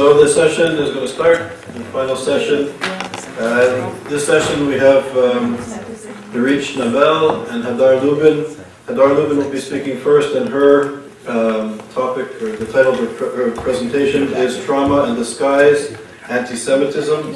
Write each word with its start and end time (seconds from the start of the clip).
So 0.00 0.18
the 0.18 0.26
session 0.26 0.78
is 0.78 0.94
going 0.94 1.06
to 1.06 1.12
start, 1.12 1.50
the 1.74 1.84
final 1.92 2.16
session. 2.16 2.72
Uh, 3.38 3.94
this 4.04 4.24
session 4.24 4.66
we 4.66 4.78
have 4.78 5.04
um, 5.14 5.58
Dorit 6.32 6.74
Navel 6.78 7.44
and 7.50 7.62
Hadar 7.62 8.00
Lubin. 8.00 8.46
Hadar 8.86 9.14
Lubin 9.14 9.36
will 9.36 9.50
be 9.50 9.60
speaking 9.60 9.98
first, 9.98 10.34
and 10.34 10.48
her 10.48 11.02
um, 11.26 11.78
topic, 11.90 12.28
or 12.40 12.56
the 12.56 12.64
title 12.72 12.94
of 12.94 12.98
her, 12.98 13.06
pr- 13.08 13.36
her 13.36 13.50
presentation 13.50 14.32
is 14.32 14.64
Trauma 14.64 15.02
and 15.02 15.18
Disguise, 15.18 15.94
Anti-Semitism. 16.30 17.34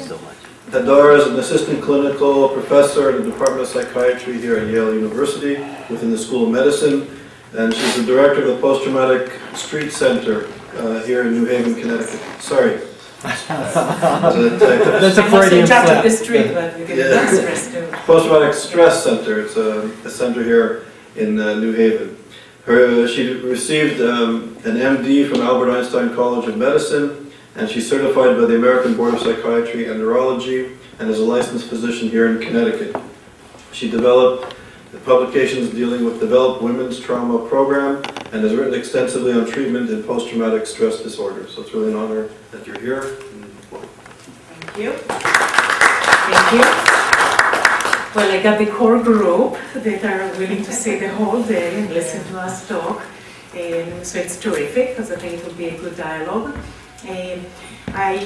Hadar 0.71 1.19
is 1.19 1.27
an 1.27 1.37
assistant 1.37 1.83
clinical 1.83 2.49
professor 2.49 3.15
in 3.15 3.25
the 3.25 3.29
Department 3.29 3.61
of 3.61 3.67
Psychiatry 3.67 4.41
here 4.41 4.57
at 4.57 4.69
Yale 4.69 4.91
University 4.91 5.57
within 5.87 6.09
the 6.09 6.17
School 6.17 6.45
of 6.45 6.49
Medicine, 6.51 7.07
and 7.53 7.71
she's 7.71 7.95
the 7.97 8.05
director 8.11 8.41
of 8.41 8.47
the 8.47 8.59
Post-Traumatic 8.59 9.31
Street 9.53 9.91
Center 9.91 10.49
uh, 10.75 11.03
here 11.05 11.21
in 11.27 11.33
New 11.33 11.45
Haven, 11.45 11.75
Connecticut. 11.75 12.19
Sorry. 12.41 12.79
That's 13.21 13.43
That's 13.47 15.17
a 15.17 15.23
I 15.23 15.29
must 15.29 15.47
Freudian 15.49 15.63
interrupt 15.65 15.87
slap. 15.87 16.03
the 16.03 16.09
street, 16.11 16.53
but 16.53 16.77
we 16.77 16.85
get 16.85 16.97
Yeah. 16.97 17.05
yeah. 17.09 17.33
stress 17.33 17.71
too. 17.71 17.87
Post-traumatic 18.05 18.53
stress 18.53 19.03
center. 19.03 19.41
It's 19.41 19.55
a, 19.57 19.89
a 20.05 20.09
center 20.09 20.43
here 20.43 20.85
in 21.15 21.39
uh, 21.39 21.55
New 21.55 21.73
Haven. 21.73 22.17
Her, 22.65 23.07
she 23.07 23.33
received 23.33 24.01
um, 24.01 24.57
an 24.65 24.75
MD 24.75 25.29
from 25.29 25.41
Albert 25.41 25.71
Einstein 25.71 26.13
College 26.15 26.47
of 26.49 26.57
Medicine, 26.57 27.31
and 27.55 27.69
she's 27.69 27.87
certified 27.89 28.37
by 28.37 28.45
the 28.45 28.55
American 28.55 28.95
Board 28.95 29.13
of 29.13 29.21
Psychiatry 29.21 29.87
and 29.87 29.99
Neurology, 29.99 30.71
and 30.99 31.09
is 31.09 31.19
a 31.19 31.23
licensed 31.23 31.67
physician 31.69 32.09
here 32.09 32.27
in 32.27 32.39
Connecticut. 32.41 32.95
She 33.71 33.89
developed 33.89 34.54
the 34.95 35.01
publications 35.01 35.71
dealing 35.71 36.05
with 36.05 36.21
developed 36.21 36.63
women's 36.63 36.99
trauma 36.99 37.37
program, 37.49 37.97
and 38.31 38.41
has 38.43 38.55
written 38.55 38.73
extensively 38.73 39.33
on 39.33 39.45
treatment 39.45 39.89
in 39.89 40.01
post-traumatic 40.03 40.65
stress 40.65 41.01
disorder. 41.01 41.47
So 41.49 41.61
it's 41.61 41.73
really 41.73 41.91
an 41.91 41.97
honor 41.97 42.29
that 42.51 42.65
you're 42.65 42.79
here. 42.79 43.01
Thank 43.01 44.77
you. 44.77 44.93
Thank 46.31 46.51
you. 46.53 46.63
Well, 48.15 48.31
I 48.31 48.39
got 48.41 48.57
the 48.57 48.67
core 48.67 49.03
group 49.03 49.57
that 49.73 50.05
are 50.05 50.39
willing 50.39 50.63
to 50.63 50.71
stay 50.71 50.97
the 50.97 51.09
whole 51.09 51.43
day 51.43 51.77
and 51.77 51.93
listen 51.93 52.23
to 52.31 52.39
us 52.39 52.65
talk. 52.65 53.01
Um, 53.53 54.03
so 54.03 54.19
it's 54.19 54.39
terrific 54.39 54.91
because 54.91 55.11
I 55.11 55.17
think 55.17 55.33
it 55.33 55.45
will 55.45 55.53
be 55.55 55.67
a 55.67 55.77
good 55.77 55.97
dialogue. 55.97 56.55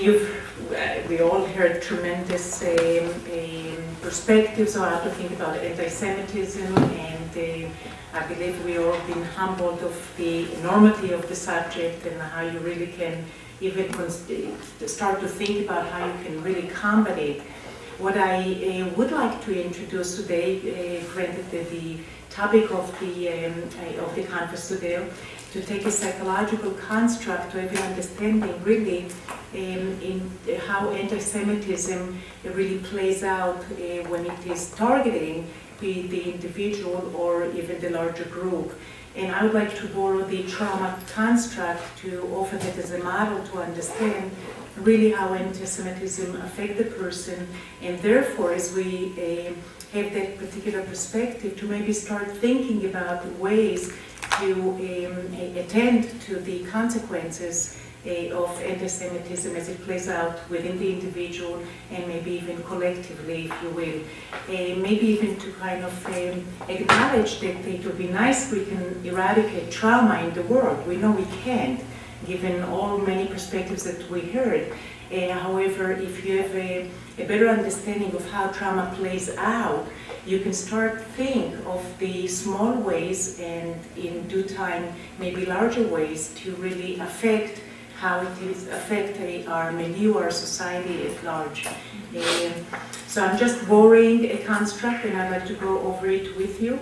You've, 0.02 1.10
we 1.10 1.22
all 1.22 1.46
heard 1.46 1.82
tremendous 1.82 2.64
um, 2.64 3.10
um, 3.34 3.78
perspectives 4.02 4.78
on 4.78 4.92
how 4.92 5.00
to 5.02 5.10
think 5.10 5.32
about 5.32 5.58
anti-Semitism, 5.58 6.78
and 6.78 7.38
uh, 7.38 8.18
I 8.18 8.26
believe 8.28 8.64
we 8.64 8.78
all 8.78 8.98
been 9.08 9.24
humbled 9.24 9.82
of 9.84 10.14
the 10.18 10.54
enormity 10.60 11.12
of 11.12 11.28
the 11.28 11.36
subject 11.36 12.06
and 12.06 12.22
how 12.22 12.42
you 12.42 12.60
really 12.60 12.88
can 12.88 13.26
even 13.60 13.94
uh, 13.96 14.10
start 14.88 15.20
to 15.20 15.28
think 15.28 15.66
about 15.66 15.86
how 15.88 16.06
you 16.06 16.24
can 16.24 16.42
really 16.42 16.68
combat 16.68 17.18
it. 17.20 17.42
What 17.98 18.18
I 18.18 18.42
uh, 18.82 18.90
would 18.96 19.12
like 19.12 19.44
to 19.46 19.66
introduce 19.66 20.16
today, 20.16 20.58
uh, 20.58 21.14
granted 21.14 21.52
that 21.52 21.70
the 21.70 21.98
topic 22.30 22.72
of 22.72 22.98
the 23.02 23.30
um, 23.30 23.54
uh, 23.82 24.04
of 24.06 24.16
the 24.16 24.24
conference 24.24 24.70
today, 24.70 25.06
to 25.52 25.62
take 25.62 25.86
a 25.86 25.92
psychological 25.92 26.72
construct 26.72 27.52
to 27.52 27.62
have 27.62 27.72
an 27.72 27.84
understanding 27.90 28.64
really 28.64 29.06
um, 29.54 30.00
in 30.02 30.32
uh, 30.48 30.60
how 30.68 30.92
anti-Semitism 30.92 32.20
really 32.44 32.78
plays 32.80 33.24
out 33.24 33.58
uh, 33.58 34.08
when 34.10 34.26
it 34.26 34.46
is 34.46 34.72
targeting 34.72 35.48
the, 35.80 36.04
the 36.08 36.34
individual 36.34 37.12
or 37.16 37.46
even 37.52 37.80
the 37.82 37.90
larger 37.90 38.26
group. 38.26 38.74
And 39.16 39.34
I 39.34 39.44
would 39.44 39.54
like 39.54 39.76
to 39.78 39.88
borrow 39.88 40.24
the 40.24 40.44
trauma 40.44 41.00
construct 41.14 41.82
to 42.00 42.22
offer 42.36 42.58
that 42.58 42.78
as 42.78 42.92
a 42.92 43.00
model 43.00 43.44
to 43.48 43.60
understand 43.60 44.32
really 44.78 45.12
how 45.12 45.34
anti-Semitism 45.34 46.36
affect 46.42 46.78
the 46.78 46.86
person, 46.86 47.48
and 47.82 48.00
therefore, 48.00 48.54
as 48.54 48.74
we 48.74 49.14
uh, 49.18 49.98
have 49.98 50.14
that 50.14 50.38
particular 50.38 50.84
perspective, 50.84 51.58
to 51.60 51.66
maybe 51.66 51.92
start 51.92 52.32
thinking 52.38 52.86
about 52.86 53.26
ways 53.40 53.92
to 54.40 54.54
um, 55.08 55.58
attend 55.58 56.22
to 56.22 56.40
the 56.40 56.64
consequences 56.66 57.78
uh, 58.06 58.30
of 58.32 58.50
anti-Semitism 58.62 59.56
as 59.56 59.68
it 59.68 59.82
plays 59.84 60.08
out 60.08 60.40
within 60.50 60.80
the 60.80 60.94
individual 60.94 61.62
and 61.92 62.08
maybe 62.08 62.32
even 62.32 62.64
collectively, 62.64 63.46
if 63.46 63.64
you 63.64 63.70
will. 63.70 64.00
Uh, 64.48 64.80
maybe 64.80 65.08
even 65.08 65.36
to 65.38 65.52
kind 65.54 65.84
of 65.84 66.06
um, 66.06 66.46
acknowledge 66.70 67.40
that 67.42 67.58
it 67.68 67.84
would 67.86 67.98
be 67.98 68.08
nice 68.08 68.52
we 68.52 68.64
can 68.66 69.02
eradicate 69.04 69.70
trauma 69.70 70.20
in 70.20 70.34
the 70.34 70.44
world. 70.44 70.86
We 70.88 70.96
know 70.96 71.12
we 71.12 71.28
can't, 71.44 71.82
given 72.26 72.64
all 72.64 72.98
many 72.98 73.28
perspectives 73.28 73.84
that 73.84 74.10
we 74.10 74.22
heard. 74.22 74.72
Uh, 75.12 75.32
however, 75.32 75.92
if 75.92 76.24
you 76.24 76.38
have 76.38 76.56
a, 76.56 76.90
a 77.18 77.26
better 77.26 77.50
understanding 77.50 78.16
of 78.16 78.30
how 78.32 78.48
trauma 78.48 78.94
plays 78.96 79.36
out, 79.38 79.88
you 80.30 80.40
can 80.40 80.54
start 80.54 81.02
think 81.18 81.56
of 81.66 81.82
the 81.98 82.28
small 82.28 82.74
ways 82.74 83.40
and 83.40 83.76
in 83.98 84.28
due 84.28 84.44
time 84.44 84.94
maybe 85.18 85.44
larger 85.46 85.86
ways 85.88 86.32
to 86.36 86.54
really 86.58 87.00
affect 87.00 87.62
how 88.00 88.22
it 88.22 88.38
is 88.44 88.68
affect 88.68 89.18
our 89.48 89.72
milieu, 89.72 90.18
our 90.18 90.30
society 90.32 91.08
at 91.08 91.24
large. 91.24 91.68
So 93.08 93.26
I'm 93.26 93.38
just 93.38 93.68
borrowing 93.68 94.26
a 94.26 94.38
construct 94.38 95.04
and 95.04 95.18
I'd 95.18 95.32
like 95.32 95.48
to 95.48 95.56
go 95.56 95.80
over 95.80 96.08
it 96.08 96.38
with 96.38 96.62
you. 96.62 96.80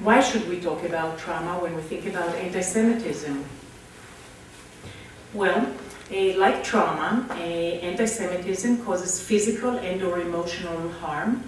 Why 0.00 0.20
should 0.20 0.48
we 0.48 0.60
talk 0.60 0.82
about 0.82 1.18
trauma 1.18 1.60
when 1.62 1.76
we 1.76 1.82
think 1.82 2.06
about 2.06 2.34
anti-Semitism? 2.34 3.44
Well, 5.32 5.72
like 6.10 6.64
trauma, 6.64 7.26
anti-Semitism 7.38 8.84
causes 8.84 9.20
physical 9.20 9.78
and 9.78 10.02
or 10.02 10.20
emotional 10.20 10.90
harm. 11.00 11.44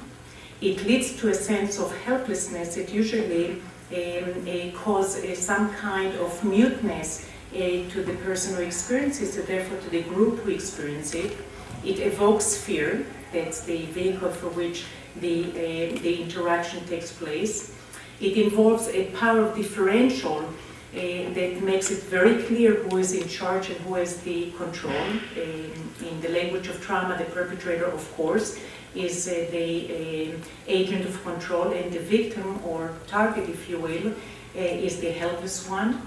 It 0.60 0.84
leads 0.86 1.16
to 1.20 1.28
a 1.28 1.34
sense 1.34 1.80
of 1.80 1.90
helplessness. 2.04 2.76
It 2.76 2.92
usually 2.92 3.60
um, 3.92 4.72
causes 4.72 5.38
some 5.38 5.74
kind 5.74 6.14
of 6.14 6.44
muteness 6.44 7.28
eh, 7.54 7.88
to 7.90 8.02
the 8.02 8.14
person 8.24 8.54
who 8.54 8.62
experiences 8.62 9.36
it, 9.36 9.46
therefore 9.46 9.78
to 9.78 9.90
the 9.90 10.02
group 10.02 10.38
who 10.40 10.50
experiences 10.50 11.14
it. 11.26 11.36
It 11.84 11.98
evokes 11.98 12.56
fear. 12.56 13.04
That's 13.32 13.62
the 13.62 13.86
vehicle 13.86 14.30
for 14.30 14.48
which 14.50 14.84
the, 15.20 15.44
eh, 15.56 15.98
the 15.98 16.22
interaction 16.22 16.84
takes 16.86 17.12
place. 17.12 17.76
It 18.20 18.36
involves 18.36 18.88
a 18.88 19.06
power 19.06 19.52
differential 19.54 20.38
uh, 20.38 20.71
Eh, 20.94 21.32
that 21.32 21.62
makes 21.62 21.90
it 21.90 22.02
very 22.02 22.42
clear 22.42 22.74
who 22.74 22.98
is 22.98 23.14
in 23.14 23.26
charge 23.26 23.70
and 23.70 23.78
who 23.80 23.94
has 23.94 24.18
the 24.18 24.50
control. 24.58 24.92
Um, 24.92 25.72
in 26.06 26.20
the 26.20 26.28
language 26.28 26.68
of 26.68 26.82
trauma, 26.82 27.16
the 27.16 27.24
perpetrator, 27.24 27.86
of 27.86 28.14
course, 28.14 28.58
is 28.94 29.26
uh, 29.26 29.46
the 29.50 30.34
agent 30.68 31.06
of 31.06 31.22
control, 31.22 31.72
and 31.72 31.90
the 31.90 32.00
victim 32.00 32.60
or 32.66 32.92
target, 33.06 33.48
if 33.48 33.70
you 33.70 33.78
will, 33.78 34.12
is 34.54 35.00
the 35.00 35.10
helpless 35.12 35.66
one. 35.66 36.02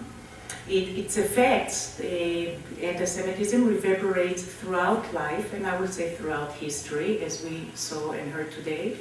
It, 0.68 0.96
its 1.00 1.18
effects, 1.18 2.00
anti-Semitism 2.00 3.66
reverberates 3.68 4.44
throughout 4.44 5.12
life, 5.16 5.54
and 5.54 5.66
I 5.66 5.80
would 5.80 5.94
say 5.94 6.14
throughout 6.14 6.54
history, 6.54 7.24
as 7.24 7.44
we 7.44 7.72
saw 7.74 8.12
and 8.12 8.32
heard 8.32 8.52
today. 8.52 8.98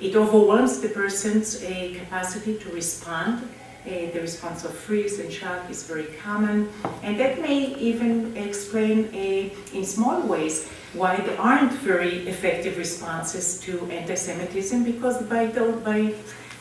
It 0.00 0.14
overwhelms 0.14 0.80
the 0.80 0.90
person's 0.90 1.56
capacity 1.56 2.56
to 2.58 2.68
respond. 2.70 3.48
Uh, 3.86 4.10
the 4.14 4.20
response 4.20 4.64
of 4.64 4.72
freeze 4.72 5.20
and 5.20 5.30
shock 5.30 5.68
is 5.68 5.82
very 5.82 6.06
common, 6.22 6.70
and 7.02 7.20
that 7.20 7.38
may 7.42 7.74
even 7.76 8.34
explain 8.34 9.04
uh, 9.12 9.76
in 9.76 9.84
small 9.84 10.22
ways 10.22 10.66
why 10.94 11.16
there 11.16 11.38
aren't 11.38 11.72
very 11.72 12.26
effective 12.26 12.78
responses 12.78 13.60
to 13.60 13.72
anti-Semitism, 13.90 14.84
because 14.84 15.22
by, 15.24 15.44
the, 15.44 15.72
by 15.84 16.14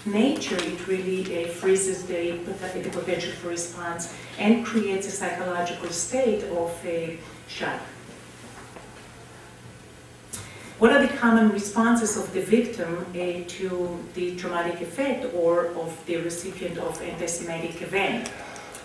nature 0.05 0.57
it 0.57 0.85
really 0.85 1.45
uh, 1.45 1.47
freezes 1.47 2.03
the, 2.07 2.31
the 2.83 2.89
potential 2.89 3.31
for 3.39 3.47
response 3.47 4.13
and 4.37 4.65
creates 4.65 5.07
a 5.07 5.11
psychological 5.11 5.89
state 5.91 6.43
of 6.43 6.71
shock. 7.47 7.79
What 10.83 10.91
are 10.91 11.01
the 11.01 11.17
common 11.17 11.47
responses 11.47 12.17
of 12.17 12.33
the 12.33 12.41
victim 12.41 13.05
uh, 13.11 13.47
to 13.57 14.05
the 14.15 14.35
traumatic 14.35 14.81
effect 14.81 15.33
or 15.33 15.67
of 15.67 15.97
the 16.07 16.17
recipient 16.17 16.77
of 16.77 17.01
anti-Semitic 17.01 17.81
event? 17.81 18.29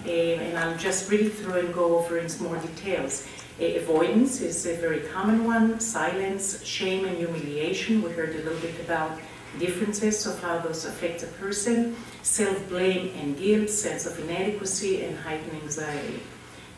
Uh, 0.06 0.10
and 0.10 0.56
I'll 0.56 0.76
just 0.76 1.10
read 1.10 1.32
through 1.32 1.58
and 1.58 1.74
go 1.74 1.98
over 1.98 2.18
in 2.18 2.30
more 2.40 2.56
details. 2.58 3.26
Uh, 3.60 3.64
avoidance 3.82 4.40
is 4.40 4.64
a 4.66 4.76
very 4.76 5.00
common 5.08 5.44
one. 5.44 5.80
Silence, 5.80 6.64
shame, 6.64 7.04
and 7.04 7.16
humiliation. 7.16 8.00
We 8.00 8.12
heard 8.12 8.30
a 8.36 8.44
little 8.44 8.60
bit 8.60 8.78
about 8.78 9.18
differences 9.58 10.24
of 10.24 10.40
how 10.40 10.60
those 10.60 10.84
affect 10.84 11.24
a 11.24 11.30
person. 11.42 11.96
Self-blame 12.22 13.12
and 13.18 13.36
guilt, 13.36 13.70
sense 13.70 14.06
of 14.06 14.16
inadequacy, 14.20 15.02
and 15.02 15.18
heightened 15.18 15.62
anxiety. 15.64 16.20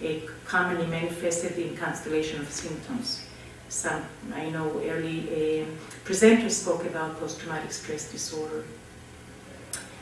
Uh, 0.02 0.26
commonly 0.46 0.86
manifested 0.86 1.58
in 1.58 1.76
constellation 1.76 2.40
of 2.40 2.50
symptoms 2.50 3.26
some, 3.70 4.04
I 4.34 4.50
know 4.50 4.82
early 4.84 5.62
uh, 5.62 5.66
presenters 6.04 6.52
spoke 6.52 6.84
about 6.84 7.18
post-traumatic 7.20 7.72
stress 7.72 8.10
disorder. 8.10 8.64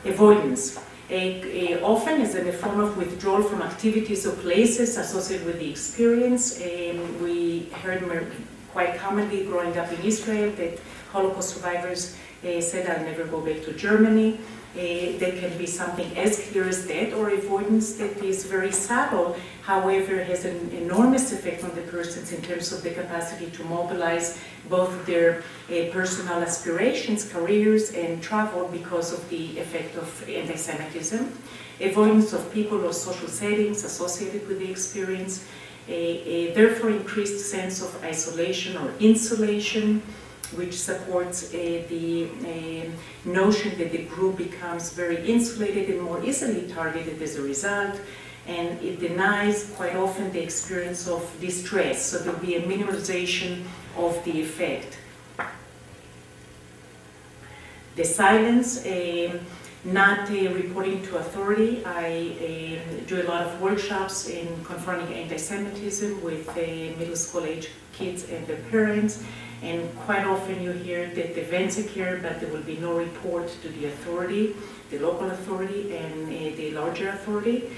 Avoidance. 0.04 0.78
A, 1.10 1.74
a, 1.74 1.82
often 1.82 2.20
is 2.20 2.34
in 2.34 2.48
a 2.48 2.52
form 2.52 2.80
of 2.80 2.96
withdrawal 2.96 3.42
from 3.42 3.62
activities 3.62 4.26
or 4.26 4.32
places 4.32 4.96
associated 4.96 5.46
with 5.46 5.58
the 5.58 5.70
experience. 5.70 6.60
Um, 6.60 7.22
we 7.22 7.70
heard 7.82 8.30
quite 8.72 8.96
commonly 8.96 9.44
growing 9.44 9.76
up 9.76 9.92
in 9.92 10.00
Israel 10.00 10.50
that 10.52 10.78
Holocaust 11.12 11.54
survivors 11.54 12.16
uh, 12.44 12.60
said, 12.60 12.88
I'll 12.88 13.04
never 13.04 13.24
go 13.24 13.40
back 13.40 13.62
to 13.64 13.72
Germany. 13.72 14.38
Uh, 14.74 15.18
there 15.18 15.32
can 15.40 15.56
be 15.58 15.66
something 15.66 16.16
as 16.16 16.38
clear 16.48 16.68
as 16.68 16.86
that 16.86 17.12
or 17.14 17.30
avoidance 17.30 17.96
that 17.96 18.16
is 18.22 18.44
very 18.44 18.70
subtle, 18.70 19.34
however, 19.68 20.14
it 20.14 20.26
has 20.26 20.46
an 20.46 20.70
enormous 20.72 21.30
effect 21.30 21.62
on 21.62 21.72
the 21.78 21.82
persons 21.96 22.32
in 22.32 22.40
terms 22.40 22.72
of 22.72 22.82
the 22.82 22.92
capacity 23.00 23.50
to 23.50 23.62
mobilize 23.64 24.40
both 24.70 24.92
their 25.04 25.30
uh, 25.68 25.92
personal 25.92 26.38
aspirations, 26.48 27.30
careers, 27.30 27.92
and 27.92 28.22
travel 28.22 28.66
because 28.78 29.12
of 29.12 29.20
the 29.28 29.58
effect 29.64 29.94
of 30.02 30.08
anti-Semitism. 30.26 31.22
Avoidance 31.82 32.32
of 32.32 32.50
people 32.50 32.78
or 32.82 32.94
social 32.94 33.28
settings 33.28 33.84
associated 33.84 34.48
with 34.48 34.58
the 34.58 34.70
experience, 34.70 35.46
a, 35.86 36.02
a 36.36 36.54
therefore 36.54 36.88
increased 36.88 37.40
sense 37.54 37.82
of 37.82 37.90
isolation 38.02 38.72
or 38.78 38.88
insulation, 39.00 40.00
which 40.56 40.76
supports 40.80 41.38
uh, 41.52 41.82
the 41.92 42.08
uh, 42.24 43.28
notion 43.28 43.76
that 43.76 43.92
the 43.92 44.04
group 44.14 44.38
becomes 44.38 44.94
very 44.94 45.18
insulated 45.34 45.90
and 45.90 46.00
more 46.00 46.24
easily 46.24 46.62
targeted 46.68 47.20
as 47.20 47.36
a 47.36 47.42
result, 47.42 48.00
and 48.48 48.82
it 48.82 48.98
denies 48.98 49.70
quite 49.76 49.94
often 49.94 50.32
the 50.32 50.42
experience 50.42 51.06
of 51.06 51.22
distress, 51.40 52.02
so 52.02 52.18
there'll 52.18 52.40
be 52.40 52.56
a 52.56 52.62
minimization 52.62 53.62
of 53.96 54.24
the 54.24 54.40
effect. 54.40 54.98
The 57.94 58.04
silence, 58.04 58.86
uh, 58.86 59.38
not 59.84 60.30
uh, 60.30 60.34
reporting 60.54 61.02
to 61.06 61.18
authority. 61.18 61.84
I 61.84 62.80
uh, 62.80 63.06
do 63.06 63.22
a 63.22 63.26
lot 63.28 63.42
of 63.46 63.60
workshops 63.60 64.28
in 64.28 64.46
confronting 64.64 65.14
anti-Semitism 65.14 66.22
with 66.22 66.48
uh, 66.48 66.98
middle 66.98 67.16
school 67.16 67.44
age 67.44 67.68
kids 67.92 68.28
and 68.30 68.46
their 68.46 68.62
parents. 68.70 69.22
And 69.62 69.92
quite 70.06 70.24
often 70.24 70.62
you 70.62 70.70
hear 70.70 71.06
that 71.06 71.34
the 71.34 71.40
events 71.40 71.78
occur, 71.78 72.20
but 72.22 72.40
there 72.40 72.48
will 72.50 72.62
be 72.62 72.76
no 72.76 72.96
report 72.96 73.48
to 73.62 73.68
the 73.68 73.86
authority, 73.86 74.54
the 74.90 74.98
local 74.98 75.30
authority 75.30 75.96
and 75.96 76.26
uh, 76.26 76.56
the 76.56 76.70
larger 76.72 77.10
authority, 77.10 77.70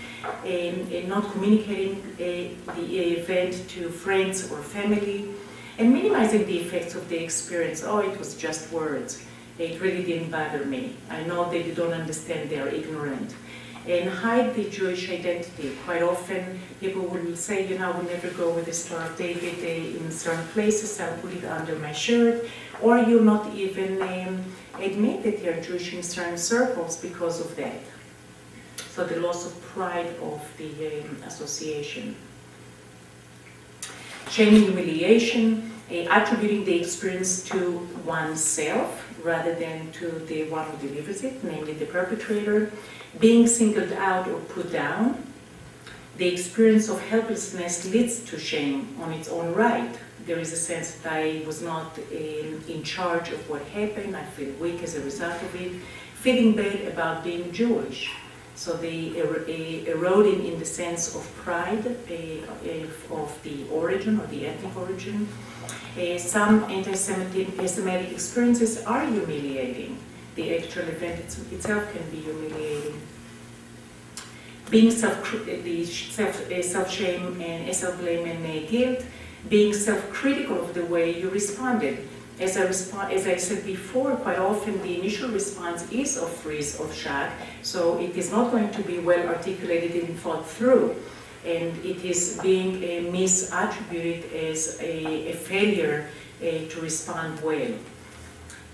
and, 0.45 0.93
and 0.93 1.09
not 1.09 1.31
communicating 1.33 2.01
uh, 2.15 2.75
the 2.75 2.99
event 3.19 3.69
to 3.69 3.89
friends 3.89 4.51
or 4.51 4.59
family, 4.59 5.29
and 5.79 5.93
minimizing 5.93 6.47
the 6.47 6.59
effects 6.59 6.95
of 6.95 7.09
the 7.09 7.23
experience. 7.23 7.83
Oh, 7.83 7.99
it 7.99 8.19
was 8.19 8.37
just 8.37 8.71
words. 8.73 9.25
It 9.59 9.81
really 9.81 10.05
didn't 10.05 10.31
bother 10.31 10.65
me. 10.65 10.97
I 11.11 11.23
know 11.25 11.51
that 11.51 11.67
you 11.67 11.75
don't 11.75 11.93
understand, 11.93 12.51
they 12.51 12.59
are 12.59 12.69
ignorant 12.69 13.35
and 13.87 14.11
hide 14.11 14.55
the 14.55 14.69
Jewish 14.69 15.11
identity. 15.11 15.77
Quite 15.85 16.03
often 16.03 16.61
people 16.81 17.03
will 17.03 17.37
say, 17.37 17.67
you 17.67 17.79
know, 17.79 17.93
I 17.93 17.97
will 17.97 18.05
never 18.05 18.31
go 18.31 18.51
with 18.51 18.67
the 18.67 18.73
Star 18.73 19.07
of 19.07 19.17
David 19.17 19.59
in 19.65 20.11
certain 20.11 20.47
places, 20.49 21.01
I'll 21.01 21.17
put 21.19 21.33
it 21.33 21.45
under 21.45 21.77
my 21.77 21.93
shirt, 21.93 22.47
or 22.83 22.99
you'll 22.99 23.25
not 23.25 23.55
even 23.55 24.03
um, 24.03 24.45
admit 24.83 25.23
that 25.25 25.43
you're 25.43 25.61
Jewish 25.61 25.93
in 25.93 26.03
certain 26.03 26.39
circles 26.39 26.97
because 26.97 27.41
of 27.41 27.57
that. 27.57 27.81
So 28.91 29.05
the 29.05 29.21
loss 29.21 29.47
of 29.47 29.61
pride 29.63 30.15
of 30.23 30.41
the 30.59 31.01
um, 31.01 31.23
association. 31.27 32.17
Shame 34.31 34.55
and 34.55 34.65
humiliation, 34.65 35.73
uh, 35.91 36.07
attributing 36.11 36.65
the 36.65 36.81
experience 36.81 37.43
to 37.51 37.89
oneself 38.05 39.07
rather 39.25 39.55
than 39.55 39.93
to 39.93 40.11
the 40.27 40.49
one 40.51 40.67
who 40.71 40.89
delivers 40.89 41.25
it, 41.25 41.43
namely 41.45 41.73
the 41.73 41.87
perpetrator 41.87 42.71
being 43.19 43.47
singled 43.47 43.93
out 43.93 44.29
or 44.29 44.41
put 44.41 44.71
down, 44.73 45.25
the 46.17 46.29
experience 46.29 46.89
of 46.89 47.01
helplessness 47.01 47.91
leads 47.91 48.21
to 48.21 48.39
shame 48.39 48.97
on 49.01 49.13
its 49.13 49.29
own 49.29 49.55
right. 49.55 49.99
There 50.31 50.39
is 50.39 50.53
a 50.53 50.63
sense 50.73 50.93
that 50.93 51.13
I 51.13 51.43
was 51.45 51.61
not 51.61 51.99
in, 52.13 52.63
in 52.69 52.85
charge 52.85 53.31
of 53.31 53.41
what 53.51 53.63
happened, 53.63 54.17
I 54.17 54.23
feel 54.23 54.53
weak 54.61 54.81
as 54.81 54.95
a 54.95 55.01
result 55.01 55.43
of 55.43 55.53
it, 55.61 55.73
feeling 56.15 56.55
bad 56.55 56.87
about 56.87 57.25
being 57.25 57.51
Jewish. 57.51 58.09
So 58.55 58.75
the 58.75 59.21
er 59.21 59.45
eroding 59.93 60.47
in 60.47 60.57
the 60.61 60.65
sense 60.65 61.17
of 61.17 61.23
pride 61.45 61.85
uh, 61.85 63.15
of 63.21 63.43
the 63.43 63.57
origin 63.73 64.21
or 64.21 64.27
the 64.29 64.47
ethnic 64.47 64.77
origin. 64.77 65.27
Uh, 65.99 66.17
some 66.17 66.63
anti-Semitic 66.79 67.59
experiences 67.59 68.85
are 68.85 69.05
humiliating 69.05 69.99
the 70.37 70.45
actual 70.57 70.87
event 70.97 71.19
itself 71.51 71.93
can 71.93 72.09
be 72.09 72.19
humiliating. 72.19 73.01
Being 74.71 74.93
self, 74.93 75.19
the 75.45 75.85
self, 75.85 76.49
uh, 76.53 76.63
self-shame 76.63 77.41
and 77.41 77.75
self-blame 77.75 78.25
and 78.29 78.47
uh, 78.47 78.71
guilt, 78.71 79.03
being 79.49 79.73
self-critical 79.73 80.61
of 80.61 80.75
the 80.75 80.85
way 80.85 81.19
you 81.19 81.31
responded. 81.31 82.07
As 82.39 82.57
I, 82.57 82.65
as 83.11 83.27
I 83.27 83.37
said 83.37 83.67
before, 83.67 84.17
quite 84.17 84.39
often 84.39 84.81
the 84.83 84.99
initial 84.99 85.29
response 85.31 85.91
is 85.93 86.17
of 86.17 86.31
freeze 86.31 86.81
or 86.81 86.91
shock, 86.93 87.31
so 87.63 87.99
it 88.01 88.17
is 88.17 88.31
not 88.31 88.51
going 88.51 88.71
to 88.71 88.83
be 88.83 88.99
well 88.99 89.29
articulated 89.29 90.05
and 90.05 90.19
thought 90.19 90.47
through. 90.47 90.97
And 91.45 91.77
it 91.85 92.05
is 92.05 92.39
being 92.43 92.77
uh, 92.77 93.13
misattributed 93.13 94.33
as 94.33 94.79
a, 94.81 95.31
a 95.31 95.33
failure 95.35 96.09
uh, 96.41 96.45
to 96.69 96.81
respond 96.81 97.41
well 97.43 97.73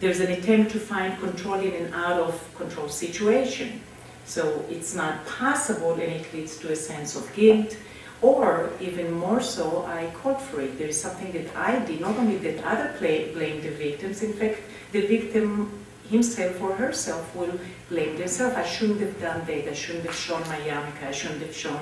there's 0.00 0.20
an 0.20 0.30
attempt 0.32 0.72
to 0.72 0.80
find 0.80 1.18
control 1.18 1.54
in 1.60 1.72
an 1.72 1.94
out 1.94 2.20
of 2.20 2.54
control 2.56 2.88
situation. 2.88 3.80
So 4.26 4.64
it's 4.68 4.94
not 4.94 5.24
possible 5.26 5.92
and 5.92 6.02
it 6.02 6.32
leads 6.34 6.58
to 6.58 6.72
a 6.72 6.76
sense 6.76 7.16
of 7.16 7.32
guilt 7.34 7.76
or 8.22 8.70
even 8.80 9.12
more 9.12 9.40
so, 9.40 9.84
I 9.86 10.10
called 10.22 10.40
for 10.40 10.60
it. 10.60 10.78
There 10.78 10.88
is 10.88 11.00
something 11.00 11.32
that 11.32 11.54
I 11.56 11.78
did, 11.84 12.00
not 12.00 12.16
only 12.16 12.38
that 12.38 12.64
other 12.64 12.94
play, 12.98 13.32
blame 13.32 13.60
the 13.60 13.70
victims, 13.70 14.22
in 14.22 14.32
fact, 14.32 14.60
the 14.92 15.06
victim 15.06 15.70
himself 16.08 16.60
or 16.60 16.72
herself 16.74 17.34
will 17.34 17.58
blame 17.88 18.16
themselves. 18.16 18.56
I 18.56 18.64
shouldn't 18.64 19.00
have 19.00 19.20
done 19.20 19.44
that. 19.44 19.68
I 19.68 19.74
shouldn't 19.74 20.06
have 20.06 20.14
shown 20.14 20.40
my 20.42 20.58
yarmulke. 20.58 21.02
I 21.06 21.10
shouldn't 21.10 21.42
have 21.42 21.54
shown, 21.54 21.80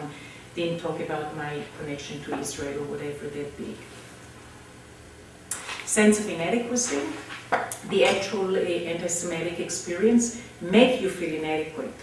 didn't 0.54 0.80
talk 0.80 0.98
about 1.00 1.36
my 1.36 1.62
connection 1.78 2.22
to 2.24 2.38
Israel 2.38 2.80
or 2.80 2.84
whatever 2.84 3.26
that 3.28 3.56
be. 3.58 3.76
Sense 5.84 6.18
of 6.18 6.28
inadequacy 6.28 7.00
the 7.88 8.04
actual 8.04 8.56
uh, 8.56 8.60
anti-Semitic 8.60 9.60
experience 9.60 10.40
make 10.60 11.00
you 11.00 11.10
feel 11.10 11.34
inadequate. 11.34 11.94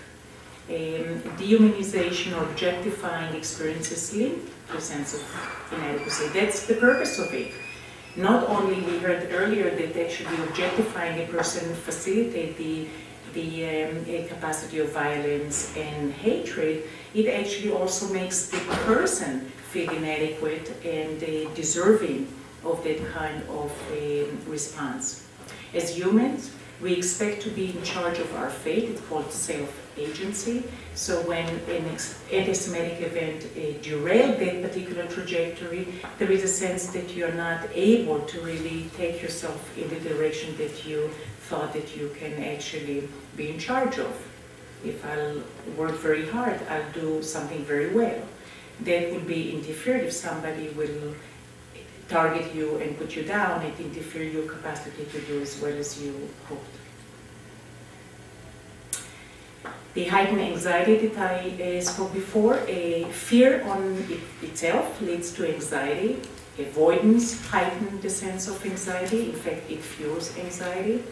Um, 0.69 1.21
dehumanization 1.37 2.37
or 2.37 2.43
objectifying 2.49 3.35
experiences 3.35 4.13
lead 4.15 4.39
to 4.69 4.77
a 4.77 4.81
sense 4.81 5.15
of 5.15 5.21
inadequacy. 5.73 6.27
That's 6.29 6.65
the 6.65 6.75
purpose 6.75 7.19
of 7.19 7.33
it. 7.33 7.51
Not 8.15 8.47
only 8.47 8.79
we 8.81 8.99
heard 8.99 9.27
earlier 9.31 9.69
that 9.69 9.97
actually 9.97 10.37
objectifying 10.43 11.21
a 11.21 11.27
person 11.27 11.73
facilitate 11.75 12.57
the 12.57 12.87
the 13.33 13.65
um, 13.65 14.27
capacity 14.27 14.79
of 14.79 14.91
violence 14.91 15.75
and 15.77 16.11
hatred, 16.11 16.83
it 17.13 17.27
actually 17.27 17.71
also 17.71 18.11
makes 18.13 18.49
the 18.49 18.59
person 18.85 19.39
feel 19.71 19.89
inadequate 19.89 20.69
and 20.85 21.23
uh, 21.23 21.49
deserving 21.53 22.27
of 22.65 22.83
that 22.83 22.99
kind 23.13 23.41
of 23.49 23.71
uh, 23.91 23.95
response. 24.49 25.25
As 25.73 25.95
humans, 25.97 26.51
we 26.81 26.93
expect 26.93 27.41
to 27.43 27.49
be 27.49 27.71
in 27.71 27.81
charge 27.83 28.19
of 28.19 28.35
our 28.35 28.49
fate. 28.49 28.89
It's 28.89 29.01
called 29.07 29.31
self-agency. 30.01 30.63
So 30.95 31.21
when 31.27 31.47
an 31.47 31.85
anti-Semitic 32.31 33.01
event 33.01 33.45
uh, 33.45 33.81
derailed 33.81 34.39
that 34.39 34.61
particular 34.61 35.07
trajectory, 35.07 35.87
there 36.17 36.31
is 36.31 36.43
a 36.43 36.47
sense 36.47 36.87
that 36.87 37.15
you're 37.15 37.33
not 37.33 37.67
able 37.73 38.19
to 38.21 38.41
really 38.41 38.89
take 38.97 39.21
yourself 39.21 39.77
in 39.77 39.87
the 39.89 39.99
direction 40.09 40.57
that 40.57 40.85
you 40.85 41.09
thought 41.41 41.73
that 41.73 41.95
you 41.95 42.13
can 42.19 42.43
actually 42.43 43.07
be 43.35 43.49
in 43.49 43.59
charge 43.59 43.97
of. 43.99 44.13
If 44.83 45.05
I'll 45.05 45.41
work 45.77 45.97
very 45.99 46.27
hard, 46.27 46.59
I'll 46.69 46.91
do 46.93 47.21
something 47.21 47.63
very 47.65 47.93
well. 47.93 48.21
That 48.81 49.11
will 49.11 49.21
be 49.21 49.51
interfered 49.51 50.05
if 50.05 50.13
somebody 50.13 50.69
will 50.69 51.13
target 52.09 52.53
you 52.53 52.77
and 52.77 52.97
put 52.97 53.15
you 53.15 53.23
down, 53.23 53.61
it 53.61 53.79
interfere 53.79 54.23
your 54.23 54.45
capacity 54.45 55.05
to 55.05 55.21
do 55.21 55.41
as 55.41 55.61
well 55.61 55.73
as 55.73 56.01
you 56.01 56.29
hoped. 56.49 56.80
The 59.93 60.05
heightened 60.05 60.39
anxiety 60.39 61.07
that 61.07 61.17
I 61.17 61.77
uh, 61.77 61.81
spoke 61.81 62.13
before, 62.13 62.59
a 62.67 63.03
fear 63.11 63.61
on 63.63 63.97
it 64.09 64.21
itself 64.41 65.01
leads 65.01 65.33
to 65.33 65.53
anxiety. 65.53 66.21
Avoidance 66.57 67.45
heightens 67.47 68.01
the 68.01 68.09
sense 68.09 68.47
of 68.47 68.65
anxiety. 68.65 69.31
In 69.31 69.35
fact, 69.35 69.69
it 69.69 69.79
fuels 69.79 70.37
anxiety. 70.37 71.03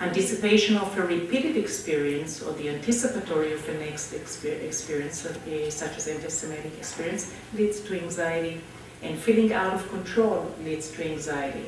Anticipation 0.00 0.76
of 0.76 0.96
a 0.98 1.02
repeated 1.02 1.56
experience 1.56 2.42
or 2.42 2.52
the 2.52 2.68
anticipatory 2.68 3.52
of 3.52 3.64
the 3.66 3.74
next 3.74 4.12
experience, 4.12 5.24
uh, 5.24 5.70
such 5.70 5.96
as 5.96 6.08
anti-Semitic 6.08 6.72
experience, 6.76 7.32
leads 7.54 7.80
to 7.80 7.98
anxiety 8.00 8.60
and 9.02 9.18
feeling 9.18 9.52
out 9.52 9.72
of 9.74 9.88
control 9.90 10.52
leads 10.62 10.90
to 10.90 11.10
anxiety. 11.10 11.64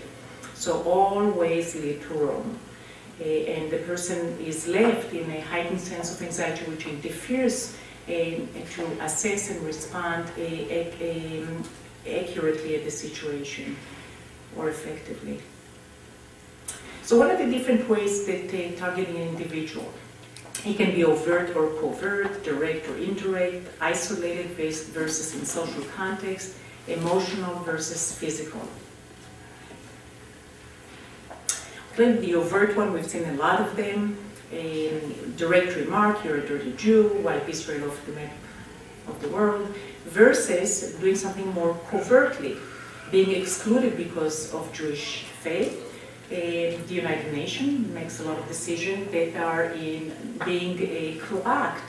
So 0.55 0.83
all 0.83 1.31
ways 1.31 1.75
lead 1.75 2.03
to 2.03 2.15
Rome. 2.15 2.59
Uh, 3.21 3.25
and 3.25 3.71
the 3.71 3.79
person 3.79 4.39
is 4.41 4.67
left 4.67 5.13
in 5.13 5.31
a 5.31 5.41
heightened 5.41 5.81
sense 5.81 6.15
of 6.15 6.23
anxiety 6.23 6.65
which 6.71 6.87
interferes 6.87 7.77
uh, 8.09 8.13
to 8.13 8.87
assess 9.01 9.51
and 9.51 9.61
respond 9.63 10.25
um, 10.31 11.65
accurately 12.07 12.77
at 12.77 12.85
the 12.85 12.91
situation 12.91 13.77
or 14.57 14.71
effectively. 14.71 15.41
So 17.03 17.19
what 17.19 17.31
are 17.31 17.37
the 17.37 17.51
different 17.51 17.89
ways 17.89 18.25
that 18.27 18.49
uh, 18.55 18.79
targeting 18.79 19.17
an 19.17 19.29
individual? 19.29 19.93
It 20.65 20.77
can 20.77 20.93
be 20.93 21.05
overt 21.05 21.57
or 21.57 21.69
covert, 21.81 22.45
direct 22.45 22.89
or 22.89 22.97
indirect, 22.97 23.67
isolated 23.81 24.51
vers- 24.53 24.89
versus 24.89 25.35
in 25.35 25.45
social 25.45 25.83
context, 25.97 26.55
emotional 26.87 27.55
versus 27.65 28.13
physical. 28.13 28.61
The 31.97 32.35
overt 32.35 32.77
one, 32.77 32.93
we've 32.93 33.07
seen 33.07 33.25
a 33.25 33.35
lot 33.35 33.61
of 33.61 33.77
them. 33.77 34.17
A 34.53 35.01
direct 35.37 35.77
remark, 35.77 36.25
you're 36.25 36.39
a 36.39 36.47
dirty 36.47 36.73
Jew, 36.73 37.21
wipe 37.23 37.49
Israel 37.49 37.89
off 37.89 38.05
the 38.07 38.13
map 38.13 38.33
of 39.07 39.21
the 39.23 39.29
world, 39.29 39.73
versus 40.07 40.95
doing 40.95 41.15
something 41.15 41.47
more 41.53 41.79
covertly, 41.89 42.57
being 43.11 43.31
excluded 43.31 43.97
because 43.97 44.53
of 44.53 44.73
Jewish 44.73 45.25
faith. 45.43 45.87
Uh, 46.31 46.79
the 46.87 46.95
United 46.95 47.33
Nations 47.33 47.93
makes 47.93 48.21
a 48.21 48.25
lot 48.25 48.39
of 48.39 48.47
decisions 48.49 49.11
that 49.13 49.37
are 49.37 49.65
in 49.75 50.13
being 50.45 50.77
uh, 50.79 51.25
cloaked 51.25 51.83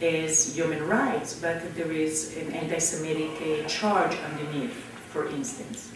as 0.00 0.56
human 0.56 0.86
rights, 0.88 1.34
but 1.34 1.74
there 1.74 1.92
is 1.92 2.36
an 2.36 2.52
anti-Semitic 2.52 3.30
uh, 3.42 3.68
charge 3.68 4.16
underneath, 4.30 4.74
for 5.10 5.28
instance. 5.28 5.92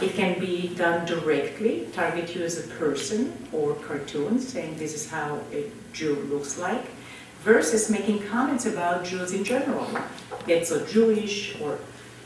It 0.00 0.14
can 0.14 0.38
be 0.38 0.68
done 0.76 1.06
directly, 1.06 1.88
target 1.92 2.34
you 2.34 2.42
as 2.44 2.58
a 2.64 2.68
person 2.74 3.32
or 3.52 3.74
cartoon, 3.74 4.38
saying 4.38 4.78
this 4.78 4.94
is 4.94 5.10
how 5.10 5.40
a 5.52 5.70
Jew 5.92 6.14
looks 6.30 6.56
like, 6.58 6.84
versus 7.42 7.90
making 7.90 8.22
comments 8.28 8.66
about 8.66 9.04
Jews 9.04 9.32
in 9.32 9.42
general. 9.42 9.88
Get 10.46 10.66
so 10.66 10.84
Jewish 10.86 11.60
or 11.60 11.78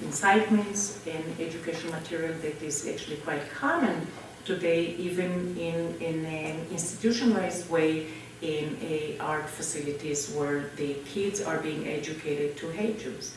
incitements 0.03 1.01
and 1.07 1.25
educational 1.41 1.93
material 1.93 2.35
that 2.43 2.63
is 2.63 2.87
actually 2.87 3.17
quite 3.19 3.49
common 3.51 4.07
today, 4.45 4.95
even 4.97 5.57
in, 5.57 5.95
in 6.01 6.27
an 6.27 6.67
institutionalized 6.71 7.71
way 7.71 8.09
in 8.43 8.77
a 8.83 9.17
art 9.21 9.49
facilities 9.49 10.31
where 10.33 10.71
the 10.77 10.95
kids 11.07 11.41
are 11.41 11.59
being 11.59 11.87
educated 11.87 12.57
to 12.57 12.69
hate 12.71 12.99
Jews. 12.99 13.33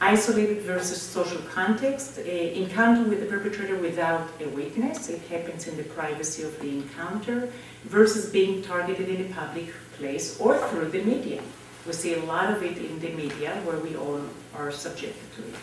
Isolated 0.00 0.60
versus 0.60 1.00
social 1.00 1.40
context, 1.54 2.18
a 2.18 2.54
encounter 2.54 3.08
with 3.08 3.20
the 3.20 3.26
perpetrator 3.26 3.76
without 3.76 4.28
a 4.40 4.48
witness, 4.48 5.08
it 5.08 5.22
happens 5.22 5.66
in 5.66 5.76
the 5.78 5.84
privacy 5.84 6.42
of 6.42 6.60
the 6.60 6.68
encounter, 6.68 7.50
versus 7.84 8.30
being 8.30 8.62
targeted 8.62 9.08
in 9.08 9.22
a 9.24 9.34
public 9.34 9.72
place 9.96 10.38
or 10.38 10.58
through 10.68 10.90
the 10.90 11.02
media. 11.02 11.40
We 11.86 11.94
see 11.94 12.12
a 12.12 12.22
lot 12.24 12.52
of 12.52 12.62
it 12.62 12.76
in 12.76 13.00
the 13.00 13.08
media 13.10 13.54
where 13.64 13.78
we 13.78 13.96
all 13.96 14.20
are 14.54 14.70
subjected 14.70 15.32
to 15.36 15.42
it. 15.48 15.54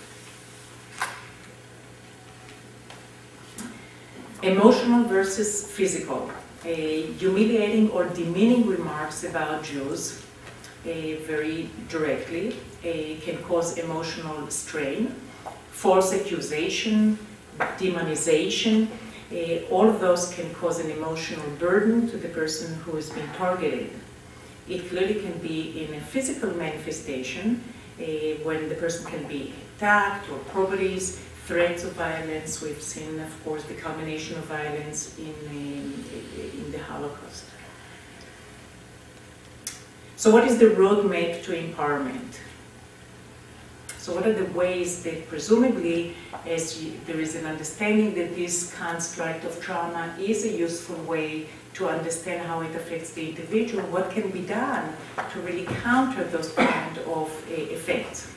Emotional 4.42 5.04
versus 5.04 5.72
physical. 5.72 6.32
A 6.66 7.04
humiliating 7.20 7.92
or 7.92 8.06
demeaning 8.06 8.66
remarks 8.66 9.24
about 9.24 9.64
Jews 9.64 10.24
eh, 10.86 11.18
very 11.28 11.70
directly 11.88 12.56
can 12.84 13.38
cause 13.44 13.78
emotional 13.78 14.50
strain, 14.50 15.16
false 15.72 16.14
accusation, 16.14 17.18
demonization. 17.60 18.88
eh, 19.32 19.62
all 19.72 19.90
of 19.90 20.00
those 20.00 20.34
can 20.34 20.54
cause 20.56 20.80
an 20.80 20.92
emotional 20.92 21.46
burden 21.60 22.10
to 22.10 22.18
the 22.18 22.30
person 22.30 22.76
who 22.84 22.98
is 22.98 23.10
being 23.10 23.30
targeted. 23.38 23.90
It 24.70 24.90
clearly 24.90 25.16
can 25.16 25.38
be 25.40 25.84
in 25.84 25.94
a 25.96 26.02
physical 26.02 26.52
manifestation 26.52 27.64
eh, 28.00 28.36
when 28.44 28.70
the 28.70 28.76
person 28.76 29.06
can 29.06 29.28
be 29.28 29.54
attacked 29.76 30.30
or 30.30 30.38
properties, 30.56 31.20
threats 31.48 31.84
of 31.84 31.94
violence. 31.94 32.62
We've 32.62 32.82
seen, 32.82 33.20
of 33.20 33.44
course, 33.44 33.64
the 33.64 33.74
culmination 33.74 34.38
of 34.38 34.46
violence 34.46 35.18
in, 35.18 35.36
um, 35.50 36.06
in 36.60 36.72
the 36.72 36.80
Holocaust. 36.80 37.46
So, 40.16 40.32
what 40.32 40.48
is 40.48 40.58
the 40.58 40.68
roadmap 40.68 41.44
to 41.44 41.52
empowerment? 41.52 42.40
So, 44.04 44.14
what 44.14 44.28
are 44.28 44.34
the 44.34 44.52
ways 44.52 45.02
that, 45.04 45.30
presumably, 45.30 46.14
as 46.46 46.84
you, 46.84 47.00
there 47.06 47.22
is 47.22 47.36
an 47.36 47.46
understanding 47.46 48.14
that 48.16 48.36
this 48.36 48.74
construct 48.74 49.46
of 49.46 49.62
trauma 49.62 50.14
is 50.20 50.44
a 50.44 50.50
useful 50.50 50.98
way 51.06 51.48
to 51.76 51.88
understand 51.88 52.46
how 52.46 52.60
it 52.60 52.76
affects 52.76 53.14
the 53.14 53.30
individual, 53.30 53.82
what 53.84 54.12
can 54.12 54.30
be 54.30 54.42
done 54.42 54.94
to 55.32 55.40
really 55.40 55.64
counter 55.64 56.26
those 56.26 56.52
kind 56.52 56.98
of 56.98 57.30
uh, 57.50 57.54
effects? 57.54 58.30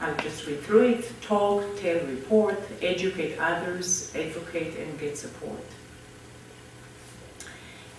I'll 0.00 0.16
just 0.18 0.46
read 0.46 0.60
through 0.60 0.88
it. 0.90 1.12
Talk, 1.20 1.64
tell, 1.80 1.98
report, 2.06 2.60
educate 2.80 3.40
others, 3.40 4.14
advocate, 4.14 4.78
and 4.78 4.96
get 5.00 5.18
support. 5.18 5.64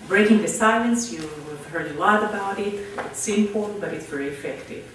Breaking 0.08 0.42
the 0.42 0.48
silence, 0.48 1.12
you 1.12 1.22
have 1.22 1.66
heard 1.66 1.92
a 1.92 1.94
lot 1.96 2.24
about 2.24 2.60
it. 2.60 2.86
It's 3.00 3.20
simple, 3.20 3.75
but 3.80 3.94
it's 3.94 4.06
very 4.06 4.28
effective. 4.28 4.86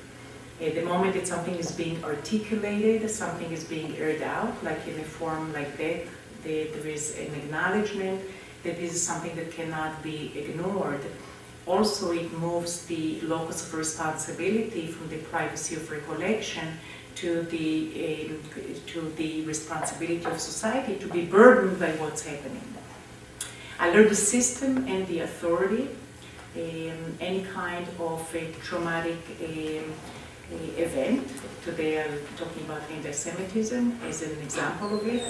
At 0.60 0.74
the 0.74 0.82
moment 0.82 1.14
that 1.14 1.26
something 1.26 1.56
is 1.56 1.72
being 1.72 2.04
articulated, 2.04 3.10
something 3.10 3.50
is 3.50 3.64
being 3.64 3.96
aired 3.96 4.22
out, 4.22 4.62
like 4.62 4.86
in 4.86 5.00
a 5.00 5.04
form 5.04 5.52
like 5.52 5.76
that, 5.78 6.06
there 6.44 6.86
is 6.86 7.18
an 7.18 7.34
acknowledgement 7.34 8.20
that 8.62 8.76
this 8.76 8.94
is 8.94 9.02
something 9.02 9.34
that 9.36 9.50
cannot 9.52 10.02
be 10.02 10.32
ignored. 10.36 11.00
Also, 11.66 12.12
it 12.12 12.32
moves 12.38 12.84
the 12.86 13.20
locus 13.22 13.66
of 13.66 13.74
responsibility 13.74 14.86
from 14.86 15.08
the 15.08 15.18
privacy 15.18 15.74
of 15.74 15.90
recollection 15.90 16.78
to 17.16 17.42
the, 17.42 18.28
um, 18.30 18.38
to 18.86 19.12
the 19.16 19.44
responsibility 19.44 20.24
of 20.24 20.40
society 20.40 20.96
to 20.96 21.08
be 21.08 21.24
burdened 21.24 21.78
by 21.78 21.90
what's 21.92 22.24
happening. 22.24 22.62
Alert 23.80 24.10
the 24.10 24.14
system 24.14 24.86
and 24.86 25.06
the 25.06 25.20
authority. 25.20 25.88
Um, 26.54 27.16
any 27.18 27.44
kind 27.44 27.88
of 27.88 28.34
a 28.34 28.52
traumatic 28.62 29.16
um, 29.40 29.94
a 30.52 30.82
event. 30.82 31.26
Today 31.64 32.02
I'm 32.02 32.18
talking 32.36 32.64
about 32.66 32.82
anti-Semitism 32.90 34.00
as 34.06 34.20
an 34.20 34.38
example 34.42 34.96
of 34.96 35.06
it. 35.06 35.22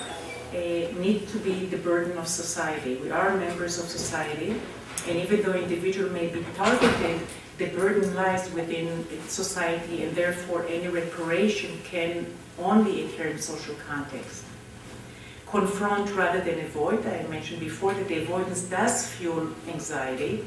Uh, 0.50 0.98
need 0.98 1.28
to 1.28 1.38
be 1.38 1.66
the 1.66 1.76
burden 1.76 2.18
of 2.18 2.26
society. 2.26 2.96
We 2.96 3.12
are 3.12 3.36
members 3.36 3.78
of 3.78 3.88
society, 3.88 4.60
and 5.06 5.16
even 5.16 5.42
though 5.42 5.52
individual 5.52 6.10
may 6.10 6.26
be 6.26 6.44
targeted, 6.56 7.20
the 7.58 7.66
burden 7.66 8.16
lies 8.16 8.50
within 8.52 9.06
society, 9.28 10.02
and 10.02 10.16
therefore 10.16 10.66
any 10.66 10.88
reparation 10.88 11.70
can 11.84 12.26
only 12.58 13.06
occur 13.06 13.28
in 13.28 13.38
social 13.38 13.76
context. 13.86 14.42
Confront 15.50 16.14
rather 16.14 16.40
than 16.40 16.60
avoid. 16.60 17.04
I 17.06 17.26
mentioned 17.28 17.58
before 17.58 17.92
that 17.94 18.06
the 18.06 18.22
avoidance 18.22 18.62
does 18.62 19.08
fuel 19.08 19.48
anxiety, 19.66 20.44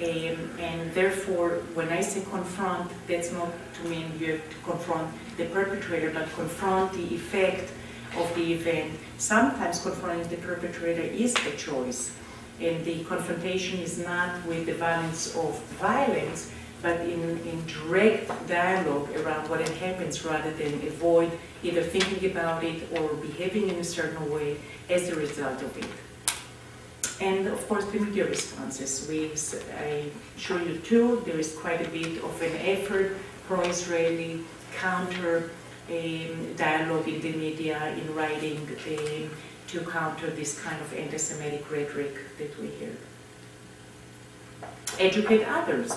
um, 0.00 0.50
and 0.60 0.92
therefore, 0.92 1.62
when 1.72 1.88
I 1.88 2.02
say 2.02 2.22
confront, 2.30 2.90
that's 3.08 3.32
not 3.32 3.48
to 3.76 3.88
mean 3.88 4.12
you 4.18 4.32
have 4.32 4.50
to 4.50 4.56
confront 4.70 5.10
the 5.38 5.46
perpetrator, 5.46 6.10
but 6.10 6.30
confront 6.34 6.92
the 6.92 7.14
effect 7.14 7.72
of 8.18 8.34
the 8.34 8.52
event. 8.52 8.92
Sometimes 9.16 9.80
confronting 9.80 10.28
the 10.28 10.36
perpetrator 10.36 11.00
is 11.00 11.34
a 11.46 11.56
choice, 11.56 12.14
and 12.60 12.84
the 12.84 13.02
confrontation 13.04 13.78
is 13.78 13.98
not 13.98 14.44
with 14.46 14.66
the 14.66 14.74
violence 14.74 15.34
of 15.36 15.58
violence, 15.80 16.52
but 16.84 17.00
in, 17.00 17.22
in 17.50 17.64
direct 17.66 18.28
dialogue 18.46 19.08
around 19.16 19.48
what 19.48 19.66
happens 19.84 20.22
rather 20.22 20.52
than 20.52 20.74
avoid 20.86 21.30
either 21.62 21.82
thinking 21.82 22.30
about 22.30 22.62
it 22.62 22.78
or 22.94 23.14
behaving 23.14 23.70
in 23.70 23.76
a 23.76 23.88
certain 23.98 24.30
way 24.30 24.58
as 24.90 25.08
a 25.08 25.14
result 25.16 25.62
of 25.62 25.72
it. 25.78 25.88
And 27.22 27.46
of 27.46 27.66
course, 27.68 27.86
the 27.86 28.00
media 28.00 28.26
responses. 28.28 29.06
We, 29.08 29.32
I 29.80 30.10
show 30.36 30.58
you 30.58 30.76
too, 30.76 31.22
there 31.24 31.38
is 31.38 31.56
quite 31.56 31.80
a 31.80 31.88
bit 31.88 32.22
of 32.22 32.42
an 32.42 32.54
effort 32.56 33.16
pro-Israeli 33.48 34.44
counter 34.76 35.50
um, 35.88 36.54
dialogue 36.56 37.08
in 37.08 37.20
the 37.22 37.32
media, 37.32 37.78
in 37.96 38.14
writing, 38.14 38.60
um, 38.60 39.30
to 39.68 39.80
counter 39.90 40.28
this 40.28 40.60
kind 40.60 40.78
of 40.82 40.92
anti-Semitic 40.92 41.70
rhetoric 41.70 42.14
that 42.36 42.60
we 42.60 42.68
hear. 42.68 42.94
Educate 44.98 45.44
others. 45.44 45.94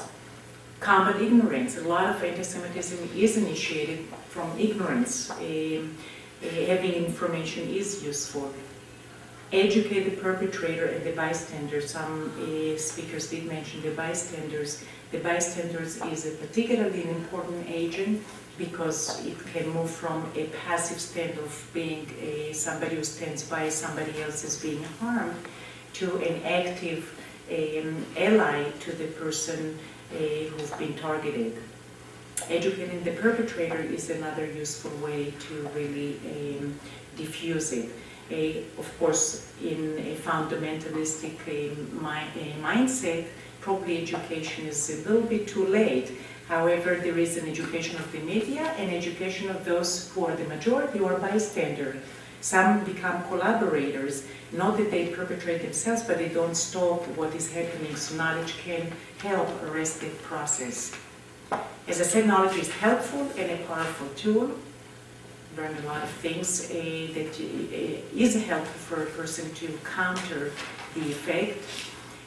Combat 0.79 1.21
ignorance. 1.21 1.77
A 1.77 1.87
lot 1.87 2.15
of 2.15 2.23
anti-Semitism 2.23 3.09
is 3.15 3.37
initiated 3.37 4.05
from 4.29 4.57
ignorance. 4.59 5.31
Um, 5.31 5.97
uh, 6.43 6.47
having 6.67 6.93
information 6.93 7.67
is 7.67 8.03
useful. 8.03 8.53
educate 9.53 10.03
the 10.03 10.15
perpetrator 10.21 10.85
and 10.85 11.03
the 11.05 11.11
bystanders. 11.11 11.91
Some 11.91 12.31
uh, 12.37 12.77
speakers 12.77 13.29
did 13.29 13.45
mention 13.45 13.81
the 13.81 13.91
bystanders. 13.91 14.83
The 15.11 15.19
bystanders 15.19 16.01
is 16.03 16.25
a 16.25 16.31
particularly 16.31 17.03
an 17.03 17.09
important 17.09 17.65
agent 17.69 18.23
because 18.57 19.25
it 19.25 19.37
can 19.53 19.69
move 19.69 19.89
from 19.89 20.29
a 20.35 20.47
passive 20.65 20.99
stand 20.99 21.37
of 21.39 21.69
being 21.73 22.09
a, 22.19 22.51
somebody 22.53 22.95
who 22.95 23.03
stands 23.03 23.43
by 23.43 23.69
somebody 23.69 24.21
else 24.21 24.43
is 24.43 24.57
being 24.61 24.83
harmed 24.99 25.35
to 25.93 26.17
an 26.17 26.43
active 26.43 27.17
um, 27.49 28.05
ally 28.17 28.69
to 28.81 28.91
the 28.91 29.07
person 29.07 29.77
uh, 29.79 29.96
who's 30.09 30.71
been 30.71 30.93
targeted. 30.95 31.57
Educating 32.49 33.03
the 33.03 33.11
perpetrator 33.11 33.79
is 33.79 34.09
another 34.09 34.45
useful 34.45 34.91
way 35.03 35.33
to 35.39 35.69
really 35.75 36.19
um, 36.59 36.79
diffuse 37.17 37.73
it. 37.73 37.89
A, 38.29 38.63
of 38.77 38.99
course, 38.99 39.51
in 39.61 39.97
a 39.99 40.15
fundamentalistic 40.15 41.39
uh, 41.47 41.75
mi- 42.01 42.29
uh, 42.41 42.67
mindset, 42.67 43.25
probably 43.61 44.01
education 44.01 44.67
is 44.67 44.89
a 44.89 45.09
little 45.09 45.27
bit 45.27 45.47
too 45.47 45.65
late. 45.65 46.11
However, 46.47 46.95
there 46.95 47.17
is 47.17 47.37
an 47.37 47.49
education 47.49 47.97
of 47.97 48.09
the 48.11 48.19
media 48.19 48.63
and 48.77 48.91
education 48.91 49.49
of 49.49 49.65
those 49.65 50.09
who 50.11 50.25
are 50.25 50.35
the 50.35 50.45
majority 50.45 50.99
or 50.99 51.17
bystander. 51.19 51.97
Some 52.41 52.83
become 52.83 53.23
collaborators, 53.27 54.25
not 54.51 54.77
that 54.77 54.91
they 54.91 55.07
perpetrate 55.07 55.61
themselves, 55.61 56.03
but 56.03 56.17
they 56.17 56.29
don't 56.29 56.55
stop 56.55 57.01
what 57.17 57.33
is 57.33 57.51
happening, 57.51 57.95
so 57.95 58.15
knowledge 58.15 58.57
can 58.59 58.91
help 59.19 59.49
arrest 59.63 60.01
the 60.01 60.09
process. 60.29 60.95
As 61.87 62.01
I 62.01 62.03
said, 62.03 62.27
knowledge 62.27 62.57
is 62.57 62.69
helpful 62.69 63.31
and 63.37 63.51
a 63.51 63.57
powerful 63.65 64.07
tool. 64.15 64.51
Learn 65.55 65.75
a 65.77 65.85
lot 65.87 66.03
of 66.03 66.09
things 66.09 66.69
uh, 66.69 66.73
that 67.13 67.39
uh, 67.39 68.15
is 68.15 68.45
helpful 68.45 68.97
for 68.97 69.03
a 69.03 69.05
person 69.07 69.51
to 69.55 69.79
counter 69.83 70.51
the 70.93 71.01
effect 71.09 71.57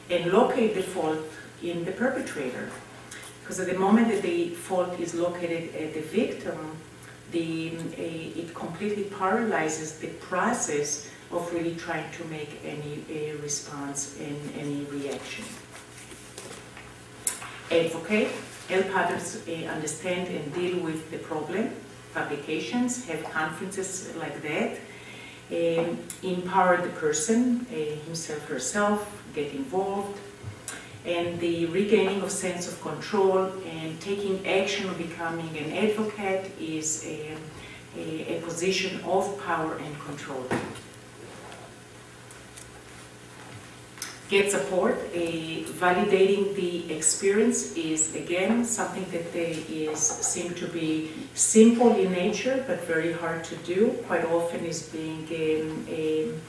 and 0.09 0.33
locate 0.33 0.75
the 0.75 0.83
fault 0.83 1.19
in 1.63 1.85
the 1.85 1.91
perpetrator. 1.91 2.69
Because 3.41 3.59
at 3.59 3.67
the 3.67 3.79
moment 3.79 4.09
that 4.09 4.21
the 4.21 4.49
fault 4.49 4.99
is 4.99 5.13
located 5.13 5.73
at 5.75 5.93
the 5.93 6.01
victim, 6.01 6.77
the, 7.31 7.71
uh, 7.77 8.39
it 8.41 8.53
completely 8.53 9.05
paralyzes 9.05 9.99
the 9.99 10.07
process 10.07 11.09
of 11.31 11.51
really 11.53 11.75
trying 11.75 12.09
to 12.11 12.23
make 12.25 12.59
any 12.65 13.03
uh, 13.09 13.41
response 13.41 14.17
and 14.19 14.37
any 14.57 14.83
reaction. 14.85 15.45
Advocate, 17.71 18.31
help 18.67 18.85
others 18.95 19.41
uh, 19.47 19.51
understand 19.67 20.27
and 20.27 20.53
deal 20.53 20.77
with 20.83 21.09
the 21.09 21.17
problem. 21.19 21.73
Publications, 22.13 23.05
have 23.05 23.23
conferences 23.31 24.13
like 24.17 24.41
that. 24.41 24.77
Um, 25.51 25.97
empower 26.23 26.77
the 26.77 26.89
person, 26.89 27.65
uh, 27.71 27.75
himself, 28.05 28.45
herself, 28.47 29.23
get 29.33 29.53
involved, 29.53 30.17
and 31.05 31.39
the 31.39 31.65
regaining 31.67 32.21
of 32.21 32.31
sense 32.31 32.67
of 32.67 32.79
control 32.81 33.51
and 33.65 33.99
taking 33.99 34.45
action 34.45 34.89
or 34.89 34.93
becoming 34.93 35.49
an 35.57 35.71
advocate 35.71 36.51
is 36.59 37.05
a, 37.05 37.35
a, 37.97 38.37
a 38.37 38.41
position 38.41 39.01
of 39.03 39.39
power 39.43 39.77
and 39.77 39.99
control. 40.01 40.45
Get 44.29 44.49
support, 44.49 44.97
a, 45.13 45.63
validating 45.63 46.55
the 46.55 46.93
experience 46.93 47.75
is 47.75 48.15
again 48.15 48.63
something 48.63 49.05
that 49.11 49.33
they 49.33 49.51
is 49.69 49.99
seem 49.99 50.53
to 50.53 50.67
be 50.67 51.11
simple 51.33 51.93
in 51.95 52.13
nature 52.13 52.63
but 52.65 52.79
very 52.85 53.11
hard 53.11 53.43
to 53.45 53.55
do. 53.57 53.89
Quite 54.07 54.23
often 54.25 54.63
is 54.63 54.83
being 54.83 55.27
um, 55.35 55.85
um, 55.89 56.41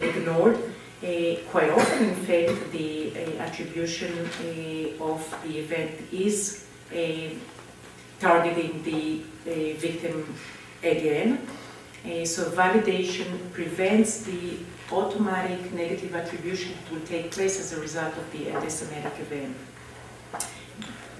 ignored. 0.00 0.58
Uh, 1.02 1.34
quite 1.50 1.68
often, 1.68 2.10
in 2.10 2.14
fact, 2.14 2.70
the 2.70 3.10
uh, 3.10 3.42
attribution 3.42 4.12
uh, 4.20 5.04
of 5.04 5.36
the 5.42 5.58
event 5.58 5.90
is 6.12 6.64
targeting 8.20 8.80
the 8.84 9.20
victim 9.78 10.32
again. 10.84 11.40
so 12.24 12.48
validation 12.50 13.50
prevents 13.50 14.22
the 14.22 14.58
automatic 14.92 15.72
negative 15.72 16.14
attribution 16.14 16.72
that 16.72 16.92
will 16.92 17.06
take 17.06 17.32
place 17.32 17.58
as 17.58 17.72
a 17.72 17.80
result 17.80 18.16
of 18.16 18.30
the 18.30 18.50
anti-Semitic 18.50 19.18
event. 19.18 19.56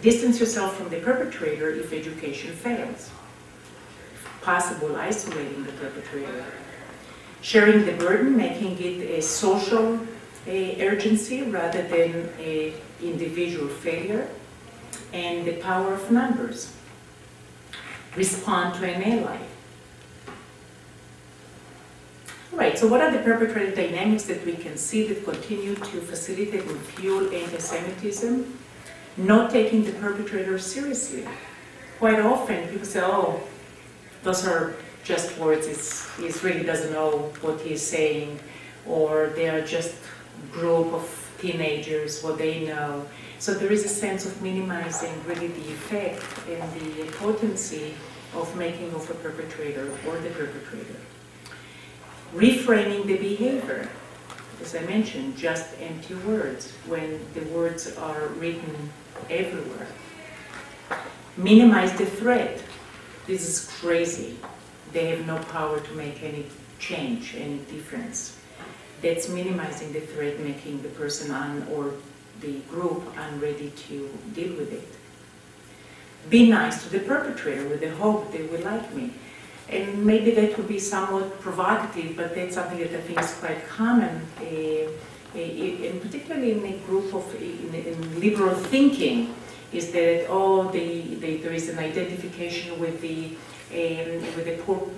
Distance 0.01 0.39
yourself 0.39 0.77
from 0.77 0.91
the 0.91 1.01
perpetrator 1.01 1.71
if 1.71 1.93
education 1.93 2.53
fails. 2.53 3.11
Possible, 4.43 4.95
isolating 4.95 5.65
the 5.65 5.73
perpetrator 5.73 6.45
sharing 7.43 7.85
the 7.85 7.93
burden, 7.93 8.37
making 8.37 8.79
it 8.79 9.19
a 9.19 9.21
social 9.21 10.01
urgency 10.47 11.43
rather 11.43 11.83
than 11.83 12.31
an 12.39 12.73
individual 13.03 13.69
failure, 13.69 14.29
and 15.13 15.45
the 15.45 15.53
power 15.55 15.93
of 15.93 16.11
numbers. 16.11 16.73
Respond 18.17 18.75
to 18.77 18.87
an 18.87 19.03
ally. 19.03 19.39
All 22.53 22.59
right, 22.59 22.79
so 22.79 22.87
what 22.87 23.01
are 23.01 23.11
the 23.11 23.19
perpetrator 23.19 23.75
dynamics 23.75 24.25
that 24.25 24.45
we 24.45 24.55
can 24.55 24.77
see 24.77 25.07
that 25.09 25.25
continue 25.25 25.75
to 25.75 26.01
facilitate 26.01 26.65
and 26.65 26.81
fuel 26.81 27.33
anti-Semitism? 27.33 28.59
Not 29.17 29.51
taking 29.51 29.85
the 29.85 29.93
perpetrator 29.93 30.59
seriously. 30.59 31.27
Quite 31.99 32.21
often 32.21 32.69
people 32.69 32.87
say, 32.87 33.01
oh, 33.03 33.41
those 34.23 34.47
are 34.47 34.75
just 35.05 35.37
words, 35.39 35.67
it's, 35.67 36.09
he 36.17 36.29
really 36.47 36.65
doesn't 36.65 36.93
know 36.93 37.33
what 37.41 37.61
he's 37.61 37.83
saying, 37.83 38.39
or 38.87 39.33
they 39.35 39.49
are 39.49 39.63
just 39.63 39.95
group 40.53 40.93
of 40.93 41.31
teenagers, 41.41 42.23
what 42.23 42.39
they 42.39 42.65
know. 42.67 43.05
So 43.39 43.55
there 43.55 43.73
is 43.73 43.85
a 43.85 43.89
sense 43.89 44.25
of 44.27 44.41
minimizing 44.43 45.13
really 45.27 45.49
the 45.49 45.73
effect 45.73 46.23
and 46.49 46.63
the 46.81 47.11
potency 47.13 47.95
of 48.35 48.57
making 48.57 48.93
of 48.95 49.11
a 49.11 49.15
perpetrator 49.15 49.91
or 50.07 50.19
the 50.19 50.31
perpetrator. 50.31 50.97
Reframing 52.35 53.07
the 53.07 53.17
behavior. 53.19 53.89
As 54.61 54.77
I 54.77 54.81
mentioned, 54.83 55.37
just 55.37 55.75
empty 55.81 56.15
words 56.15 56.71
when 56.87 57.19
the 57.35 57.41
words 57.47 57.97
are 57.97 58.29
written 58.39 58.91
everywhere. 59.29 59.89
Minimize 61.37 61.93
the 61.99 62.07
threat. 62.07 62.63
This 63.27 63.49
is 63.49 63.69
crazy 63.81 64.37
they 64.93 65.07
have 65.07 65.27
no 65.27 65.39
power 65.39 65.81
to 65.81 65.93
make 65.95 66.23
any 66.23 66.47
change, 66.79 67.35
any 67.37 67.59
difference. 67.71 68.39
That's 69.01 69.29
minimizing 69.29 69.93
the 69.93 70.01
threat, 70.01 70.39
making 70.41 70.83
the 70.83 70.89
person 70.91 71.31
un, 71.31 71.67
or 71.73 71.93
the 72.41 72.59
group 72.71 73.03
unready 73.17 73.71
to 73.89 74.09
deal 74.35 74.55
with 74.57 74.73
it. 74.73 74.89
Be 76.31 76.49
nice 76.49 76.83
to 76.85 76.89
the 76.91 77.01
perpetrator 77.01 77.69
with 77.69 77.81
the 77.81 77.91
hope 77.91 78.31
they 78.33 78.43
will 78.43 78.61
like 78.61 78.93
me. 78.95 79.13
And 79.69 80.05
maybe 80.05 80.33
that 80.33 80.57
would 80.57 80.69
be 80.69 80.79
somewhat 80.79 81.41
provocative, 81.41 82.17
but 82.17 82.35
that's 82.35 82.55
something 82.55 82.79
that 82.79 82.93
I 82.93 83.01
think 83.01 83.19
is 83.21 83.35
quite 83.35 83.67
common, 83.69 84.27
uh, 84.41 85.39
and 85.39 86.03
particularly 86.03 86.53
in 86.53 86.65
a 86.65 86.77
group 86.87 87.15
of 87.15 87.25
in, 87.41 87.75
in 87.75 88.21
liberal 88.21 88.55
thinking, 88.55 89.35
is 89.73 89.91
that 89.93 90.27
oh, 90.29 90.71
the, 90.71 91.15
the, 91.17 91.39
there 91.39 91.53
is 91.53 91.71
an 91.71 91.79
identification 91.79 92.79
with 92.79 93.01
the 93.01 93.31
with 93.73 94.45
the 94.45 94.57
poor 94.65 94.89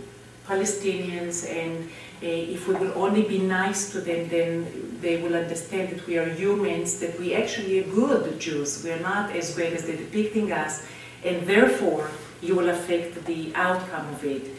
Palestinians 0.46 1.48
and 1.48 1.88
uh, 2.22 2.26
if 2.26 2.68
we 2.68 2.74
will 2.74 2.92
only 2.96 3.22
be 3.22 3.38
nice 3.38 3.90
to 3.90 4.00
them, 4.00 4.28
then 4.28 4.98
they 5.00 5.20
will 5.22 5.34
understand 5.34 5.90
that 5.90 6.06
we 6.06 6.16
are 6.16 6.28
humans, 6.28 6.98
that 7.00 7.18
we 7.18 7.34
actually 7.34 7.80
are 7.80 7.88
good 7.94 8.38
Jews. 8.38 8.82
We 8.84 8.92
are 8.92 9.00
not 9.00 9.34
as 9.37 9.54
bad 9.56 9.72
as 9.72 9.84
they're 9.87 9.96
depicting 9.96 10.52
us, 10.52 10.87
and 11.24 11.46
therefore 11.46 12.10
you 12.40 12.54
will 12.54 12.70
affect 12.70 13.24
the 13.26 13.52
outcome 13.54 14.08
of 14.08 14.24
it. 14.24 14.50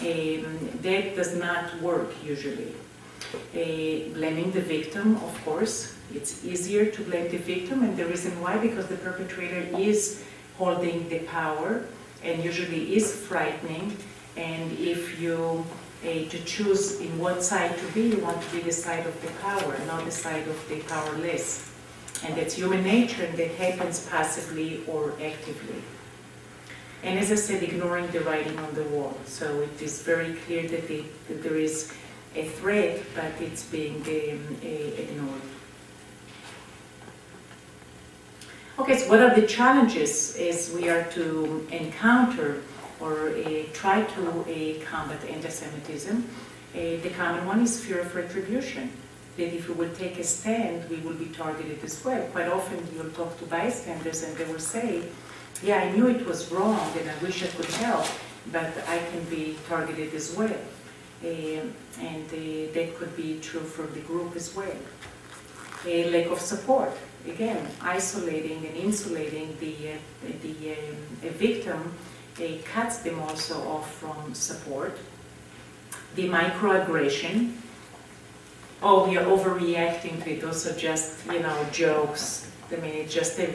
Um, 0.00 0.78
that 0.82 1.16
does 1.16 1.34
not 1.36 1.80
work 1.80 2.12
usually. 2.24 2.74
Uh, 3.54 4.12
blaming 4.14 4.50
the 4.52 4.60
victim, 4.60 5.16
of 5.16 5.44
course, 5.44 5.96
it's 6.14 6.44
easier 6.44 6.86
to 6.86 7.02
blame 7.02 7.30
the 7.30 7.38
victim, 7.38 7.82
and 7.82 7.96
the 7.96 8.06
reason 8.06 8.38
why, 8.40 8.58
because 8.58 8.86
the 8.88 8.96
perpetrator 8.96 9.62
is 9.78 10.24
holding 10.58 11.08
the 11.08 11.20
power 11.20 11.84
and 12.22 12.42
usually 12.42 12.96
is 12.96 13.14
frightening. 13.14 13.96
And 14.36 14.72
if 14.78 15.20
you 15.20 15.64
uh, 16.04 16.28
to 16.28 16.44
choose 16.44 17.00
in 17.00 17.18
what 17.18 17.42
side 17.42 17.76
to 17.78 17.86
be, 17.92 18.08
you 18.08 18.18
want 18.18 18.40
to 18.42 18.50
be 18.52 18.60
the 18.60 18.72
side 18.72 19.06
of 19.06 19.20
the 19.22 19.28
power, 19.42 19.76
not 19.86 20.04
the 20.04 20.10
side 20.10 20.46
of 20.46 20.68
the 20.68 20.80
powerless. 20.80 21.72
And 22.24 22.34
that's 22.36 22.54
human 22.54 22.82
nature, 22.82 23.24
and 23.24 23.36
that 23.38 23.50
happens 23.52 24.06
passively 24.08 24.84
or 24.86 25.12
actively. 25.22 25.82
And 27.02 27.18
as 27.18 27.30
I 27.30 27.36
said, 27.36 27.62
ignoring 27.62 28.08
the 28.08 28.20
writing 28.20 28.58
on 28.58 28.74
the 28.74 28.84
wall. 28.84 29.16
So 29.26 29.60
it 29.60 29.80
is 29.80 30.02
very 30.02 30.34
clear 30.34 30.66
that, 30.68 30.88
that 30.88 31.42
there 31.42 31.56
is 31.56 31.92
a 32.34 32.44
threat, 32.44 33.02
but 33.14 33.32
it's 33.40 33.64
being 33.64 33.96
um, 33.96 34.56
ignored. 34.62 35.42
Okay, 38.78 38.98
so 38.98 39.08
what 39.08 39.20
are 39.20 39.34
the 39.34 39.46
challenges 39.46 40.36
as 40.36 40.70
we 40.70 40.90
are 40.90 41.04
to 41.04 41.66
encounter 41.70 42.62
or 43.00 43.30
uh, 43.30 43.62
try 43.72 44.02
to 44.02 44.20
uh, 44.28 44.84
combat 44.84 45.24
anti-Semitism? 45.24 46.22
Uh, 46.74 46.78
the 47.02 47.08
common 47.16 47.46
one 47.46 47.62
is 47.62 47.82
fear 47.82 48.00
of 48.00 48.14
retribution. 48.14 48.92
That 49.38 49.54
if 49.54 49.68
we 49.68 49.74
will 49.74 49.94
take 49.94 50.18
a 50.18 50.24
stand, 50.24 50.90
we 50.90 50.98
will 50.98 51.14
be 51.14 51.24
targeted 51.26 51.82
as 51.82 52.04
well. 52.04 52.22
Quite 52.32 52.48
often 52.48 52.86
you'll 52.94 53.12
talk 53.12 53.38
to 53.38 53.46
bystanders 53.46 54.22
and 54.24 54.36
they 54.36 54.44
will 54.44 54.58
say, 54.58 55.04
yeah, 55.62 55.78
I 55.78 55.90
knew 55.92 56.08
it 56.08 56.26
was 56.26 56.52
wrong 56.52 56.92
and 56.98 57.08
I 57.08 57.16
wish 57.22 57.42
I 57.42 57.46
could 57.46 57.72
help, 57.76 58.06
but 58.52 58.72
I 58.88 58.98
can 59.10 59.24
be 59.30 59.56
targeted 59.70 60.12
as 60.12 60.36
well. 60.36 60.60
And 61.22 62.28
that 62.74 62.96
could 62.98 63.16
be 63.16 63.40
true 63.40 63.60
for 63.60 63.86
the 63.86 64.00
group 64.00 64.36
as 64.36 64.54
well. 64.54 64.76
A 65.86 66.10
lack 66.10 66.26
of 66.26 66.40
support, 66.40 66.92
again, 67.28 67.66
isolating 67.80 68.64
and 68.66 68.76
insulating 68.76 69.56
the, 69.60 69.92
uh, 69.92 70.32
the 70.42 70.72
um, 70.72 71.32
victim 71.34 71.92
uh, 72.38 72.42
cuts 72.64 72.98
them 72.98 73.18
also 73.20 73.56
off 73.68 73.92
from 73.94 74.34
support. 74.34 74.96
The 76.14 76.28
microaggression, 76.28 77.52
oh, 78.82 79.10
you're 79.10 79.24
overreacting 79.24 80.22
to 80.24 80.30
it, 80.32 80.40
those 80.40 80.66
are 80.66 80.76
just, 80.76 81.26
you 81.26 81.40
know, 81.40 81.66
jokes. 81.72 82.50
I 82.72 82.76
mean, 82.76 82.94
it's 82.94 83.14
just, 83.14 83.38
a, 83.38 83.52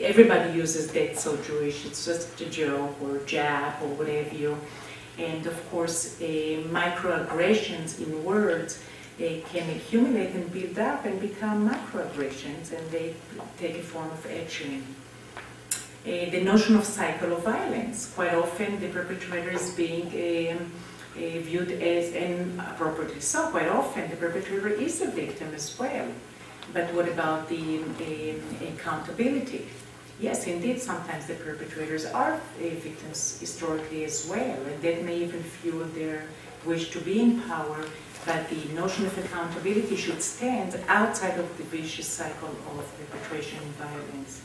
everybody 0.00 0.52
uses 0.52 0.92
that 0.92 1.18
so 1.18 1.36
Jewish, 1.38 1.86
it's 1.86 2.04
just 2.04 2.40
a 2.40 2.46
joke 2.46 2.96
or 3.02 3.18
jab 3.26 3.82
or 3.82 3.88
whatever 3.88 4.34
you. 4.34 4.56
And 5.18 5.46
of 5.46 5.70
course, 5.70 6.20
uh, 6.20 6.24
microaggressions 6.24 8.00
in 8.00 8.24
words 8.24 8.82
uh, 9.20 9.48
can 9.48 9.68
accumulate 9.70 10.30
and 10.34 10.50
build 10.52 10.78
up 10.78 11.04
and 11.04 11.20
become 11.20 11.68
macroaggressions 11.68 12.72
and 12.72 12.90
they 12.90 13.14
take 13.58 13.76
a 13.76 13.82
form 13.82 14.10
of 14.10 14.26
action. 14.30 14.84
Uh, 16.06 16.30
the 16.30 16.40
notion 16.42 16.76
of 16.76 16.84
cycle 16.84 17.32
of 17.34 17.44
violence. 17.44 18.10
Quite 18.14 18.34
often 18.34 18.80
the 18.80 18.88
perpetrator 18.88 19.50
is 19.50 19.74
being 19.74 20.06
um, 20.06 20.72
uh, 21.14 21.38
viewed 21.40 21.70
as, 21.72 22.14
and 22.14 22.58
appropriately 22.58 23.20
so, 23.20 23.48
quite 23.50 23.68
often 23.68 24.08
the 24.08 24.16
perpetrator 24.16 24.68
is 24.68 25.02
a 25.02 25.10
victim 25.10 25.52
as 25.54 25.78
well. 25.78 26.08
But 26.72 26.94
what 26.94 27.06
about 27.08 27.48
the, 27.48 27.82
the 27.98 28.36
accountability? 28.68 29.68
Yes, 30.20 30.46
indeed, 30.46 30.80
sometimes 30.80 31.26
the 31.26 31.34
perpetrators 31.34 32.06
are 32.06 32.34
uh, 32.34 32.38
victims 32.58 33.38
historically 33.40 34.04
as 34.04 34.26
well, 34.26 34.56
and 34.68 34.82
that 34.82 35.04
may 35.04 35.16
even 35.16 35.42
fuel 35.42 35.84
their 35.94 36.24
wish 36.64 36.90
to 36.90 37.00
be 37.00 37.20
in 37.20 37.40
power, 37.42 37.84
but 38.26 38.48
the 38.50 38.72
notion 38.74 39.06
of 39.06 39.16
accountability 39.18 39.96
should 39.96 40.22
stand 40.22 40.78
outside 40.88 41.38
of 41.38 41.56
the 41.56 41.64
vicious 41.64 42.06
cycle 42.06 42.48
of 42.48 42.98
perpetration 42.98 43.58
and 43.62 43.72
violence. 43.76 44.42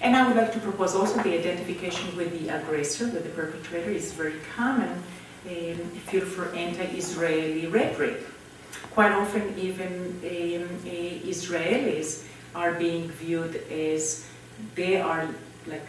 And 0.00 0.14
I 0.14 0.26
would 0.26 0.36
like 0.36 0.52
to 0.52 0.60
propose 0.60 0.94
also 0.94 1.22
the 1.22 1.38
identification 1.38 2.14
with 2.16 2.30
the 2.38 2.54
aggressor, 2.54 3.06
with 3.06 3.24
the 3.24 3.30
perpetrator, 3.30 3.90
is 3.90 4.12
very 4.12 4.34
common 4.54 4.90
um, 5.48 5.76
feel 6.08 6.24
for 6.24 6.54
anti-Israeli 6.54 7.66
rhetoric. 7.66 8.18
Quite 8.92 9.12
often 9.12 9.54
even 9.58 10.20
um, 10.22 10.78
uh, 10.84 11.28
Israelis 11.28 12.24
are 12.54 12.74
being 12.74 13.08
viewed 13.10 13.56
as 13.70 14.26
they 14.74 15.00
are, 15.00 15.28
like 15.66 15.86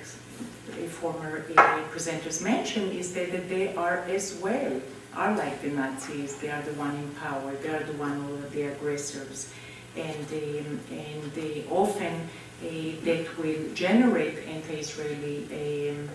a 0.84 0.88
former 0.88 1.46
uh, 1.58 1.62
presenters 1.94 2.42
mentioned, 2.42 2.94
is 2.94 3.14
that, 3.14 3.32
that 3.32 3.50
they 3.50 3.74
are 3.76 4.00
as 4.08 4.40
well, 4.42 4.82
are 5.18 5.36
like 5.36 5.62
the 5.62 5.70
Nazis, 5.70 6.38
they 6.38 6.50
are 6.50 6.62
the 6.62 6.74
one 6.74 6.96
in 6.96 7.10
power, 7.16 7.52
they 7.64 7.70
are 7.70 7.84
the 7.84 7.94
one 7.94 8.22
who 8.22 8.36
are 8.36 8.50
the 8.50 8.64
aggressors. 8.74 9.52
And, 9.96 10.28
um, 10.32 10.80
and 10.92 11.24
they 11.34 11.66
often 11.72 12.14
uh, 12.14 12.68
that 13.04 13.26
will 13.40 13.74
generate 13.74 14.38
anti-Israeli 14.48 15.90
um, 15.90 16.10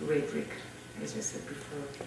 rhetoric, 0.00 0.48
as 1.02 1.14
I 1.16 1.20
said 1.20 1.46
before. 1.46 2.06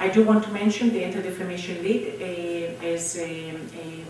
I 0.00 0.08
do 0.08 0.24
want 0.24 0.42
to 0.44 0.50
mention 0.50 0.92
the 0.92 1.04
Anti-Defamation 1.04 1.84
League 1.84 2.20
uh, 2.20 2.84
as 2.84 3.16
a, 3.16 3.50
a, 3.50 4.04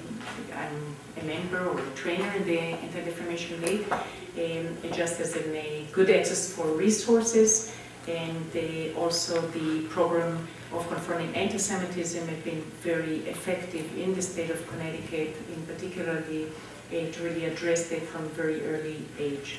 I'm 0.57 0.97
a 1.21 1.25
member 1.25 1.69
or 1.69 1.79
a 1.79 1.91
trainer 1.95 2.31
in 2.37 2.47
the 2.47 2.59
Anti-Defamation 2.59 3.61
League, 3.61 3.93
um, 3.93 4.93
just 4.93 5.21
as 5.21 5.37
a 5.37 5.87
good 5.93 6.09
access 6.09 6.51
for 6.51 6.67
resources 6.69 7.75
and 8.09 8.47
uh, 8.57 8.99
also 8.99 9.41
the 9.49 9.83
program 9.89 10.47
of 10.73 10.87
confronting 10.89 11.35
anti-Semitism 11.35 12.27
have 12.29 12.45
been 12.45 12.63
very 12.83 13.19
effective 13.29 13.97
in 13.99 14.15
the 14.15 14.23
state 14.23 14.51
of 14.51 14.67
Connecticut, 14.69 15.37
in 15.55 15.63
particularly 15.67 16.47
uh, 16.47 17.11
to 17.13 17.23
really 17.23 17.47
address 17.47 17.91
it 17.93 18.03
from 18.03 18.29
very 18.31 18.67
early 18.67 19.05
age. 19.19 19.59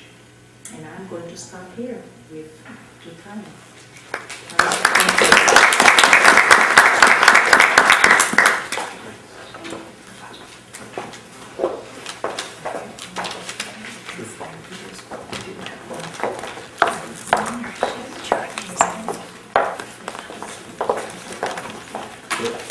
And 0.74 0.86
I'm 0.86 1.08
going 1.08 1.28
to 1.28 1.38
stop 1.38 1.76
here 1.76 2.02
with 2.32 2.52
two 3.04 3.12
time. 3.24 3.44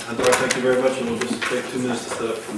Hadar, 0.04 0.32
thank 0.34 0.56
you 0.56 0.62
very 0.62 0.82
much, 0.82 1.00
and 1.00 1.10
we'll 1.10 1.18
just 1.18 1.42
take 1.44 1.66
two 1.70 1.73
minutes 1.84 2.04
to 2.04 2.10
set 2.10 2.30
up 2.30 2.36
for. 2.36 2.54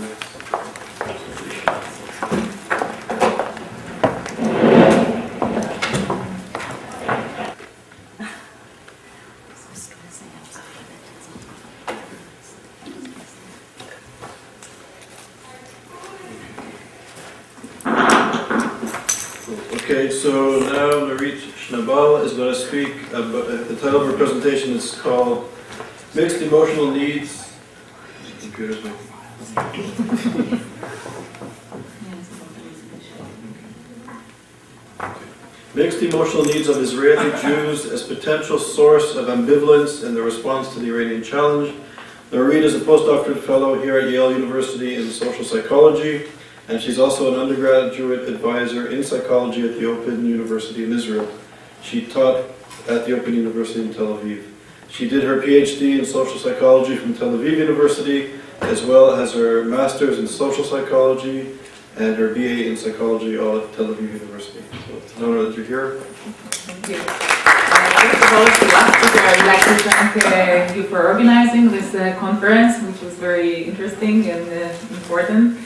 Okay, 19.75 20.11
so 20.11 20.61
now 20.61 20.91
Nurit 21.07 21.39
Shnabel 21.39 22.25
is 22.25 22.35
going 22.35 22.53
to 22.53 22.61
speak, 22.61 23.09
about, 23.13 23.47
uh, 23.49 23.65
the 23.65 23.77
title 23.77 24.03
of 24.03 24.07
her 24.09 24.17
presentation 24.17 24.75
is 24.75 24.95
called 25.01 25.51
Mixed 26.15 26.43
Emotional 26.43 26.91
Needs. 26.93 27.47
Computers, 28.41 28.85
no. 28.85 29.06
Mixed 35.75 36.01
emotional 36.01 36.45
needs 36.45 36.69
of 36.69 36.79
Israeli 36.79 37.31
Jews 37.43 37.85
as 37.85 38.03
potential 38.03 38.59
source 38.59 39.15
of 39.15 39.27
ambivalence 39.27 40.05
in 40.05 40.15
the 40.15 40.23
response 40.23 40.73
to 40.73 40.81
the 40.81 40.87
Iranian 40.87 41.23
challenge. 41.23 41.75
Nurit 42.31 42.63
is 42.63 42.75
a 42.75 42.81
postdoctorate 42.81 43.43
fellow 43.43 43.79
here 43.81 43.99
at 43.99 44.11
Yale 44.11 44.33
University 44.33 44.95
in 44.95 45.11
social 45.11 45.45
psychology, 45.45 46.29
and 46.69 46.81
she's 46.81 46.99
also 46.99 47.35
an 47.35 47.39
undergraduate 47.39 48.27
advisor 48.27 48.89
in 48.89 49.05
psychology 49.05 49.69
at 49.69 49.79
the 49.79 49.85
Open 49.85 50.25
University 50.25 50.83
in 50.83 50.93
Israel. 50.95 51.29
She 51.83 52.07
taught 52.07 52.45
at 52.89 53.05
the 53.05 53.13
Open 53.19 53.35
University 53.35 53.83
in 53.83 53.93
Tel 53.93 54.17
Aviv. 54.17 54.45
She 54.89 55.09
did 55.09 55.25
her 55.25 55.43
PhD 55.43 55.99
in 55.99 56.07
social 56.07 56.39
psychology 56.39 56.97
from 56.97 57.15
Tel 57.15 57.31
Aviv 57.31 57.59
University, 57.59 58.33
as 58.63 58.83
well 58.83 59.15
as 59.15 59.35
her 59.35 59.65
master's 59.65 60.19
in 60.19 60.27
social 60.27 60.65
psychology 60.65 61.57
and 61.97 62.17
her 62.17 62.35
BA 62.35 62.69
in 62.69 62.77
psychology 62.77 63.39
all 63.39 63.59
at 63.59 63.73
Tel 63.73 63.87
Aviv 63.87 64.13
University. 64.13 64.63
So 64.87 64.97
it's 64.97 65.17
an 65.17 65.25
honor 65.25 65.43
that 65.45 65.57
you're 65.57 65.67
here. 65.67 66.01
Thank 66.01 66.89
you. 66.89 66.97
Uh, 66.97 67.87
First 68.27 68.63
of 68.63 68.69
all, 68.75 68.91
I'd 69.29 69.47
like 69.47 69.65
to 69.65 69.75
thank 69.89 70.73
uh, 70.73 70.75
you 70.75 70.83
for 70.85 71.07
organizing 71.07 71.71
this 71.71 71.95
uh, 71.95 72.17
conference, 72.19 72.83
which 72.83 73.01
was 73.01 73.15
very 73.15 73.65
interesting 73.65 74.29
and 74.29 74.47
uh, 74.49 74.75
important. 74.91 75.59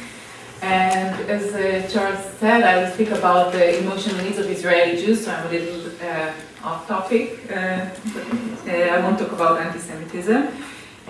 And 0.63 1.19
as 1.29 1.55
uh, 1.55 1.89
Charles 1.91 2.23
said, 2.39 2.63
I 2.63 2.83
will 2.83 2.91
speak 2.93 3.11
about 3.11 3.53
the 3.53 3.79
emotional 3.79 4.23
needs 4.23 4.39
of 4.39 4.49
Israeli 4.51 5.03
Jews, 5.03 5.25
so 5.25 5.33
I'm 5.33 5.47
a 5.47 5.51
little 5.51 5.91
uh, 6.03 6.33
off 6.63 6.87
topic. 6.87 7.51
I 7.51 9.01
won't 9.03 9.19
talk 9.19 9.33
about 9.33 9.61
anti-Semitism. 9.61 10.37
Uh, 10.37 10.51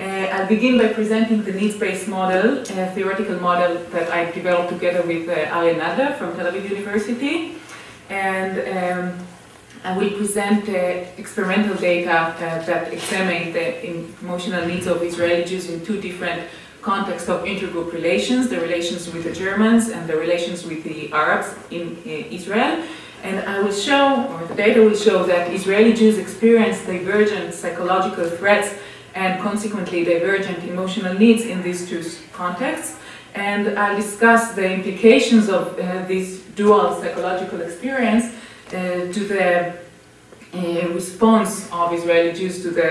I'll 0.01 0.47
begin 0.47 0.79
by 0.79 0.89
presenting 0.89 1.43
the 1.43 1.53
needs-based 1.53 2.09
model, 2.09 2.61
a 2.61 2.91
theoretical 2.95 3.39
model 3.39 3.77
that 3.91 4.11
I 4.11 4.31
developed 4.31 4.71
together 4.71 5.03
with 5.07 5.29
uh, 5.29 5.33
Arie 5.33 5.75
Nadler 5.75 6.17
from 6.17 6.35
Tel 6.37 6.51
Aviv 6.51 6.71
University. 6.71 7.57
And 8.09 8.53
um, 8.79 9.27
I 9.85 9.97
will 9.99 10.11
present 10.11 10.67
uh, 10.69 10.73
experimental 11.19 11.75
data 11.75 12.11
uh, 12.11 12.63
that 12.65 12.93
examine 12.93 13.53
the 13.53 13.87
emotional 14.23 14.65
needs 14.67 14.87
of 14.87 15.03
Israeli 15.03 15.45
Jews 15.45 15.69
in 15.69 15.85
two 15.85 16.01
different 16.01 16.49
contexts 16.81 17.29
of 17.29 17.45
intergroup 17.45 17.93
relations, 17.93 18.49
the 18.49 18.59
relations 18.59 19.13
with 19.13 19.25
the 19.25 19.33
Germans 19.33 19.91
and 19.91 20.09
the 20.09 20.17
relations 20.17 20.65
with 20.65 20.83
the 20.83 21.13
Arabs 21.13 21.55
in 21.71 21.99
uh, 22.07 22.11
Israel. 22.39 22.83
And 23.23 23.47
I 23.47 23.61
will 23.61 23.73
show, 23.73 24.27
or 24.33 24.47
the 24.47 24.55
data 24.55 24.81
will 24.81 24.97
show 24.97 25.25
that 25.25 25.53
Israeli 25.53 25.93
Jews 25.93 26.17
experience 26.17 26.79
divergent 26.87 27.53
psychological 27.53 28.31
threats 28.31 28.75
and 29.15 29.41
consequently 29.43 30.05
divergent 30.05 30.63
emotional 30.65 31.15
needs 31.15 31.43
in 31.45 31.63
these 31.63 31.89
two 31.89 32.05
contexts. 32.33 32.97
And 33.35 33.79
I'll 33.79 33.97
discuss 33.97 34.53
the 34.53 34.73
implications 34.73 35.49
of 35.49 35.79
uh, 35.79 36.07
this 36.07 36.41
dual 36.57 37.01
psychological 37.01 37.61
experience 37.61 38.27
uh, 38.69 39.13
to 39.13 39.21
the 39.33 39.75
uh, 40.53 40.89
response 40.89 41.71
of 41.71 41.93
Israeli 41.93 42.33
Jews 42.33 42.63
to 42.63 42.71
the 42.71 42.91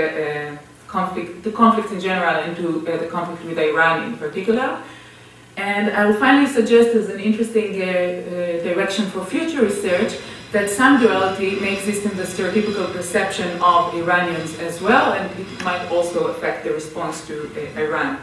uh, 0.54 0.58
conflict, 0.88 1.44
to 1.44 1.52
conflicts 1.52 1.92
in 1.92 2.00
general 2.00 2.36
and 2.36 2.56
to 2.58 2.88
uh, 2.88 2.98
the 2.98 3.08
conflict 3.08 3.44
with 3.46 3.60
Iran 3.60 4.06
in 4.06 4.18
particular. 4.18 4.82
And 5.58 5.92
I 5.92 6.06
will 6.06 6.16
finally 6.16 6.50
suggest 6.50 6.96
as 6.96 7.10
an 7.10 7.20
interesting 7.20 7.82
uh, 7.82 7.86
direction 8.64 9.06
for 9.08 9.26
future 9.26 9.62
research 9.62 10.14
that 10.52 10.70
some 10.70 11.00
duality 11.00 11.60
may 11.60 11.78
exist 11.78 12.06
in 12.06 12.18
the 12.18 12.24
stereotypical 12.24 12.92
perception 12.92 13.60
of 13.62 13.94
Iranians 13.94 14.58
as 14.60 14.82
well, 14.82 15.14
and 15.14 15.30
it 15.40 15.64
might 15.64 15.86
also 15.92 16.28
affect 16.28 16.64
the 16.64 16.74
response 16.74 17.26
to 17.28 17.52
uh, 17.56 17.80
Iran. 17.80 18.18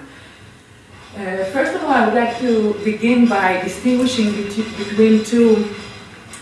Uh, 1.16 1.44
first 1.44 1.74
of 1.74 1.82
all, 1.84 1.90
I 1.90 2.04
would 2.04 2.14
like 2.14 2.38
to 2.40 2.74
begin 2.84 3.28
by 3.28 3.62
distinguishing 3.62 4.32
between 4.32 5.24
two 5.24 5.74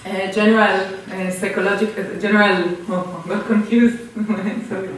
uh, 0.06 0.32
general 0.32 0.94
uh, 1.12 1.30
psychological, 1.30 2.04
uh, 2.04 2.18
general, 2.18 2.76
oh, 2.88 3.24
I 3.30 3.46
confused, 3.46 3.98
sorry, 4.68 4.90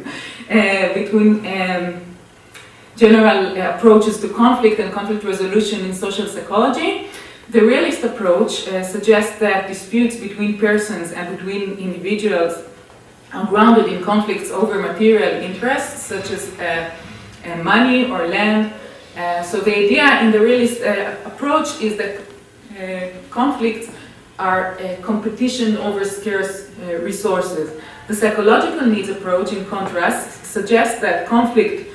uh, 0.50 0.94
between 0.94 1.44
um, 1.46 2.02
general 2.96 3.56
approaches 3.60 4.20
to 4.20 4.28
conflict 4.28 4.80
and 4.80 4.92
conflict 4.92 5.24
resolution 5.24 5.84
in 5.84 5.92
social 5.92 6.26
psychology. 6.26 7.08
The 7.50 7.60
realist 7.60 8.02
approach 8.02 8.66
uh, 8.66 8.82
suggests 8.82 9.38
that 9.38 9.68
disputes 9.68 10.16
between 10.16 10.58
persons 10.58 11.12
and 11.12 11.36
between 11.36 11.78
individuals 11.78 12.64
are 13.32 13.46
grounded 13.46 13.86
in 13.92 14.02
conflicts 14.02 14.50
over 14.50 14.80
material 14.80 15.42
interests, 15.42 16.02
such 16.02 16.30
as 16.30 16.52
uh, 16.58 16.90
uh, 17.44 17.62
money 17.62 18.10
or 18.10 18.26
land. 18.26 18.72
Uh, 19.16 19.42
so 19.42 19.60
the 19.60 19.74
idea 19.74 20.20
in 20.22 20.32
the 20.32 20.40
realist 20.40 20.82
uh, 20.82 21.14
approach 21.24 21.80
is 21.80 21.96
that 21.96 22.20
uh, 22.76 23.12
conflicts 23.30 23.90
are 24.38 24.76
a 24.80 24.96
competition 24.96 25.76
over 25.78 26.04
scarce 26.04 26.68
resources. 27.00 27.80
The 28.08 28.14
psychological 28.14 28.86
needs 28.86 29.08
approach, 29.08 29.52
in 29.52 29.64
contrast, 29.66 30.44
suggests 30.44 31.00
that 31.00 31.26
conflict 31.26 31.90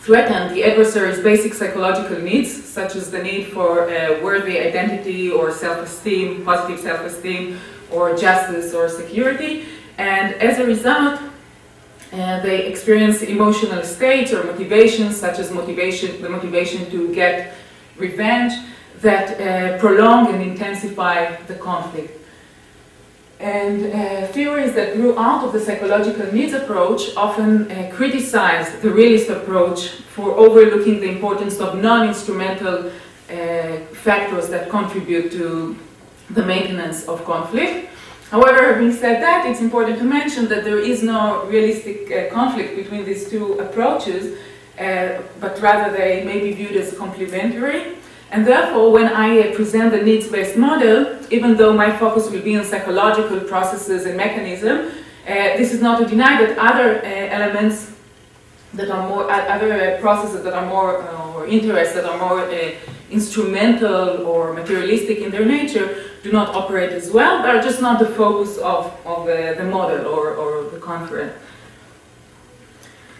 threaten 0.00 0.54
the 0.54 0.64
adversary's 0.64 1.20
basic 1.20 1.54
psychological 1.54 2.18
needs, 2.18 2.50
such 2.64 2.96
as 2.96 3.10
the 3.10 3.22
need 3.22 3.48
for 3.48 3.88
a 3.88 4.20
worthy 4.22 4.58
identity 4.58 5.30
or 5.30 5.50
self-esteem, 5.50 6.44
positive 6.44 6.80
self-esteem, 6.80 7.58
or 7.90 8.16
justice 8.16 8.74
or 8.74 8.88
security. 8.88 9.66
And 9.98 10.34
as 10.34 10.58
a 10.58 10.64
result, 10.64 11.20
uh, 12.12 12.40
they 12.40 12.66
experience 12.66 13.22
emotional 13.22 13.82
states 13.82 14.32
or 14.32 14.44
motivations, 14.44 15.16
such 15.16 15.38
as 15.38 15.50
motivation, 15.50 16.22
the 16.22 16.28
motivation 16.28 16.90
to 16.90 17.12
get 17.14 17.54
revenge, 17.96 18.52
that 19.00 19.40
uh, 19.40 19.78
prolong 19.78 20.32
and 20.32 20.42
intensify 20.42 21.36
the 21.46 21.54
conflict. 21.54 22.17
And 23.40 23.86
uh, 23.86 24.26
theories 24.28 24.74
that 24.74 24.94
grew 24.94 25.16
out 25.16 25.44
of 25.44 25.52
the 25.52 25.60
psychological 25.60 26.32
needs 26.32 26.54
approach 26.54 27.14
often 27.16 27.70
uh, 27.70 27.88
criticized 27.94 28.82
the 28.82 28.90
realist 28.90 29.28
approach 29.30 29.90
for 30.14 30.32
overlooking 30.32 30.98
the 31.00 31.08
importance 31.08 31.60
of 31.60 31.80
non-instrumental 31.80 32.86
uh, 32.86 33.76
factors 33.92 34.48
that 34.48 34.68
contribute 34.70 35.30
to 35.32 35.76
the 36.30 36.44
maintenance 36.44 37.06
of 37.06 37.24
conflict. 37.24 37.90
However, 38.30 38.74
having 38.74 38.92
said 38.92 39.22
that, 39.22 39.46
it's 39.46 39.60
important 39.60 39.98
to 39.98 40.04
mention 40.04 40.48
that 40.48 40.64
there 40.64 40.78
is 40.78 41.02
no 41.02 41.44
realistic 41.46 42.10
uh, 42.10 42.34
conflict 42.34 42.74
between 42.74 43.04
these 43.04 43.30
two 43.30 43.54
approaches, 43.60 44.36
uh, 44.78 45.22
but 45.40 45.58
rather 45.60 45.96
they 45.96 46.24
may 46.24 46.40
be 46.40 46.52
viewed 46.52 46.76
as 46.76 46.96
complementary. 46.98 47.96
And 48.30 48.46
therefore, 48.46 48.92
when 48.92 49.06
I 49.06 49.54
present 49.54 49.92
the 49.92 50.02
needs-based 50.02 50.56
model, 50.56 51.17
even 51.30 51.56
though 51.56 51.72
my 51.72 51.96
focus 51.96 52.30
will 52.30 52.42
be 52.42 52.56
on 52.56 52.64
psychological 52.64 53.40
processes 53.40 54.06
and 54.06 54.16
mechanism, 54.16 54.90
uh, 55.26 55.56
this 55.58 55.72
is 55.72 55.82
not 55.82 55.98
to 55.98 56.06
deny 56.06 56.40
that 56.40 56.56
other 56.58 56.98
uh, 56.98 57.04
elements 57.04 57.92
that 58.74 58.90
are 58.90 59.08
more, 59.08 59.30
other 59.30 59.72
uh, 59.72 60.00
processes 60.00 60.42
that 60.44 60.54
are 60.54 60.66
more, 60.66 61.02
uh, 61.02 61.34
or 61.34 61.46
interests 61.46 61.94
that 61.94 62.04
are 62.04 62.18
more 62.18 62.40
uh, 62.40 62.72
instrumental 63.10 64.26
or 64.26 64.52
materialistic 64.52 65.18
in 65.18 65.30
their 65.30 65.44
nature 65.44 66.04
do 66.22 66.32
not 66.32 66.54
operate 66.54 66.92
as 66.92 67.10
well, 67.10 67.42
but 67.42 67.54
are 67.54 67.62
just 67.62 67.80
not 67.80 67.98
the 67.98 68.06
focus 68.06 68.58
of, 68.58 68.86
of 69.06 69.28
uh, 69.28 69.54
the 69.54 69.64
model 69.64 70.06
or, 70.06 70.34
or 70.34 70.70
the 70.70 70.78
conference. 70.78 71.32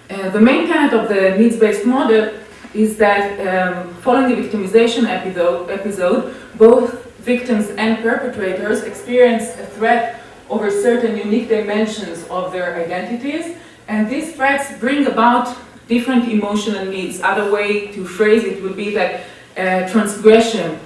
the 0.09 0.41
main 0.41 0.67
tenet 0.67 0.93
of 0.93 1.09
the 1.09 1.37
needs-based 1.39 1.87
model 1.87 2.31
is 2.75 2.99
that 2.99 3.25
um, 3.41 3.95
following 4.03 4.29
the 4.35 4.43
victimization 4.43 5.05
episode, 5.09 5.71
episode, 5.71 6.35
both 6.57 7.08
victims 7.35 7.67
and 7.77 7.91
perpetrators 8.09 8.79
experience 8.91 9.47
a 9.65 9.67
threat 9.77 10.03
over 10.49 10.71
certain 10.71 11.15
unique 11.27 11.49
dimensions 11.57 12.19
of 12.37 12.53
their 12.55 12.69
identities, 12.85 13.47
and 13.93 14.01
these 14.09 14.35
threats 14.37 14.67
bring 14.85 15.07
about 15.07 15.47
different 15.95 16.25
emotional 16.37 16.85
needs. 16.97 17.21
Other 17.33 17.47
way 17.57 17.93
to 17.95 18.01
phrase 18.19 18.43
it 18.53 18.63
would 18.63 18.77
be 18.85 18.91
that 19.01 19.13
uh, 19.13 19.89
transgression 19.93 20.79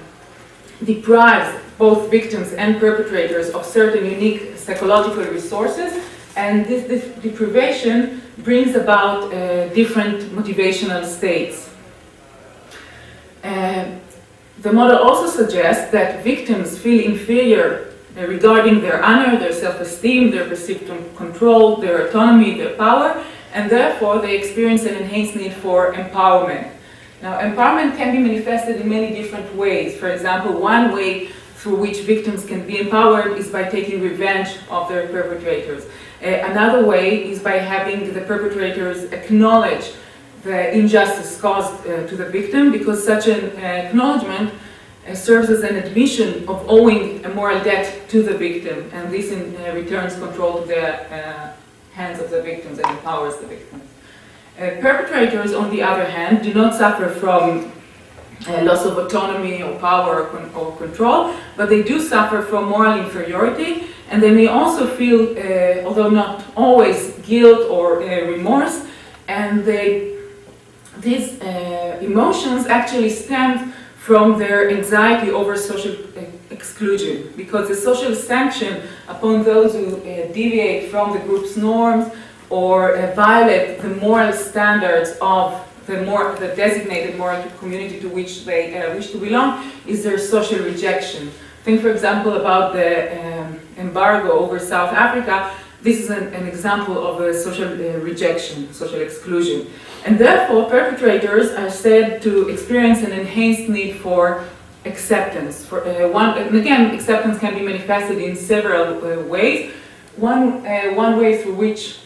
deprives 0.83 1.49
both 1.77 2.11
victims 2.11 2.49
and 2.61 2.69
perpetrators 2.85 3.47
of 3.57 3.61
certain 3.65 4.03
unique 4.05 4.57
psychological 4.57 5.23
resources, 5.37 5.91
and 6.35 6.65
this, 6.65 6.81
this 6.91 7.03
deprivation 7.21 8.21
brings 8.39 8.75
about 8.75 9.19
uh, 9.31 9.33
different 9.79 10.17
motivational 10.37 11.05
states. 11.05 11.69
Uh, 13.43 13.85
the 14.63 14.71
model 14.71 14.97
also 14.97 15.27
suggests 15.27 15.91
that 15.91 16.23
victims 16.23 16.77
feel 16.77 17.03
inferior 17.03 17.91
regarding 18.15 18.79
their 18.79 19.03
honor, 19.03 19.37
their 19.37 19.51
self-esteem, 19.51 20.31
their 20.31 20.47
perceived 20.47 20.87
control, 21.17 21.77
their 21.77 22.07
autonomy, 22.07 22.57
their 22.57 22.75
power, 22.75 23.21
and 23.53 23.69
therefore 23.69 24.19
they 24.19 24.37
experience 24.37 24.85
an 24.85 24.95
enhanced 24.95 25.35
need 25.35 25.53
for 25.53 25.93
empowerment. 25.93 26.71
Now, 27.21 27.39
empowerment 27.39 27.97
can 27.97 28.15
be 28.15 28.19
manifested 28.19 28.79
in 28.79 28.89
many 28.89 29.13
different 29.13 29.53
ways. 29.55 29.97
For 29.97 30.09
example, 30.09 30.59
one 30.59 30.93
way 30.93 31.27
through 31.55 31.77
which 31.77 31.99
victims 32.01 32.45
can 32.45 32.65
be 32.65 32.79
empowered 32.79 33.37
is 33.37 33.49
by 33.49 33.63
taking 33.63 34.01
revenge 34.01 34.57
of 34.69 34.87
their 34.87 35.07
perpetrators. 35.07 35.85
Uh, 36.21 36.27
another 36.51 36.85
way 36.85 37.29
is 37.29 37.39
by 37.39 37.57
having 37.57 38.13
the 38.13 38.21
perpetrators 38.21 39.11
acknowledge 39.11 39.91
the 40.43 40.77
injustice 40.77 41.39
caused 41.39 41.87
uh, 41.87 42.05
to 42.05 42.15
the 42.15 42.25
victim 42.25 42.71
because 42.71 43.03
such 43.03 43.27
an 43.27 43.55
uh, 43.55 43.59
acknowledgement 43.59 44.53
uh, 45.07 45.15
serves 45.15 45.49
as 45.49 45.63
an 45.63 45.75
admission 45.77 46.47
of 46.49 46.69
owing 46.69 47.25
a 47.25 47.29
moral 47.29 47.63
debt 47.63 48.09
to 48.09 48.21
the 48.21 48.37
victim 48.37 48.89
and 48.93 49.11
this 49.11 49.31
in 49.31 49.55
uh, 49.55 49.73
returns 49.73 50.15
control 50.15 50.61
to 50.61 50.67
the 50.67 51.13
uh, 51.13 51.53
hands 51.93 52.19
of 52.19 52.29
the 52.29 52.41
victims 52.41 52.79
and 52.79 52.89
empowers 52.89 53.37
the 53.37 53.47
victims. 53.47 53.83
Uh, 54.57 54.69
perpetrators, 54.81 55.53
on 55.53 55.69
the 55.71 55.81
other 55.81 56.05
hand, 56.05 56.43
do 56.43 56.53
not 56.53 56.75
suffer 56.75 57.09
from 57.09 57.71
loss 58.47 58.85
of 58.85 58.97
autonomy 58.97 59.63
or 59.63 59.79
power 59.79 60.23
or, 60.23 60.25
con 60.27 60.51
or, 60.53 60.75
control, 60.75 61.33
but 61.55 61.69
they 61.69 61.81
do 61.81 62.01
suffer 62.01 62.41
from 62.41 62.67
moral 62.67 62.99
inferiority 62.99 63.87
and 64.09 64.21
they 64.21 64.31
may 64.31 64.47
also 64.47 64.85
feel, 64.85 65.29
although 65.87 66.09
not 66.09 66.43
always, 66.55 67.13
guilt 67.19 67.69
or 67.69 67.99
remorse 67.99 68.85
and 69.27 69.63
they 69.63 70.12
these 71.03 71.41
uh, 71.41 71.99
emotions 72.01 72.65
actually 72.67 73.09
stem 73.09 73.73
from 73.97 74.37
their 74.37 74.69
anxiety 74.69 75.31
over 75.31 75.55
social 75.55 75.93
uh, 75.93 76.21
exclusion 76.49 77.31
because 77.37 77.67
the 77.67 77.75
social 77.75 78.13
sanction 78.15 78.81
upon 79.07 79.43
those 79.43 79.73
who 79.73 79.97
uh, 79.97 80.31
deviate 80.33 80.89
from 80.91 81.13
the 81.13 81.19
group's 81.19 81.55
norms 81.55 82.11
or 82.49 82.95
uh, 82.95 83.13
violate 83.15 83.81
the 83.81 83.89
moral 83.89 84.33
standards 84.33 85.17
of 85.21 85.45
the, 85.87 86.01
more, 86.03 86.35
the 86.35 86.49
designated 86.49 87.17
moral 87.17 87.43
community 87.59 87.99
to 87.99 88.09
which 88.09 88.45
they 88.45 88.77
uh, 88.77 88.93
wish 88.95 89.11
to 89.11 89.17
belong 89.17 89.71
is 89.87 90.03
their 90.03 90.17
social 90.17 90.59
rejection. 90.59 91.31
Think, 91.63 91.81
for 91.81 91.89
example, 91.89 92.33
about 92.33 92.73
the 92.73 92.91
um, 93.19 93.59
embargo 93.77 94.31
over 94.31 94.59
South 94.59 94.93
Africa. 94.93 95.53
This 95.81 95.99
is 95.99 96.09
an, 96.09 96.33
an 96.33 96.47
example 96.47 97.05
of 97.05 97.21
a 97.21 97.33
social 97.33 97.69
uh, 97.69 97.99
rejection, 97.99 98.73
social 98.73 99.01
exclusion. 99.01 99.67
And 100.05 100.19
therefore, 100.19 100.69
perpetrators 100.69 101.51
are 101.51 101.69
said 101.69 102.21
to 102.23 102.49
experience 102.49 103.03
an 103.03 103.13
enhanced 103.13 103.69
need 103.69 103.95
for 103.97 104.43
acceptance. 104.85 105.65
For, 105.65 105.85
uh, 105.87 106.09
one, 106.09 106.37
and 106.37 106.55
again, 106.55 106.93
acceptance 106.93 107.39
can 107.39 107.53
be 107.53 107.61
manifested 107.61 108.17
in 108.17 108.35
several 108.35 109.03
uh, 109.05 109.23
ways. 109.23 109.71
One, 110.17 110.65
uh, 110.67 110.93
one 110.93 111.17
way 111.17 111.41
through 111.41 111.55
which 111.55 111.99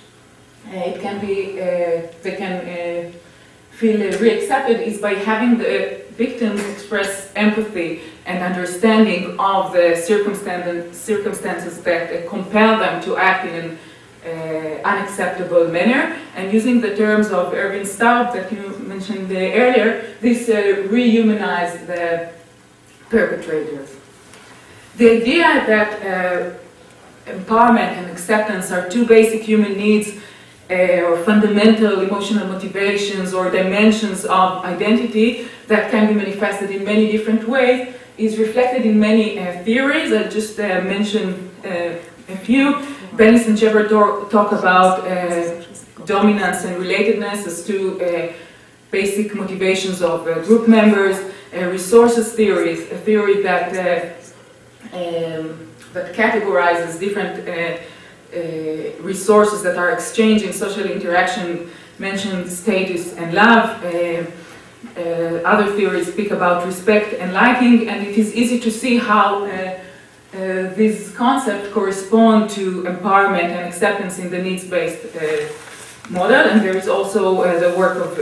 uh, 0.67 0.77
it 0.77 1.01
can 1.01 1.19
be, 1.19 1.59
uh, 1.59 2.07
they 2.21 2.35
can 2.37 2.53
uh, 2.67 3.11
feel 3.71 3.99
reaccepted 4.19 4.79
is 4.79 4.99
by 4.99 5.13
having 5.13 5.57
the 5.57 6.01
victims 6.17 6.61
express 6.65 7.31
empathy 7.35 8.01
and 8.25 8.43
understanding 8.43 9.39
of 9.39 9.71
the 9.71 9.95
circumstances 9.95 11.81
that 11.83 12.27
compel 12.27 12.79
them 12.79 13.01
to 13.03 13.17
act 13.17 13.45
in 13.47 13.53
an 13.53 13.77
unacceptable 14.83 15.67
manner. 15.67 16.17
And 16.35 16.53
using 16.53 16.81
the 16.81 16.95
terms 16.95 17.27
of 17.29 17.53
Ervin 17.53 17.85
Staub 17.85 18.33
that 18.33 18.51
you 18.51 18.77
mentioned 18.79 19.31
earlier, 19.31 20.15
this 20.21 20.49
uh, 20.49 20.87
rehumanize 20.89 21.85
the 21.87 22.29
perpetrators. 23.09 23.95
The 24.97 25.21
idea 25.21 25.43
that 25.67 25.89
uh, 26.01 27.31
empowerment 27.31 27.97
and 27.97 28.09
acceptance 28.09 28.71
are 28.71 28.89
two 28.89 29.05
basic 29.05 29.41
human 29.41 29.77
needs 29.77 30.13
uh, 30.69 30.73
or 31.03 31.17
fundamental 31.23 32.01
emotional 32.01 32.47
motivations 32.47 33.33
or 33.33 33.49
dimensions 33.49 34.25
of 34.25 34.65
identity 34.65 35.47
that 35.67 35.91
can 35.91 36.07
be 36.07 36.13
manifested 36.13 36.71
in 36.71 36.83
many 36.83 37.11
different 37.11 37.47
ways 37.47 37.93
is 38.17 38.37
reflected 38.37 38.85
in 38.85 38.99
many 38.99 39.39
uh, 39.39 39.63
theories. 39.63 40.11
I'll 40.11 40.29
just 40.29 40.59
uh, 40.59 40.81
mention 40.81 41.51
uh, 41.63 41.95
a 42.29 42.37
few. 42.37 42.75
Bellis 43.17 43.47
and 43.47 43.57
Shepard 43.57 43.89
talk 43.89 44.51
about 44.51 45.07
uh, 45.07 45.63
dominance 46.05 46.65
and 46.65 46.75
relatedness 46.77 47.47
as 47.47 47.65
two 47.65 47.99
uh, 47.99 48.31
basic 48.91 49.33
motivations 49.33 50.03
of 50.03 50.23
group 50.45 50.67
members. 50.67 51.17
resources 51.51 52.33
theories, 52.33 52.81
a 52.91 52.97
theory 53.07 53.41
that 53.41 53.67
um, 54.93 55.45
that 55.93 56.13
categorizes 56.13 56.99
different 56.99 57.35
uh, 57.49 59.01
resources 59.01 59.63
that 59.63 59.77
are 59.77 59.91
exchanged 59.91 60.43
in 60.45 60.53
social 60.53 60.85
interaction 60.85 61.69
mentioned 61.97 62.51
status 62.51 63.13
and 63.13 63.33
love. 63.33 63.83
Uh, 63.83 64.25
uh, 64.95 65.51
other 65.51 65.67
theories 65.77 66.07
speak 66.13 66.29
about 66.31 66.65
respect 66.65 67.13
and 67.21 67.33
liking, 67.33 67.89
and 67.89 68.05
it 68.05 68.15
is 68.17 68.35
easy 68.35 68.59
to 68.59 68.69
see 68.69 68.97
how 68.97 69.45
uh, 70.33 70.37
uh, 70.37 70.73
these 70.75 71.11
concepts 71.15 71.71
correspond 71.73 72.49
to 72.51 72.83
empowerment 72.83 73.49
and 73.49 73.65
acceptance 73.67 74.19
in 74.19 74.29
the 74.29 74.41
needs-based 74.41 75.15
uh, 75.15 75.47
model. 76.09 76.35
And 76.35 76.61
there 76.61 76.75
is 76.75 76.87
also 76.87 77.35
the 77.59 77.77
work 77.77 77.97
of 77.97 78.17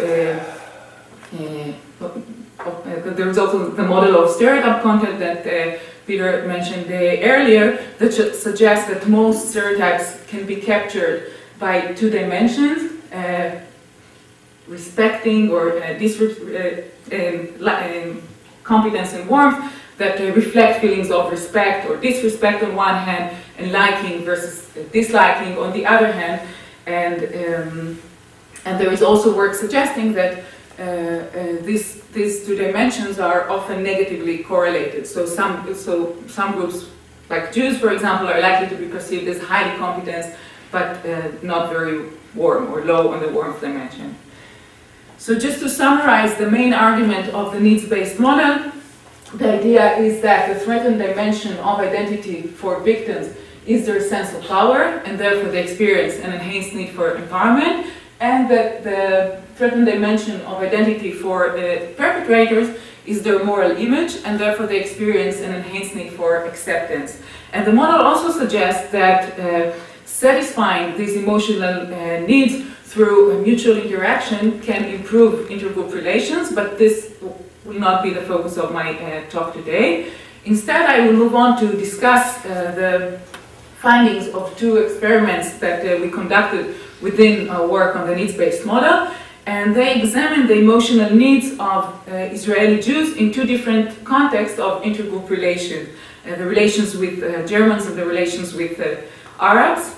there 3.18 3.30
is 3.30 3.38
also 3.38 3.70
the 3.70 3.84
model 3.84 4.24
of 4.24 4.32
stereotype 4.32 4.82
content 4.82 5.20
that 5.20 5.80
Peter 6.08 6.48
mentioned 6.48 6.90
earlier 6.90 7.84
that 7.98 8.14
suggests 8.14 8.88
that 8.90 9.08
most 9.08 9.50
stereotypes 9.50 10.24
can 10.28 10.46
be 10.46 10.56
captured 10.58 11.32
by 11.60 11.94
two 11.94 12.10
dimensions, 12.10 12.92
uh, 13.12 13.60
respecting 14.68 15.52
or 15.52 15.78
uh, 15.82 15.94
uh, 15.94 16.82
um, 17.12 17.68
um, 17.68 18.22
competence 18.64 19.14
and 19.14 19.30
warmth 19.30 19.72
that 19.98 20.20
uh, 20.20 20.34
reflect 20.34 20.82
feelings 20.82 21.10
of 21.10 21.32
respect 21.32 21.90
or 21.90 21.98
disrespect 21.98 22.64
on 22.64 22.76
one 22.76 22.96
hand 22.96 23.36
and 23.58 23.72
liking 23.72 24.24
versus 24.26 24.70
disliking 24.92 25.58
on 25.58 25.72
the 25.74 25.86
other 25.86 26.12
hand. 26.12 26.42
And, 26.86 27.24
um, 27.24 28.02
and 28.66 28.80
there 28.80 28.92
is 28.92 29.02
also 29.02 29.36
work 29.36 29.54
suggesting 29.56 30.14
that 30.14 30.44
uh, 30.78 30.82
uh, 30.82 31.62
these, 31.62 32.02
these 32.14 32.46
two 32.46 32.56
dimensions 32.58 33.20
are 33.20 33.50
often 33.50 33.82
negatively 33.82 34.40
correlated. 34.40 35.08
So 35.08 35.26
some, 35.26 35.74
so 35.74 36.18
some 36.28 36.52
groups, 36.54 36.90
like 37.30 37.54
Jews, 37.54 37.80
for 37.80 37.92
example, 37.92 38.28
are 38.28 38.42
likely 38.42 38.68
to 38.76 38.76
be 38.76 38.90
perceived 38.90 39.28
as 39.28 39.42
highly 39.42 39.78
competent, 39.78 40.36
but 40.72 41.06
uh, 41.06 41.32
not 41.42 41.70
very 41.70 42.10
warm 42.36 42.72
or 42.74 42.84
low 42.84 43.14
on 43.14 43.22
the 43.22 43.30
warmth 43.30 43.62
dimension. 43.62 44.16
So 45.18 45.40
just 45.40 45.60
to 45.62 45.70
summarize 45.70 46.36
the 46.36 46.52
main 46.52 46.74
argument 46.74 47.34
of 47.34 47.54
the 47.54 47.60
needs-based 47.60 48.20
model, 48.20 48.74
the 49.34 49.60
idea 49.60 49.98
is 49.98 50.22
that 50.22 50.54
the 50.54 50.60
threatened 50.60 51.00
dimension 51.00 51.58
of 51.58 51.80
identity 51.80 52.44
for 52.44 52.80
victims 52.80 53.36
is 53.66 53.86
their 53.86 54.00
sense 54.00 54.34
of 54.34 54.46
power, 54.48 54.84
and 55.06 55.20
therefore 55.20 55.50
they 55.52 55.64
experience 55.64 56.16
an 56.20 56.32
enhanced 56.34 56.74
need 56.74 56.92
for 56.92 57.16
empowerment, 57.16 57.90
and 58.20 58.50
that 58.50 58.84
the 58.84 59.42
threatened 59.56 59.86
dimension 59.86 60.40
of 60.42 60.62
identity 60.62 61.12
for 61.12 61.50
the 61.50 61.94
perpetrators 61.98 62.78
is 63.06 63.24
their 63.24 63.44
moral 63.44 63.72
image, 63.72 64.18
and 64.24 64.40
therefore 64.40 64.68
they 64.68 64.80
experience 64.80 65.42
an 65.42 65.54
enhanced 65.54 65.96
need 65.96 66.12
for 66.14 66.46
acceptance. 66.46 67.20
And 67.54 67.66
the 67.66 67.74
model 67.74 68.06
also 68.06 68.32
suggests 68.32 68.92
that 68.92 69.40
uh, 69.40 69.74
satisfying 70.06 70.98
these 70.98 71.16
emotional 71.16 71.94
uh, 71.94 72.20
needs 72.20 72.64
through 72.84 73.32
a 73.32 73.42
mutual 73.42 73.78
interaction 73.78 74.62
can 74.62 74.86
improve 74.86 75.50
intergroup 75.50 75.92
relations, 75.94 76.52
but 76.54 76.78
this 76.78 77.14
will 77.66 77.80
not 77.80 78.04
be 78.04 78.12
the 78.12 78.22
focus 78.22 78.58
of 78.58 78.72
my 78.72 78.92
uh, 78.92 79.28
talk 79.30 79.54
today. 79.54 80.12
Instead, 80.46 80.88
I 80.88 81.06
will 81.06 81.14
move 81.14 81.36
on 81.36 81.60
to 81.60 81.76
discuss 81.76 82.46
uh, 82.46 82.72
the 82.76 83.20
findings 83.80 84.28
of 84.34 84.56
two 84.56 84.78
experiments 84.78 85.58
that 85.58 85.86
uh, 85.86 86.00
we 86.00 86.10
conducted 86.10 86.76
within 87.02 87.50
our 87.50 87.68
work 87.68 87.96
on 87.96 88.08
the 88.08 88.16
needs-based 88.16 88.66
model 88.66 89.12
and 89.48 89.76
they 89.76 90.02
examined 90.02 90.50
the 90.50 90.58
emotional 90.58 91.12
needs 91.12 91.52
of 91.60 91.86
uh, 92.08 92.16
Israeli 92.38 92.82
Jews 92.82 93.16
in 93.16 93.32
two 93.32 93.46
different 93.46 94.04
contexts 94.04 94.58
of 94.58 94.82
intergroup 94.82 95.30
relations, 95.30 95.90
the 96.24 96.46
relations 96.46 96.98
with 96.98 97.20
Germans 97.48 97.86
and 97.86 97.96
the 97.96 98.04
relations 98.04 98.56
with 98.56 98.82
Arabs. 99.40 99.96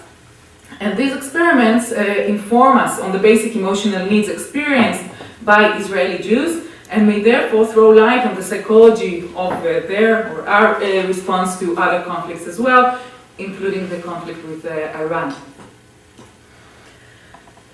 And 0.81 0.97
these 0.97 1.15
experiments 1.15 1.93
uh, 1.93 2.25
inform 2.27 2.77
us 2.77 2.99
on 2.99 3.13
the 3.13 3.19
basic 3.19 3.55
emotional 3.55 4.05
needs 4.05 4.27
experienced 4.27 5.05
by 5.43 5.77
Israeli 5.77 6.21
Jews 6.21 6.67
and 6.89 7.07
may 7.07 7.21
therefore 7.21 7.65
throw 7.65 7.89
light 7.89 8.25
on 8.25 8.35
the 8.35 8.43
psychology 8.43 9.23
of 9.35 9.51
uh, 9.51 9.63
their 9.91 10.31
or 10.33 10.47
our 10.47 10.79
response 11.07 11.59
to 11.59 11.77
other 11.77 12.03
conflicts 12.03 12.47
as 12.47 12.59
well, 12.59 12.99
including 13.37 13.89
the 13.89 13.99
conflict 13.99 14.43
with 14.45 14.65
Iran. 14.65 15.35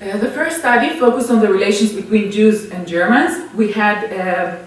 Uh, 0.03 0.17
the 0.17 0.31
first 0.31 0.57
study 0.59 0.99
focused 0.99 1.31
on 1.31 1.39
the 1.39 1.47
relations 1.47 1.93
between 1.93 2.29
Jews 2.29 2.69
and 2.71 2.85
Germans. 2.85 3.53
We 3.53 3.71
had 3.71 4.11
uh, 4.11 4.57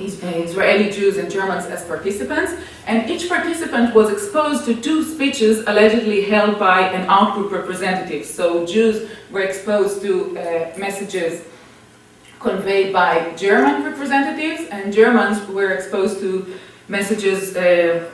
uh, 0.00 0.44
Israeli 0.46 0.90
Jews 0.90 1.16
and 1.16 1.28
Germans 1.28 1.64
as 1.66 1.84
participants, 1.86 2.52
and 2.86 3.10
each 3.10 3.28
participant 3.28 3.96
was 3.96 4.12
exposed 4.12 4.64
to 4.66 4.80
two 4.80 5.02
speeches 5.02 5.64
allegedly 5.66 6.22
held 6.22 6.56
by 6.56 6.82
an 6.82 7.08
outgroup 7.08 7.50
representative. 7.50 8.24
So 8.24 8.64
Jews 8.64 9.10
were 9.32 9.40
exposed 9.40 10.02
to 10.02 10.38
uh, 10.38 10.78
messages 10.78 11.42
conveyed 12.38 12.92
by 12.92 13.32
German 13.36 13.84
representatives, 13.84 14.68
and 14.70 14.92
Germans 14.92 15.46
were 15.48 15.72
exposed 15.72 16.20
to 16.20 16.46
messages, 16.88 17.56
uh, 17.56 18.08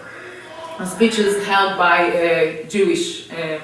speeches 0.84 1.44
held 1.44 1.78
by 1.78 1.98
a 2.02 2.66
Jewish 2.68 3.30
uh, 3.30 3.60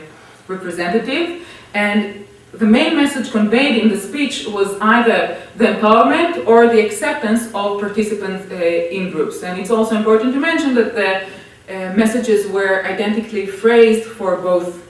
representative. 0.49 1.46
And 1.75 2.27
the 2.53 2.66
main 2.66 2.96
message 2.96 3.31
conveyed 3.31 3.83
in 3.83 3.88
the 3.88 3.96
speech 3.96 4.46
was 4.46 4.79
either 4.81 5.40
the 5.57 5.66
empowerment 5.66 6.46
or 6.46 6.66
the 6.66 6.85
acceptance 6.85 7.46
of 7.55 7.81
participants 7.81 8.51
uh, 8.51 8.55
in 8.55 9.11
groups. 9.11 9.42
And 9.42 9.61
it's 9.61 9.70
also 9.70 9.96
important 9.96 10.35
to 10.35 10.40
mention 10.40 10.75
that 10.75 10.94
the 10.94 11.27
uh, 11.70 11.94
messages 11.94 12.46
were 12.49 12.85
identically 12.85 13.46
phrased 13.46 14.05
for 14.05 14.37
both 14.37 14.85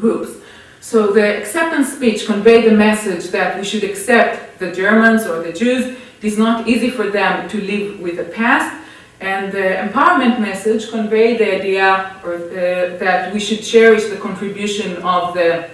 groups. 0.00 0.41
So 0.82 1.12
the 1.12 1.38
acceptance 1.38 1.92
speech 1.92 2.26
conveyed 2.26 2.64
the 2.64 2.76
message 2.76 3.30
that 3.30 3.56
we 3.56 3.64
should 3.64 3.84
accept 3.84 4.58
the 4.58 4.72
Germans 4.72 5.26
or 5.26 5.40
the 5.40 5.52
Jews. 5.52 5.86
It 5.86 6.24
is 6.24 6.36
not 6.36 6.66
easy 6.66 6.90
for 6.90 7.08
them 7.08 7.48
to 7.50 7.60
live 7.60 8.00
with 8.00 8.16
the 8.16 8.24
past. 8.24 8.84
And 9.20 9.52
the 9.52 9.76
empowerment 9.86 10.40
message 10.40 10.90
conveyed 10.90 11.38
the 11.38 11.54
idea 11.54 12.16
or, 12.24 12.34
uh, 12.34 12.98
that 12.98 13.32
we 13.32 13.38
should 13.38 13.62
cherish 13.62 14.06
the 14.06 14.16
contribution 14.16 14.96
of 15.04 15.34
the 15.34 15.70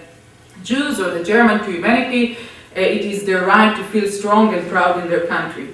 Jews 0.63 1.01
or 1.01 1.11
the 1.11 1.25
German 1.25 1.61
to 1.61 1.73
humanity, 1.73 2.37
uh, 2.77 2.81
it 2.81 3.07
is 3.07 3.25
their 3.25 3.47
right 3.47 3.75
to 3.79 3.85
feel 3.85 4.11
strong 4.11 4.53
and 4.53 4.69
proud 4.69 5.03
in 5.03 5.09
their 5.09 5.27
country. 5.27 5.71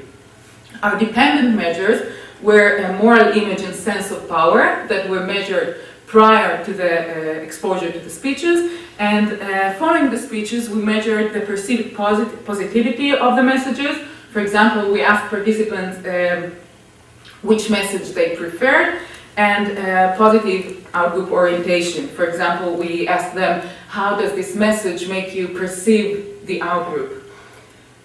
Our 0.81 0.97
dependent 0.97 1.57
measures 1.57 2.13
were 2.41 2.77
a 2.77 2.93
moral 3.03 3.37
image 3.37 3.63
and 3.63 3.75
sense 3.75 4.13
of 4.13 4.29
power 4.29 4.87
that 4.87 5.11
were 5.11 5.27
measured 5.27 5.81
prior 6.07 6.65
to 6.65 6.73
the 6.73 6.93
uh, 7.01 7.43
exposure 7.43 7.91
to 7.91 7.99
the 7.99 8.11
speeches. 8.11 8.84
And 8.99 9.41
uh, 9.41 9.73
following 9.75 10.11
the 10.11 10.19
speeches, 10.19 10.71
we 10.71 10.81
measured 10.81 11.33
the 11.33 11.41
perceived 11.41 11.97
posit 11.97 12.45
positivity 12.45 13.13
of 13.13 13.37
the 13.37 13.43
messages. 13.43 13.97
For 14.33 14.41
example, 14.41 14.93
we 14.93 15.03
asked 15.03 15.31
participants 15.31 15.99
um, 16.07 16.53
which 17.43 17.71
message 17.71 18.15
they 18.15 18.37
preferred 18.37 19.01
and 19.37 19.77
uh, 19.77 20.17
positive 20.17 20.87
outgroup 20.93 21.31
orientation. 21.31 22.07
For 22.09 22.25
example, 22.25 22.75
we 22.75 23.09
asked 23.09 23.35
them, 23.35 23.69
how 23.89 24.17
does 24.17 24.33
this 24.33 24.55
message 24.55 25.09
make 25.09 25.35
you 25.35 25.49
perceive 25.49 26.47
the 26.47 26.61
outgroup? 26.61 27.23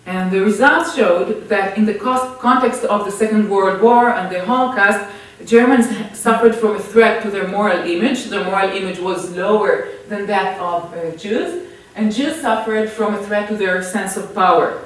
And 0.08 0.32
the 0.32 0.42
results 0.42 0.96
showed 0.96 1.50
that 1.50 1.78
in 1.78 1.86
the 1.86 1.94
context 1.94 2.84
of 2.86 3.06
the 3.06 3.12
Second 3.12 3.48
World 3.48 3.80
War 3.80 4.10
and 4.10 4.34
the 4.34 4.44
Holocaust, 4.44 5.06
Germans 5.46 5.88
suffered 6.18 6.56
from 6.56 6.76
a 6.76 6.80
threat 6.80 7.24
to 7.24 7.32
their 7.32 7.48
moral 7.48 7.80
image. 7.86 8.26
Their 8.26 8.44
moral 8.44 8.70
image 8.70 9.00
was 9.00 9.32
lower 9.32 9.88
than 10.08 10.26
that 10.28 10.60
of 10.60 10.94
uh, 10.94 11.16
Jews. 11.16 11.68
And 11.96 12.14
Jews 12.14 12.42
suffered 12.42 12.90
from 12.90 13.16
a 13.16 13.24
threat 13.24 13.48
to 13.50 13.56
their 13.56 13.82
sense 13.82 14.18
of 14.18 14.34
power. 14.36 14.84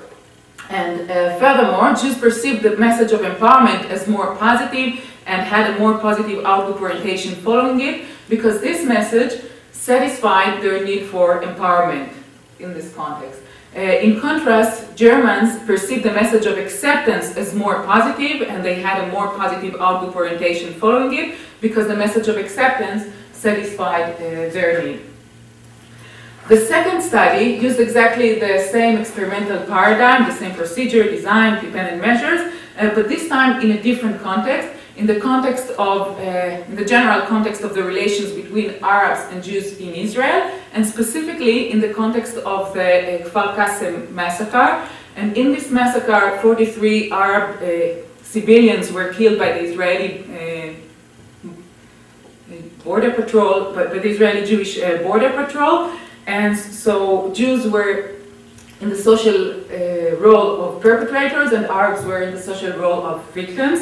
And 0.70 1.10
uh, 1.10 1.38
furthermore, 1.40 1.94
Jews 1.96 2.18
perceived 2.18 2.64
the 2.64 2.78
message 2.78 3.12
of 3.12 3.22
empowerment 3.22 3.86
as 3.90 4.08
more 4.08 4.36
positive 4.36 5.04
and 5.26 5.42
had 5.42 5.76
a 5.76 5.80
more 5.80 5.98
positive 5.98 6.46
outlook 6.46 6.82
orientation 6.82 7.36
following 7.36 7.82
it 7.82 8.06
because 8.30 8.62
this 8.62 8.86
message 8.86 9.42
satisfied 9.72 10.62
their 10.62 10.84
need 10.84 11.06
for 11.06 11.42
empowerment 11.42 12.14
in 12.60 12.74
this 12.74 12.94
context. 12.94 13.42
Uh, 13.76 13.80
in 13.80 14.20
contrast, 14.22 14.96
Germans 14.96 15.60
perceived 15.66 16.04
the 16.04 16.12
message 16.12 16.46
of 16.46 16.60
acceptance 16.60 17.36
as 17.36 17.56
more 17.56 17.82
positive 17.84 18.48
and 18.48 18.64
they 18.64 18.76
had 18.76 19.04
a 19.04 19.12
more 19.12 19.30
positive 19.30 19.76
outlook 19.80 20.16
orientation 20.16 20.74
following 20.76 21.14
it 21.18 21.36
because 21.60 21.88
the 21.88 21.96
message 21.96 22.28
of 22.28 22.38
acceptance 22.38 23.12
satisfied 23.32 24.14
uh, 24.16 24.20
their 24.54 24.84
need. 24.84 25.02
The 26.50 26.58
second 26.58 27.02
study 27.02 27.46
used 27.46 27.80
exactly 27.80 28.38
the 28.38 28.60
same 28.60 29.00
experimental 29.00 29.66
paradigm, 29.66 30.30
the 30.30 30.36
same 30.36 30.54
procedure, 30.54 31.10
design, 31.10 31.64
dependent 31.64 32.00
measures, 32.00 32.54
uh, 32.78 32.94
but 32.94 33.08
this 33.08 33.28
time 33.28 33.62
in 33.62 33.72
a 33.72 33.82
different 33.82 34.22
context, 34.22 34.70
in 34.96 35.08
the 35.08 35.20
context 35.20 35.70
of, 35.72 36.18
uh, 36.20 36.64
in 36.68 36.76
the 36.76 36.86
general 36.86 37.22
context 37.26 37.62
of 37.64 37.74
the 37.74 37.84
relations 37.84 38.32
between 38.32 38.76
Arabs 38.84 39.22
and 39.32 39.44
Jews 39.44 39.78
in 39.80 39.94
Israel, 39.94 40.52
and 40.74 40.86
specifically 40.86 41.72
in 41.72 41.80
the 41.82 41.94
context 41.94 42.38
of 42.38 42.74
the 42.74 43.22
uh, 43.22 43.30
Kfar 43.30 43.56
Qasim 43.56 44.12
massacre. 44.12 44.88
And 45.16 45.38
in 45.38 45.52
this 45.52 45.72
massacre, 45.72 46.40
43 46.42 47.12
Arab 47.12 47.62
uh, 47.62 48.06
civilians 48.22 48.92
were 48.92 49.14
killed 49.14 49.40
by 49.40 49.54
the 49.54 49.62
Israeli 49.62 50.12
uh, 50.40 50.74
border 52.84 53.12
patrol, 53.12 53.74
by, 53.74 53.86
by 53.86 54.00
the 54.00 54.10
Israeli 54.10 54.46
Jewish 54.46 54.80
uh, 54.80 54.98
border 54.98 55.32
patrol. 55.32 55.92
And 56.28 56.58
so 56.58 57.34
Jews 57.34 57.68
were 57.68 58.12
in 58.82 58.90
the 58.90 58.96
social 58.96 59.40
uh, 59.52 60.16
role 60.18 60.62
of 60.64 60.82
perpetrators 60.82 61.52
and 61.54 61.66
Arabs 61.66 62.06
were 62.06 62.22
in 62.22 62.34
the 62.34 62.42
social 62.42 62.78
role 62.78 63.02
of 63.06 63.24
victims. 63.32 63.80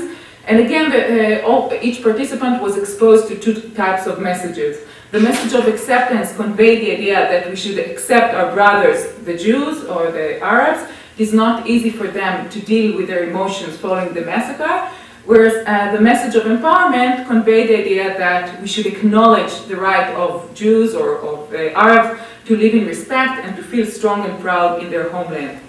And 0.47 0.59
again, 0.59 0.89
the, 0.89 1.43
uh, 1.43 1.47
all, 1.47 1.71
each 1.81 2.01
participant 2.01 2.61
was 2.61 2.77
exposed 2.77 3.27
to 3.27 3.37
two 3.37 3.55
types 3.71 4.07
of 4.07 4.19
messages. 4.19 4.79
The 5.11 5.19
message 5.19 5.53
of 5.53 5.67
acceptance 5.67 6.35
conveyed 6.35 6.81
the 6.81 6.91
idea 6.91 7.15
that 7.15 7.49
we 7.49 7.55
should 7.55 7.77
accept 7.77 8.33
our 8.33 8.51
brothers, 8.53 9.13
the 9.25 9.37
Jews 9.37 9.83
or 9.85 10.11
the 10.11 10.39
Arabs. 10.41 10.89
It 11.17 11.23
is 11.23 11.33
not 11.33 11.67
easy 11.67 11.89
for 11.89 12.07
them 12.07 12.49
to 12.49 12.59
deal 12.61 12.95
with 12.95 13.07
their 13.07 13.29
emotions 13.29 13.77
following 13.77 14.13
the 14.13 14.21
massacre. 14.21 14.89
Whereas 15.25 15.67
uh, 15.67 15.91
the 15.91 16.01
message 16.01 16.35
of 16.35 16.43
empowerment 16.43 17.27
conveyed 17.27 17.69
the 17.69 17.77
idea 17.77 18.17
that 18.17 18.59
we 18.59 18.67
should 18.67 18.87
acknowledge 18.87 19.65
the 19.65 19.75
right 19.75 20.09
of 20.15 20.51
Jews 20.55 20.95
or 20.95 21.19
of 21.19 21.53
uh, 21.53 21.57
Arabs 21.77 22.19
to 22.45 22.57
live 22.57 22.73
in 22.73 22.87
respect 22.87 23.45
and 23.45 23.55
to 23.55 23.63
feel 23.63 23.85
strong 23.85 24.25
and 24.27 24.41
proud 24.41 24.81
in 24.81 24.89
their 24.89 25.09
homeland. 25.09 25.59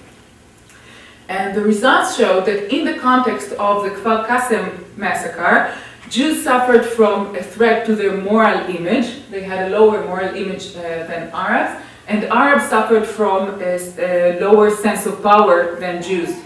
And 1.33 1.57
the 1.57 1.63
results 1.63 2.15
showed 2.15 2.45
that 2.45 2.71
in 2.71 2.85
the 2.85 2.99
context 2.99 3.53
of 3.53 3.85
the 3.85 3.91
Kfar 3.91 4.27
Qasim 4.27 4.67
massacre, 4.99 5.75
Jews 6.11 6.45
suffered 6.45 6.85
from 6.85 7.35
a 7.35 7.43
threat 7.43 7.87
to 7.87 7.95
their 7.97 8.15
moral 8.15 8.59
image. 8.69 9.09
They 9.31 9.43
had 9.43 9.61
a 9.67 9.71
lower 9.75 10.05
moral 10.05 10.35
image 10.37 10.77
uh, 10.77 10.83
than 11.11 11.31
Arabs, 11.33 11.83
and 12.07 12.25
Arabs 12.25 12.69
suffered 12.69 13.07
from 13.07 13.63
a, 13.63 13.79
a 13.99 14.41
lower 14.41 14.69
sense 14.71 15.07
of 15.07 15.23
power 15.23 15.77
than 15.81 16.03
Jews. 16.03 16.37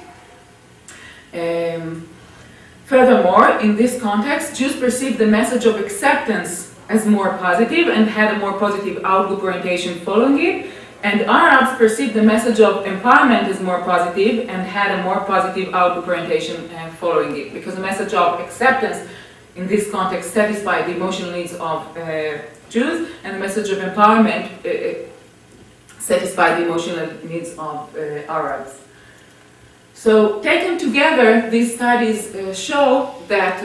Um, 1.35 2.09
furthermore, 2.85 3.59
in 3.59 3.75
this 3.75 4.01
context, 4.01 4.57
Jews 4.57 4.77
perceived 4.77 5.19
the 5.19 5.27
message 5.27 5.65
of 5.65 5.81
acceptance 5.81 6.73
as 6.89 7.05
more 7.07 7.37
positive 7.39 7.89
and 7.89 8.09
had 8.09 8.37
a 8.37 8.39
more 8.39 8.57
positive 8.57 9.03
outlook 9.05 9.43
orientation 9.43 9.99
following 10.07 10.39
it. 10.39 10.71
And 11.03 11.23
Arabs 11.23 11.77
perceived 11.77 12.15
the 12.15 12.23
message 12.23 12.61
of 12.61 12.85
empowerment 12.85 13.45
as 13.45 13.61
more 13.61 13.81
positive 13.83 14.49
and 14.49 14.67
had 14.67 14.99
a 14.99 15.03
more 15.03 15.21
positive 15.21 15.73
outlook 15.75 16.09
orientation 16.09 16.69
uh, 16.71 16.91
following 16.99 17.37
it. 17.37 17.53
Because 17.53 17.75
the 17.75 17.81
message 17.81 18.15
of 18.15 18.41
acceptance 18.41 19.09
in 19.55 19.67
this 19.67 19.91
context 19.91 20.33
satisfied 20.33 20.87
the 20.87 20.97
emotional 20.97 21.31
needs 21.33 21.55
of 21.55 21.97
uh, 21.97 22.39
Jews, 22.69 23.09
and 23.23 23.37
the 23.37 23.39
message 23.39 23.69
of 23.71 23.79
empowerment 23.79 24.51
uh, 24.65 24.69
uh 24.69 25.07
satisfied 26.01 26.61
the 26.61 26.65
emotional 26.67 27.09
needs 27.25 27.51
of 27.59 27.95
uh, 27.97 28.33
Arabs. 28.39 28.73
So, 29.95 30.41
taken 30.41 30.79
together, 30.79 31.51
these 31.51 31.75
studies 31.75 32.19
show 32.57 33.15
that 33.29 33.61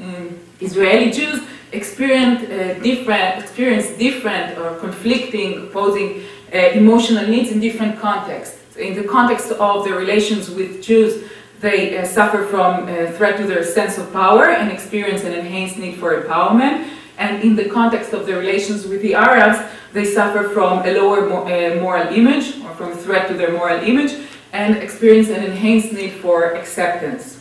um, 0.00 0.38
Israeli 0.60 1.10
Jews 1.10 1.40
experience 1.72 2.42
uh, 2.44 2.78
different, 2.82 3.42
experience 3.42 3.88
different 3.98 4.58
or 4.58 4.76
conflicting, 4.78 5.68
opposing 5.68 6.22
uh, 6.52 6.58
emotional 6.58 7.26
needs 7.26 7.50
in 7.50 7.60
different 7.60 7.98
contexts. 8.00 8.76
In 8.76 8.94
the 8.94 9.04
context 9.04 9.52
of 9.52 9.84
their 9.84 9.96
relations 9.96 10.50
with 10.50 10.82
Jews, 10.82 11.24
they 11.60 11.98
uh, 11.98 12.06
suffer 12.06 12.44
from 12.44 12.88
a 12.88 13.12
threat 13.12 13.36
to 13.36 13.46
their 13.46 13.62
sense 13.62 13.98
of 13.98 14.12
power 14.12 14.50
and 14.50 14.70
experience 14.70 15.24
an 15.24 15.32
enhanced 15.32 15.76
need 15.76 15.96
for 15.96 16.20
empowerment. 16.20 16.88
And 17.18 17.42
in 17.42 17.54
the 17.54 17.68
context 17.68 18.14
of 18.14 18.26
their 18.26 18.38
relations 18.38 18.86
with 18.86 19.02
the 19.02 19.14
Arabs, 19.14 19.58
they 19.92 20.04
suffer 20.04 20.48
from 20.48 20.78
a 20.86 20.92
lower 20.92 21.28
mo 21.28 21.42
uh, 21.44 21.80
moral 21.80 22.08
image 22.08 22.58
or 22.64 22.74
from 22.74 22.92
threat 22.92 23.28
to 23.28 23.34
their 23.34 23.52
moral 23.52 23.82
image 23.82 24.26
and 24.52 24.76
experience 24.76 25.28
an 25.28 25.44
enhanced 25.44 25.92
need 25.92 26.12
for 26.12 26.54
acceptance. 26.54 27.39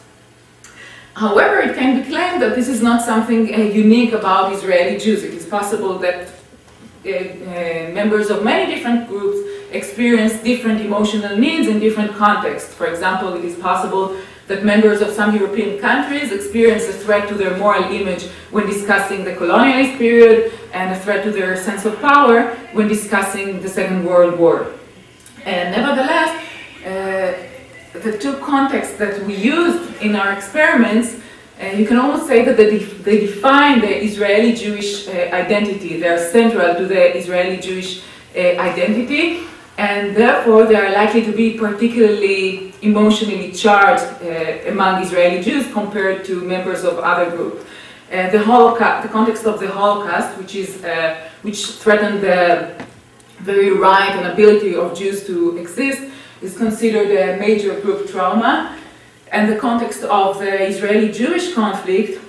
However, 1.20 1.60
it 1.60 1.76
can 1.76 2.02
be 2.02 2.08
claimed 2.08 2.42
that 2.42 2.56
this 2.56 2.70
is 2.70 2.82
not 2.82 3.02
something 3.02 3.54
uh, 3.54 3.58
unique 3.58 4.14
about 4.14 4.54
Israeli 4.54 4.98
Jews. 4.98 5.22
It 5.22 5.34
is 5.34 5.46
possible 5.46 6.00
that 6.00 6.30
uh, 7.06 7.10
uh, 7.10 7.92
members 7.92 8.30
of 8.30 8.42
many 8.42 8.74
different 8.74 9.10
groups 9.10 9.38
experience 9.72 10.42
different 10.52 10.80
emotional 10.80 11.36
needs 11.36 11.68
in 11.68 11.78
different 11.82 12.16
contexts. 12.16 12.74
For 12.74 12.88
example, 12.88 13.34
it 13.34 13.44
is 13.44 13.60
possible 13.60 14.16
that 14.48 14.64
members 14.64 15.02
of 15.02 15.10
some 15.10 15.36
European 15.36 15.78
countries 15.80 16.32
experience 16.32 16.88
a 16.88 16.94
threat 16.94 17.28
to 17.28 17.36
their 17.36 17.58
moral 17.58 17.84
image 17.84 18.24
when 18.52 18.66
discussing 18.66 19.26
the 19.26 19.34
colonialist 19.34 19.98
period 19.98 20.54
and 20.72 20.90
a 20.96 21.00
threat 21.02 21.26
to 21.26 21.32
their 21.32 21.58
sense 21.58 21.84
of 21.84 22.00
power 22.00 22.56
when 22.72 22.88
discussing 22.88 23.62
the 23.62 23.68
Second 23.68 24.06
World 24.06 24.40
War. 24.40 24.72
And 25.44 25.76
nevertheless, 25.76 26.32
uh, 26.86 27.59
the 27.94 28.18
two 28.18 28.38
contexts 28.38 28.98
that 28.98 29.24
we 29.26 29.36
used 29.36 30.02
in 30.02 30.16
our 30.16 30.34
experiments, 30.34 31.16
uh, 31.62 31.68
you 31.68 31.86
can 31.86 31.98
almost 31.98 32.28
say 32.28 32.46
that 32.46 32.56
they, 32.56 32.78
they 32.78 33.20
define 33.22 33.82
the 33.82 34.04
Israeli 34.04 34.54
Jewish 34.54 35.08
uh, 35.08 35.12
identity. 35.34 36.00
They 36.00 36.08
are 36.08 36.18
central 36.18 36.76
to 36.76 36.86
the 36.86 37.18
Israeli 37.18 37.58
Jewish 37.58 38.02
uh, 38.36 38.40
identity, 38.40 39.42
and 39.78 40.16
therefore 40.16 40.66
they 40.66 40.76
are 40.76 40.92
likely 40.92 41.26
to 41.26 41.32
be 41.32 41.58
particularly 41.58 42.74
emotionally 42.82 43.52
charged 43.52 44.04
uh, 44.22 44.72
among 44.72 45.04
Israeli 45.04 45.44
Jews 45.44 45.72
compared 45.74 46.24
to 46.26 46.42
members 46.42 46.84
of 46.84 47.00
other 47.00 47.30
groups. 47.30 47.66
Uh, 48.12 48.30
the 48.30 48.42
Holocaust, 48.42 49.04
the 49.04 49.10
context 49.10 49.46
of 49.46 49.60
the 49.60 49.68
Holocaust, 49.68 50.38
which 50.38 50.56
is 50.56 50.84
uh, 50.84 51.30
which 51.42 51.66
threatened 51.82 52.22
the 52.22 52.74
very 53.40 53.72
right 53.72 54.12
and 54.12 54.28
ability 54.28 54.76
of 54.76 54.98
Jews 54.98 55.26
to 55.28 55.58
exist, 55.58 56.02
is 56.42 56.58
considered 56.58 57.12
a 57.12 57.38
major 57.38 57.80
group 57.82 58.10
trauma. 58.10 58.78
And 59.32 59.52
the 59.52 59.58
context 59.58 60.04
of 60.04 60.40
the 60.40 60.64
Israeli-Jewish 60.68 61.54
conflict, 61.54 62.20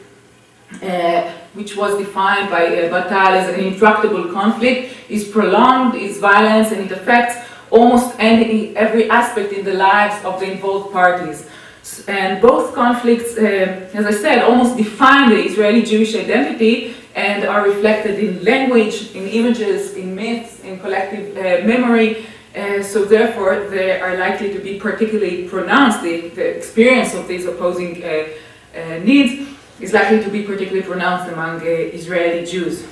uh, 0.82 1.32
which 1.54 1.76
was 1.76 1.96
defined 1.98 2.50
by 2.50 2.66
uh, 2.66 2.90
Bar-Tal 2.90 3.34
as 3.34 3.48
an 3.48 3.60
intractable 3.60 4.32
conflict, 4.32 4.94
is 5.08 5.24
prolonged, 5.26 5.94
is 5.94 6.18
violent, 6.18 6.72
and 6.72 6.90
it 6.90 6.92
affects 6.92 7.36
almost 7.70 8.14
any, 8.18 8.76
every 8.76 9.08
aspect 9.08 9.52
in 9.52 9.64
the 9.64 9.74
lives 9.74 10.22
of 10.24 10.40
the 10.40 10.52
involved 10.52 10.92
parties. 10.92 11.48
And 12.06 12.42
both 12.42 12.74
conflicts, 12.74 13.36
uh, 13.36 13.88
as 13.94 14.04
I 14.06 14.12
said, 14.12 14.42
almost 14.42 14.76
define 14.76 15.30
the 15.30 15.42
Israeli 15.42 15.82
Jewish 15.82 16.14
identity 16.14 16.94
and 17.14 17.44
are 17.44 17.64
reflected 17.64 18.18
in 18.18 18.44
language, 18.44 19.14
in 19.14 19.26
images, 19.26 19.94
in 19.94 20.14
myths, 20.14 20.60
in 20.60 20.78
collective 20.78 21.36
uh, 21.36 21.66
memory, 21.66 22.26
uh, 22.56 22.82
so 22.82 23.04
therefore, 23.04 23.68
they 23.68 24.00
are 24.00 24.16
likely 24.16 24.52
to 24.52 24.58
be 24.58 24.78
particularly 24.78 25.48
pronounced. 25.48 26.02
The, 26.02 26.30
the 26.30 26.56
experience 26.56 27.14
of 27.14 27.28
these 27.28 27.46
opposing 27.46 28.02
uh, 28.02 28.26
uh, 28.74 28.98
needs 28.98 29.48
is 29.78 29.92
likely 29.92 30.22
to 30.22 30.30
be 30.30 30.42
particularly 30.42 30.82
pronounced 30.82 31.32
among 31.32 31.60
uh, 31.60 31.64
Israeli 31.64 32.44
Jews. 32.44 32.86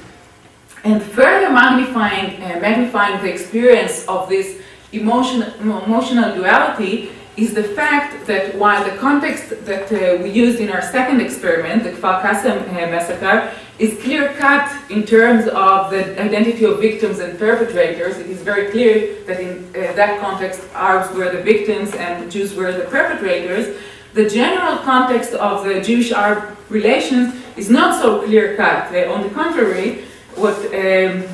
And 0.84 1.02
further 1.02 1.50
magnifying, 1.50 2.40
uh, 2.40 2.60
magnifying 2.60 3.20
the 3.20 3.32
experience 3.32 4.06
of 4.06 4.28
this 4.28 4.60
emotional, 4.92 5.52
emotional 5.60 6.36
duality 6.36 7.10
is 7.36 7.52
the 7.52 7.64
fact 7.64 8.26
that 8.26 8.54
while 8.56 8.82
the 8.84 8.96
context 8.98 9.64
that 9.64 9.90
we 10.22 10.30
used 10.30 10.60
in 10.60 10.70
our 10.70 10.82
second 10.82 11.20
experiment, 11.20 11.82
the 11.82 11.90
Kfar 11.90 12.22
Qasim 12.22 12.64
massacre, 12.90 13.52
is 13.78 13.96
clear 14.02 14.34
cut 14.34 14.68
in 14.90 15.04
terms 15.04 15.46
of 15.48 15.90
the 15.90 16.20
identity 16.20 16.64
of 16.64 16.80
victims 16.80 17.20
and 17.20 17.38
perpetrators. 17.38 18.16
It 18.18 18.26
is 18.26 18.42
very 18.42 18.70
clear 18.70 19.22
that 19.24 19.40
in 19.40 19.64
uh, 19.70 19.92
that 19.92 20.20
context, 20.20 20.62
Arabs 20.74 21.14
were 21.14 21.30
the 21.30 21.42
victims 21.42 21.94
and 21.94 22.30
Jews 22.30 22.54
were 22.54 22.72
the 22.72 22.84
perpetrators. 22.84 23.76
The 24.14 24.28
general 24.28 24.78
context 24.78 25.32
of 25.34 25.64
the 25.64 25.80
Jewish 25.80 26.10
Arab 26.10 26.56
relations 26.68 27.34
is 27.56 27.70
not 27.70 28.02
so 28.02 28.22
clear 28.24 28.56
cut. 28.56 28.92
Uh, 28.92 29.12
on 29.12 29.22
the 29.22 29.30
contrary, 29.30 30.04
what 30.34 30.56
um, 30.74 31.24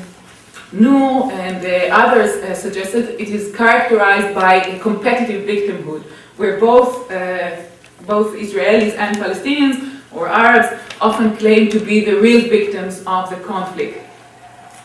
Noor 0.71 1.31
and 1.31 1.65
uh, 1.65 1.95
others 1.95 2.35
uh, 2.43 2.53
suggested, 2.53 3.19
it 3.19 3.29
is 3.29 3.55
characterized 3.55 4.35
by 4.35 4.55
a 4.55 4.79
competitive 4.79 5.47
victimhood, 5.47 6.03
where 6.37 6.59
both, 6.59 7.09
uh, 7.11 7.61
both 8.05 8.35
Israelis 8.35 8.95
and 8.97 9.15
Palestinians 9.17 9.94
or 10.15 10.27
Arabs 10.27 10.81
often 11.01 11.35
claim 11.37 11.69
to 11.69 11.79
be 11.79 12.05
the 12.05 12.15
real 12.19 12.49
victims 12.49 13.03
of 13.05 13.29
the 13.29 13.35
conflict. 13.37 13.99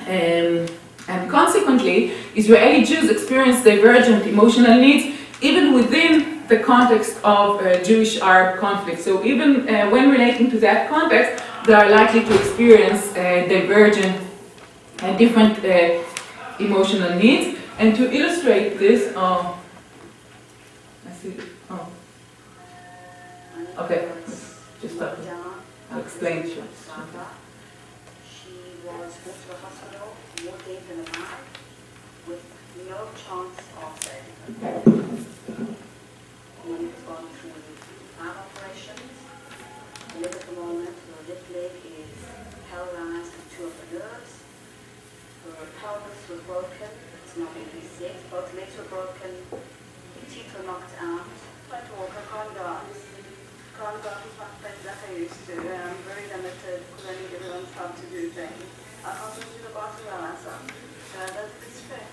Um, 0.01 0.67
and 1.09 1.31
consequently, 1.31 2.13
Israeli 2.35 2.85
Jews 2.85 3.11
experience 3.11 3.63
divergent 3.65 4.27
emotional 4.27 4.77
needs 4.81 5.17
even 5.41 5.73
within 5.73 6.47
the 6.49 6.59
context 6.59 7.17
of 7.25 7.61
uh, 7.61 7.83
Jewish 7.83 8.21
Arab 8.21 8.59
conflict. 8.59 9.01
So, 9.01 9.25
even 9.25 9.69
uh, 9.69 9.89
when 9.89 10.11
relating 10.11 10.51
to 10.51 10.59
that 10.61 10.91
context, 10.91 11.43
they 11.67 11.75
are 11.75 11.89
likely 11.89 12.25
to 12.25 12.35
experience 12.35 13.15
uh, 13.15 13.47
divergent 13.49 14.21
and 15.03 15.19
different 15.19 15.65
uh, 15.65 16.03
emotional 16.59 17.15
needs. 17.17 17.59
And 17.79 17.97
to 17.97 18.13
illustrate 18.13 18.79
this, 18.79 19.17
uh, 19.17 19.55
I 21.09 21.13
see, 21.13 21.35
oh, 21.71 21.89
Okay, 23.79 24.09
just 24.81 24.97
stop. 24.97 25.19
I'll 25.91 26.01
explain. 26.01 26.43
Sure. 26.49 26.65
She 28.25 28.57
was 28.87 29.13
put 29.21 29.37
to 29.37 29.49
the 29.49 29.57
hospital, 29.61 30.17
more 30.45 30.57
in 30.65 30.81
than 30.89 30.99
alive, 31.05 31.45
with 32.27 32.41
no 32.89 33.13
chance 33.13 33.61
of 33.77 33.93
saving 34.01 34.41
her. 34.65 34.81
She 36.65 36.71
has 36.73 37.03
gone 37.05 37.29
through 37.29 37.61
five 38.17 38.37
operations. 38.41 39.13
Live 40.17 40.33
at 40.33 40.41
the 40.49 40.55
moment, 40.57 40.97
her 40.97 41.23
left 41.29 41.47
leg 41.53 41.73
is 42.01 42.17
paralyzed 42.71 43.33
with 43.37 43.49
two 43.53 43.65
of 43.69 43.75
the 43.77 43.99
nerves. 43.99 44.33
Her 45.45 45.69
pelvis 45.81 46.23
was 46.31 46.41
broken, 46.49 46.89
it's 47.25 47.37
not 47.37 47.53
been 47.53 47.69
reset, 47.77 48.17
both 48.31 48.55
legs 48.57 48.77
were 48.79 48.85
broken, 48.85 49.33
her 49.51 50.27
teeth 50.31 50.57
were 50.57 50.65
knocked 50.65 50.97
out. 51.03 51.27
Trying 51.69 51.87
to 51.87 51.93
walk, 51.95 52.11
I 53.81 53.93
can't 53.93 54.03
dance. 54.03 54.03
Can't 54.03 54.03
go 54.03 54.11
as 54.11 54.37
much 54.37 54.55
things 54.61 54.85
like 54.85 55.01
I 55.09 55.13
used 55.17 55.41
to. 55.47 55.53
I'm 55.57 55.97
very 56.05 56.27
limited 56.29 56.85
because 56.85 57.07
I 57.09 57.13
need 57.17 57.33
everyone's 57.35 57.73
help 57.73 57.97
to 57.97 58.07
do 58.13 58.29
things. 58.29 58.63
I 59.05 59.07
can't 59.17 59.35
to 59.35 59.41
the 59.41 59.73
bathroom 59.73 60.09
by 60.11 60.21
myself. 60.21 60.63
Uh, 61.17 61.25
that's 61.33 61.55
a 61.57 61.71
stress. 61.81 62.13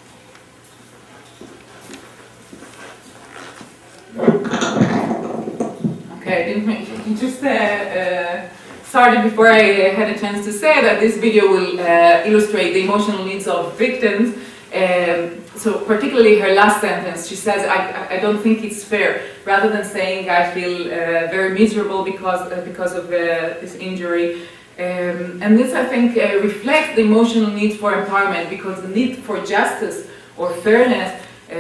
Okay, 6.22 6.36
I 6.42 6.46
didn't 6.48 6.66
make, 6.66 6.88
you 7.06 7.16
just 7.20 7.44
uh, 7.44 7.50
uh, 7.50 8.50
started 8.86 9.24
before 9.24 9.50
I 9.50 9.90
had 9.92 10.16
a 10.16 10.18
chance 10.18 10.46
to 10.46 10.54
say 10.54 10.82
that 10.82 11.02
this 11.02 11.18
video 11.18 11.48
will 11.50 11.80
uh, 11.82 12.24
illustrate 12.26 12.74
the 12.74 12.84
emotional 12.84 13.26
needs 13.26 13.48
of 13.48 13.78
victims. 13.78 14.36
Um, 14.74 15.42
so 15.56 15.80
particularly 15.86 16.40
her 16.40 16.54
last 16.54 16.82
sentence, 16.82 17.28
she 17.28 17.36
says, 17.36 17.66
I, 17.66 18.18
I 18.18 18.20
don't 18.20 18.40
think 18.40 18.64
it's 18.64 18.84
fair. 18.84 19.22
Rather 19.46 19.70
than 19.70 19.86
saying 19.86 20.30
I 20.30 20.52
feel 20.52 20.88
uh, 20.88 21.28
very 21.32 21.58
miserable 21.58 22.04
because, 22.04 22.42
uh, 22.52 22.62
because 22.66 22.94
of 22.94 23.06
uh, 23.06 23.60
this 23.62 23.76
injury. 23.76 24.44
Um, 24.78 25.42
and 25.42 25.58
this, 25.58 25.74
I 25.74 25.86
think, 25.86 26.18
uh, 26.18 26.40
reflects 26.40 26.96
the 26.96 27.02
emotional 27.02 27.50
need 27.50 27.80
for 27.80 27.94
empowerment 27.94 28.50
because 28.50 28.82
the 28.82 28.90
need 28.90 29.18
for 29.20 29.44
justice 29.46 30.08
or 30.36 30.52
fairness, 30.52 31.24
uh, 31.50 31.54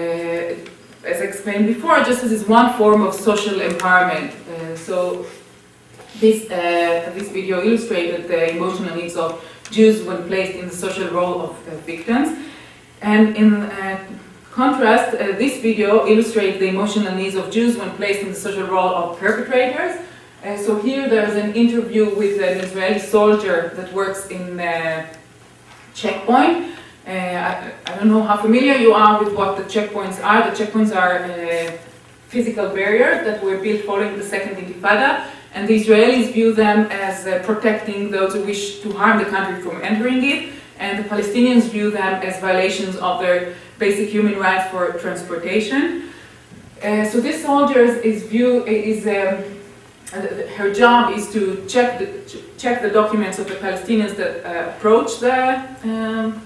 as 1.08 1.22
I 1.22 1.24
explained 1.24 1.68
before, 1.68 1.98
justice 2.04 2.32
is 2.32 2.46
one 2.46 2.78
form 2.78 3.02
of 3.02 3.14
social 3.14 3.60
empowerment. 3.60 4.34
Uh, 4.50 4.76
so 4.76 5.26
this, 6.20 6.48
this 6.48 7.30
video 7.30 7.64
illustrated 7.64 8.28
the 8.28 8.52
emotional 8.52 8.96
needs 8.96 9.16
of 9.16 9.44
Jews 9.72 10.04
when 10.04 10.28
placed 10.28 10.58
in 10.58 10.68
the 10.68 10.76
social 10.76 11.08
role 11.10 11.42
of 11.42 11.58
victims. 11.86 12.47
And 13.02 13.36
in 13.36 13.54
uh, 13.64 14.04
contrast, 14.52 15.14
uh, 15.14 15.34
this 15.38 15.62
video 15.62 16.08
illustrates 16.08 16.58
the 16.60 16.68
emotional 16.68 17.14
needs 17.14 17.36
of 17.36 17.52
Jews 17.52 17.78
when 17.78 17.92
placed 17.92 18.22
in 18.22 18.30
the 18.30 18.36
social 18.36 18.66
role 18.66 18.94
of 18.96 19.20
perpetrators. 19.20 20.02
Uh, 20.44 20.58
so 20.58 20.80
here 20.80 21.08
there's 21.08 21.36
an 21.36 21.54
interview 21.54 22.16
with 22.16 22.42
an 22.42 22.60
Israeli 22.60 23.00
soldier 23.00 23.72
that 23.76 23.94
works 23.94 24.28
in 24.28 24.60
uh, 24.60 25.06
checkpoint. 25.94 26.74
Uh, 27.06 27.12
I, 27.12 27.74
I 27.86 27.96
don't 27.96 28.10
know 28.10 28.24
how 28.24 28.38
familiar 28.38 28.74
you 28.76 28.94
are 28.94 29.24
with 29.24 29.34
what 29.34 29.58
the 29.58 29.64
checkpoints 29.64 30.24
are. 30.24 30.50
The 30.50 30.56
checkpoints 30.66 30.96
are 30.96 31.24
uh, 31.24 31.78
physical 32.28 32.70
barriers 32.70 33.26
that 33.26 33.44
were 33.44 33.58
built 33.58 33.82
following 33.86 34.18
the 34.18 34.24
Second 34.24 34.56
Intifada, 34.58 35.28
and 35.54 35.68
the 35.68 35.82
Israelis 35.82 36.34
view 36.34 36.54
them 36.54 36.88
as 36.92 37.24
protecting 37.46 38.12
those 38.12 38.34
who 38.34 38.44
wish 38.44 38.82
to 38.82 38.92
harm 38.92 39.20
the 39.20 39.26
country 39.26 39.62
from 39.62 39.82
entering 39.82 40.24
it 40.24 40.57
and 40.80 41.04
the 41.04 41.08
Palestinians 41.10 41.64
view 41.70 41.92
them 41.92 42.22
as 42.24 42.40
violations 42.40 42.96
of 42.98 43.20
their 43.20 43.56
basic 43.80 44.10
human 44.10 44.38
rights 44.38 44.70
for 44.70 44.94
transportation. 44.94 46.10
Uh, 46.84 47.06
so 47.06 47.20
this 47.20 47.44
soldier 47.44 47.80
is 47.80 48.24
view 48.24 48.64
is 48.66 49.08
um, 49.08 49.44
her 50.56 50.74
job 50.74 51.12
is 51.18 51.32
to 51.32 51.66
check 51.68 52.00
the 52.00 52.08
check 52.58 52.82
the 52.82 52.90
documents 52.90 53.40
of 53.40 53.48
the 53.48 53.56
Palestinians 53.56 54.16
that 54.16 54.46
uh, 54.46 54.70
approach 54.70 55.20
the 55.20 55.66
um, 55.84 56.42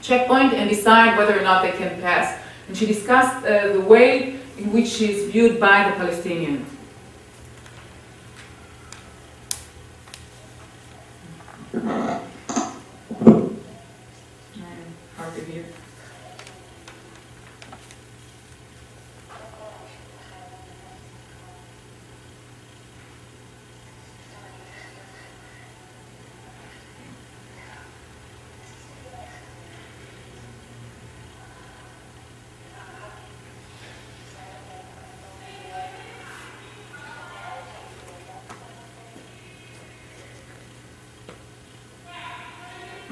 checkpoint 0.00 0.52
and 0.52 0.68
decide 0.68 1.16
whether 1.16 1.38
or 1.38 1.42
not 1.42 1.62
they 1.62 1.72
can 1.72 2.00
pass. 2.00 2.40
And 2.68 2.76
she 2.76 2.86
discussed 2.86 3.46
uh, 3.46 3.72
the 3.72 3.80
way 3.80 4.40
in 4.58 4.72
which 4.72 4.88
she 4.88 5.12
is 5.12 5.30
viewed 5.30 5.60
by 5.60 5.90
the 5.90 5.96
Palestinians. 5.96 6.66
Hard 11.72 12.31
to 15.30 15.40
hear. 15.44 15.64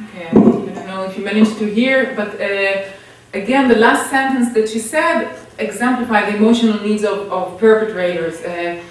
Okay, 0.03 0.60
know 0.91 1.05
if 1.05 1.17
you 1.17 1.25
managed 1.25 1.59
to 1.59 1.67
hear, 1.67 2.15
but 2.17 2.41
uh, 2.41 2.89
again, 3.33 3.69
the 3.69 3.77
last 3.77 4.11
sentence 4.11 4.53
that 4.55 4.69
she 4.69 4.79
said 4.79 5.37
exemplified 5.59 6.33
the 6.33 6.37
emotional 6.37 6.81
needs 6.81 7.05
of, 7.05 7.31
of 7.33 7.59
perpetrators. 7.59 8.41
Uh, 8.43 8.83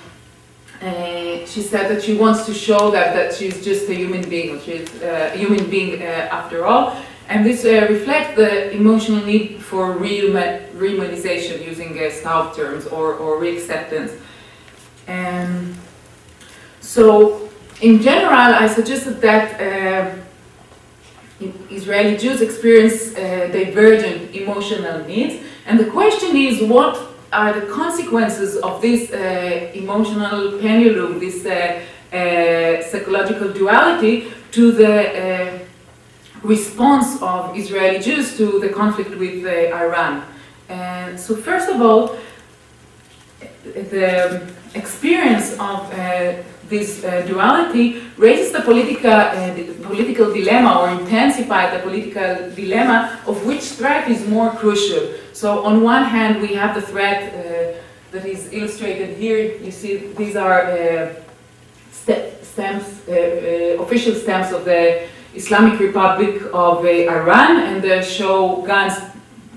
uh, 0.81 1.45
she 1.45 1.61
said 1.61 1.89
that 1.91 2.01
she 2.01 2.15
wants 2.15 2.45
to 2.45 2.53
show 2.53 2.89
that, 2.91 3.13
that 3.13 3.33
she's 3.33 3.63
just 3.63 3.89
a 3.89 3.93
human 3.93 4.27
being, 4.29 4.61
she's 4.61 4.89
uh, 5.01 5.31
a 5.33 5.37
human 5.37 5.69
being 5.69 6.01
uh, 6.01 6.39
after 6.39 6.65
all. 6.65 6.95
And 7.27 7.45
this 7.45 7.65
uh, 7.65 7.85
reflects 7.89 8.35
the 8.35 8.71
emotional 8.71 9.23
need 9.23 9.61
for 9.61 9.95
rehumanization 9.95 11.63
using 11.63 11.99
uh, 11.99 12.09
Staub 12.09 12.55
terms 12.55 12.87
or, 12.87 13.13
or 13.15 13.39
reacceptance. 13.39 14.17
And 15.05 15.75
so, 16.79 17.49
in 17.81 18.01
general, 18.01 18.33
I 18.33 18.67
suggested 18.67 19.21
that 19.21 19.59
Israeli 21.69 22.17
Jews 22.17 22.41
experience 22.41 23.15
uh, 23.15 23.47
divergent 23.51 24.35
emotional 24.35 25.05
needs, 25.05 25.43
and 25.65 25.79
the 25.79 25.85
question 25.85 26.35
is 26.35 26.61
what 26.61 26.99
are 27.31 27.53
the 27.59 27.67
consequences 27.67 28.57
of 28.57 28.81
this 28.81 29.11
uh, 29.11 29.71
emotional 29.73 30.59
pendulum, 30.59 31.19
this 31.19 31.45
uh, 31.45 31.79
uh 32.11 32.81
psychological 32.81 33.53
duality, 33.53 34.31
to 34.51 34.71
the 34.71 34.95
uh, 34.95 35.59
response 36.43 37.21
of 37.21 37.55
Israeli 37.55 37.99
Jews 37.99 38.35
to 38.37 38.59
the 38.59 38.69
conflict 38.69 39.11
with 39.11 39.45
uh, 39.45 39.75
Iran? 39.85 40.23
And 40.67 41.19
so, 41.19 41.35
first 41.35 41.69
of 41.69 41.81
all, 41.81 42.17
the 43.63 44.41
experience 44.75 45.53
of 45.53 45.91
this 46.69 47.03
uh, 47.03 47.21
duality 47.27 48.01
raises 48.17 48.51
the 48.51 48.61
political, 48.61 49.11
uh, 49.11 49.53
the 49.53 49.63
political 49.81 50.31
dilemma 50.31 50.79
or 50.79 50.89
intensifies 51.01 51.73
the 51.73 51.79
political 51.79 52.51
dilemma 52.55 53.19
of 53.25 53.45
which 53.45 53.63
threat 53.63 54.07
is 54.09 54.27
more 54.27 54.51
crucial. 54.51 55.13
So 55.33 55.63
on 55.65 55.81
one 55.81 56.03
hand 56.03 56.41
we 56.41 56.53
have 56.53 56.75
the 56.75 56.81
threat 56.81 57.33
uh, 57.33 57.81
that 58.11 58.25
is 58.25 58.51
illustrated 58.53 59.17
here. 59.17 59.57
You 59.57 59.71
see 59.71 59.97
these 60.17 60.35
are 60.35 60.61
uh, 60.63 61.15
st 61.91 62.43
stamps, 62.43 63.07
uh, 63.07 63.11
uh, 63.11 63.83
official 63.83 64.15
stamps 64.15 64.51
of 64.51 64.65
the 64.65 65.07
Islamic 65.35 65.79
Republic 65.79 66.41
of 66.53 66.85
Iran 66.85 67.57
and 67.57 67.81
they 67.81 68.01
show 68.01 68.61
guns, 68.65 68.95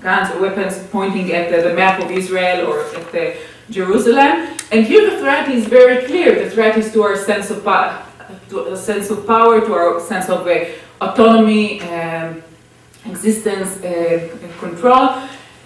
guns 0.01 0.29
or 0.31 0.41
weapons 0.41 0.77
pointing 0.91 1.31
at 1.33 1.49
the 1.49 1.73
map 1.73 1.99
of 2.01 2.11
Israel 2.11 2.67
or 2.67 2.79
at 2.95 3.11
the 3.11 3.35
Jerusalem. 3.69 4.57
And 4.71 4.85
here 4.85 5.09
the 5.09 5.17
threat 5.17 5.49
is 5.49 5.65
very 5.67 6.05
clear. 6.05 6.43
The 6.43 6.49
threat 6.49 6.77
is 6.77 6.91
to 6.93 7.03
our 7.03 7.15
sense 7.15 7.49
of, 7.49 7.63
to 8.49 8.73
a 8.73 8.77
sense 8.77 9.09
of 9.09 9.25
power, 9.25 9.61
to 9.61 9.73
our 9.73 9.99
sense 9.99 10.29
of 10.29 10.47
uh, 10.47 10.65
autonomy, 11.01 11.81
um, 11.81 12.43
existence, 13.05 13.83
uh, 13.83 14.29
control. 14.59 15.21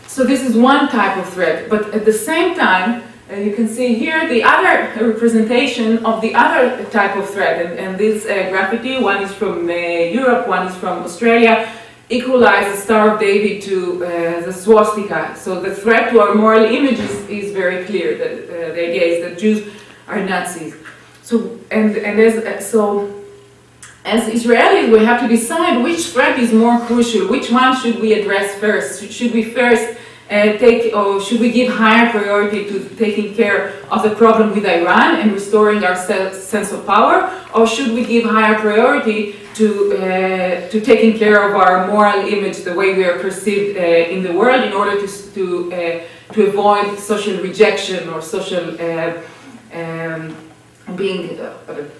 So 0.08 0.24
this 0.24 0.42
is 0.42 0.56
one 0.56 0.90
type 0.90 1.18
of 1.18 1.30
threat. 1.30 1.70
But 1.70 1.94
at 1.94 2.06
the 2.06 2.14
same 2.14 2.56
time, 2.56 3.04
uh, 3.30 3.36
you 3.36 3.54
can 3.54 3.68
see 3.68 3.94
here 3.94 4.28
the 4.28 4.42
other 4.44 4.90
representation 5.06 6.06
of 6.06 6.22
the 6.22 6.34
other 6.34 6.86
type 6.86 7.16
of 7.18 7.30
threat. 7.30 7.66
And, 7.66 7.80
and 7.80 7.98
this 7.98 8.26
uh, 8.26 8.50
graffiti, 8.50 9.00
one 9.00 9.22
is 9.22 9.34
from 9.34 9.70
uh, 9.70 9.74
Europe, 9.74 10.48
one 10.48 10.68
is 10.68 10.76
from 10.76 11.04
Australia 11.04 11.70
equalize 12.10 12.74
the 12.74 12.82
Star 12.82 13.14
of 13.14 13.20
David 13.20 13.62
to 13.64 14.06
uh, 14.06 14.42
the 14.46 14.54
swastika. 14.54 15.36
So 15.36 15.62
the 15.62 15.74
threat 15.76 16.12
to 16.12 16.20
our 16.22 16.36
moral 16.36 16.66
image 16.66 17.00
is, 17.00 17.30
is 17.30 17.54
very 17.54 17.86
clear. 17.86 18.18
That 18.18 18.32
uh, 18.32 18.74
the 18.74 18.90
idea 18.90 19.04
is 19.04 19.24
that 19.24 19.40
Jews 19.40 19.74
are 20.08 20.20
Nazis. 20.24 20.76
So 21.22 21.60
and 21.70 21.98
and 21.98 22.20
as 22.20 22.38
uh, 22.38 22.62
so 22.62 23.14
as 24.06 24.24
Israelis, 24.30 24.90
we 24.90 25.04
have 25.04 25.20
to 25.22 25.28
decide 25.28 25.84
which 25.84 26.08
threat 26.08 26.40
is 26.40 26.54
more 26.54 26.80
crucial, 26.86 27.28
which 27.28 27.52
one 27.52 27.76
should 27.76 28.00
we 28.00 28.14
address 28.14 28.56
first. 28.56 29.12
Should 29.12 29.34
we 29.34 29.44
first 29.44 29.98
uh, 30.30 30.58
take, 30.58 30.94
or 30.94 31.22
should 31.22 31.40
we 31.40 31.52
give 31.52 31.74
higher 31.74 32.10
priority 32.12 32.66
to 32.66 32.90
taking 32.96 33.34
care 33.34 33.74
of 33.90 34.04
the 34.04 34.14
problem 34.16 34.54
with 34.54 34.66
Iran 34.66 35.22
and 35.22 35.32
restoring 35.32 35.84
our 35.86 35.96
se- 35.96 36.34
sense 36.34 36.72
of 36.74 36.86
power, 36.86 37.32
or 37.56 37.66
should 37.66 37.94
we 37.94 38.06
give 38.06 38.26
higher 38.26 38.60
priority 38.60 39.36
to, 39.56 39.98
uh, 39.98 40.70
to 40.70 40.82
taking 40.82 41.18
care 41.18 41.50
of 41.50 41.56
our 41.56 41.88
moral 41.88 42.28
image, 42.28 42.58
the 42.58 42.74
way 42.74 42.94
we 42.94 43.06
are 43.06 43.18
perceived 43.20 43.78
uh, 43.78 43.82
in 43.82 44.22
the 44.22 44.34
world, 44.34 44.64
in 44.64 44.74
order 44.74 45.00
to, 45.00 45.08
to, 45.34 45.74
uh, 45.74 46.34
to 46.34 46.48
avoid 46.48 47.00
social 47.00 47.42
rejection 47.42 48.10
or 48.10 48.22
social 48.22 48.76
uh, 48.82 49.14
um, 49.74 50.36
being, 50.96 51.40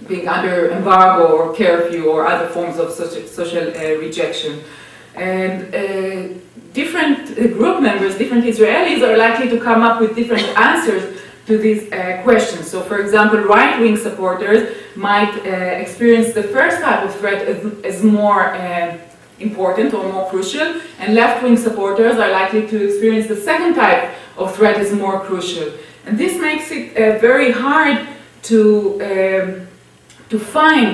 being 0.08 0.28
under 0.28 0.72
embargo 0.72 1.28
or 1.28 1.56
curfew 1.56 2.06
or 2.10 2.28
other 2.28 2.48
forms 2.50 2.78
of 2.78 2.92
social, 2.92 3.26
social 3.28 3.66
rejection. 4.00 4.62
And 5.16 6.42
different 6.82 7.22
uh, 7.32 7.36
group 7.58 7.78
members, 7.90 8.12
different 8.22 8.44
Israelis 8.54 9.02
are 9.08 9.18
likely 9.28 9.48
to 9.54 9.58
come 9.68 9.82
up 9.88 9.96
with 10.02 10.12
different 10.20 10.48
answers 10.70 11.04
to 11.48 11.54
these 11.66 11.82
uh, 11.92 12.22
questions. 12.28 12.64
So, 12.72 12.78
for 12.90 12.98
example, 13.06 13.40
right 13.56 13.74
wing 13.82 13.98
supporters 14.08 14.62
might 15.10 15.34
uh, 15.40 15.84
experience 15.84 16.30
the 16.40 16.46
first 16.56 16.78
type 16.86 17.02
of 17.08 17.12
threat 17.20 17.40
as, 17.52 17.60
as 17.90 18.04
more 18.04 18.42
uh, 18.54 18.98
important 19.40 19.90
or 19.98 20.04
more 20.14 20.30
crucial, 20.30 20.68
and 21.00 21.08
left 21.22 21.38
wing 21.44 21.58
supporters 21.68 22.16
are 22.24 22.32
likely 22.42 22.64
to 22.72 22.78
experience 22.88 23.28
the 23.34 23.40
second 23.50 23.74
type 23.84 24.04
of 24.42 24.48
threat 24.58 24.78
as 24.84 24.90
more 25.04 25.18
crucial. 25.28 25.68
And 26.06 26.14
this 26.24 26.34
makes 26.48 26.68
it 26.78 26.86
uh, 26.96 27.18
very 27.20 27.52
hard 27.52 27.98
to, 28.50 28.60
um, 29.10 29.68
to 30.32 30.38
find 30.40 30.88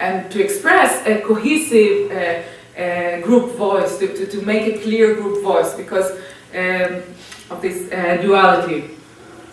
and 0.00 0.30
to 0.32 0.38
express 0.46 0.90
a 1.06 1.14
cohesive 1.20 1.96
uh, 2.78 3.20
group 3.20 3.56
voice, 3.56 3.98
to, 3.98 4.06
to, 4.08 4.26
to 4.26 4.44
make 4.46 4.74
a 4.74 4.78
clear 4.78 5.14
group 5.14 5.42
voice 5.42 5.74
because 5.74 6.12
um, 6.54 7.02
of 7.50 7.60
this 7.60 7.90
uh, 7.92 8.16
duality. 8.22 8.90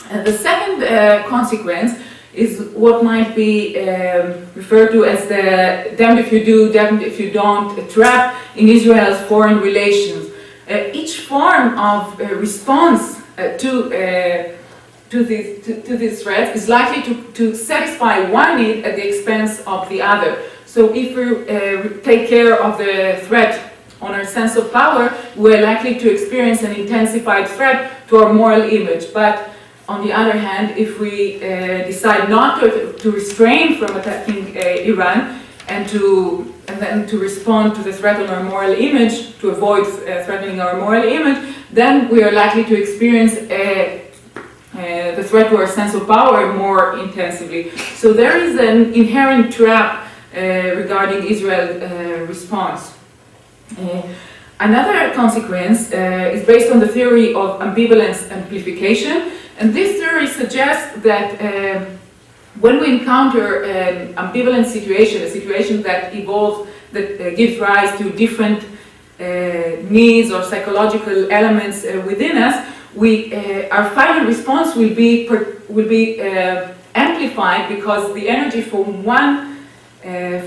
And 0.09 0.25
the 0.25 0.33
second 0.33 0.83
uh, 0.83 1.27
consequence 1.27 1.93
is 2.33 2.59
what 2.73 3.03
might 3.03 3.35
be 3.35 3.79
um, 3.79 4.45
referred 4.55 4.91
to 4.91 5.05
as 5.05 5.27
the 5.27 5.95
damned 5.97 6.19
if 6.19 6.31
you 6.31 6.43
do, 6.43 6.71
damned 6.71 7.01
if 7.01 7.19
you 7.19 7.31
don't 7.31 7.89
trap 7.89 8.35
in 8.55 8.67
Israel's 8.67 9.19
foreign 9.27 9.59
relations. 9.59 10.31
Uh, 10.69 10.89
each 10.93 11.21
form 11.21 11.77
of 11.79 12.19
uh, 12.19 12.25
response 12.35 13.21
uh, 13.37 13.57
to 13.57 14.55
to 15.09 15.23
this, 15.23 15.65
to, 15.65 15.81
to 15.83 15.97
this 15.97 16.23
threat 16.23 16.55
is 16.55 16.67
likely 16.67 17.01
to, 17.03 17.31
to 17.33 17.55
satisfy 17.55 18.19
one 18.29 18.61
need 18.61 18.83
at 18.83 18.95
the 18.95 19.07
expense 19.07 19.61
of 19.61 19.87
the 19.89 20.01
other. 20.01 20.41
So 20.75 20.93
if 20.93 21.15
we 21.15 21.23
uh, 21.23 22.03
take 22.03 22.27
care 22.27 22.61
of 22.61 22.77
the 22.77 23.17
threat 23.27 23.71
on 24.01 24.13
our 24.13 24.25
sense 24.25 24.57
of 24.57 24.73
power, 24.73 25.15
we're 25.37 25.61
likely 25.61 25.97
to 25.99 26.11
experience 26.11 26.63
an 26.63 26.73
intensified 26.75 27.47
threat 27.47 28.05
to 28.09 28.17
our 28.17 28.33
moral 28.33 28.61
image. 28.61 29.13
But 29.13 29.51
on 29.87 30.05
the 30.05 30.11
other 30.11 30.37
hand, 30.37 30.77
if 30.77 30.99
we 30.99 31.37
uh, 31.37 31.85
decide 31.85 32.29
not 32.29 32.59
to, 32.59 32.91
to 32.91 33.09
refrain 33.09 33.77
from 33.77 33.95
attacking 33.95 34.57
uh, 34.57 34.91
Iran 34.91 35.39
and 35.69 35.87
to 35.91 36.53
and 36.67 36.77
then 36.81 37.07
to 37.07 37.19
respond 37.19 37.75
to 37.75 37.81
the 37.81 37.93
threat 37.93 38.19
on 38.19 38.27
our 38.27 38.43
moral 38.43 38.73
image, 38.73 39.37
to 39.39 39.51
avoid 39.51 39.85
uh, 39.85 40.25
threatening 40.25 40.59
our 40.59 40.75
moral 40.77 41.03
image, 41.03 41.55
then 41.71 42.09
we 42.09 42.21
are 42.21 42.33
likely 42.33 42.65
to 42.65 42.75
experience 42.75 43.35
a 43.49 44.01
the 45.15 45.23
threat 45.23 45.49
to 45.49 45.55
our 45.55 45.67
sense 45.67 45.93
of 45.93 46.05
power 46.05 46.51
more 46.51 46.99
intensively. 46.99 47.71
So 47.95 48.11
there 48.11 48.35
is 48.35 48.59
an 48.59 48.93
inherent 48.93 49.53
trap 49.53 50.04
regarding 50.35 51.25
Israel's 51.27 51.81
uh, 51.81 52.25
response. 52.27 52.93
Uh, 53.77 54.01
another 54.59 55.13
consequence 55.13 55.91
uh, 55.91 56.31
is 56.33 56.45
based 56.45 56.71
on 56.71 56.79
the 56.79 56.87
theory 56.87 57.33
of 57.33 57.59
ambivalence 57.59 58.29
amplification, 58.31 59.31
and 59.57 59.73
this 59.73 59.99
theory 59.99 60.27
suggests 60.27 61.01
that 61.01 61.27
um, 61.41 61.97
when 62.59 62.79
we 62.79 62.99
encounter 62.99 63.63
an 63.63 64.13
ambivalent 64.15 64.65
situation, 64.65 65.21
a 65.21 65.29
situation 65.29 65.81
that 65.83 66.13
evolves, 66.15 66.69
that 66.91 67.19
uh, 67.19 67.35
gives 67.35 67.59
rise 67.59 67.97
to 67.97 68.09
different 68.11 68.63
uh, 69.19 69.23
needs 69.89 70.31
or 70.31 70.43
psychological 70.43 71.31
elements 71.31 71.83
uh, 71.83 72.01
within 72.05 72.37
us, 72.37 72.65
we, 72.95 73.33
uh, 73.33 73.67
our 73.75 73.89
final 73.91 74.25
response 74.25 74.75
will 74.75 74.93
be, 74.95 75.27
will 75.67 75.87
be 75.87 76.21
uh, 76.21 76.69
amplified 76.93 77.67
because 77.67 78.13
the 78.13 78.29
energy 78.29 78.61
from 78.61 79.03
one, 79.03 79.29
uh, 79.37 79.54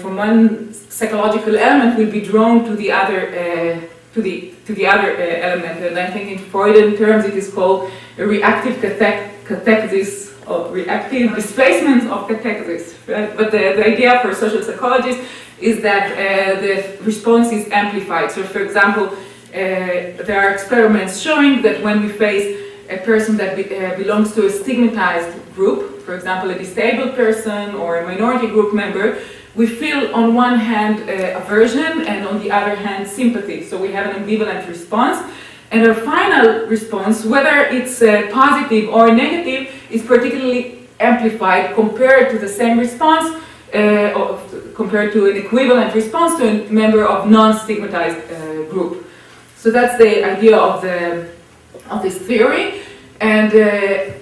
from 0.01 0.17
one 0.17 0.73
psychological 0.73 1.57
element 1.57 1.99
will 1.99 2.11
be 2.11 2.21
drawn 2.21 2.65
to 2.65 2.77
the 2.77 2.93
other, 2.93 3.29
uh, 3.29 3.81
to 4.15 4.23
the, 4.23 4.55
to 4.67 4.75
the 4.75 4.87
other 4.87 5.11
uh, 5.17 5.49
element. 5.49 5.85
And 5.85 5.99
I 5.99 6.11
think 6.11 6.31
in 6.31 6.39
Freudian 6.39 6.97
terms 6.97 7.25
it 7.25 7.35
is 7.35 7.53
called 7.53 7.91
a 8.19 8.27
reactive 8.27 8.77
cathexis 8.77 10.29
or 10.49 10.71
reactive 10.71 11.35
displacement 11.35 12.09
of 12.09 12.29
cathexis. 12.29 12.95
Right? 13.07 13.37
But 13.37 13.51
the, 13.51 13.75
the 13.77 13.87
idea 13.87 14.21
for 14.21 14.35
social 14.35 14.63
psychologists 14.63 15.23
is 15.61 15.83
that 15.83 16.13
uh, 16.13 16.61
the 16.61 17.05
response 17.05 17.51
is 17.53 17.69
amplified. 17.71 18.31
So, 18.31 18.45
for 18.45 18.61
example, 18.61 19.07
uh, 19.07 19.15
there 19.53 20.41
are 20.41 20.53
experiments 20.53 21.21
showing 21.21 21.63
that 21.63 21.83
when 21.83 22.03
we 22.03 22.09
face 22.09 22.65
a 22.91 22.99
person 22.99 23.37
that 23.37 23.57
be, 23.57 23.65
uh, 23.77 23.97
belongs 23.97 24.33
to 24.35 24.47
a 24.47 24.51
stigmatized 24.51 25.37
group, 25.55 26.03
for 26.03 26.15
example, 26.15 26.51
a 26.51 26.59
disabled 26.59 27.15
person 27.15 27.75
or 27.75 27.99
a 27.99 28.07
minority 28.07 28.47
group 28.47 28.73
member, 28.73 29.19
we 29.59 29.67
feel 29.67 30.15
on 30.15 30.35
one 30.35 30.57
hand 30.57 30.97
uh, 31.11 31.41
aversion 31.41 32.07
and 32.07 32.25
on 32.25 32.39
the 32.43 32.49
other 32.49 32.77
hand 32.77 33.09
sympathy. 33.09 33.65
So 33.65 33.77
we 33.77 33.91
have 33.93 34.07
an 34.07 34.23
ambivalent 34.23 34.69
response. 34.69 35.19
And 35.73 35.87
our 35.87 35.95
final 35.95 36.67
response, 36.67 37.25
whether 37.25 37.57
it's 37.77 38.01
uh, 38.01 38.29
positive 38.33 38.89
or 38.89 39.13
negative, 39.13 39.75
is 39.91 40.03
particularly 40.03 40.89
amplified 41.01 41.75
compared 41.75 42.31
to 42.31 42.39
the 42.39 42.49
same 42.49 42.79
response, 42.79 43.27
uh, 43.75 44.23
of, 44.23 44.75
compared 44.75 45.13
to 45.15 45.29
an 45.29 45.37
equivalent 45.37 45.93
response 45.93 46.39
to 46.39 46.45
a 46.49 46.73
member 46.73 47.05
of 47.05 47.29
non-stigmatized 47.29 48.17
uh, 48.31 48.63
group. 48.71 49.05
So 49.57 49.73
that's 49.73 49.99
the 49.99 50.25
idea 50.25 50.57
of 50.57 50.83
the 50.83 51.29
of 51.91 52.03
this 52.03 52.19
theory, 52.19 52.83
and 53.21 53.51
uh, 53.55 54.13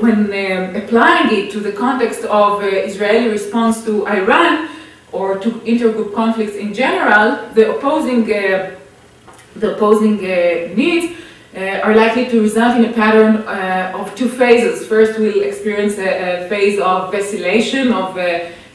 when 0.00 0.20
um, 0.32 0.76
applying 0.76 1.28
it 1.38 1.50
to 1.52 1.60
the 1.60 1.72
context 1.72 2.24
of 2.24 2.62
uh, 2.62 2.66
Israeli 2.66 3.28
response 3.28 3.84
to 3.84 4.06
Iran 4.06 4.71
or 5.12 5.38
to 5.38 5.50
intergroup 5.72 6.14
conflicts 6.14 6.56
in 6.56 6.72
general, 6.74 7.48
the 7.54 7.76
opposing 7.76 8.22
uh, 8.32 8.76
the 9.56 9.76
opposing 9.76 10.18
uh, 10.18 10.74
needs 10.74 11.14
uh, 11.54 11.80
are 11.84 11.94
likely 11.94 12.26
to 12.26 12.40
result 12.40 12.76
in 12.78 12.86
a 12.86 12.92
pattern 12.92 13.36
uh, 13.36 13.92
of 13.94 14.14
two 14.14 14.28
phases. 14.28 14.86
First, 14.86 15.18
we'll 15.18 15.42
experience 15.42 15.98
a, 15.98 16.44
a 16.44 16.48
phase 16.48 16.80
of 16.80 17.12
vacillation, 17.12 17.92
of 17.92 18.16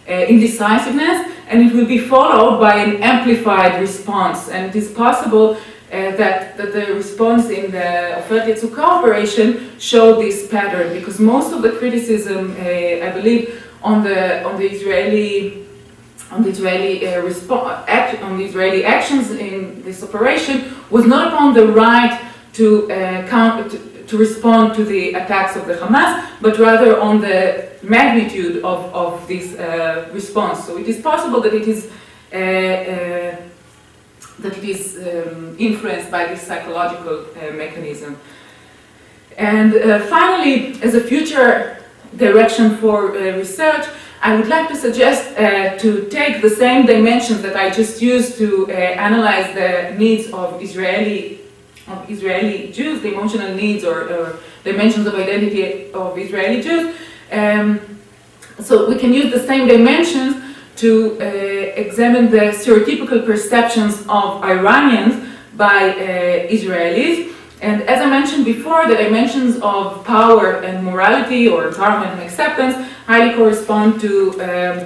indecisiveness, 0.07 1.33
and 1.49 1.63
it 1.63 1.73
will 1.73 1.87
be 1.87 1.97
followed 1.97 2.59
by 2.59 2.75
an 2.75 3.01
amplified 3.01 3.81
response. 3.81 4.49
And 4.49 4.67
it 4.67 4.75
is 4.75 4.91
possible 4.91 5.57
uh, 5.91 6.15
that, 6.17 6.57
that 6.57 6.73
the 6.73 6.93
response 6.93 7.49
in 7.49 7.71
the 7.71 8.17
Oferet 8.19 8.45
Yetzuka 8.45 8.79
operation 8.79 9.79
showed 9.79 10.21
this 10.21 10.47
pattern 10.47 10.93
because 10.93 11.19
most 11.19 11.53
of 11.53 11.61
the 11.61 11.71
criticism, 11.71 12.51
uh, 12.51 13.07
I 13.07 13.11
believe, 13.11 13.63
on 13.81 14.03
the 14.03 14.43
on 14.43 14.57
the 14.57 14.65
Israeli 14.65 15.66
on 16.31 16.43
the 16.43 16.49
Israeli 16.49 17.07
uh, 17.07 17.21
respo- 17.21 17.83
act- 17.87 18.21
on 18.21 18.37
the 18.37 18.45
Israeli 18.45 18.83
actions 18.83 19.31
in 19.31 19.81
this 19.83 20.03
operation 20.03 20.73
was 20.89 21.05
not 21.05 21.33
upon 21.33 21.53
the 21.53 21.67
right 21.67 22.19
to 22.53 22.91
uh, 22.91 23.27
count 23.27 23.71
to, 23.71 23.77
to 24.07 24.17
respond 24.17 24.75
to 24.75 24.83
the 24.83 25.13
attacks 25.13 25.55
of 25.55 25.67
the 25.67 25.75
Hamas, 25.75 26.29
but 26.41 26.57
rather 26.57 26.99
on 26.99 27.21
the 27.21 27.69
magnitude 27.83 28.63
of, 28.63 28.93
of 28.93 29.27
this 29.27 29.55
uh, 29.55 30.09
response. 30.13 30.65
So 30.65 30.77
it 30.77 30.87
is 30.87 31.01
possible 31.01 31.41
that 31.41 31.53
it 31.53 31.67
is 31.67 31.89
uh, 32.33 32.35
uh, 32.35 33.35
that 34.39 34.57
it 34.57 34.63
is 34.63 34.97
um, 34.97 35.55
influenced 35.57 36.11
by 36.11 36.25
this 36.25 36.41
psychological 36.41 37.25
uh, 37.25 37.53
mechanism. 37.53 38.17
And 39.37 39.73
finally, 40.09 40.79
as 40.81 40.93
a 40.93 40.99
future 40.99 41.77
direction 42.15 42.77
for 42.77 43.11
research, 43.11 43.85
I 44.21 44.35
would 44.35 44.47
like 44.47 44.67
to 44.69 44.75
suggest 44.75 45.37
uh, 45.37 45.77
to 45.77 46.07
take 46.09 46.41
the 46.41 46.49
same 46.49 46.85
dimensions 46.85 47.41
that 47.43 47.55
I 47.55 47.69
just 47.69 48.01
used 48.01 48.37
to 48.37 48.67
uh, 48.67 48.71
analyze 48.73 49.53
the 49.53 49.95
needs 49.97 50.31
of 50.33 50.61
Israeli 50.61 51.39
of 51.87 52.09
Israeli 52.09 52.71
Jews, 52.71 53.01
the 53.01 53.13
emotional 53.13 53.53
needs 53.55 53.85
or, 53.85 54.09
or 54.11 54.39
dimensions 54.63 55.07
of 55.07 55.15
identity 55.15 55.91
of 55.93 56.17
Israeli 56.17 56.61
Jews. 56.61 56.95
Um, 57.31 57.79
so 58.59 58.89
we 58.89 58.97
can 58.97 59.13
use 59.13 59.31
the 59.31 59.39
same 59.39 59.67
dimensions 59.67 60.43
to 60.77 61.17
uh, 61.19 61.23
examine 61.23 62.29
the 62.29 62.51
stereotypical 62.51 63.25
perceptions 63.25 64.01
of 64.09 64.43
Iranians 64.43 65.27
by 65.55 65.89
uh, 65.89 66.55
Israelis. 66.55 67.33
And 67.61 67.81
as 67.83 68.01
I 68.01 68.09
mentioned 68.09 68.45
before, 68.45 68.87
the 68.87 68.95
dimensions 68.95 69.57
of 69.61 70.05
power 70.05 70.61
and 70.61 70.85
morality 70.85 71.47
or 71.47 71.69
empowerment 71.69 72.11
and 72.13 72.21
acceptance 72.21 72.75
highly 73.07 73.35
correspond 73.35 73.99
to 74.01 74.31
um, 74.33 74.85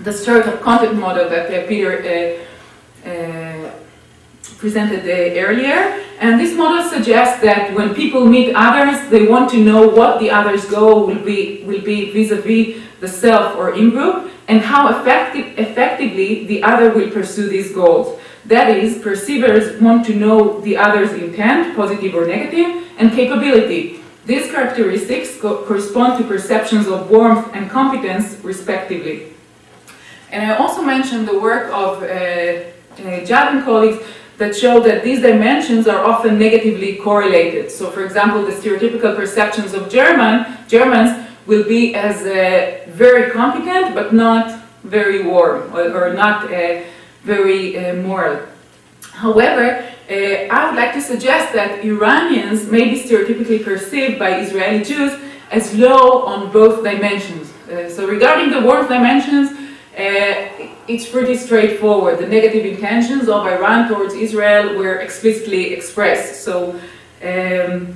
the 0.00 0.12
sort 0.12 0.46
of 0.46 0.60
content 0.60 0.98
model 0.98 1.28
that 1.28 1.46
uh, 1.52 1.66
Peter 1.66 2.44
uh, 3.04 3.08
uh, 3.08 3.70
presented 4.58 5.04
uh, 5.04 5.40
earlier. 5.40 6.02
And 6.18 6.38
this 6.38 6.54
model 6.54 6.88
suggests 6.88 7.42
that 7.42 7.74
when 7.74 7.94
people 7.94 8.26
meet 8.26 8.54
others, 8.54 9.08
they 9.08 9.26
want 9.26 9.50
to 9.50 9.58
know 9.58 9.88
what 9.88 10.20
the 10.20 10.30
other's 10.30 10.64
goal 10.66 11.06
will 11.06 11.22
be 11.24 11.62
will 11.64 11.82
be 11.82 12.10
vis-a-vis 12.12 12.82
the 13.00 13.08
self 13.08 13.56
or 13.56 13.74
in-group, 13.74 14.30
and 14.48 14.60
how 14.60 14.88
effective, 14.98 15.58
effectively 15.58 16.46
the 16.46 16.62
other 16.62 16.90
will 16.90 17.10
pursue 17.10 17.48
these 17.48 17.72
goals. 17.72 18.18
That 18.46 18.76
is, 18.76 18.98
perceivers 18.98 19.80
want 19.80 20.06
to 20.06 20.14
know 20.14 20.60
the 20.60 20.76
other's 20.76 21.12
intent, 21.12 21.76
positive 21.76 22.14
or 22.14 22.26
negative, 22.26 22.84
and 22.96 23.10
capability. 23.10 24.00
These 24.24 24.52
characteristics 24.52 25.40
co- 25.40 25.64
correspond 25.64 26.18
to 26.18 26.24
perceptions 26.28 26.86
of 26.86 27.10
warmth 27.10 27.50
and 27.54 27.68
competence, 27.68 28.38
respectively. 28.44 29.34
And 30.30 30.50
I 30.50 30.56
also 30.56 30.82
mentioned 30.82 31.26
the 31.26 31.38
work 31.38 31.72
of 31.72 32.02
uh, 32.02 32.06
uh, 32.06 33.50
and 33.52 33.64
colleagues 33.64 34.02
that 34.38 34.54
show 34.54 34.80
that 34.80 35.02
these 35.02 35.22
dimensions 35.22 35.88
are 35.88 36.04
often 36.04 36.38
negatively 36.38 36.96
correlated. 36.96 37.70
So, 37.70 37.90
for 37.90 38.04
example, 38.04 38.44
the 38.44 38.52
stereotypical 38.52 39.16
perceptions 39.16 39.74
of 39.74 39.90
German 39.90 40.46
Germans 40.68 41.26
will 41.46 41.64
be 41.64 41.94
as 41.94 42.22
uh, 42.22 42.88
very 42.90 43.30
competent, 43.30 43.94
but 43.94 44.12
not 44.12 44.60
very 44.84 45.22
warm 45.22 45.74
or, 45.74 46.10
or 46.10 46.14
not 46.14 46.52
uh, 46.52 46.82
very 47.32 47.76
uh, 47.76 47.94
moral. 48.08 48.46
However, 49.12 49.64
uh, 50.08 50.14
I 50.54 50.66
would 50.66 50.76
like 50.76 50.92
to 50.94 51.00
suggest 51.00 51.52
that 51.52 51.84
Iranians 51.84 52.70
may 52.70 52.84
be 52.92 52.96
stereotypically 53.02 53.64
perceived 53.64 54.18
by 54.18 54.40
Israeli 54.40 54.82
Jews 54.84 55.12
as 55.50 55.74
low 55.74 56.22
on 56.32 56.52
both 56.52 56.84
dimensions. 56.84 57.52
Uh, 57.52 57.90
so, 57.90 58.06
regarding 58.06 58.50
the 58.50 58.60
warmth 58.60 58.88
dimensions, 58.88 59.48
uh, 59.96 60.66
it's 60.88 61.08
pretty 61.08 61.36
straightforward. 61.36 62.18
The 62.18 62.26
negative 62.26 62.64
intentions 62.66 63.28
of 63.28 63.46
Iran 63.46 63.88
towards 63.88 64.14
Israel 64.14 64.76
were 64.76 64.96
explicitly 64.96 65.72
expressed. 65.72 66.44
So 66.44 66.78
um, 67.24 67.94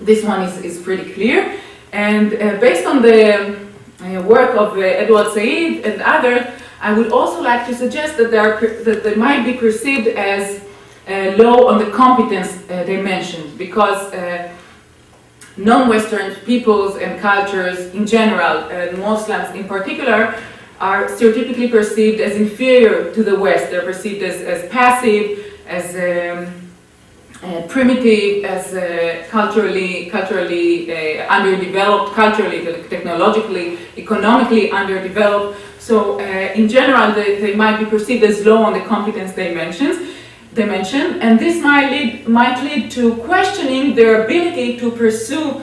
this 0.00 0.22
one 0.22 0.42
is, 0.42 0.58
is 0.58 0.78
pretty 0.78 1.12
clear. 1.12 1.58
And 1.92 2.34
uh, 2.34 2.60
based 2.60 2.86
on 2.86 3.02
the 3.02 3.56
uh, 3.56 4.22
work 4.22 4.54
of 4.54 4.78
Edward 4.78 5.32
Said 5.32 5.84
and 5.84 6.02
others, 6.02 6.46
I 6.80 6.92
would 6.92 7.12
also 7.12 7.42
like 7.42 7.66
to 7.66 7.74
suggest 7.74 8.16
that 8.16 8.30
they, 8.30 8.38
are, 8.38 8.58
that 8.60 9.04
they 9.04 9.14
might 9.14 9.44
be 9.44 9.54
perceived 9.54 10.08
as 10.08 10.62
uh, 11.08 11.34
low 11.36 11.68
on 11.68 11.78
the 11.78 11.90
competence 11.90 12.50
uh, 12.70 12.84
dimension 12.84 13.56
because 13.56 14.12
non-Western 15.56 16.34
peoples 16.46 16.96
and 16.96 17.20
cultures 17.20 17.92
in 17.94 18.06
general, 18.06 18.70
and 18.70 18.98
Muslims 18.98 19.54
in 19.54 19.68
particular, 19.68 20.34
are 20.80 21.06
stereotypically 21.08 21.70
perceived 21.70 22.20
as 22.20 22.36
inferior 22.36 23.12
to 23.12 23.22
the 23.22 23.38
West. 23.38 23.70
They're 23.70 23.82
perceived 23.82 24.22
as, 24.22 24.40
as 24.40 24.68
passive, 24.70 25.60
as 25.66 25.94
um, 25.94 26.70
uh, 27.42 27.62
primitive, 27.68 28.44
as 28.44 28.74
uh, 28.74 29.26
culturally, 29.28 30.08
culturally 30.10 30.90
uh, 30.90 31.26
underdeveloped, 31.26 32.14
culturally, 32.14 32.64
technologically, 32.88 33.78
economically 33.96 34.70
underdeveloped. 34.70 35.58
So, 35.90 36.20
uh, 36.20 36.52
in 36.54 36.68
general, 36.68 37.10
they, 37.12 37.40
they 37.40 37.56
might 37.56 37.80
be 37.80 37.84
perceived 37.84 38.22
as 38.22 38.46
low 38.46 38.62
on 38.62 38.74
the 38.74 38.84
competence 38.94 39.32
dimensions 39.34 39.96
dimension, 40.54 41.20
and 41.20 41.36
this 41.36 41.60
might 41.64 41.90
lead, 41.90 42.28
might 42.28 42.62
lead 42.62 42.92
to 42.92 43.16
questioning 43.16 43.96
their 43.96 44.24
ability 44.24 44.78
to 44.78 44.92
pursue 44.92 45.46
uh, 45.50 45.62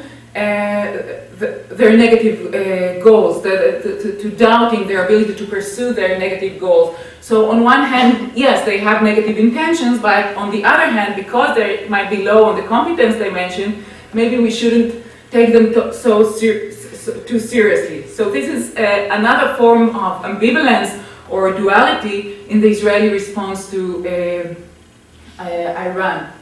the, 1.40 1.64
their 1.70 1.96
negative 1.96 2.38
uh, 2.54 3.02
goals, 3.02 3.42
the, 3.42 3.80
the, 3.82 4.04
to, 4.04 4.22
to, 4.22 4.30
doubting 4.36 4.86
their 4.86 5.06
ability 5.06 5.34
to 5.34 5.46
pursue 5.46 5.94
their 5.94 6.20
negative 6.20 6.60
goals. 6.60 6.98
So, 7.22 7.50
on 7.50 7.64
one 7.64 7.84
hand, 7.84 8.34
yes, 8.36 8.66
they 8.66 8.80
have 8.80 9.04
negative 9.04 9.38
intentions, 9.38 10.02
but 10.02 10.36
on 10.36 10.52
the 10.52 10.66
other 10.66 10.88
hand, 10.92 11.16
because 11.16 11.56
they 11.56 11.88
might 11.88 12.10
be 12.10 12.26
low 12.26 12.44
on 12.44 12.58
the 12.58 12.68
competence 12.68 13.16
dimension, 13.16 13.86
maybe 14.12 14.38
we 14.40 14.52
shouldn't 14.52 15.06
take 15.32 15.54
them 15.54 15.72
to, 15.72 15.94
so, 15.94 16.30
ser 16.30 16.72
so, 17.08 17.18
too 17.22 17.40
seriously. 17.40 18.06
So, 18.06 18.30
this 18.30 18.48
is 18.50 18.76
uh, 18.76 19.08
another 19.12 19.56
form 19.56 19.96
of 19.96 20.24
ambivalence 20.24 20.92
or 21.30 21.54
duality 21.54 22.44
in 22.50 22.60
the 22.60 22.68
Israeli 22.68 23.10
response 23.10 23.72
to 23.72 23.80
uh, 24.06 25.42
uh, 25.42 25.88
Iran. 25.88 26.34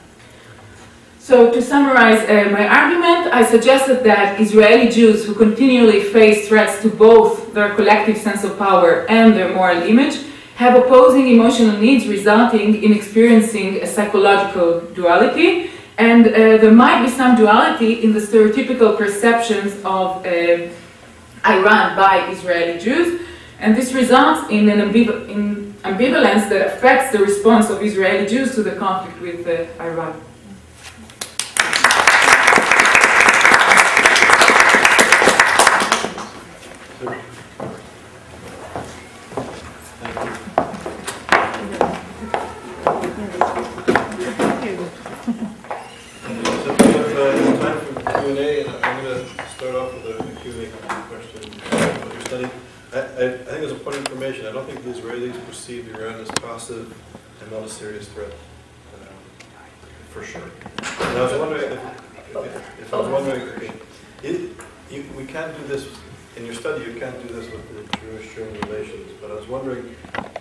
So, 1.20 1.52
to 1.52 1.62
summarize 1.62 2.22
uh, 2.28 2.50
my 2.50 2.66
argument, 2.68 3.32
I 3.32 3.46
suggested 3.46 4.04
that 4.06 4.42
Israeli 4.42 4.90
Jews 4.90 5.24
who 5.26 5.36
continually 5.36 6.02
face 6.02 6.48
threats 6.48 6.82
to 6.82 6.90
both 6.90 7.54
their 7.54 7.76
collective 7.76 8.18
sense 8.18 8.44
of 8.44 8.58
power 8.58 9.06
and 9.08 9.36
their 9.36 9.54
moral 9.54 9.84
image 9.84 10.16
have 10.56 10.74
opposing 10.84 11.28
emotional 11.28 11.78
needs, 11.78 12.08
resulting 12.08 12.82
in 12.84 12.92
experiencing 12.92 13.84
a 13.84 13.88
psychological 13.88 14.82
duality. 14.98 15.70
And 15.98 16.28
uh, 16.28 16.32
there 16.58 16.72
might 16.72 17.06
be 17.06 17.10
some 17.10 17.36
duality 17.36 18.04
in 18.04 18.14
the 18.14 18.20
stereotypical 18.20 18.98
perceptions 18.98 19.74
of 19.86 20.26
uh, 20.26 20.68
Iran 21.46 21.96
by 21.96 22.28
Israeli 22.30 22.80
Jews. 22.80 23.22
And 23.60 23.76
this 23.76 23.94
results 23.94 24.50
in 24.50 24.70
an 24.70 24.80
ambival 24.82 25.30
in 25.30 25.74
ambivalence 25.84 26.50
that 26.50 26.66
affects 26.68 27.12
the 27.12 27.20
response 27.20 27.70
of 27.70 27.82
Israeli 27.82 28.28
Jews 28.28 28.56
to 28.56 28.64
the 28.64 28.76
conflict 28.76 29.22
with 29.22 29.48
uh, 29.48 29.84
Iran. 29.84 30.25
Perceive 55.42 55.94
Iran 55.94 56.22
as 56.22 56.30
passive 56.30 56.96
and 57.42 57.52
not 57.52 57.64
a 57.64 57.70
serious 57.70 58.08
threat, 58.08 58.32
um, 58.94 59.08
for 60.12 60.24
sure. 60.24 60.50
And 61.02 61.18
I 61.18 61.24
was 61.24 61.34
wondering 61.34 61.72
if, 61.74 62.36
if, 62.36 62.80
if 62.80 62.94
I 62.94 62.98
was 62.98 63.10
wondering, 63.10 63.72
you, 64.24 65.04
we 65.18 65.26
can't 65.26 65.54
do 65.58 65.68
this 65.68 65.90
in 66.38 66.46
your 66.46 66.56
study. 66.56 66.86
You 66.86 66.98
can't 66.98 67.22
do 67.28 67.34
this 67.34 67.52
with 67.52 67.92
the 67.92 67.98
Jewish-German 67.98 68.62
relations. 68.62 69.12
But 69.20 69.32
I 69.32 69.36
was 69.36 69.48
wondering, 69.48 69.94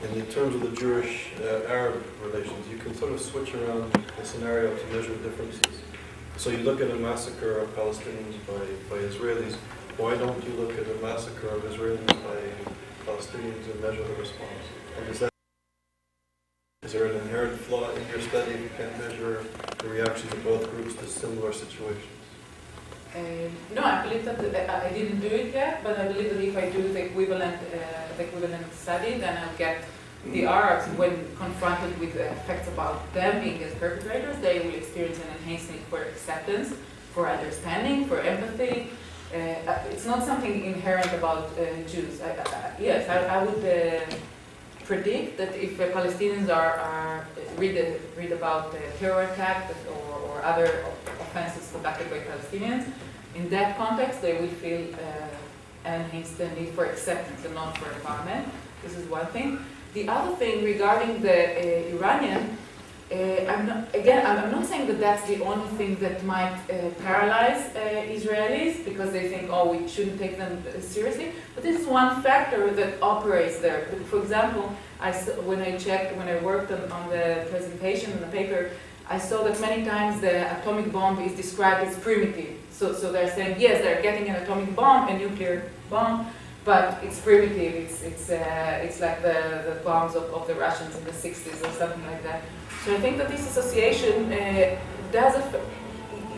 in 0.04 0.18
the 0.18 0.26
terms 0.26 0.54
of 0.54 0.60
the 0.60 0.76
Jewish-Arab 0.76 1.96
uh, 1.96 2.26
relations, 2.26 2.68
you 2.70 2.78
can 2.78 2.94
sort 2.94 3.12
of 3.12 3.20
switch 3.20 3.52
around 3.54 3.92
the 4.16 4.24
scenario 4.24 4.76
to 4.76 4.86
measure 4.92 5.16
differences. 5.16 5.80
So 6.36 6.50
you 6.50 6.58
look 6.58 6.80
at 6.80 6.90
a 6.90 6.96
massacre 6.96 7.58
of 7.58 7.74
Palestinians 7.74 8.36
by, 8.46 8.94
by 8.94 9.02
Israelis. 9.02 9.56
Why 9.96 10.16
don't 10.16 10.42
you 10.42 10.50
look 10.54 10.72
at 10.76 10.90
a 10.90 11.00
massacre 11.00 11.46
of 11.50 11.62
Israelis 11.62 12.04
by 12.08 12.40
Palestinians 13.06 13.70
and 13.70 13.80
measure 13.80 14.02
the 14.02 14.14
response? 14.14 14.64
And 14.98 15.08
is 15.08 15.20
that 15.20 15.30
is 16.82 16.92
there 16.92 17.06
an 17.06 17.20
inherent 17.20 17.60
flaw 17.60 17.90
in 17.92 18.08
your 18.08 18.20
study 18.20 18.54
if 18.54 18.60
you 18.60 18.70
can't 18.76 18.98
measure 18.98 19.44
the 19.78 19.88
reactions 19.88 20.32
of 20.32 20.42
both 20.42 20.68
groups 20.72 20.96
to 20.96 21.06
similar 21.06 21.52
situations? 21.52 22.10
Um, 23.14 23.56
no, 23.72 23.82
I 23.82 24.02
believe 24.02 24.24
that 24.24 24.38
the, 24.38 24.86
I 24.86 24.92
didn't 24.92 25.20
do 25.20 25.28
it 25.28 25.54
yet, 25.54 25.84
but 25.84 25.96
I 25.96 26.08
believe 26.08 26.34
that 26.34 26.42
if 26.42 26.56
I 26.56 26.70
do 26.70 26.92
the 26.92 27.04
equivalent, 27.04 27.54
uh, 27.54 28.16
the 28.16 28.24
equivalent 28.24 28.74
study, 28.74 29.18
then 29.18 29.38
I'll 29.38 29.56
get 29.56 29.84
the 30.26 30.46
Arabs 30.46 30.88
when 30.98 31.24
confronted 31.36 32.00
with 32.00 32.14
the 32.14 32.32
effects 32.32 32.66
about 32.66 33.12
them 33.14 33.44
being 33.44 33.62
as 33.62 33.72
perpetrators, 33.76 34.36
they 34.40 34.58
will 34.58 34.74
experience 34.74 35.18
an 35.18 35.28
enhancement 35.38 35.82
for 35.82 36.02
acceptance, 36.02 36.74
for 37.12 37.30
understanding, 37.30 38.06
for 38.06 38.20
empathy. 38.20 38.90
Uh, 39.34 39.38
uh 39.38 39.90
it's 39.90 40.06
not 40.06 40.22
something 40.22 40.64
inherent 40.64 41.12
about 41.12 41.50
uh, 41.58 41.64
Jews. 41.88 42.20
I, 42.22 42.30
I, 42.30 42.72
yes, 42.78 43.08
I, 43.08 43.16
I 43.36 43.44
would 43.44 43.62
predict 44.84 45.38
that 45.38 45.54
if 45.56 45.78
Palestinians 45.78 46.48
are, 46.54 46.76
are 46.76 47.26
read, 47.56 48.00
read 48.16 48.32
about 48.32 48.74
terror 48.98 49.22
attack 49.22 49.72
or, 49.88 50.18
or 50.30 50.42
other 50.42 50.84
offenses 51.20 51.70
conducted 51.72 52.10
by 52.10 52.18
Palestinians, 52.18 52.86
in 53.34 53.48
that 53.50 53.76
context 53.76 54.22
they 54.22 54.34
will 54.34 54.54
feel 54.62 54.94
uh, 54.94 55.88
enhanced 55.88 56.38
the 56.38 56.48
need 56.50 56.70
for 56.70 56.84
acceptance 56.84 57.44
and 57.44 57.54
not 57.54 57.76
for 57.78 57.86
empowerment. 57.86 58.44
This 58.82 58.96
is 58.96 59.08
one 59.08 59.26
thing. 59.26 59.64
The 59.94 60.08
other 60.08 60.34
thing 60.36 60.64
regarding 60.64 61.22
the 61.22 61.32
uh, 61.32 61.96
Iranian 61.96 62.58
I'm 63.12 63.66
not, 63.66 63.94
again, 63.94 64.24
I'm, 64.26 64.50
not 64.50 64.66
saying 64.66 64.86
that 64.88 64.98
that's 64.98 65.26
the 65.28 65.42
only 65.44 65.68
thing 65.76 65.96
that 65.96 66.24
might 66.24 66.58
uh, 66.70 66.88
paralyze 67.02 67.74
uh, 67.76 67.80
Israelis 68.08 68.84
because 68.84 69.12
they 69.12 69.28
think, 69.28 69.50
oh, 69.50 69.70
we 69.74 69.86
shouldn't 69.86 70.18
take 70.18 70.38
them 70.38 70.62
seriously. 70.80 71.32
But 71.54 71.64
this 71.64 71.80
is 71.80 71.86
one 71.86 72.22
factor 72.22 72.70
that 72.70 73.02
operates 73.02 73.58
there. 73.58 73.86
For 74.10 74.20
example, 74.20 74.74
I, 75.00 75.12
when 75.12 75.60
I 75.60 75.76
checked, 75.76 76.16
when 76.16 76.28
I 76.28 76.38
worked 76.40 76.72
on, 76.72 76.90
on 76.90 77.10
the 77.10 77.46
presentation 77.50 78.10
in 78.12 78.20
the 78.20 78.26
paper, 78.28 78.70
I 79.08 79.18
saw 79.18 79.44
that 79.44 79.60
many 79.60 79.84
times 79.84 80.22
the 80.22 80.58
atomic 80.58 80.90
bomb 80.90 81.20
is 81.20 81.34
described 81.36 81.86
as 81.86 81.96
primitive. 81.98 82.56
So, 82.70 82.94
so 82.94 83.12
they're 83.12 83.30
saying, 83.30 83.60
yes, 83.60 83.82
they're 83.82 84.00
getting 84.00 84.28
an 84.30 84.42
atomic 84.42 84.74
bomb, 84.74 85.08
a 85.08 85.18
nuclear 85.18 85.70
bomb, 85.90 86.30
but 86.64 87.04
it's 87.04 87.20
primitive. 87.20 87.74
It's 87.74 88.02
it's 88.02 88.30
uh, 88.30 88.80
it's 88.82 89.00
like 89.00 89.20
the, 89.20 89.62
the 89.68 89.80
bombs 89.84 90.14
of, 90.14 90.24
of 90.32 90.46
the 90.46 90.54
Russians 90.54 90.96
in 90.96 91.04
the 91.04 91.10
60s 91.10 91.62
or 91.62 91.72
something 91.72 92.04
like 92.06 92.22
that. 92.22 92.42
So 92.84 92.94
I 92.94 93.00
think 93.00 93.16
that 93.16 93.28
this 93.30 93.48
association 93.48 94.30
uh, 94.30 94.76
does 95.10 95.34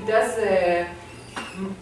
does 0.07 0.39
uh, 0.39 0.87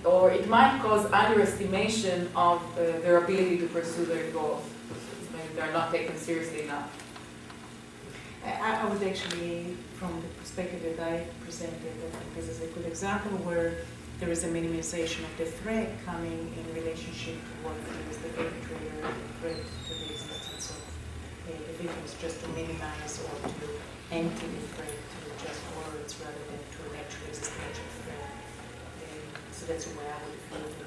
or 0.06 0.30
it 0.30 0.48
might 0.48 0.80
cause 0.80 1.04
underestimation 1.12 2.30
of 2.34 2.62
uh, 2.72 2.98
their 3.04 3.18
ability 3.18 3.58
to 3.58 3.66
pursue 3.66 4.06
their 4.06 4.30
goals. 4.30 4.64
They're 5.54 5.70
not 5.72 5.92
taken 5.92 6.16
seriously 6.16 6.62
enough. 6.62 6.88
I, 8.42 8.88
would 8.88 9.02
actually, 9.02 9.76
from 9.98 10.22
the 10.22 10.28
perspective 10.40 10.80
that 10.96 11.12
I 11.12 11.26
presented, 11.44 11.92
I 12.06 12.16
think 12.16 12.34
this 12.34 12.48
is 12.48 12.62
a 12.62 12.66
good 12.68 12.86
example 12.86 13.32
where 13.44 13.84
there 14.18 14.30
is 14.30 14.44
a 14.44 14.48
minimization 14.48 15.24
of 15.24 15.36
the 15.36 15.44
threat 15.44 15.92
coming 16.06 16.52
in 16.56 16.74
relationship 16.74 17.36
to 17.36 17.52
what 17.68 17.76
is 18.10 18.16
the 18.16 18.28
perpetrator, 18.30 18.96
the 19.02 19.40
threat 19.40 19.60
to 19.88 19.92
the 19.94 20.06
existence 20.10 20.70
of 20.70 20.80
uh, 20.80 21.52
the 21.52 21.82
victims, 21.84 22.16
just 22.18 22.40
to 22.42 22.48
minimize 22.48 23.20
or 23.24 23.48
to 23.48 23.93
empty 24.10 24.46
threat 24.74 24.88
to 24.88 25.44
just 25.44 25.60
words 25.76 26.14
rather 26.20 26.44
than 26.50 26.60
to 26.72 26.78
an 26.90 27.00
actual 27.00 27.28
existential 27.28 27.88
threat. 28.02 28.30
Um, 29.02 29.22
so 29.52 29.66
that's 29.66 29.84
the 29.84 29.92
I 29.92 30.18
would 30.28 30.42
feel. 30.48 30.84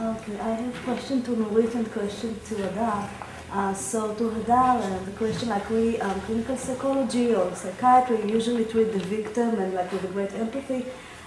Okay, 0.00 0.40
I 0.40 0.50
have 0.54 0.74
question 0.84 1.22
to 1.22 1.30
Nurit 1.32 1.74
and 1.74 1.92
question 1.92 2.40
to 2.46 2.54
Hadar. 2.54 3.08
Uh, 3.52 3.74
so 3.74 4.14
to 4.14 4.30
Hadar, 4.30 4.80
uh, 4.80 5.04
the 5.04 5.12
question 5.12 5.48
like 5.50 5.68
we, 5.68 6.00
um, 6.00 6.20
clinical 6.22 6.56
psychology 6.56 7.34
or 7.34 7.54
psychiatry 7.54 8.22
usually 8.30 8.64
treat 8.64 8.92
the 8.92 8.98
victim 8.98 9.58
and 9.58 9.74
like 9.74 9.92
with 9.92 10.04
a 10.04 10.08
great 10.08 10.32
empathy. 10.34 10.86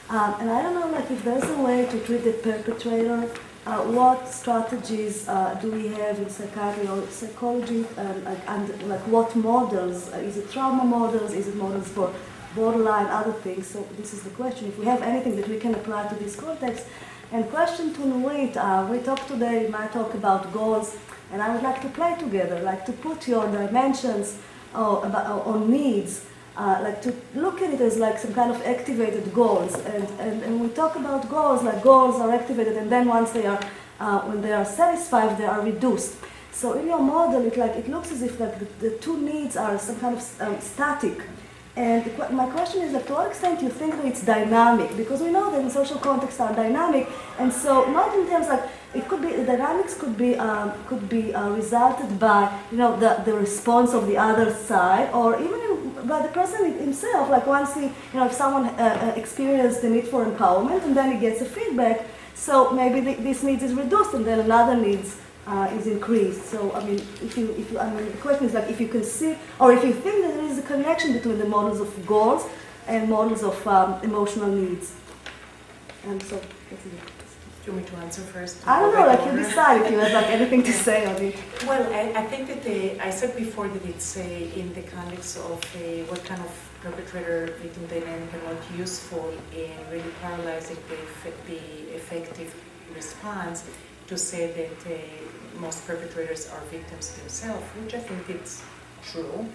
Um, 0.10 0.36
and 0.40 0.50
I 0.50 0.62
don't 0.62 0.74
know 0.74 0.88
like 0.88 1.10
if 1.12 1.24
there's 1.24 1.44
a 1.44 1.58
way 1.62 1.86
to 1.86 2.00
treat 2.00 2.24
the 2.24 2.34
perpetrator. 2.34 3.30
Uh, 3.66 3.82
what 3.82 4.28
strategies 4.28 5.28
uh, 5.28 5.56
do 5.60 5.72
we 5.72 5.88
have 5.88 6.20
in 6.20 6.30
psychology, 6.30 7.84
um, 7.98 8.28
and 8.48 8.88
like 8.88 9.00
what 9.08 9.36
models? 9.36 10.14
Uh, 10.14 10.18
is 10.18 10.38
it 10.38 10.52
trauma 10.52 10.84
models? 10.84 11.34
Is 11.34 11.48
it 11.48 11.56
models 11.56 11.88
for 11.88 12.14
borderline, 12.56 13.08
other 13.08 13.34
things? 13.34 13.66
So 13.66 13.84
this 13.98 14.14
is 14.14 14.22
the 14.22 14.30
question. 14.30 14.68
If 14.68 14.78
we 14.78 14.86
have 14.86 15.02
anything 15.02 15.36
that 15.38 15.48
we 15.48 15.58
can 15.58 15.74
apply 15.74 16.08
to 16.10 16.16
this 16.16 16.36
context, 16.36 16.86
and 17.32 17.50
question 17.50 17.92
to 17.96 18.02
Nurit, 18.02 18.56
uh, 18.56 18.88
we 18.88 19.00
talked 19.00 19.28
today, 19.28 19.68
My 19.68 19.88
talk 19.88 20.14
about 20.14 20.54
goals, 20.54 20.96
and 21.32 21.42
I 21.42 21.52
would 21.52 21.64
like 21.64 21.82
to 21.82 21.90
play 21.90 22.16
together, 22.20 22.62
like 22.62 22.86
to 22.86 22.92
put 22.92 23.28
your 23.28 23.48
dimensions 23.52 24.38
or, 24.76 25.04
about, 25.04 25.44
or 25.44 25.58
needs, 25.60 26.24
uh, 26.58 26.80
like 26.82 27.02
to 27.02 27.14
look 27.36 27.62
at 27.62 27.74
it 27.74 27.82
as 27.82 27.98
like 27.98 28.18
some 28.18 28.34
kind 28.34 28.52
of 28.52 28.62
activated 28.66 29.34
goals. 29.34 29.76
And, 29.76 30.08
and, 30.20 30.44
and 30.44 30.62
we 30.62 30.70
talk 30.70 30.96
about 30.96 31.30
goals, 31.30 31.64
like 31.64 31.82
goals 31.84 32.16
are 32.22 32.32
activated, 32.32 32.78
and 32.78 32.92
then 32.92 33.08
once 33.08 33.32
they 33.32 33.46
are, 33.46 33.62
uh, 34.00 34.22
when 34.22 34.42
they 34.42 34.54
are 34.54 34.66
satisfied, 34.66 35.38
they 35.38 35.46
are 35.46 35.62
reduced. 35.62 36.16
So 36.52 36.74
in 36.74 36.88
your 36.88 37.00
model, 37.00 37.46
it 37.46 37.58
like 37.58 37.76
it 37.76 37.90
looks 37.90 38.12
as 38.12 38.22
if 38.22 38.40
like 38.40 38.58
the, 38.60 38.90
the 38.90 38.98
two 38.98 39.18
needs 39.22 39.58
are 39.58 39.78
some 39.78 40.00
kind 40.00 40.16
of 40.16 40.42
um, 40.42 40.60
static. 40.62 41.20
And 41.78 42.06
my 42.32 42.48
question 42.48 42.84
is 42.84 42.94
like, 42.94 43.06
to 43.08 43.14
what 43.14 43.28
extent 43.28 43.62
you 43.62 43.68
think 43.68 43.98
that 43.98 44.06
it's 44.06 44.24
dynamic? 44.24 44.96
Because 44.96 45.22
we 45.22 45.30
know 45.30 45.52
that 45.52 45.60
in 45.60 45.70
social 45.70 45.98
contexts 45.98 46.40
are 46.40 46.56
dynamic, 46.56 47.10
and 47.38 47.52
so 47.52 47.92
not 47.92 48.18
in 48.18 48.26
terms 48.28 48.48
like 48.48 48.64
it 48.94 49.10
could 49.10 49.22
be 49.22 49.36
the 49.36 49.44
dynamics 49.44 49.94
could 49.94 50.18
be 50.18 50.38
um, 50.38 50.72
could 50.88 51.10
be 51.10 51.36
uh, 51.36 51.50
resulted 51.50 52.18
by 52.18 52.58
you 52.72 52.78
know 52.78 52.98
the, 52.98 53.22
the 53.26 53.34
response 53.34 53.94
of 53.94 54.08
the 54.08 54.16
other 54.16 54.54
side, 54.54 55.14
or 55.14 55.38
even 55.38 55.60
in, 55.60 56.08
by 56.08 56.22
the 56.22 56.30
person 56.30 56.80
himself. 56.80 57.30
Like 57.30 57.46
once 57.46 57.76
he 57.76 57.82
you 57.82 57.92
know 58.14 58.26
if 58.26 58.32
someone 58.32 58.68
uh, 58.68 59.14
uh, 59.14 59.20
experienced 59.20 59.82
the 59.82 59.90
need 59.90 60.08
for 60.08 60.24
empowerment, 60.24 60.82
and 60.84 60.96
then 60.96 61.12
he 61.12 61.20
gets 61.20 61.42
a 61.42 61.46
feedback, 61.46 62.06
so 62.36 62.72
maybe 62.72 63.02
the, 63.02 63.16
this 63.22 63.44
need 63.44 63.62
is 63.62 63.74
reduced, 63.74 64.14
and 64.14 64.26
then 64.26 64.40
another 64.40 64.78
needs 64.78 65.18
uh, 65.48 65.70
is 65.74 65.88
increased. 65.88 66.46
So 66.46 66.72
I 66.74 66.84
mean, 66.86 67.00
if 67.22 67.38
you, 67.38 67.52
if 67.52 67.72
you, 67.72 67.80
I 67.80 67.90
mean, 67.94 68.06
the 68.06 68.18
question 68.18 68.46
is 68.46 68.54
like 68.54 68.70
if 68.70 68.80
you 68.80 68.88
can 68.88 69.04
see, 69.04 69.36
or 69.60 69.72
if 69.74 69.84
you 69.84 69.94
think 69.94 70.24
that 70.24 70.36
there 70.36 70.46
is 70.46 70.60
a 70.60 70.64
connection 70.64 71.14
between 71.14 71.38
the 71.38 71.46
models 71.46 71.80
of 71.80 71.90
goals 72.06 72.48
and 72.88 73.10
models 73.10 73.44
of 73.44 73.68
um, 73.68 74.02
emotional 74.04 74.48
needs. 74.48 74.94
And 76.08 76.22
so, 76.22 76.36
that's 76.70 76.86
it. 76.86 76.92
Do 77.66 77.72
you 77.72 77.78
want 77.78 77.92
me 77.92 77.98
to 77.98 78.06
answer 78.06 78.22
first? 78.22 78.68
I 78.68 78.80
don't 78.80 78.94
know, 78.94 79.08
like 79.08 79.26
you 79.26 79.32
over? 79.32 79.38
decide 79.38 79.82
if 79.82 79.92
you 79.92 79.98
have 79.98 80.14
like 80.14 80.28
anything 80.28 80.62
to 80.62 80.72
say 80.86 81.04
on 81.08 81.20
it. 81.20 81.36
Well, 81.66 81.82
I, 81.92 82.22
I 82.22 82.24
think 82.26 82.48
that 82.48 82.64
the, 82.64 83.00
I 83.00 83.10
said 83.10 83.36
before 83.36 83.68
that 83.68 83.84
it's 83.86 84.18
uh, 84.18 84.22
in 84.22 84.72
the 84.76 84.84
context 84.84 85.38
of 85.38 85.64
uh, 85.76 85.80
what 86.06 86.24
kind 86.24 86.42
of 86.42 86.52
perpetrator-victim 86.84 87.88
dynamic 87.88 88.32
are 88.36 88.54
not 88.54 88.62
useful 88.78 89.34
in 89.52 89.72
really 89.92 90.12
paralyzing 90.22 90.78
the, 90.90 91.32
the 91.48 91.96
effective 91.96 92.54
response 92.94 93.64
to 94.10 94.16
say 94.16 94.52
that 94.52 94.94
uh, 94.94 94.98
most 95.60 95.86
perpetrators 95.88 96.50
are 96.50 96.62
victims 96.72 97.12
themselves, 97.16 97.66
which 97.82 97.94
I 97.94 98.00
think 98.00 98.30
it's 98.30 98.64
true. 99.04 99.48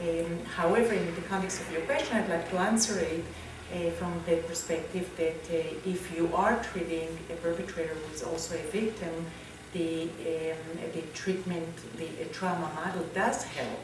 Um, 0.00 0.44
however, 0.56 0.94
in 0.94 1.14
the 1.14 1.20
context 1.22 1.60
of 1.60 1.70
your 1.72 1.82
question, 1.82 2.16
I'd 2.16 2.28
like 2.28 2.50
to 2.50 2.58
answer 2.58 2.98
it 2.98 3.24
uh, 3.72 3.90
from 3.92 4.12
the 4.26 4.36
perspective 4.48 5.10
that 5.16 5.42
uh, 5.50 5.90
if 5.94 6.14
you 6.14 6.34
are 6.34 6.62
treating 6.62 7.08
a 7.30 7.34
perpetrator 7.34 7.94
who 7.94 8.14
is 8.14 8.22
also 8.22 8.54
a 8.54 8.66
victim, 8.70 9.26
the, 9.72 10.02
um, 10.04 10.92
the 10.92 11.02
treatment, 11.14 11.68
the 11.96 12.06
uh, 12.06 12.28
trauma 12.32 12.70
model 12.74 13.04
does 13.14 13.44
help 13.44 13.80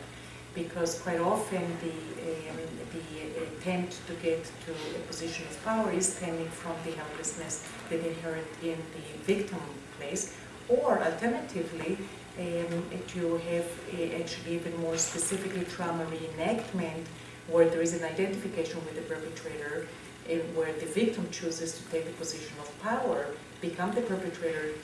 because 0.55 1.01
quite 1.01 1.21
often 1.21 1.63
the, 1.81 2.51
um, 2.51 2.59
the 2.93 3.43
attempt 3.43 4.07
to 4.07 4.15
get 4.15 4.45
to 4.67 4.73
a 4.97 5.01
position 5.07 5.47
of 5.47 5.65
power 5.65 5.91
is 5.93 6.15
stemming 6.15 6.49
from 6.49 6.75
the 6.85 6.91
helplessness 6.93 7.67
that 7.89 8.01
inherent 8.05 8.47
in 8.63 8.77
the 8.95 9.25
victim 9.25 9.61
place, 9.99 10.35
or 10.69 11.03
alternatively, 11.03 11.99
um, 12.39 12.85
to 13.09 13.37
have 13.39 13.67
uh, 13.95 14.21
actually 14.21 14.55
even 14.55 14.77
more 14.81 14.97
specifically 14.97 15.65
trauma 15.65 16.05
reenactment 16.07 17.05
where 17.49 17.69
there 17.69 17.83
is 17.83 17.95
an 17.95 18.05
identification 18.05 18.79
with 18.85 18.95
the 18.95 19.03
perpetrator, 19.03 19.89
uh, 20.31 20.35
where 20.55 20.73
the 20.75 20.87
victim 20.87 21.27
chooses 21.31 21.79
to 21.79 21.85
take 21.91 22.05
the 22.05 22.13
position 22.13 22.57
of 22.61 22.83
power, 22.83 23.27
become 23.61 23.91
the 23.93 24.03
perpetrator 24.03 24.75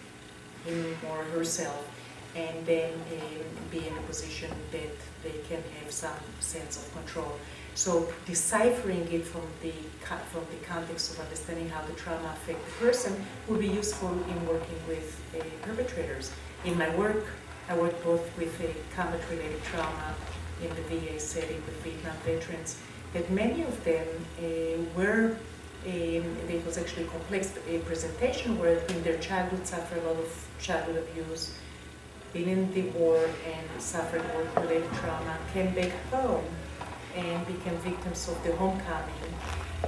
him 0.65 0.97
or 1.11 1.23
herself, 1.25 1.87
and 2.35 2.67
then 2.67 2.93
um, 2.93 3.71
be 3.71 3.87
in 3.87 3.97
a 3.97 4.01
position 4.03 4.51
that 4.73 4.97
they 5.23 5.39
can 5.49 5.63
have 5.81 5.93
some 5.93 6.17
sense 6.41 6.77
of 6.77 6.93
control. 6.95 7.39
So 7.75 8.13
deciphering 8.27 9.11
it 9.13 9.27
from 9.27 9.43
the 9.63 9.73
from 10.33 10.45
the 10.51 10.67
context 10.67 11.13
of 11.13 11.21
understanding 11.21 11.69
how 11.69 11.83
the 11.87 11.93
trauma 11.95 12.29
affect 12.35 12.65
the 12.67 12.87
person 12.87 13.13
would 13.49 13.61
be 13.61 13.69
useful 13.69 14.11
in 14.11 14.47
working 14.47 14.81
with 14.87 15.21
uh, 15.35 15.43
perpetrators. 15.67 16.31
In 16.65 16.79
my 16.79 16.95
work, 16.97 17.25
I 17.69 17.77
work 17.77 17.97
both 18.05 18.25
with 18.39 18.55
a 18.61 18.71
combat-related 18.95 19.63
trauma 19.65 20.15
in 20.63 20.69
the 20.77 20.83
VA 20.83 21.19
setting 21.19 21.57
with 21.67 21.77
Vietnam 21.83 22.17
veterans, 22.25 22.77
that 23.13 23.31
many 23.31 23.63
of 23.63 23.85
them 23.85 24.07
uh, 24.39 24.43
were, 24.97 25.37
um, 25.87 25.93
it 26.49 26.65
was 26.65 26.79
actually 26.79 27.05
a 27.05 27.09
complex 27.09 27.57
uh, 27.57 27.79
presentation 27.87 28.59
where 28.59 28.79
in 28.79 29.03
their 29.03 29.19
childhood 29.19 29.67
suffered 29.67 30.03
a 30.03 30.07
lot 30.07 30.17
of 30.17 30.49
childhood 30.61 31.05
abuse, 31.09 31.55
been 32.33 32.49
in 32.49 32.73
the 32.75 32.83
war 32.99 33.19
and 33.47 33.83
suffered 33.83 34.23
work-related 34.35 34.91
trauma, 34.95 35.39
came 35.53 35.75
back 35.75 35.93
home 36.11 36.45
and 37.15 37.47
became 37.47 37.77
victims 37.79 38.29
of 38.29 38.43
the 38.45 38.55
homecoming, 38.57 39.35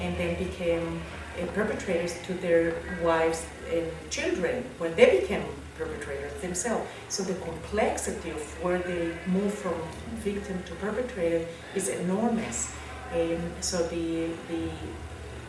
and 0.00 0.16
then 0.16 0.42
became 0.42 1.00
uh, 1.40 1.46
perpetrators 1.52 2.20
to 2.26 2.34
their 2.34 2.74
wives 3.02 3.46
and 3.72 3.90
children 4.10 4.64
when 4.78 4.94
they 4.94 5.20
became 5.20 5.42
perpetrators 5.76 6.32
themselves. 6.40 6.88
So 7.08 7.22
the 7.22 7.34
complexity 7.34 8.30
of 8.30 8.42
where 8.62 8.78
they 8.78 9.12
move 9.26 9.52
from 9.52 9.74
victim 10.16 10.62
to 10.64 10.74
perpetrator 10.76 11.46
is 11.74 11.88
enormous. 11.88 12.72
Um, 13.12 13.52
so 13.60 13.86
the, 13.88 14.28
the 14.48 14.68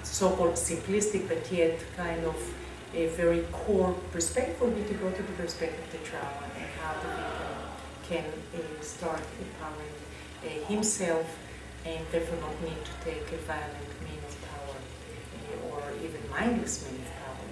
so-called 0.03 0.53
simplistic 0.53 1.27
but 1.27 1.51
yet 1.51 1.79
kind 1.95 2.23
of 2.25 2.35
a 2.93 3.07
very 3.07 3.41
core 3.51 3.93
perspective 4.11 4.59
would 4.61 4.75
be 4.75 4.83
to 4.83 4.93
go 4.95 5.11
to 5.11 5.23
the 5.23 5.33
perspective 5.33 5.83
of 5.83 5.91
the 5.91 5.97
trauma 6.09 6.47
and 6.57 6.65
how 6.79 6.93
the 7.01 7.09
victim 7.09 7.47
can 8.07 8.25
uh, 8.55 8.81
start 8.81 9.21
empowering 9.39 9.95
uh, 10.43 10.67
himself 10.67 11.37
and 11.87 12.05
therefore 12.11 12.37
not 12.41 12.61
need 12.61 12.81
to 12.83 12.93
take 13.05 13.25
a 13.31 13.37
violent 13.51 13.91
mean 14.03 14.21
of 14.27 14.35
power 14.51 14.77
or 15.71 15.81
even 16.03 16.21
mindless 16.29 16.85
mean 16.85 16.99
of 17.01 17.11
power. 17.23 17.47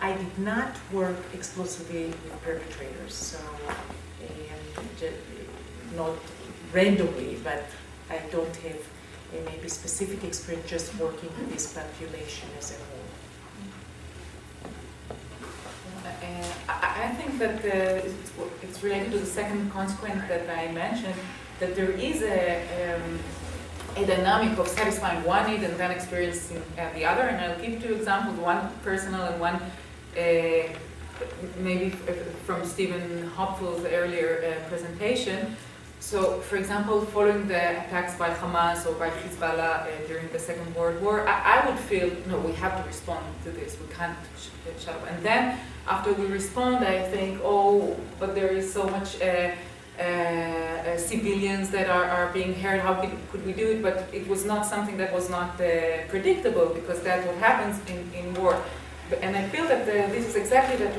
I 0.00 0.12
did 0.16 0.38
not 0.38 0.76
work 0.92 1.18
exclusively 1.34 2.06
with 2.06 2.42
perpetrators, 2.42 3.14
so 3.14 3.38
not 5.96 6.16
randomly, 6.72 7.38
but 7.42 7.64
I 8.10 8.18
don't 8.30 8.56
have 8.56 8.80
a 9.36 9.40
maybe 9.44 9.68
specific 9.68 10.24
experience 10.24 10.68
just 10.68 10.94
working 10.98 11.30
with 11.38 11.52
this 11.52 11.72
population 11.72 12.48
as 12.58 12.72
a 12.72 12.74
whole. 12.74 13.08
Uh, 16.04 16.80
I 17.06 17.08
think 17.18 17.38
that 17.38 17.58
uh, 17.64 18.08
it's 18.62 18.82
related 18.82 19.12
to 19.12 19.18
the 19.18 19.26
second 19.26 19.70
consequence 19.70 20.22
that 20.28 20.48
I 20.48 20.72
mentioned, 20.72 21.20
that 21.60 21.74
there 21.74 21.90
is 21.90 22.22
a, 22.22 22.94
um, 22.94 23.18
a 23.96 24.06
dynamic 24.06 24.58
of 24.58 24.68
satisfying 24.68 25.24
one 25.24 25.50
need 25.50 25.62
and 25.62 25.76
then 25.76 25.90
experiencing 25.90 26.62
uh, 26.78 26.92
the 26.94 27.04
other. 27.04 27.22
And 27.22 27.38
I'll 27.44 27.60
give 27.60 27.82
two 27.82 27.94
examples, 27.94 28.38
one 28.38 28.70
personal 28.82 29.22
and 29.22 29.40
one 29.40 29.60
uh, 30.16 30.68
maybe 31.58 31.90
from 32.46 32.64
Stephen 32.64 33.30
Hobfoll's 33.36 33.84
earlier 33.84 34.44
uh, 34.44 34.68
presentation. 34.68 35.56
So, 36.00 36.40
for 36.40 36.56
example, 36.56 37.00
following 37.06 37.48
the 37.48 37.56
attacks 37.56 38.16
by 38.16 38.30
Hamas 38.30 38.86
or 38.86 38.94
by 38.94 39.10
Hezbollah 39.10 39.82
uh, 39.82 39.86
during 40.06 40.28
the 40.28 40.38
Second 40.38 40.72
World 40.76 41.02
War, 41.02 41.28
I, 41.28 41.58
I 41.58 41.68
would 41.68 41.78
feel, 41.78 42.10
no, 42.28 42.38
we 42.38 42.52
have 42.52 42.80
to 42.80 42.86
respond 42.86 43.26
to 43.44 43.50
this. 43.50 43.76
We 43.80 43.92
can't 43.92 44.16
sh- 44.38 44.46
uh, 44.68 44.78
shut 44.78 44.94
up. 44.94 45.10
And 45.10 45.22
then, 45.24 45.58
after 45.88 46.12
we 46.12 46.26
respond, 46.26 46.84
I 46.84 47.02
think, 47.02 47.40
oh, 47.42 47.96
but 48.20 48.36
there 48.36 48.48
is 48.48 48.72
so 48.72 48.84
much 48.88 49.20
uh, 49.20 49.24
uh, 49.24 49.28
uh, 49.28 49.54
civilians 50.96 51.70
that 51.70 51.88
are, 51.90 52.04
are 52.04 52.32
being 52.32 52.54
hurt. 52.54 52.80
How 52.80 52.94
could, 53.00 53.10
could 53.30 53.44
we 53.44 53.52
do 53.52 53.70
it? 53.72 53.82
But 53.82 54.08
it 54.12 54.28
was 54.28 54.44
not 54.44 54.64
something 54.66 54.96
that 54.98 55.12
was 55.12 55.28
not 55.28 55.60
uh, 55.60 56.06
predictable 56.08 56.66
because 56.74 57.00
that's 57.00 57.26
what 57.26 57.36
happens 57.36 57.80
in, 57.90 58.10
in 58.14 58.34
war. 58.34 58.62
And 59.22 59.36
I 59.36 59.48
feel 59.48 59.66
that 59.68 59.86
the, 59.86 59.92
this 60.14 60.26
is 60.26 60.36
exactly 60.36 60.76
the, 60.76 60.90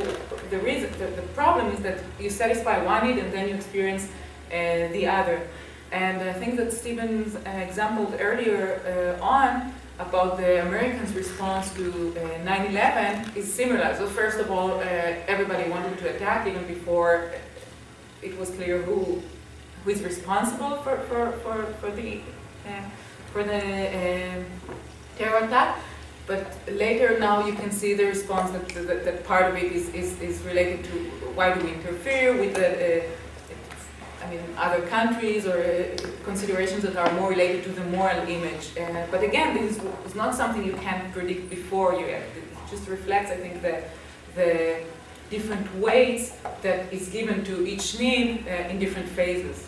the 0.50 0.60
reason. 0.60 0.92
The, 0.94 1.08
the 1.08 1.28
problem 1.34 1.68
is 1.76 1.80
that 1.82 2.00
you 2.20 2.30
satisfy 2.30 2.84
one 2.84 3.08
need 3.08 3.20
and 3.20 3.32
then 3.32 3.48
you 3.50 3.56
experience 3.56 4.10
uh, 4.52 4.88
the 4.92 5.08
other. 5.08 5.48
And 5.92 6.22
I 6.22 6.34
think 6.34 6.58
that 6.58 6.74
Stephen's 6.74 7.36
uh, 7.36 8.18
earlier 8.20 9.18
uh, 9.22 9.24
on 9.24 9.74
about 10.00 10.38
the 10.38 10.66
Americans' 10.66 11.14
response 11.14 11.74
to 11.74 12.16
uh, 12.16 12.46
9/11 12.46 13.36
is 13.36 13.54
similar. 13.54 13.94
So 13.96 14.08
first 14.08 14.40
of 14.40 14.50
all, 14.50 14.80
uh, 14.80 14.84
everybody 15.28 15.70
wanted 15.70 15.98
to 16.00 16.16
attack 16.16 16.48
even 16.48 16.66
before 16.66 17.32
it 18.22 18.38
was 18.38 18.50
clear 18.52 18.82
who 18.82 19.22
who 19.84 19.90
is 19.92 20.04
responsible 20.04 20.78
for 20.84 20.98
for 21.08 21.32
for, 21.44 21.64
for 21.80 21.92
the 21.92 22.22
uh, 22.68 22.84
for 23.32 23.44
the 23.44 24.38
um 24.38 24.46
terror 25.18 25.46
attack. 25.46 25.78
But 26.28 26.46
later 26.72 27.18
now 27.20 27.46
you 27.48 27.54
can 27.54 27.72
see 27.72 27.96
the 27.96 28.06
response 28.06 28.52
that, 28.52 28.70
that, 28.88 29.04
that 29.04 29.26
part 29.26 29.46
of 29.50 29.58
it 29.58 29.72
is, 29.72 29.90
is, 29.96 30.22
is 30.22 30.40
related 30.44 30.84
to 30.84 30.92
why 31.34 31.52
do 31.56 31.66
we 31.66 31.74
interfere 31.74 32.38
with 32.40 32.54
the, 32.54 33.00
uh, 33.00 34.24
I 34.24 34.30
mean, 34.30 34.40
other 34.56 34.86
countries 34.88 35.48
or 35.48 35.58
uh, 35.58 35.98
considerations 36.24 36.84
that 36.84 36.96
are 36.96 37.12
more 37.20 37.32
related 37.32 37.64
to 37.64 37.72
the 37.72 37.84
moral 37.86 38.22
image. 38.28 38.78
Uh, 38.78 39.08
but 39.10 39.24
again, 39.24 39.56
this 39.56 39.78
is, 39.78 39.84
is 40.06 40.14
not 40.14 40.36
something 40.36 40.64
you 40.64 40.74
can 40.74 41.12
predict 41.14 41.50
before 41.50 41.96
you 41.96 42.06
act. 42.06 42.38
It 42.38 42.44
just 42.70 42.88
reflects, 42.88 43.32
I 43.32 43.38
think, 43.38 43.64
the, 43.64 43.84
the 44.36 44.84
different 45.30 45.76
weights 45.76 46.34
that 46.62 46.92
is 46.92 47.10
given 47.10 47.44
to 47.46 47.68
each 47.68 48.00
need 48.00 48.46
uh, 48.48 48.70
in 48.70 48.80
different 48.80 49.08
phases. 49.10 49.68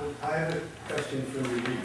Um, 0.00 0.14
I 0.22 0.36
have 0.36 0.56
a 0.56 0.92
question 0.92 1.22
for 1.22 1.38
you, 1.38 1.78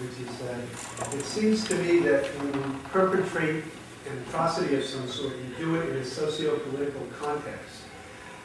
which 0.00 0.28
is 0.28 0.38
that 0.38 1.14
it 1.14 1.24
seems 1.24 1.66
to 1.68 1.74
me 1.76 2.00
that 2.00 2.24
when 2.38 2.54
you 2.54 2.78
perpetrate 2.90 3.64
an 4.08 4.18
atrocity 4.28 4.74
of 4.76 4.84
some 4.84 5.08
sort, 5.08 5.34
you 5.36 5.66
do 5.66 5.74
it 5.76 5.90
in 5.90 5.96
a 5.96 6.04
socio-political 6.04 7.06
context. 7.18 7.82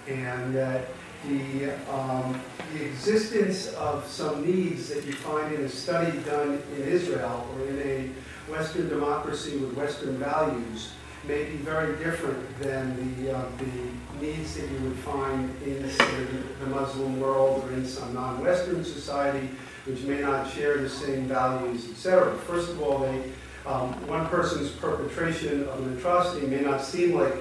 And 0.08 0.56
that 0.56 0.88
the, 1.28 1.70
um, 1.92 2.42
the 2.74 2.86
existence 2.86 3.68
of 3.74 4.08
some 4.08 4.46
needs 4.46 4.90
that 4.90 5.06
you 5.06 5.14
find 5.14 5.54
in 5.54 5.62
a 5.62 5.70
study 5.70 6.18
done 6.20 6.62
in 6.76 6.84
Israel 6.84 7.48
or 7.54 7.68
in 7.68 7.80
a 7.80 8.10
Western 8.48 8.90
democracy 8.90 9.58
with 9.58 9.74
Western 9.76 10.18
values 10.18 10.92
may 11.28 11.44
be 11.46 11.58
very 11.58 11.96
different 12.04 12.60
than 12.60 13.24
the, 13.24 13.38
uh, 13.38 13.46
the 13.58 14.26
needs 14.26 14.56
that 14.56 14.70
you 14.70 14.80
would 14.80 14.98
find 14.98 15.50
in, 15.64 15.88
say, 15.90 16.26
the 16.60 16.68
Muslim 16.68 17.20
world 17.20 17.64
or 17.64 17.74
in 17.74 17.86
some 17.86 18.14
non-Western 18.14 18.84
society, 18.84 19.50
which 19.86 20.02
may 20.02 20.20
not 20.22 20.52
share 20.52 20.78
the 20.78 20.90
same 20.90 21.26
values, 21.26 21.90
etc. 21.90 22.34
First 22.40 22.72
of 22.72 22.82
all, 22.82 23.00
they, 23.00 23.32
um, 23.66 23.94
one 24.08 24.28
person's 24.28 24.72
perpetration 24.72 25.68
of 25.68 25.86
an 25.86 25.98
atrocity 25.98 26.48
may 26.48 26.62
not 26.62 26.84
seem 26.84 27.14
like 27.14 27.36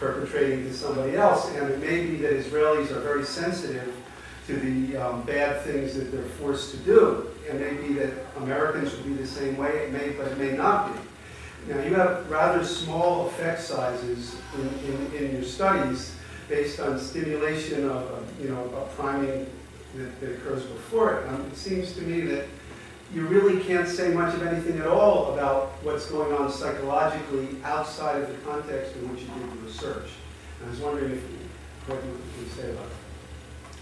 perpetrating 0.00 0.64
to 0.64 0.74
somebody 0.74 1.16
else, 1.16 1.48
and 1.50 1.70
it 1.70 1.78
may 1.78 2.06
be 2.06 2.16
that 2.16 2.32
Israelis 2.32 2.90
are 2.90 3.00
very 3.00 3.24
sensitive 3.24 3.94
to 4.46 4.56
the 4.56 4.96
um, 4.96 5.22
bad 5.22 5.62
things 5.62 5.94
that 5.94 6.10
they're 6.12 6.22
forced 6.22 6.70
to 6.72 6.76
do. 6.78 7.28
It 7.48 7.54
may 7.54 7.74
be 7.86 7.94
that 7.94 8.12
Americans 8.36 8.96
will 8.96 9.04
be 9.04 9.14
the 9.14 9.26
same 9.26 9.56
way, 9.56 9.70
it 9.70 9.92
may, 9.92 10.10
but 10.10 10.28
it 10.28 10.38
may 10.38 10.52
not 10.52 10.92
be. 10.92 11.00
Now, 11.72 11.82
you 11.82 11.94
have 11.94 12.28
rather 12.30 12.64
small 12.64 13.26
effect 13.26 13.60
sizes 13.60 14.36
in, 14.54 14.92
in, 14.92 15.24
in 15.24 15.32
your 15.34 15.44
studies 15.44 16.16
based 16.48 16.80
on 16.80 16.98
stimulation 16.98 17.84
of, 17.84 18.02
of, 18.10 18.40
you 18.40 18.48
know, 18.48 18.64
a 18.64 18.96
priming 18.96 19.46
that, 19.96 20.20
that 20.20 20.32
occurs 20.32 20.64
before 20.64 21.20
it. 21.20 21.28
Um, 21.28 21.46
it 21.52 21.56
seems 21.56 21.92
to 21.94 22.02
me 22.02 22.22
that 22.22 22.46
you 23.14 23.26
really 23.26 23.62
can't 23.62 23.88
say 23.88 24.12
much 24.12 24.34
of 24.34 24.46
anything 24.46 24.78
at 24.78 24.86
all 24.86 25.34
about 25.34 25.70
what's 25.82 26.06
going 26.06 26.32
on 26.32 26.50
psychologically 26.50 27.48
outside 27.64 28.22
of 28.22 28.28
the 28.28 28.50
context 28.50 28.94
in 28.96 29.10
which 29.12 29.22
you 29.22 29.28
did 29.28 29.52
the 29.52 29.66
research. 29.66 30.10
And 30.60 30.68
I 30.68 30.70
was 30.70 30.80
wondering 30.80 31.12
if, 31.12 31.22
what 31.88 32.02
you 32.04 32.10
would 32.38 32.52
say 32.52 32.70
about 32.70 32.86
it. 32.86 32.99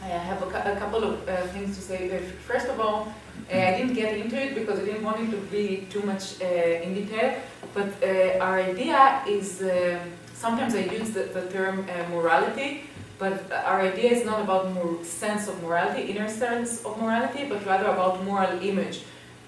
I 0.03 0.07
have 0.07 0.43
a, 0.43 0.73
a 0.73 0.77
couple 0.77 1.03
of 1.05 1.29
uh, 1.29 1.37
things 1.49 1.77
to 1.77 1.83
say. 1.83 2.17
Uh, 2.17 2.21
First 2.47 2.69
of 2.69 2.81
all, 2.81 3.13
uh, 3.53 3.57
I 3.57 3.79
didn't 3.79 3.95
get 3.95 4.17
into 4.17 4.37
it 4.41 4.55
because 4.55 4.79
I 4.79 4.85
didn't 4.85 5.05
want 5.05 5.21
it 5.21 5.31
to 5.31 5.37
be 5.51 5.87
too 5.91 6.03
much 6.03 6.41
uh, 6.41 6.47
in 6.85 6.95
detail. 6.95 7.35
But 7.75 7.91
uh, 8.03 8.39
our 8.45 8.61
idea 8.61 9.23
is 9.27 9.61
um 9.63 10.01
sometimes 10.35 10.75
I 10.75 10.85
use 10.99 11.11
the, 11.11 11.25
the 11.37 11.45
term 11.57 11.77
uh, 11.89 12.09
morality, 12.15 12.85
but 13.19 13.51
our 13.71 13.81
idea 13.81 14.11
is 14.13 14.25
not 14.25 14.41
about 14.41 14.65
sense 15.05 15.49
of 15.49 15.61
morality, 15.63 16.03
inner 16.13 16.29
sense 16.29 16.85
of 16.85 16.93
morality, 17.03 17.43
but 17.49 17.67
rather 17.67 17.89
about 17.97 18.25
moral 18.25 18.55
image. 18.63 19.03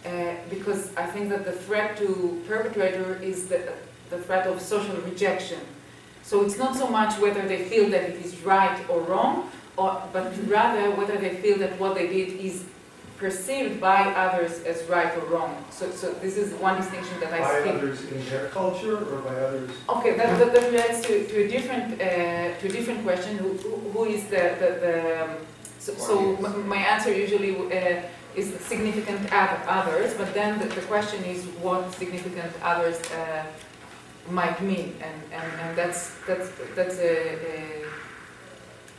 Uh, 0.05 0.35
because 0.49 0.83
I 0.97 1.07
think 1.13 1.29
that 1.29 1.45
the 1.45 1.53
threat 1.53 1.97
to 1.99 2.43
perpetrator 2.49 3.21
is 3.23 3.47
the, 3.49 3.61
the 4.09 4.19
threat 4.19 4.47
of 4.47 4.61
social 4.61 4.97
rejection. 5.11 5.61
So 6.23 6.43
it's 6.45 6.59
not 6.59 6.75
so 6.75 6.89
much 6.89 7.19
whether 7.21 7.43
they 7.47 7.65
feel 7.65 7.91
that 7.91 8.03
it 8.11 8.17
is 8.25 8.33
right 8.43 8.79
or 8.89 9.01
wrong, 9.03 9.51
or, 9.77 10.03
but 10.13 10.33
rather 10.49 10.91
whether 10.93 11.17
they 11.17 11.37
feel 11.37 11.59
that 11.59 11.79
what 11.79 11.95
they 11.95 12.07
did 12.09 12.39
is 12.41 12.65
perceived 13.19 13.81
by 13.81 14.01
others 14.15 14.63
as 14.63 14.83
right 14.89 15.15
or 15.19 15.25
wrong. 15.27 15.63
So, 15.71 15.91
so 15.91 16.13
this 16.25 16.39
is 16.39 16.55
one 16.55 16.77
distinction 16.79 17.21
that 17.21 17.33
I 17.33 17.41
By 17.41 17.61
speak. 17.61 17.75
others 17.75 18.05
in 18.11 18.25
their 18.31 18.49
culture 18.49 18.97
or 18.97 19.19
by 19.21 19.37
others? 19.47 19.71
Okay, 19.91 20.17
that, 20.17 20.39
that, 20.39 20.53
that 20.55 20.65
relates 20.73 21.03
to, 21.03 21.27
to 21.27 21.45
a 21.45 21.49
different 21.49 22.01
uh, 22.01 22.59
to 22.59 22.67
a 22.67 22.73
different 22.77 23.03
question. 23.05 23.37
Who, 23.37 23.49
who 23.65 23.77
who 23.93 24.05
is 24.07 24.25
the 24.25 24.57
the, 24.61 24.69
the 24.85 25.25
um, 25.25 25.31
so, 25.79 25.95
so 25.95 26.15
my 26.75 26.77
answer 26.77 27.13
usually 27.13 27.57
uh, 27.57 28.03
is 28.37 28.55
significant 28.61 29.21
others, 29.33 30.15
but 30.15 30.33
then 30.35 30.59
the, 30.59 30.67
the 30.67 30.83
question 30.83 31.23
is 31.25 31.45
what 31.63 31.93
significant 31.95 32.53
others 32.63 32.99
uh, 33.13 33.45
might 34.31 34.61
mean, 34.63 34.95
and, 35.03 35.17
and, 35.33 35.61
and 35.61 35.77
that's 35.77 36.13
that's 36.27 36.51
that's 36.77 36.99
a, 36.99 37.15
a 37.53 37.80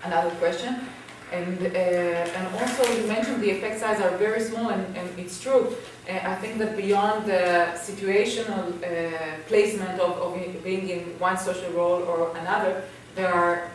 another 0.04 0.32
question. 0.32 0.88
And, 1.32 1.66
uh, 1.66 1.70
and 1.70 2.56
also 2.60 2.84
you 2.92 3.08
mentioned 3.08 3.42
the 3.42 3.52
effect 3.52 3.80
size 3.80 4.02
are 4.02 4.18
very 4.18 4.42
small 4.42 4.70
and, 4.70 4.98
and 4.98 5.08
it's 5.18 5.42
true. 5.42 5.78
Uh, 6.10 6.20
I 6.24 6.36
think 6.36 6.58
that 6.58 6.76
beyond 6.76 7.26
the 7.26 7.72
situational 7.76 8.66
uh, 8.84 9.38
placement 9.48 9.98
of, 10.00 10.12
of 10.18 10.64
being 10.64 10.90
in 10.90 11.02
one 11.20 11.38
social 11.38 11.72
role 11.72 12.04
or 12.04 12.36
another, 12.38 12.84
there 13.16 13.34
are, 13.34 13.70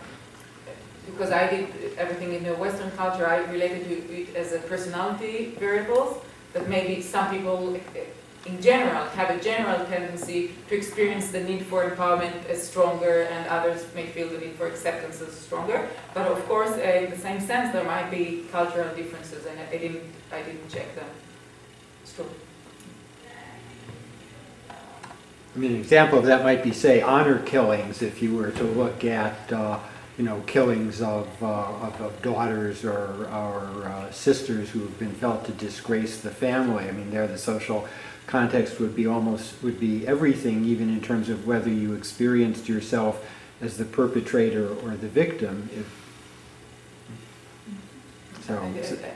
because 1.07 1.31
I 1.31 1.49
did 1.49 1.97
everything 1.97 2.35
in 2.35 2.45
the 2.45 2.55
Western 2.55 2.91
culture, 2.91 3.27
I 3.27 3.39
related 3.51 3.85
to 3.89 4.23
it 4.23 4.37
as 4.37 4.53
a 4.53 4.59
personality 4.59 5.57
variables, 5.59 6.19
that 6.53 6.69
maybe 6.69 7.01
some 7.01 7.31
people 7.31 7.81
in 8.47 8.63
general 8.63 9.05
have 9.11 9.31
a 9.31 9.41
general 9.41 9.85
tendency 9.87 10.53
to 10.69 10.77
experience 10.77 11.31
the 11.31 11.43
need 11.43 11.67
for 11.67 11.89
empowerment 11.89 12.47
as 12.49 12.67
stronger 12.67 13.23
and 13.23 13.47
others 13.49 13.87
may 13.95 14.07
feel 14.07 14.29
the 14.29 14.39
need 14.39 14.55
for 14.55 14.67
acceptance 14.67 15.21
as 15.21 15.33
stronger. 15.33 15.89
But 16.15 16.27
of 16.31 16.47
course, 16.47 16.71
uh, 16.71 17.03
in 17.05 17.11
the 17.11 17.17
same 17.17 17.41
sense, 17.41 17.73
there 17.73 17.85
might 17.85 18.11
be 18.11 18.47
cultural 18.53 18.95
differences 18.95 19.47
and 19.47 19.59
I 19.59 19.67
didn't, 19.67 20.03
I 20.33 20.43
didn't 20.43 20.69
check 20.69 20.95
them. 20.95 21.09
It's 22.03 22.15
true. 22.15 22.27
I 24.69 25.59
mean, 25.59 25.73
an 25.73 25.79
example 25.79 26.19
of 26.19 26.27
that 26.27 26.45
might 26.45 26.63
be, 26.63 26.73
say, 26.73 27.01
honor 27.01 27.39
killings, 27.39 28.03
if 28.03 28.23
you 28.23 28.37
were 28.37 28.51
to 28.51 28.63
look 28.63 29.07
at, 29.07 29.51
uh, 29.51 29.79
you 30.19 30.25
know, 30.25 30.43
killings 30.47 31.01
of, 31.01 31.27
uh, 31.43 31.47
of, 31.47 31.99
of 31.99 32.23
daughters 32.23 32.85
or, 32.85 33.27
or 33.33 33.85
uh, 33.87 34.11
sisters 34.11 34.69
who 34.69 34.81
have 34.81 34.99
been 34.99 35.13
felt 35.13 35.47
to 35.47 35.53
disgrace 35.53 36.21
the 36.21 36.31
family. 36.31 36.87
I 36.87 36.93
mean, 36.93 37.11
there 37.11 37.27
the 37.27 37.39
social 37.39 37.89
context 38.27 38.81
would 38.81 38.97
be 38.97 39.07
almost, 39.07 39.63
would 39.63 39.79
be 39.79 40.07
everything, 40.07 40.65
even 40.65 40.89
in 40.89 41.01
terms 41.01 41.29
of 41.29 41.47
whether 41.47 41.71
you 41.71 41.95
experienced 41.95 42.69
yourself 42.69 43.25
as 43.61 43.77
the 43.79 43.85
perpetrator 43.85 44.69
or 44.85 44.91
the 44.97 45.09
victim. 45.09 45.69
If, 45.75 45.87
so, 48.47 48.59
And, 48.59 48.85
so- 48.85 48.95
and- 48.97 49.13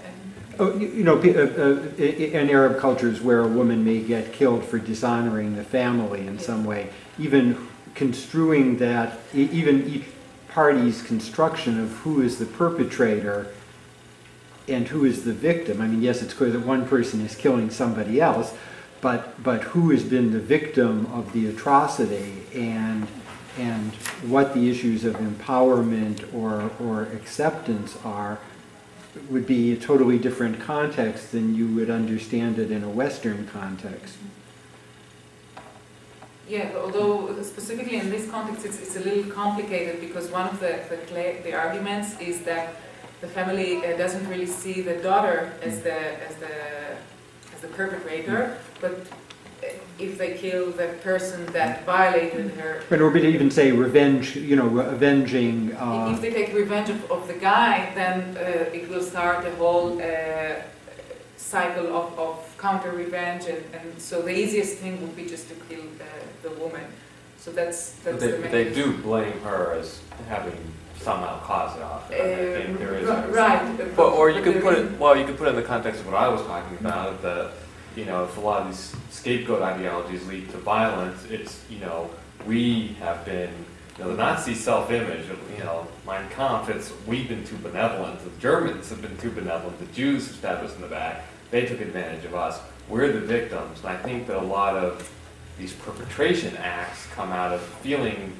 Oh, 0.58 0.76
you 0.76 0.88
you 0.88 1.04
know, 1.04 1.16
uh, 1.16 1.22
uh, 1.22 2.02
in 2.02 2.50
Arab 2.50 2.78
cultures 2.78 3.22
where 3.22 3.40
a 3.40 3.48
woman 3.48 3.82
may 3.82 4.00
get 4.00 4.30
killed 4.34 4.62
for 4.62 4.78
dishonoring 4.78 5.56
the 5.56 5.64
family 5.64 6.26
in 6.26 6.38
some 6.38 6.66
way, 6.66 6.90
even 7.18 7.56
construing 7.94 8.76
that, 8.76 9.20
even 9.32 9.88
each 9.88 10.04
party's 10.48 11.00
construction 11.00 11.80
of 11.80 11.90
who 11.98 12.20
is 12.20 12.38
the 12.38 12.44
perpetrator 12.44 13.46
and 14.68 14.88
who 14.88 15.06
is 15.06 15.24
the 15.24 15.32
victim. 15.32 15.80
I 15.80 15.86
mean, 15.86 16.02
yes, 16.02 16.20
it's 16.20 16.34
clear 16.34 16.50
that 16.50 16.60
one 16.66 16.86
person 16.86 17.22
is 17.24 17.34
killing 17.34 17.70
somebody 17.70 18.20
else, 18.20 18.52
but, 19.00 19.42
but 19.42 19.62
who 19.62 19.90
has 19.90 20.04
been 20.04 20.32
the 20.32 20.40
victim 20.40 21.06
of 21.06 21.32
the 21.32 21.46
atrocity 21.46 22.42
and, 22.54 23.06
and 23.58 23.92
what 24.26 24.54
the 24.54 24.70
issues 24.70 25.04
of 25.04 25.16
empowerment 25.16 26.32
or, 26.34 26.70
or 26.80 27.04
acceptance 27.04 27.96
are 28.04 28.38
would 29.28 29.46
be 29.46 29.72
a 29.72 29.76
totally 29.76 30.18
different 30.18 30.60
context 30.60 31.32
than 31.32 31.54
you 31.54 31.66
would 31.74 31.90
understand 31.90 32.58
it 32.58 32.70
in 32.70 32.84
a 32.84 32.88
Western 32.88 33.46
context. 33.48 34.16
Yeah, 36.48 36.72
although 36.76 37.40
specifically 37.42 37.96
in 37.96 38.10
this 38.10 38.28
context, 38.30 38.64
it's, 38.66 38.80
it's 38.80 38.96
a 38.96 39.00
little 39.00 39.30
complicated 39.30 40.00
because 40.00 40.28
one 40.30 40.48
of 40.48 40.58
the, 40.60 40.80
the, 40.88 41.38
the 41.42 41.54
arguments 41.54 42.18
is 42.20 42.42
that 42.42 42.74
the 43.20 43.28
family 43.28 43.84
uh, 43.84 43.96
doesn't 43.96 44.26
really 44.28 44.46
see 44.46 44.80
the 44.80 44.94
daughter 44.94 45.52
as 45.62 45.82
the, 45.82 46.26
as 46.26 46.36
the, 46.36 46.96
the 47.60 47.68
perpetrator, 47.68 48.58
but 48.80 48.92
uh, 48.92 49.66
if 49.98 50.18
they 50.18 50.34
kill 50.34 50.70
the 50.72 50.88
person 51.02 51.46
that 51.46 51.84
violated 51.84 52.50
her, 52.52 52.82
But 52.88 53.00
or 53.00 53.10
be 53.10 53.20
to 53.20 53.28
even 53.28 53.50
say 53.50 53.72
revenge, 53.72 54.36
you 54.36 54.56
know, 54.56 54.78
avenging, 54.80 55.70
if 55.70 55.78
uh, 55.80 56.16
they 56.20 56.32
take 56.32 56.54
revenge 56.54 56.88
of, 56.88 57.10
of 57.10 57.28
the 57.28 57.34
guy, 57.34 57.92
then 57.94 58.36
uh, 58.36 58.76
it 58.78 58.88
will 58.88 59.02
start 59.02 59.46
a 59.46 59.54
whole 59.56 60.00
uh, 60.00 60.62
cycle 61.36 61.88
of, 61.94 62.18
of 62.18 62.56
counter 62.58 62.92
revenge, 62.92 63.44
and, 63.46 63.62
and 63.74 64.00
so 64.00 64.22
the 64.22 64.36
easiest 64.36 64.78
thing 64.78 65.00
would 65.00 65.16
be 65.16 65.26
just 65.26 65.48
to 65.48 65.54
kill 65.68 65.84
the, 65.98 66.48
the 66.48 66.54
woman. 66.56 66.84
So 67.38 67.50
that's 67.50 67.92
that's 68.04 68.20
they, 68.20 68.30
the 68.32 68.38
main. 68.38 68.52
they 68.52 68.72
do 68.72 68.98
blame 68.98 69.40
her 69.40 69.72
as 69.72 70.02
having 70.28 70.60
somehow 71.00 71.40
caused 71.40 71.76
it 71.78 71.82
off. 71.82 72.10
I 72.10 72.14
think 72.14 72.78
there 72.78 72.94
is. 72.96 73.08
Right. 73.08 73.76
but- 73.78 73.96
But, 73.96 74.12
or 74.12 74.28
you 74.30 74.42
but 74.42 74.44
could 74.52 74.62
put 74.62 74.74
it, 74.78 74.98
well, 74.98 75.16
you 75.16 75.24
could 75.24 75.38
put 75.38 75.46
it 75.48 75.50
in 75.50 75.56
the 75.56 75.62
context 75.62 76.00
of 76.00 76.06
what 76.06 76.16
I 76.16 76.28
was 76.28 76.42
talking 76.42 76.76
about, 76.78 77.22
that, 77.22 77.52
you 77.96 78.04
know, 78.04 78.24
if 78.24 78.36
a 78.36 78.40
lot 78.40 78.62
of 78.62 78.68
these 78.68 78.94
scapegoat 79.10 79.62
ideologies 79.62 80.26
lead 80.26 80.50
to 80.50 80.58
violence, 80.58 81.24
it's, 81.30 81.64
you 81.70 81.78
know, 81.80 82.10
we 82.46 82.88
have 83.00 83.24
been, 83.24 83.50
you 83.98 84.04
know, 84.04 84.10
the 84.10 84.16
Nazi 84.16 84.54
self-image, 84.54 85.26
you 85.56 85.64
know, 85.64 85.86
Mein 86.06 86.28
Kampf, 86.30 86.68
it's, 86.68 86.92
we've 87.06 87.28
been 87.28 87.44
too 87.44 87.56
benevolent, 87.56 88.20
the 88.22 88.30
Germans 88.40 88.90
have 88.90 89.00
been 89.02 89.16
too 89.18 89.30
benevolent, 89.30 89.78
the 89.78 89.86
Jews 89.92 90.26
have 90.28 90.36
stabbed 90.36 90.64
us 90.64 90.74
in 90.74 90.82
the 90.82 90.86
back, 90.88 91.24
they 91.50 91.64
took 91.66 91.80
advantage 91.80 92.24
of 92.24 92.34
us, 92.34 92.60
we're 92.88 93.10
the 93.12 93.20
victims, 93.20 93.80
and 93.80 93.88
I 93.88 93.96
think 93.96 94.26
that 94.26 94.36
a 94.36 94.42
lot 94.46 94.76
of 94.76 95.10
these 95.58 95.72
perpetration 95.72 96.56
acts 96.58 97.06
come 97.14 97.30
out 97.30 97.52
of 97.52 97.60
feeling 97.60 98.32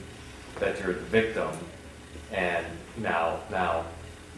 that 0.61 0.79
you're 0.81 0.95
the 0.95 1.01
victim, 1.01 1.49
and 2.33 2.67
now, 2.97 3.41
now, 3.51 3.85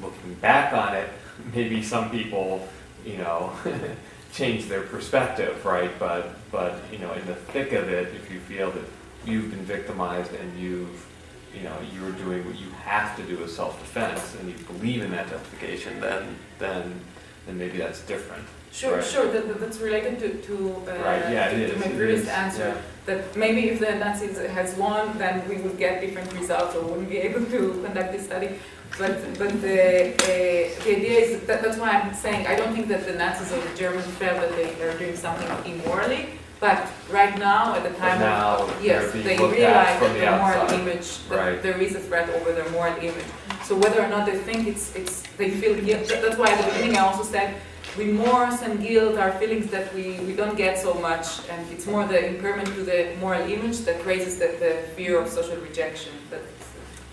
looking 0.01 0.35
back 0.35 0.73
on 0.73 0.95
it, 0.95 1.09
maybe 1.55 1.83
some 1.83 2.11
people, 2.11 2.69
you 3.05 3.19
know, 3.19 3.53
change 4.33 4.67
their 4.67 4.83
perspective, 4.83 5.65
right? 5.65 5.91
But, 5.99 6.35
but, 6.51 6.81
you 6.91 6.99
know, 6.99 7.13
in 7.13 7.27
the 7.27 7.35
thick 7.35 7.73
of 7.73 7.89
it, 7.89 8.15
if 8.15 8.31
you 8.31 8.41
feel 8.41 8.71
that 8.71 8.85
you've 9.27 9.51
been 9.51 9.65
victimized 9.65 10.33
and 10.35 10.59
you've, 10.59 11.07
you 11.55 11.63
know, 11.63 11.77
you're 11.95 12.13
doing 12.13 12.45
what 12.47 12.59
you 12.59 12.71
have 12.85 13.15
to 13.17 13.23
do 13.25 13.43
as 13.45 13.55
self-defense, 13.55 14.37
and 14.41 14.49
you 14.49 14.57
believe 14.65 15.03
in 15.03 15.11
that 15.11 15.29
justification, 15.29 16.01
then, 16.01 16.37
then, 16.59 17.01
then 17.47 17.59
maybe 17.59 17.79
that's 17.79 18.01
different. 18.03 18.45
Sure, 18.73 18.97
Right. 18.97 19.05
sure, 19.05 19.27
that, 19.33 19.49
that- 19.49 19.61
that's 19.61 19.79
related 19.79 20.19
to, 20.21 20.29
to, 20.49 20.55
uh, 20.89 21.05
Right, 21.05 21.31
yeah, 21.33 21.49
to- 21.51 21.57
to 21.57 21.75
is, 21.75 21.81
my 21.85 21.89
previous 21.89 22.29
answer. 22.29 22.75
That 23.05 23.37
maybe 23.37 23.69
if 23.69 23.81
the 23.81 23.93
Nazis 23.97 24.39
has 24.39 24.75
won, 24.77 25.19
then 25.19 25.47
we 25.49 25.57
would 25.57 25.77
get 25.77 26.01
different 26.01 26.33
results 26.33 26.77
or 26.77 26.83
wouldn't 26.83 27.11
be 27.11 27.19
able 27.19 27.45
to 27.47 27.83
conduct 27.85 28.13
this 28.13 28.25
study. 28.25 28.51
But, 28.99 29.15
but 29.39 29.51
the, 29.61 30.13
uh, 30.15 30.85
the 30.85 30.97
idea 30.97 31.19
is, 31.21 31.41
that, 31.47 31.63
that's 31.63 31.79
why 31.79 31.91
I'm 31.91 32.15
saying, 32.15 32.47
I 32.47 32.55
don't 32.55 32.73
think 32.75 32.89
that 32.89 33.05
the 33.07 33.15
Nazis 33.15 33.51
or 33.53 33.61
the 33.61 33.75
Germans 33.77 34.07
felt 34.23 34.39
that 34.41 34.55
they 34.55 34.69
are 34.83 34.97
doing 34.99 35.17
something 35.17 35.49
immorally. 35.73 36.39
But 36.63 36.87
right 37.11 37.37
now, 37.41 37.75
at 37.75 37.83
the 37.83 37.91
time 37.99 38.21
now 38.21 38.59
of, 38.63 38.85
yes, 38.85 39.11
they 39.13 39.37
realize 39.37 39.99
that 39.99 40.15
the 40.15 40.31
moral 40.39 40.61
outside. 40.63 40.79
image, 40.81 41.09
Right. 41.29 41.61
there 41.61 41.77
is 41.77 41.97
a 41.97 41.99
threat 41.99 42.31
over 42.37 42.53
their 42.53 42.71
moral 42.71 42.97
image. 42.99 43.31
So 43.65 43.75
whether 43.75 44.01
or 44.01 44.07
not 44.07 44.27
they 44.27 44.39
think 44.39 44.69
it's, 44.69 44.95
it's, 44.95 45.23
they 45.39 45.51
feel 45.51 45.75
guilt, 45.75 46.07
that's 46.23 46.39
why 46.39 46.51
at 46.53 46.65
the 46.65 46.71
beginning 46.71 46.97
I 46.99 47.01
also 47.01 47.25
said, 47.25 47.57
remorse 47.97 48.63
and 48.63 48.81
guilt 48.81 49.19
are 49.19 49.33
feelings 49.41 49.73
that 49.73 49.93
we, 49.93 50.21
we 50.21 50.35
don't 50.37 50.57
get 50.57 50.79
so 50.79 50.95
much, 50.95 51.27
and 51.51 51.61
it's 51.73 51.87
more 51.89 52.07
the 52.07 52.21
impairment 52.33 52.69
to 52.77 52.85
the 52.85 53.17
moral 53.19 53.43
image 53.51 53.79
that 53.81 53.99
raises 54.07 54.39
the, 54.39 54.55
the 54.65 54.73
fear 54.95 55.21
of 55.21 55.29
social 55.29 55.57
rejection. 55.57 56.13
That's, 56.31 56.45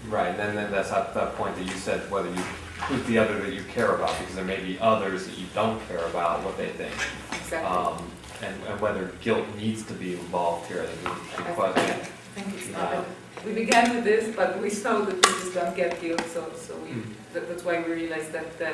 Right, 0.08 0.30
and 0.30 0.38
then, 0.38 0.56
then 0.56 0.72
that's 0.72 0.92
at 0.92 1.16
that 1.16 1.34
point 1.36 1.56
that 1.56 1.66
you 1.66 1.72
said 1.88 2.00
whether 2.12 2.30
you, 2.30 2.44
who's 2.88 3.04
the 3.08 3.18
other 3.18 3.40
that 3.40 3.52
you 3.54 3.64
care 3.64 3.96
about, 3.96 4.16
because 4.20 4.36
there 4.36 4.46
may 4.46 4.62
be 4.64 4.78
others 4.80 5.26
that 5.26 5.38
you 5.40 5.48
don't 5.56 5.80
care 5.88 6.06
about 6.06 6.44
what 6.46 6.56
they 6.56 6.70
think. 6.70 6.94
exactly. 7.32 7.68
Um, 7.68 8.06
and, 8.42 8.56
and 8.68 8.82
whether 8.82 9.12
guilt 9.22 9.46
needs 9.58 9.84
to 9.84 9.94
be 9.94 10.14
involved 10.14 10.68
here, 10.68 10.84
I 10.84 10.88
think 10.88 11.18
is 11.34 11.40
a 11.40 11.50
I 11.50 11.54
question. 11.54 12.00
I 12.00 12.42
think 12.42 12.58
it's 12.58 12.70
not. 12.72 13.06
We 13.46 13.54
began 13.54 13.96
with 13.96 14.04
this, 14.04 14.36
but 14.36 14.60
we 14.62 14.70
saw 14.70 15.00
that 15.00 15.16
we 15.16 15.22
just 15.22 15.54
don't 15.54 15.76
get 15.76 16.02
guilt, 16.02 16.24
so, 16.34 16.52
so 16.56 16.76
we, 16.78 16.90
Mm. 16.90 17.04
that, 17.34 17.48
that's 17.48 17.64
why 17.64 17.80
we 17.82 17.94
realized 17.94 18.32
that 18.34 18.58
the 18.58 18.72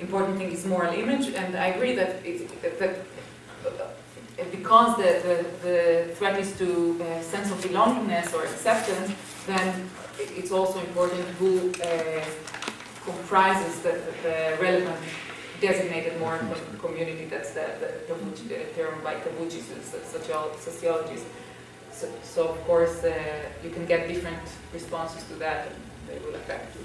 important 0.00 0.38
thing 0.38 0.52
is 0.52 0.64
moral 0.66 0.92
image, 0.94 1.28
and 1.34 1.56
I 1.56 1.68
agree 1.68 1.94
that 1.96 2.24
it, 2.24 2.36
that, 2.62 2.78
that 2.78 2.94
uh, 3.66 4.44
because 4.50 4.96
the, 4.98 5.10
the, 5.26 5.66
the 5.66 6.14
threat 6.16 6.38
is 6.38 6.56
to 6.58 7.00
a 7.02 7.22
sense 7.22 7.50
of 7.50 7.58
belongingness 7.58 8.34
or 8.34 8.42
acceptance, 8.44 9.10
then 9.46 9.88
it's 10.18 10.52
also 10.52 10.78
important 10.80 11.24
who 11.38 11.72
uh, 11.82 12.24
comprises 13.04 13.80
the, 13.80 13.92
the 14.22 14.56
relevant 14.60 15.00
designated 15.60 16.18
moral 16.20 16.40
com- 16.40 16.78
community, 16.80 17.26
that's 17.26 17.50
the, 17.52 17.66
the, 17.80 17.88
Tabuchi- 18.12 18.48
the 18.48 18.64
term 18.74 18.94
by 19.02 19.14
Tabuchi, 19.14 19.60
socio- 19.62 20.52
sociologists. 20.58 21.26
So, 21.92 22.08
so 22.22 22.48
of 22.48 22.60
course, 22.64 23.04
uh, 23.04 23.14
you 23.64 23.70
can 23.70 23.86
get 23.86 24.08
different 24.08 24.42
responses 24.72 25.24
to 25.28 25.34
that, 25.36 25.68
and 25.68 25.76
they 26.08 26.18
will 26.24 26.34
affect 26.34 26.76
you. 26.76 26.84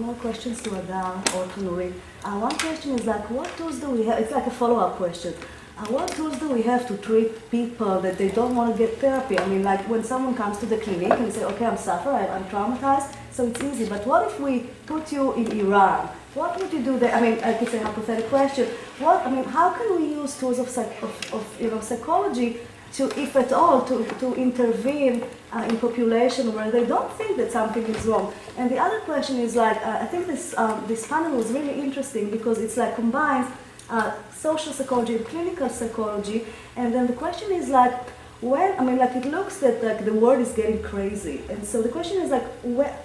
More 0.00 0.14
questions 0.14 0.60
to 0.62 0.74
Adar 0.78 1.16
or 1.36 1.46
to 1.46 1.60
Nurit. 1.60 1.92
Uh, 2.24 2.38
one 2.38 2.56
question 2.58 2.98
is 2.98 3.06
like, 3.06 3.30
what 3.30 3.48
tools 3.56 3.80
do 3.80 3.90
we 3.90 4.04
have? 4.06 4.18
It's 4.18 4.32
like 4.32 4.46
a 4.46 4.50
follow-up 4.50 4.96
question. 4.96 5.34
Uh, 5.78 5.86
what 5.86 6.08
tools 6.08 6.36
do 6.38 6.50
we 6.50 6.62
have 6.62 6.86
to 6.88 6.96
treat 6.98 7.50
people 7.50 8.00
that 8.00 8.18
they 8.18 8.28
don't 8.28 8.54
want 8.54 8.76
to 8.76 8.78
get 8.78 8.98
therapy? 8.98 9.38
I 9.38 9.46
mean, 9.46 9.62
like 9.62 9.88
when 9.88 10.02
someone 10.04 10.34
comes 10.34 10.58
to 10.58 10.66
the 10.66 10.76
clinic 10.78 11.12
and 11.12 11.32
say, 11.32 11.44
okay, 11.44 11.64
I'm 11.66 11.78
suffering, 11.78 12.28
I'm 12.28 12.44
traumatized, 12.46 13.14
so 13.30 13.46
it's 13.46 13.62
easy. 13.62 13.88
But 13.88 14.04
what 14.06 14.26
if 14.26 14.40
we 14.40 14.68
put 14.86 15.10
you 15.12 15.32
in 15.34 15.52
Iran? 15.60 16.10
What 16.38 16.56
would 16.60 16.72
you 16.72 16.82
do 16.82 16.98
there? 17.00 17.12
I 17.12 17.20
mean, 17.20 17.40
I 17.40 17.52
could 17.54 17.68
say 17.68 17.78
hypothetical 17.78 18.30
question. 18.30 18.66
What, 19.00 19.26
I 19.26 19.30
mean, 19.30 19.42
how 19.42 19.70
can 19.70 20.00
we 20.00 20.06
use 20.20 20.38
tools 20.38 20.60
of, 20.60 20.68
psych, 20.68 21.02
of, 21.02 21.12
of 21.34 21.44
you 21.60 21.68
know, 21.68 21.80
psychology 21.80 22.60
to, 22.92 23.04
if 23.20 23.34
at 23.34 23.52
all, 23.52 23.84
to, 23.86 24.04
to 24.20 24.34
intervene 24.34 25.24
uh, 25.52 25.66
in 25.68 25.76
population 25.78 26.54
where 26.54 26.70
they 26.70 26.86
don't 26.86 27.10
think 27.14 27.38
that 27.38 27.50
something 27.50 27.84
is 27.86 28.06
wrong. 28.06 28.32
And 28.56 28.70
the 28.70 28.78
other 28.78 29.00
question 29.00 29.40
is 29.40 29.56
like, 29.56 29.78
uh, 29.78 29.98
I 30.00 30.06
think 30.06 30.28
this, 30.28 30.56
um, 30.56 30.84
this 30.86 31.08
panel 31.08 31.36
was 31.36 31.50
really 31.50 31.80
interesting 31.80 32.30
because 32.30 32.58
it's 32.58 32.76
like 32.76 32.94
combines 32.94 33.48
uh, 33.90 34.12
social 34.32 34.72
psychology 34.72 35.16
and 35.16 35.26
clinical 35.26 35.68
psychology. 35.68 36.46
And 36.76 36.94
then 36.94 37.08
the 37.08 37.14
question 37.14 37.50
is 37.50 37.68
like, 37.68 37.98
when, 38.40 38.78
I 38.78 38.84
mean, 38.84 38.98
like 38.98 39.16
it 39.16 39.24
looks 39.24 39.56
that 39.56 39.82
like 39.82 40.04
the 40.04 40.14
world 40.14 40.40
is 40.40 40.52
getting 40.52 40.84
crazy. 40.84 41.42
And 41.50 41.64
so 41.64 41.82
the 41.82 41.88
question 41.88 42.22
is 42.22 42.30
like, 42.30 42.46
where, 42.62 42.96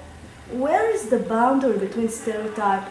where 0.52 0.88
is 0.94 1.10
the 1.10 1.18
boundary 1.18 1.80
between 1.80 2.10
stereotype 2.10 2.88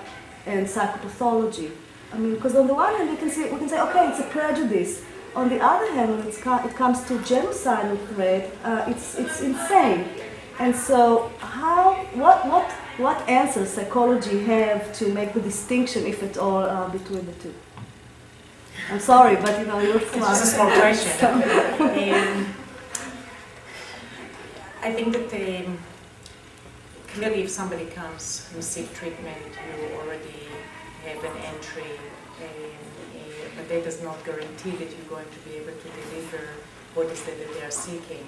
and 0.47 0.66
psychopathology? 0.66 1.70
I 2.12 2.19
mean, 2.19 2.35
because 2.35 2.55
on 2.56 2.66
the 2.66 2.74
one 2.74 2.94
hand, 2.94 3.10
we 3.10 3.16
can, 3.16 3.31
see, 3.31 3.44
we 3.51 3.59
can 3.59 3.69
say, 3.69 3.81
okay, 3.81 4.09
it's 4.09 4.20
a 4.20 4.24
prejudice. 4.24 5.02
On 5.35 5.48
the 5.48 5.60
other 5.60 5.90
hand, 5.93 6.19
when 6.19 6.28
it 6.28 6.74
comes 6.77 7.02
to 7.05 7.14
genocidal 7.20 7.97
threat, 8.09 8.55
uh, 8.64 8.85
it's, 8.86 9.19
it's 9.19 9.40
insane. 9.40 10.05
And 10.59 10.77
so, 10.77 11.32
how, 11.39 11.94
what, 12.14 12.47
what, 12.47 12.70
what 12.98 13.27
answers 13.28 13.70
psychology 13.70 14.40
have 14.44 14.93
to 14.94 15.12
make 15.12 15.32
the 15.32 15.40
distinction, 15.40 16.06
if 16.06 16.23
at 16.23 16.36
all, 16.36 16.62
uh, 16.62 16.89
between 16.90 17.24
the 17.24 17.32
two? 17.32 17.55
I'm 18.90 19.01
sorry, 19.01 19.36
but 19.36 19.59
you 19.59 19.66
know, 19.66 19.78
you're 19.81 19.97
It's 19.97 20.14
just 20.14 20.44
a 20.44 20.47
small 20.47 20.70
question. 20.70 21.43
Um, 22.12 22.55
I 24.82 24.93
think 24.93 25.12
that 25.12 25.66
um, 25.66 25.78
clearly 27.14 27.43
if 27.43 27.51
somebody 27.51 27.86
comes 27.86 28.48
and 28.55 28.62
seek 28.64 28.93
treatment, 28.94 29.36
you 29.78 29.97
already 29.98 30.48
have 31.06 31.22
an 31.24 31.36
entry, 31.44 31.93
but 33.56 33.68
that 33.68 33.84
does 33.84 34.02
not 34.02 34.24
guarantee 34.24 34.70
that 34.72 34.89
you're 34.90 35.10
going 35.10 35.26
to 35.30 35.40
be 35.48 35.56
able 35.56 35.72
to 35.72 35.89
deliver 36.01 36.43
what 36.94 37.06
is 37.06 37.20
it 37.28 37.39
that 37.39 37.55
they 37.55 37.62
are 37.66 37.70
seeking. 37.70 38.24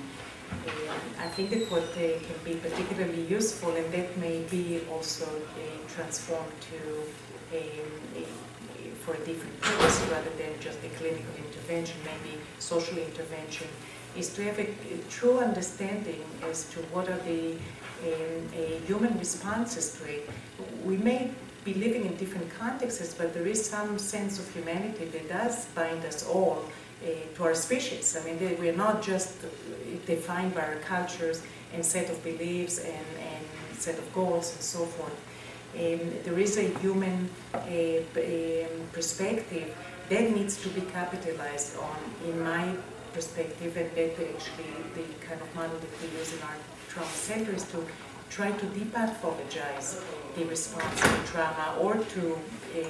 I 1.18 1.28
think 1.28 1.50
that 1.50 1.70
what 1.70 1.82
uh, 1.82 1.96
can 1.96 2.38
be 2.44 2.54
particularly 2.54 3.22
useful, 3.26 3.74
and 3.74 3.90
that 3.92 4.16
may 4.18 4.42
be 4.50 4.82
also 4.92 5.26
transformed 5.88 6.52
to 6.70 7.58
um, 7.58 7.90
a- 8.16 8.26
for 9.04 9.14
a 9.14 9.18
different 9.18 9.60
purpose 9.60 10.00
rather 10.10 10.30
than 10.38 10.52
just 10.60 10.78
a 10.84 10.88
clinical 10.96 11.34
intervention, 11.36 11.96
maybe 12.04 12.38
social 12.58 12.96
intervention, 12.96 13.66
is 14.16 14.32
to 14.34 14.42
have 14.44 14.58
a, 14.58 14.62
a 14.62 14.98
true 15.10 15.38
understanding 15.40 16.22
as 16.48 16.64
to 16.70 16.78
what 16.92 17.08
are 17.08 17.18
the 17.26 17.54
human 18.86 19.18
responses 19.18 19.92
to 19.96 20.04
it. 20.04 20.28
We 20.84 20.96
may 20.96 21.30
be 21.64 21.74
living 21.74 22.04
in 22.04 22.14
different 22.16 22.50
contexts, 22.58 23.14
but 23.14 23.32
there 23.32 23.46
is 23.46 23.64
some 23.64 23.98
sense 23.98 24.38
of 24.38 24.48
humanity 24.52 25.06
that 25.06 25.28
does 25.28 25.64
bind 25.74 26.04
us 26.04 26.26
all 26.26 26.62
eh, 27.02 27.14
to 27.34 27.44
our 27.44 27.54
species. 27.54 28.16
I 28.16 28.24
mean, 28.24 28.38
we're 28.60 28.76
not 28.76 29.02
just 29.02 29.42
eh, 29.44 29.48
defined 30.06 30.54
by 30.54 30.62
our 30.62 30.76
cultures 30.76 31.42
and 31.72 31.84
set 31.84 32.10
of 32.10 32.22
beliefs 32.22 32.78
and, 32.78 33.06
and 33.30 33.78
set 33.78 33.98
of 33.98 34.14
goals 34.14 34.52
and 34.54 34.62
so 34.62 34.84
forth. 34.84 35.18
There 35.74 36.38
is 36.38 36.56
a 36.58 36.68
human 36.78 37.28
uh, 37.52 37.58
perspective 38.92 39.74
that 40.08 40.30
needs 40.30 40.62
to 40.62 40.68
be 40.68 40.82
capitalized 40.82 41.76
on, 41.78 41.98
in 42.24 42.40
my 42.40 42.74
perspective, 43.12 43.76
and 43.76 43.90
that 43.96 44.12
actually 44.12 44.70
the 44.94 45.26
kind 45.26 45.40
of 45.40 45.52
model 45.54 45.76
that 45.78 45.90
we 46.00 46.16
use 46.18 46.32
in 46.32 46.42
our 46.42 46.56
trauma 46.94 47.10
centers 47.10 47.64
to 47.72 47.84
try 48.30 48.50
to 48.52 48.66
depathologize 48.66 50.02
the 50.36 50.44
response 50.46 51.00
to 51.00 51.32
trauma 51.32 51.76
or 51.80 51.94
to 52.14 52.38
uh, 52.76 52.80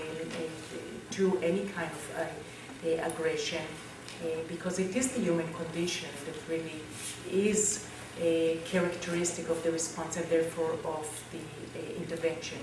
to 1.10 1.39
any 1.43 1.64
kind 1.76 1.90
of 1.90 2.02
uh, 2.18 3.06
aggression, 3.09 3.62
because 4.48 4.78
it 4.78 4.94
is 4.97 5.12
the 5.12 5.20
human 5.20 5.47
condition 5.55 6.09
that 6.26 6.36
really 6.52 6.81
is 7.31 7.86
a 8.20 8.59
characteristic 8.64 9.48
of 9.48 9.62
the 9.62 9.70
response 9.70 10.16
and 10.16 10.26
therefore 10.26 10.72
of 10.85 11.06
the 11.32 11.97
intervention. 11.97 12.59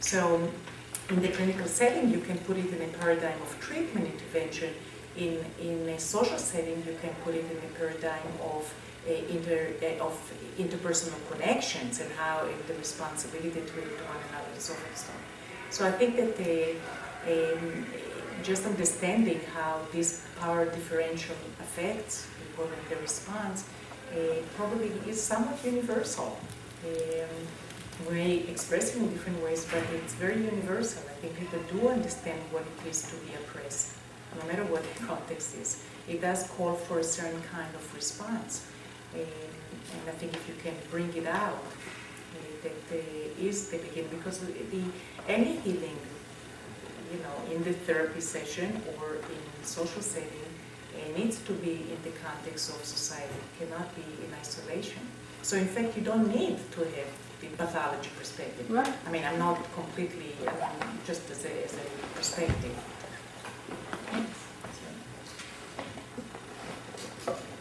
So 0.00 0.50
in 1.10 1.22
the 1.22 1.28
clinical 1.28 1.66
setting, 1.66 2.10
you 2.10 2.20
can 2.20 2.38
put 2.38 2.56
it 2.56 2.72
in 2.72 2.80
a 2.82 2.92
paradigm 2.98 3.40
of 3.42 3.58
treatment 3.60 4.06
intervention. 4.06 4.74
In, 5.16 5.44
in 5.60 5.88
a 5.88 5.98
social 5.98 6.38
setting, 6.38 6.76
you 6.86 6.96
can 7.00 7.10
put 7.24 7.34
it 7.34 7.44
in 7.50 7.56
a 7.56 7.78
paradigm 7.78 8.28
of, 8.42 8.62
inter, 9.08 9.72
uh, 9.82 10.06
of 10.06 10.14
interpersonal 10.58 11.20
connections 11.30 12.00
and 12.00 12.10
how 12.12 12.38
uh, 12.38 12.48
the 12.66 12.74
responsibility 12.74 13.50
to, 13.50 13.60
to 13.60 14.04
one 14.12 14.20
another 14.28 14.52
is 14.56 14.70
on. 14.70 14.76
So 15.70 15.86
I 15.86 15.92
think 15.92 16.16
that 16.16 16.32
um, 17.26 17.86
just 18.42 18.64
understanding 18.66 19.40
how 19.54 19.80
this 19.92 20.26
power 20.40 20.64
differential 20.64 21.36
affects 21.60 22.26
people 22.40 22.64
and 22.64 22.82
their 22.88 23.00
response 23.00 23.68
uh, 24.12 24.16
probably 24.56 24.92
is 25.06 25.22
somewhat 25.22 25.58
universal. 25.64 26.38
Um, 26.84 28.08
we 28.08 28.46
express 28.48 28.94
it 28.94 28.98
in 28.98 29.10
different 29.10 29.42
ways, 29.42 29.66
but 29.70 29.82
it's 29.92 30.14
very 30.14 30.36
universal. 30.36 31.02
I 31.10 31.14
think 31.20 31.36
people 31.36 31.58
do 31.72 31.88
understand 31.88 32.40
what 32.50 32.62
it 32.62 32.88
is 32.88 33.02
to 33.10 33.16
be 33.26 33.34
oppressed, 33.34 33.94
no 34.38 34.46
matter 34.46 34.64
what 34.64 34.82
the 34.82 35.04
context 35.06 35.56
is. 35.56 35.82
It 36.08 36.20
does 36.20 36.48
call 36.50 36.74
for 36.74 37.00
a 37.00 37.04
certain 37.04 37.42
kind 37.52 37.74
of 37.74 37.94
response. 37.94 38.64
Um, 39.14 39.20
and 39.20 40.08
I 40.08 40.12
think 40.12 40.34
if 40.34 40.48
you 40.48 40.54
can 40.62 40.74
bring 40.90 41.12
it 41.14 41.26
out, 41.26 41.64
uh, 41.64 42.38
that 42.62 42.96
uh, 42.96 43.46
is 43.46 43.70
the 43.70 43.78
beginning, 43.78 44.10
because 44.10 44.38
the, 44.38 44.52
any 45.26 45.56
healing, 45.56 45.98
you 47.12 47.18
know, 47.20 47.54
in 47.54 47.64
the 47.64 47.72
therapy 47.72 48.20
session 48.20 48.82
or 48.98 49.16
in 49.16 49.64
social 49.64 50.02
setting, 50.02 50.48
it 50.94 51.16
needs 51.16 51.38
to 51.40 51.52
be 51.52 51.86
in 51.92 51.98
the 52.04 52.10
context 52.18 52.70
of 52.70 52.84
society. 52.84 53.32
It 53.32 53.64
cannot 53.64 53.94
be 53.94 54.02
in 54.24 54.32
isolation. 54.34 55.00
So 55.42 55.56
in 55.56 55.68
fact, 55.68 55.96
you 55.96 56.02
don't 56.02 56.28
need 56.28 56.58
to 56.72 56.80
have 56.80 57.10
the 57.40 57.46
pathology 57.56 58.10
perspective. 58.18 58.68
Right. 58.70 58.92
I 59.06 59.10
mean, 59.10 59.24
I'm 59.24 59.38
not 59.38 59.56
completely, 59.74 60.34
I 60.46 60.50
mean, 60.50 60.98
just 61.06 61.30
as 61.30 61.44
a, 61.44 61.64
as 61.64 61.74
a 61.74 62.16
perspective. 62.16 62.74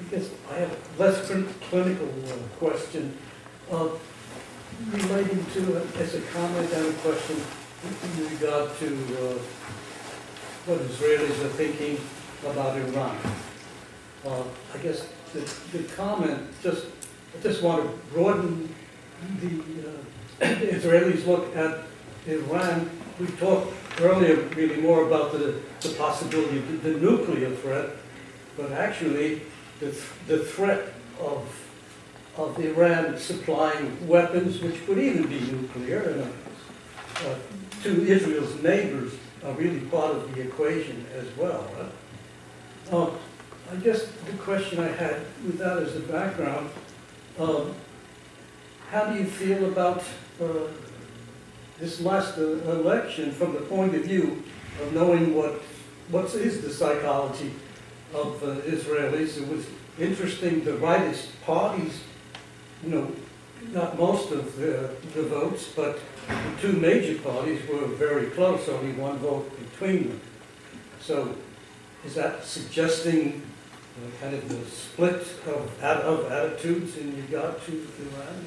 I 0.07 0.09
guess 0.09 0.29
I 0.49 0.53
have 0.59 0.99
less 0.99 1.27
clinical 1.69 2.07
uh, 2.07 2.31
question 2.59 3.17
uh, 3.69 3.89
relating 4.89 5.45
to, 5.47 5.77
uh, 5.77 5.99
as 5.99 6.15
a 6.15 6.21
comment 6.21 6.71
and 6.71 6.87
a 6.87 6.93
question 6.99 7.35
in 8.15 8.29
regard 8.29 8.73
to 8.77 8.87
uh, 8.87 9.37
what 10.65 10.79
Israelis 10.79 11.43
are 11.43 11.49
thinking 11.49 11.99
about 12.45 12.77
Iran. 12.77 13.17
Uh, 14.25 14.43
I 14.73 14.77
guess 14.77 15.09
the, 15.33 15.39
the 15.77 15.83
comment, 15.95 16.53
just, 16.63 16.85
I 17.37 17.43
just 17.43 17.61
want 17.61 17.83
to 17.83 18.13
broaden 18.13 18.73
the, 19.41 19.47
uh, 19.89 20.45
Israelis 20.45 21.27
look 21.27 21.53
at 21.53 21.83
Iran. 22.25 22.89
We 23.19 23.27
talked 23.27 23.73
earlier 23.99 24.37
really 24.55 24.79
more 24.79 25.05
about 25.05 25.33
the, 25.33 25.59
the 25.81 25.89
possibility 25.97 26.59
of 26.59 26.81
the 26.81 26.91
nuclear 26.91 27.53
threat, 27.55 27.89
but 28.55 28.71
actually 28.71 29.41
the, 29.79 29.91
th- 29.91 30.03
the 30.27 30.39
threat 30.39 30.93
of, 31.19 31.47
of 32.37 32.59
Iran 32.59 33.17
supplying 33.17 34.07
weapons, 34.07 34.61
which 34.61 34.87
would 34.87 34.97
even 34.97 35.27
be 35.27 35.39
nuclear, 35.39 36.01
and, 36.01 36.21
uh, 36.21 37.29
uh, 37.29 37.35
to 37.83 38.05
Israel's 38.05 38.61
neighbors 38.61 39.13
are 39.43 39.53
really 39.53 39.81
part 39.81 40.15
of 40.15 40.33
the 40.35 40.41
equation 40.41 41.05
as 41.15 41.25
well. 41.37 41.67
Uh, 42.91 43.09
I 43.71 43.75
guess 43.77 44.05
the 44.25 44.37
question 44.37 44.79
I 44.79 44.87
had 44.87 45.21
with 45.45 45.57
that 45.57 45.77
as 45.77 45.95
a 45.95 45.99
background, 45.99 46.69
um, 47.37 47.75
how 48.89 49.05
do 49.05 49.19
you 49.19 49.25
feel 49.25 49.65
about 49.65 50.03
uh, 50.41 50.45
this 51.77 51.99
last 52.01 52.37
uh, 52.37 52.43
election 52.71 53.31
from 53.31 53.53
the 53.53 53.59
point 53.61 53.93
of 53.93 54.03
view 54.03 54.43
of 54.81 54.93
knowing 54.93 55.35
what 55.35 55.61
what 56.09 56.33
is 56.35 56.61
the 56.61 56.69
psychology 56.71 57.51
of 58.13 58.43
uh, 58.43 58.61
Israelis? 58.61 59.37
It 59.41 59.47
was 59.47 59.65
interesting. 59.99 60.63
The 60.63 60.71
rightist 60.71 61.27
parties, 61.45 62.01
you 62.83 62.89
know, 62.89 63.11
not 63.71 63.97
most 63.97 64.31
of 64.31 64.55
the, 64.57 64.91
the 65.13 65.23
votes, 65.23 65.71
but 65.75 65.99
the 66.27 66.61
two 66.61 66.73
major 66.73 67.19
parties 67.21 67.61
were 67.67 67.85
very 67.87 68.27
close. 68.27 68.67
Only 68.69 68.93
one 68.93 69.17
vote 69.17 69.51
between 69.59 70.09
them. 70.09 70.21
So 70.99 71.35
is 72.05 72.15
that 72.15 72.43
suggesting 72.43 73.41
uh, 73.97 74.21
kind 74.21 74.35
of 74.35 74.47
the 74.47 74.65
split 74.69 75.21
of, 75.47 75.83
of 75.83 76.31
attitudes 76.31 76.97
in 76.97 77.15
regard 77.15 77.61
to 77.65 77.71
Iran? 77.71 78.45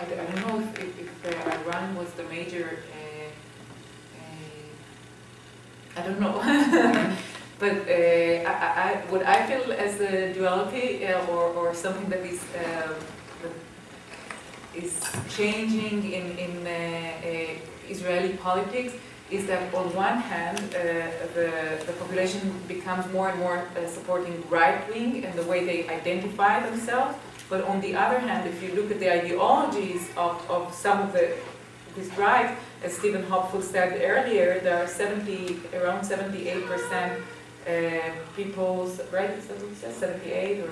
I 0.00 0.04
don't 0.04 0.20
I 0.20 0.24
don't 0.26 0.46
know 0.46 0.60
if, 0.60 0.78
if, 0.78 1.24
if 1.24 1.46
uh, 1.46 1.50
Iran 1.64 1.96
was 1.96 2.12
the 2.12 2.22
major, 2.24 2.78
uh, 2.92 3.30
uh, 4.16 6.00
I 6.00 6.02
don't 6.06 6.20
know. 6.20 6.40
But 7.58 7.88
uh, 7.88 8.48
I, 8.48 8.54
I, 8.86 9.02
what 9.10 9.26
I 9.26 9.44
feel 9.46 9.72
as 9.72 10.00
a 10.00 10.32
duality 10.32 11.04
uh, 11.06 11.26
or, 11.26 11.50
or 11.54 11.74
something 11.74 12.08
that 12.08 12.20
is, 12.20 12.40
um, 12.54 12.94
that 13.42 13.52
is 14.76 15.00
changing 15.28 16.12
in, 16.12 16.38
in 16.38 16.66
uh, 16.66 16.70
uh, 16.70 17.90
Israeli 17.90 18.34
politics 18.34 18.94
is 19.30 19.46
that 19.46 19.74
on 19.74 19.92
one 19.94 20.18
hand, 20.18 20.58
uh, 20.58 20.78
the, 21.34 21.50
the 21.84 21.92
population 21.98 22.40
becomes 22.68 23.12
more 23.12 23.28
and 23.28 23.38
more 23.40 23.58
uh, 23.76 23.86
supporting 23.88 24.42
right 24.48 24.88
wing 24.88 25.24
and 25.24 25.36
the 25.36 25.42
way 25.42 25.64
they 25.64 25.88
identify 25.88 26.60
themselves. 26.60 27.18
But 27.50 27.64
on 27.64 27.80
the 27.80 27.94
other 27.96 28.20
hand, 28.20 28.48
if 28.48 28.62
you 28.62 28.74
look 28.74 28.90
at 28.90 29.00
the 29.00 29.12
ideologies 29.12 30.08
of, 30.16 30.48
of 30.48 30.72
some 30.72 31.00
of 31.00 31.12
the 31.12 31.34
this 31.96 32.16
right, 32.16 32.56
as 32.84 32.96
Stevan 32.96 33.24
Hobfoll 33.24 33.62
said 33.62 34.00
earlier, 34.00 34.60
there 34.60 34.84
are 34.84 34.86
70, 34.86 35.58
around 35.74 36.04
78 36.04 36.66
percent 36.66 37.20
uh, 37.68 38.10
people's, 38.36 39.00
right, 39.12 39.30
is 39.30 39.46
that 39.46 39.58
what 39.58 39.68
he 39.68 39.74
said, 39.74 39.94
78 39.94 40.60
or 40.60 40.70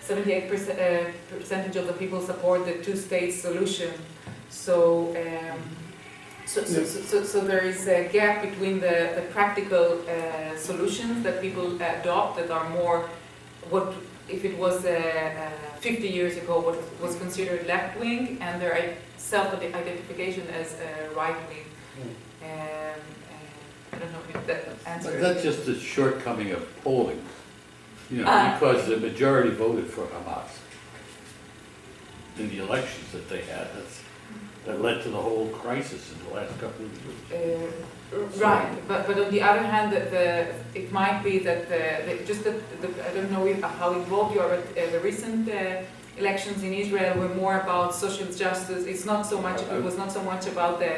78 0.00 0.48
percent, 0.48 0.78
uh, 0.80 1.10
percentage 1.36 1.76
of 1.76 1.86
the 1.86 1.92
people 1.92 2.20
support 2.20 2.64
the 2.64 2.82
two-state 2.82 3.32
solution. 3.32 3.92
So, 4.48 5.14
um, 5.16 5.60
so, 6.46 6.64
so, 6.64 6.84
so, 6.84 7.22
so, 7.22 7.40
there 7.42 7.64
is 7.64 7.86
a 7.86 8.08
gap 8.08 8.42
between 8.42 8.80
the, 8.80 9.12
the 9.14 9.24
practical 9.30 10.00
uh, 10.00 10.56
solutions 10.56 11.22
that 11.22 11.40
people 11.40 11.76
adopt 11.80 12.38
that 12.38 12.50
are 12.50 12.68
more 12.70 13.08
what 13.68 13.94
if 14.28 14.44
it 14.44 14.58
was 14.58 14.84
uh, 14.84 14.90
uh, 14.90 15.76
50 15.80 16.08
years 16.08 16.36
ago 16.36 16.60
what 16.60 16.76
was 17.00 17.16
considered 17.16 17.66
left 17.66 17.98
wing 18.00 18.38
and 18.40 18.60
their 18.60 18.96
self-identification 19.16 20.46
as 20.48 20.74
uh, 20.74 21.14
right 21.14 21.36
wing. 21.48 21.66
Um, 22.42 22.48
uh, 22.48 23.19
I 23.92 23.96
don't 23.98 24.12
know 24.12 24.18
if 24.34 24.46
that 24.46 24.64
But 24.84 24.88
answers. 24.90 25.20
that's 25.20 25.42
just 25.42 25.68
a 25.68 25.78
shortcoming 25.78 26.50
of 26.52 26.62
polling, 26.82 27.22
you 28.10 28.18
know, 28.22 28.24
Ah. 28.28 28.56
because 28.58 28.86
the 28.86 28.96
majority 28.96 29.50
voted 29.50 29.86
for 29.86 30.04
Hamas 30.06 30.50
in 32.38 32.48
the 32.50 32.58
elections 32.58 33.10
that 33.12 33.28
they 33.28 33.42
had. 33.42 33.66
That's, 33.76 34.00
that 34.66 34.80
led 34.82 35.02
to 35.02 35.08
the 35.08 35.16
whole 35.16 35.48
crisis 35.48 36.12
in 36.12 36.18
the 36.28 36.34
last 36.34 36.52
couple 36.60 36.84
of 36.86 36.92
years. 37.32 37.68
Uh, 37.70 37.70
Right, 38.38 38.68
but, 38.88 39.06
but 39.06 39.16
on 39.20 39.30
the 39.30 39.40
other 39.40 39.62
hand, 39.62 39.92
the, 39.92 40.00
the, 40.00 40.52
it 40.80 40.90
might 40.90 41.22
be 41.22 41.38
that 41.38 41.68
the, 41.68 42.02
the, 42.06 42.24
just 42.24 42.42
the, 42.42 42.60
the, 42.82 42.88
I 43.08 43.14
don't 43.14 43.30
know 43.30 43.46
if, 43.46 43.60
how 43.62 43.92
involved 43.92 44.34
you 44.34 44.40
are, 44.40 44.48
but 44.48 44.64
uh, 44.76 44.90
the 44.90 44.98
recent 44.98 45.48
uh, 45.48 45.82
elections 46.18 46.64
in 46.64 46.74
Israel 46.74 47.16
were 47.20 47.28
more 47.36 47.60
about 47.60 47.94
social 47.94 48.26
justice. 48.26 48.84
It's 48.86 49.04
not 49.04 49.26
so 49.26 49.40
much, 49.40 49.62
it 49.62 49.84
was 49.84 49.96
not 49.96 50.10
so 50.10 50.24
much 50.24 50.48
about 50.48 50.80
the, 50.80 50.96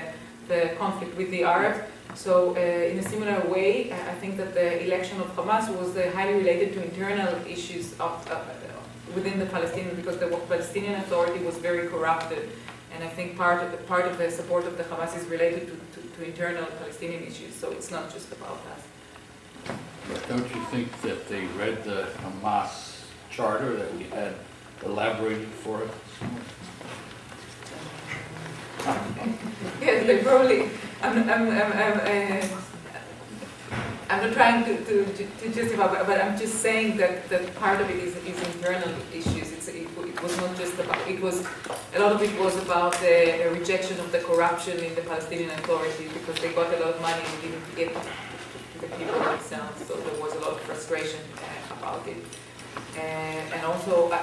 the 0.48 0.70
conflict 0.78 1.14
with 1.18 1.30
the 1.30 1.42
Arabs. 1.44 1.80
So 2.14 2.54
uh, 2.54 2.58
in 2.60 2.98
a 2.98 3.02
similar 3.02 3.40
way, 3.48 3.92
I 3.92 4.12
I 4.12 4.14
think 4.22 4.36
that 4.36 4.54
the 4.54 4.84
election 4.86 5.20
of 5.20 5.28
Hamas 5.36 5.68
was 5.80 5.96
uh, 5.96 6.10
highly 6.14 6.34
related 6.34 6.74
to 6.74 6.84
internal 6.84 7.34
issues 7.46 7.92
of, 7.98 8.12
uh, 8.30 8.40
within 9.14 9.38
the 9.38 9.46
Palestinian, 9.46 9.96
because 9.96 10.18
the 10.18 10.28
Palestinian 10.48 10.94
Authority 11.00 11.40
was 11.44 11.56
very 11.58 11.88
corrupted. 11.88 12.50
And 12.94 13.02
I 13.02 13.08
think 13.08 13.36
part 13.36 13.62
of 13.64 13.72
the, 13.72 13.78
part 13.78 14.04
of 14.06 14.18
the 14.18 14.30
support 14.30 14.64
of 14.66 14.76
the 14.76 14.84
Hamas 14.84 15.16
is 15.16 15.24
related 15.26 15.62
to, 15.68 15.74
to, 15.94 16.08
to 16.16 16.24
internal 16.24 16.66
Palestinian 16.82 17.22
issues, 17.24 17.54
so 17.54 17.70
it's 17.70 17.90
not 17.90 18.12
just 18.12 18.30
about 18.32 18.58
that. 18.66 18.80
But 20.08 20.28
don't 20.28 20.48
you 20.54 20.62
think 20.66 20.88
that 21.02 21.28
they 21.28 21.44
read 21.58 21.84
the 21.84 22.08
Hamas 22.22 23.00
charter 23.30 23.76
that 23.76 23.94
we 23.96 24.04
had 24.04 24.34
elaborated 24.84 25.48
for 25.48 25.82
us? 25.84 25.94
Yes, 29.80 30.06
they 30.06 30.22
probably, 30.22 30.70
I'm, 31.02 31.18
I'm, 31.28 31.50
I'm, 31.50 31.72
I'm, 31.72 32.00
uh, 32.00 32.46
I'm 34.10 34.20
not 34.24 34.32
trying 34.34 34.64
to, 34.64 34.76
to, 34.84 35.04
to 35.04 35.48
justify, 35.52 35.88
but, 35.88 36.06
but 36.06 36.20
I'm 36.20 36.36
just 36.38 36.56
saying 36.56 36.96
that, 36.98 37.28
that 37.30 37.54
part 37.56 37.80
of 37.80 37.88
it 37.90 37.96
is, 37.96 38.14
is 38.16 38.38
internal 38.54 38.92
issues. 39.12 39.52
It's, 39.52 39.68
it, 39.68 39.88
it 39.98 40.22
was 40.22 40.36
not 40.36 40.54
just 40.56 40.78
about, 40.78 40.98
it 41.08 41.20
was, 41.20 41.46
a 41.94 41.98
lot 41.98 42.12
of 42.12 42.22
it 42.22 42.38
was 42.38 42.56
about 42.62 42.92
the 43.00 43.48
rejection 43.52 43.98
of 44.00 44.12
the 44.12 44.18
corruption 44.20 44.78
in 44.78 44.94
the 44.94 45.00
Palestinian 45.02 45.50
Authority 45.50 46.08
because 46.12 46.40
they 46.42 46.52
got 46.52 46.72
a 46.74 46.76
lot 46.84 46.94
of 46.94 47.00
money 47.00 47.22
and 47.24 47.42
didn't 47.42 47.76
get 47.76 47.94
the 48.80 48.86
people 48.96 49.18
themselves, 49.20 49.86
so 49.86 49.94
there 49.94 50.20
was 50.20 50.34
a 50.34 50.40
lot 50.40 50.52
of 50.52 50.60
frustration 50.60 51.20
uh, 51.38 51.74
about 51.78 52.06
it. 52.06 52.16
And, 52.98 53.52
and 53.54 53.64
also, 53.64 54.10
I, 54.12 54.20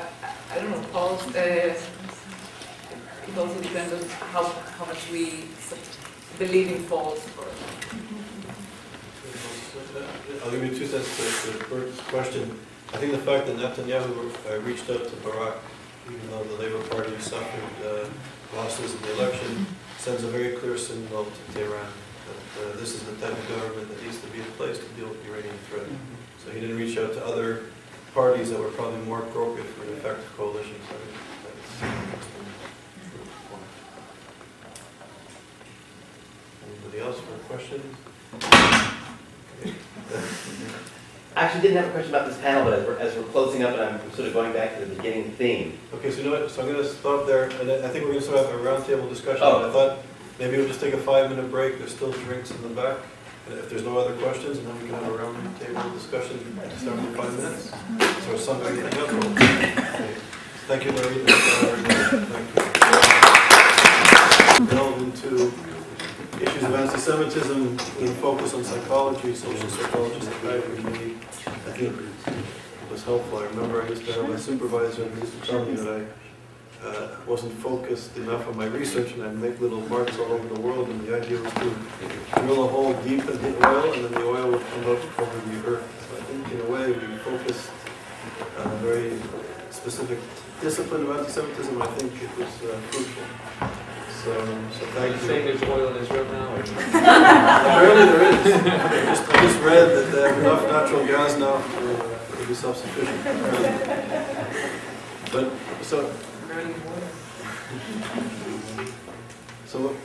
I- 0.51 0.55
don't 0.59 0.69
know, 0.71 0.81
Paul's, 0.91 1.23
uh, 1.35 1.73
it 3.27 3.37
also 3.37 3.61
depends 3.61 3.93
on 3.93 4.09
how, 4.33 4.43
how 4.77 4.85
much 4.85 5.11
we 5.11 5.43
s- 5.57 5.88
believe 6.39 6.71
in 6.71 6.83
false 6.83 7.27
or. 7.37 7.45
I'll 10.43 10.51
give 10.51 10.63
you 10.63 10.73
two 10.73 10.87
cents 10.87 11.09
to 11.17 11.51
to 11.51 11.65
Bert's 11.69 11.99
question. 12.07 12.57
I 12.93 12.97
think 12.97 13.11
the 13.11 13.19
fact 13.19 13.45
that 13.47 13.57
Netanyahu 13.57 14.31
uh, 14.49 14.59
reached 14.61 14.89
out 14.89 15.03
to 15.03 15.15
Barak, 15.17 15.57
even 16.07 16.31
though 16.31 16.43
the 16.43 16.55
Labour 16.55 16.81
Party 16.87 17.13
suffered 17.19 17.75
uh, 17.85 18.07
losses 18.55 18.95
in 18.95 19.01
the 19.01 19.13
election, 19.19 19.67
sends 19.97 20.23
a 20.23 20.27
very 20.27 20.55
clear 20.55 20.77
signal 20.77 21.25
to 21.25 21.53
Tehran 21.53 21.85
that 22.27 22.63
uh, 22.63 22.77
this 22.77 22.95
is 22.95 23.03
the 23.03 23.13
type 23.17 23.37
of 23.37 23.49
government 23.49 23.89
that 23.89 24.01
needs 24.01 24.19
to 24.21 24.27
be 24.27 24.39
in 24.39 24.51
place 24.57 24.79
to 24.79 24.85
deal 24.97 25.09
with 25.09 25.21
the 25.23 25.31
Iranian 25.31 25.57
threat. 25.69 25.87
So 26.43 26.51
he 26.51 26.61
didn't 26.61 26.77
reach 26.77 26.97
out 26.97 27.13
to 27.13 27.25
other 27.25 27.65
parties 28.13 28.49
that 28.49 28.59
were 28.59 28.69
probably 28.69 29.01
more 29.01 29.19
appropriate 29.19 29.67
for 29.67 29.83
an 29.83 29.93
effective 29.93 30.31
coalition. 30.37 30.75
So 30.87 30.95
I 37.51 37.57
think 37.57 37.71
that's- 37.71 38.89
Anybody 38.89 39.13
else 40.21 40.33
for 40.39 40.53
a 40.53 40.77
question? 40.77 40.95
I 41.35 41.43
actually 41.43 41.61
didn't 41.61 41.77
have 41.77 41.87
a 41.87 41.91
question 41.91 42.13
about 42.13 42.27
this 42.27 42.37
panel, 42.39 42.63
but 42.65 42.73
as 42.79 42.85
we're, 42.85 42.97
as 42.97 43.15
we're 43.15 43.23
closing 43.31 43.63
up 43.63 43.73
and 43.73 43.81
I'm 43.81 43.99
sort 44.13 44.27
of 44.27 44.33
going 44.33 44.51
back 44.51 44.77
to 44.77 44.85
the 44.85 44.95
beginning 44.95 45.31
theme. 45.31 45.77
Okay, 45.93 46.11
so 46.11 46.17
you 46.17 46.23
know 46.25 46.31
what, 46.39 46.49
so 46.51 46.61
I'm 46.61 46.71
gonna 46.71 46.83
stop 46.83 47.25
there, 47.27 47.43
and 47.45 47.71
I 47.71 47.87
think 47.87 48.03
we're 48.05 48.11
gonna 48.13 48.21
start 48.21 48.45
have 48.45 48.53
a 48.55 48.57
roundtable 48.63 49.07
discussion, 49.09 49.41
Oh. 49.43 49.69
I 49.69 49.71
thought 49.71 49.97
maybe 50.39 50.57
we'll 50.57 50.67
just 50.67 50.81
take 50.81 50.93
a 50.93 50.97
five-minute 50.97 51.49
break, 51.51 51.77
there's 51.79 51.91
still 51.91 52.11
drinks 52.11 52.51
in 52.51 52.61
the 52.61 52.69
back, 52.69 52.97
and 53.49 53.57
if 53.59 53.69
there's 53.69 53.83
no 53.83 53.97
other 53.97 54.13
questions, 54.15 54.57
and 54.57 54.67
then 54.67 54.75
we 54.81 54.89
can 54.89 54.95
have 55.01 55.07
a 55.13 55.17
roundtable 55.17 55.93
discussion, 55.93 56.39
start 56.77 56.97
in 56.99 57.13
five 57.15 57.33
minutes. 57.37 57.71
So 58.25 58.35
somebody, 58.37 58.79
anything 58.79 58.99
else? 58.99 59.11
Okay. 59.25 60.15
Thank 60.67 60.83
you, 60.85 60.91
Larry, 60.91 61.23
thank 61.25 62.55
you. 64.59 64.65
Delve 64.67 65.01
into 65.01 65.53
issues 66.41 66.63
of 66.63 66.73
anti-Semitism, 66.73 67.73
a 67.75 68.07
focus 68.15 68.53
on 68.53 68.63
psychology, 68.63 69.35
social 69.35 69.69
psychology, 69.69 70.21
psychiatry, 70.21 70.83
maybe, 70.83 71.17
I 71.45 71.71
think 71.71 71.95
it 71.97 72.91
was 72.91 73.03
helpful. 73.03 73.39
I 73.39 73.45
remember 73.45 73.83
I 73.83 73.89
used 73.89 74.05
to 74.05 74.13
have 74.13 74.29
a 74.29 74.37
supervisor 74.37 75.05
who 75.05 75.19
used 75.19 75.41
to 75.41 75.47
tell 75.47 75.65
me 75.65 75.73
that 75.75 76.07
I 76.81 76.85
uh, 76.85 77.17
wasn't 77.27 77.53
focused 77.53 78.15
enough 78.17 78.47
on 78.47 78.55
my 78.55 78.65
research 78.65 79.11
and 79.11 79.23
I'd 79.23 79.37
make 79.37 79.59
little 79.59 79.81
marks 79.89 80.17
all 80.17 80.31
over 80.31 80.47
the 80.47 80.61
world 80.61 80.87
and 80.87 81.05
the 81.05 81.17
idea 81.17 81.41
was 81.41 81.53
to 81.53 81.75
drill 82.41 82.63
a 82.63 82.67
hole 82.67 82.93
deep 83.03 83.27
in 83.27 83.41
the 83.41 83.67
oil 83.67 83.93
and 83.93 84.05
then 84.05 84.11
the 84.13 84.25
oil 84.25 84.51
would 84.51 84.65
come 84.67 84.91
up 84.91 85.19
over 85.19 85.49
the 85.49 85.67
earth. 85.67 86.07
So 86.09 86.17
I 86.17 86.21
think 86.21 86.51
in 86.53 86.61
a 86.61 86.71
way 86.71 86.91
we 86.91 87.17
focused 87.17 87.69
on 88.59 88.67
a 88.67 88.75
very 88.77 89.19
specific 89.71 90.19
discipline 90.61 91.03
of 91.03 91.17
anti-Semitism. 91.17 91.81
I 91.81 91.87
think 91.87 92.13
it 92.21 92.37
was 92.37 92.47
uh, 92.63 92.79
fruitful. 92.91 93.78
So, 94.23 94.33
so 94.35 94.85
thank 94.87 95.15
you. 95.15 95.27
saying 95.27 95.45
there's 95.45 95.63
oil 95.63 95.95
in 95.95 96.03
Israel 96.03 96.25
now? 96.25 96.53
Apparently 96.55 98.05
there 98.05 98.23
is. 98.23 98.53
I 98.53 99.05
just, 99.05 99.29
I 99.29 99.41
just 99.43 99.59
read 99.61 99.87
that 99.95 100.11
they 100.11 100.21
have 100.23 100.37
enough 100.39 100.63
natural 100.63 101.07
gas 101.07 101.37
now 101.37 101.53
to, 101.55 102.03
uh, 102.03 102.41
to 102.41 102.47
be 102.47 102.53
self-sufficient. 102.53 103.23
But, 105.31 105.53
so, 105.83 106.11
so, 109.65 109.95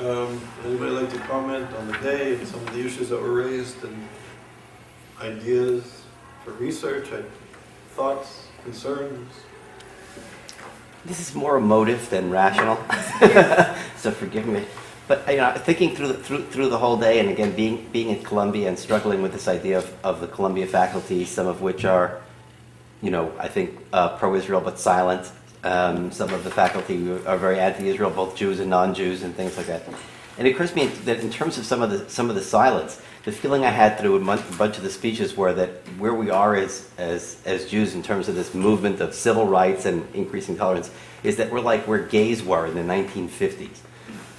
um, 0.00 0.40
anybody 0.66 0.90
like 0.90 1.10
to 1.10 1.18
comment 1.20 1.72
on 1.76 1.86
the 1.86 1.96
day 2.00 2.34
and 2.34 2.46
some 2.46 2.60
of 2.60 2.74
the 2.74 2.84
issues 2.84 3.08
that 3.08 3.22
were 3.22 3.32
raised 3.32 3.82
and 3.84 4.06
ideas 5.22 6.02
for 6.44 6.50
research, 6.52 7.08
thoughts, 7.92 8.48
concerns? 8.64 9.32
This 11.04 11.20
is 11.20 11.34
more 11.34 11.58
emotive 11.58 12.08
than 12.08 12.30
rational, 12.30 12.76
so 13.96 14.10
forgive 14.10 14.46
me. 14.46 14.64
But 15.06 15.28
you 15.28 15.36
know, 15.36 15.52
thinking 15.52 15.94
through 15.94 16.08
the, 16.08 16.14
through, 16.14 16.46
through 16.46 16.70
the 16.70 16.78
whole 16.78 16.96
day, 16.96 17.18
and 17.18 17.28
again, 17.28 17.54
being, 17.54 17.86
being 17.92 18.10
at 18.10 18.24
Columbia 18.24 18.68
and 18.68 18.78
struggling 18.78 19.20
with 19.20 19.32
this 19.32 19.46
idea 19.46 19.78
of, 19.78 19.94
of 20.02 20.20
the 20.22 20.26
Columbia 20.26 20.66
faculty, 20.66 21.26
some 21.26 21.46
of 21.46 21.60
which 21.60 21.84
are, 21.84 22.22
you 23.02 23.10
know, 23.10 23.32
I 23.38 23.48
think 23.48 23.78
uh, 23.92 24.16
pro-Israel 24.16 24.62
but 24.62 24.78
silent. 24.78 25.30
Um, 25.62 26.10
some 26.10 26.32
of 26.32 26.42
the 26.42 26.50
faculty 26.50 27.10
are 27.26 27.36
very 27.36 27.58
anti-Israel, 27.58 28.10
both 28.10 28.34
Jews 28.34 28.60
and 28.60 28.70
non-Jews, 28.70 29.22
and 29.22 29.34
things 29.34 29.58
like 29.58 29.66
that. 29.66 29.82
And 30.38 30.48
it 30.48 30.52
occurs 30.52 30.70
to 30.70 30.76
me 30.76 30.86
that 30.86 31.20
in 31.20 31.30
terms 31.30 31.58
of 31.58 31.66
some 31.66 31.82
of 31.82 31.90
the 31.90 32.08
some 32.08 32.28
of 32.28 32.34
the 32.34 32.42
silence, 32.42 33.00
the 33.24 33.32
feeling 33.32 33.64
I 33.64 33.70
had 33.70 33.98
through 33.98 34.16
a 34.16 34.20
bunch 34.20 34.76
of 34.76 34.82
the 34.82 34.90
speeches 34.90 35.36
were 35.36 35.52
that 35.54 35.70
where 35.98 36.12
we 36.12 36.30
are 36.30 36.54
as 36.54 36.90
as 36.98 37.40
as 37.46 37.66
Jews 37.66 37.94
in 37.94 38.02
terms 38.02 38.28
of 38.28 38.34
this 38.34 38.54
movement 38.54 39.00
of 39.00 39.14
civil 39.14 39.46
rights 39.46 39.86
and 39.86 40.06
increasing 40.14 40.56
tolerance 40.56 40.90
is 41.22 41.36
that 41.36 41.50
we're 41.50 41.60
like 41.60 41.88
where 41.88 42.00
gays 42.00 42.42
were 42.42 42.66
in 42.66 42.74
the 42.74 42.82
1950s. 42.82 43.78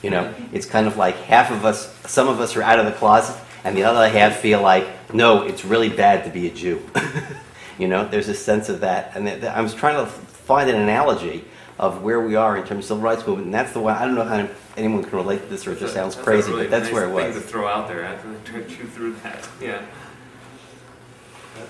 You 0.03 0.11
know, 0.11 0.33
it's 0.53 0.67
kind 0.67 0.85
of 0.85 0.97
like 0.97 1.15
half 1.15 1.49
of 1.49 1.65
us, 1.65 1.91
some 2.07 2.27
of 2.27 2.39
us 2.39 2.55
are 2.55 2.61
out 2.61 2.77
of 2.77 2.85
the 2.85 2.91
closet, 2.91 3.35
and 3.63 3.75
the 3.75 3.83
other 3.83 4.07
half 4.07 4.35
feel 4.35 4.61
like, 4.61 5.11
no, 5.11 5.41
it's 5.41 5.65
really 5.65 5.89
bad 5.89 6.23
to 6.25 6.29
be 6.29 6.47
a 6.47 6.53
Jew. 6.53 6.87
you 7.79 7.87
know, 7.87 8.07
there's 8.07 8.29
a 8.29 8.35
sense 8.35 8.69
of 8.69 8.81
that, 8.81 9.13
and 9.15 9.27
I 9.27 9.61
was 9.61 9.73
trying 9.73 10.05
to 10.05 10.05
find 10.05 10.69
an 10.69 10.75
analogy 10.75 11.43
of 11.79 12.03
where 12.03 12.21
we 12.21 12.35
are 12.35 12.55
in 12.55 12.63
terms 12.67 12.85
of 12.85 12.89
civil 12.89 13.03
rights 13.03 13.25
movement, 13.25 13.45
and 13.45 13.53
that's 13.53 13.73
the 13.73 13.79
one. 13.79 13.95
I 13.95 14.05
don't 14.05 14.13
know 14.13 14.23
how 14.23 14.47
anyone 14.77 15.03
can 15.03 15.17
relate 15.17 15.41
to 15.43 15.47
this, 15.47 15.65
or 15.67 15.73
it 15.73 15.79
just 15.79 15.93
sounds 15.93 16.15
That's 16.15 16.25
crazy, 16.25 16.51
really 16.51 16.63
but 16.65 16.71
that's 16.71 16.85
nice 16.85 16.93
where 16.93 17.05
it 17.05 17.11
was. 17.13 17.23
thing 17.25 17.33
was. 17.35 17.43
to 17.43 17.49
throw 17.49 17.67
out 17.67 17.87
there 17.87 18.03
after 18.03 18.29
they 18.31 18.63
chew 18.75 18.85
through 18.85 19.15
that, 19.23 19.47
yeah. 19.61 19.81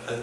I- 0.10 0.14
I 0.14 0.20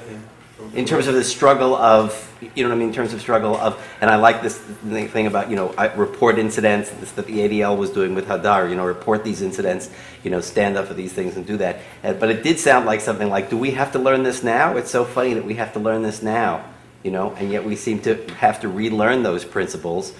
in 0.74 0.84
terms 0.84 1.06
of 1.08 1.14
the 1.14 1.24
struggle 1.24 1.74
of, 1.74 2.30
you 2.54 2.62
know 2.62 2.68
what 2.68 2.76
I 2.76 2.78
mean, 2.78 2.88
in 2.88 2.94
terms 2.94 3.12
of 3.12 3.20
struggle 3.20 3.56
of, 3.56 3.82
and 4.00 4.08
I 4.08 4.16
like 4.16 4.42
this 4.42 4.56
thing 4.58 5.08
thing 5.08 5.26
about, 5.26 5.50
you 5.50 5.56
know, 5.56 5.74
I 5.76 5.86
report 5.94 6.38
incidents 6.38 6.90
this, 7.00 7.10
that 7.12 7.26
the 7.26 7.40
ADL 7.40 7.76
was 7.76 7.90
doing 7.90 8.14
with 8.14 8.28
Hadar, 8.28 8.68
you 8.70 8.76
know, 8.76 8.84
report 8.86 9.24
these 9.24 9.42
incidents, 9.42 9.90
you 10.22 10.30
know, 10.30 10.40
stand 10.40 10.76
up 10.76 10.86
for 10.86 10.94
these 10.94 11.12
things 11.12 11.36
and 11.36 11.44
do 11.44 11.56
that. 11.56 11.80
Uh, 12.04 12.12
but 12.12 12.30
it 12.30 12.42
did 12.44 12.58
sound 12.60 12.86
like 12.86 13.00
something 13.00 13.28
like, 13.28 13.50
do 13.50 13.56
we 13.56 13.72
have 13.72 13.92
to 13.92 13.98
learn 13.98 14.22
this 14.22 14.42
now? 14.44 14.76
It's 14.76 14.90
so 14.90 15.04
funny 15.04 15.34
that 15.34 15.44
we 15.44 15.54
have 15.54 15.72
to 15.72 15.80
learn 15.80 16.02
this 16.02 16.22
now, 16.22 16.64
you 17.02 17.10
know, 17.10 17.34
and 17.38 17.50
yet 17.50 17.64
we 17.64 17.74
seem 17.74 17.98
to 18.02 18.14
have 18.34 18.60
to 18.60 18.68
relearn 18.68 19.24
those 19.24 19.44
principles, 19.44 20.12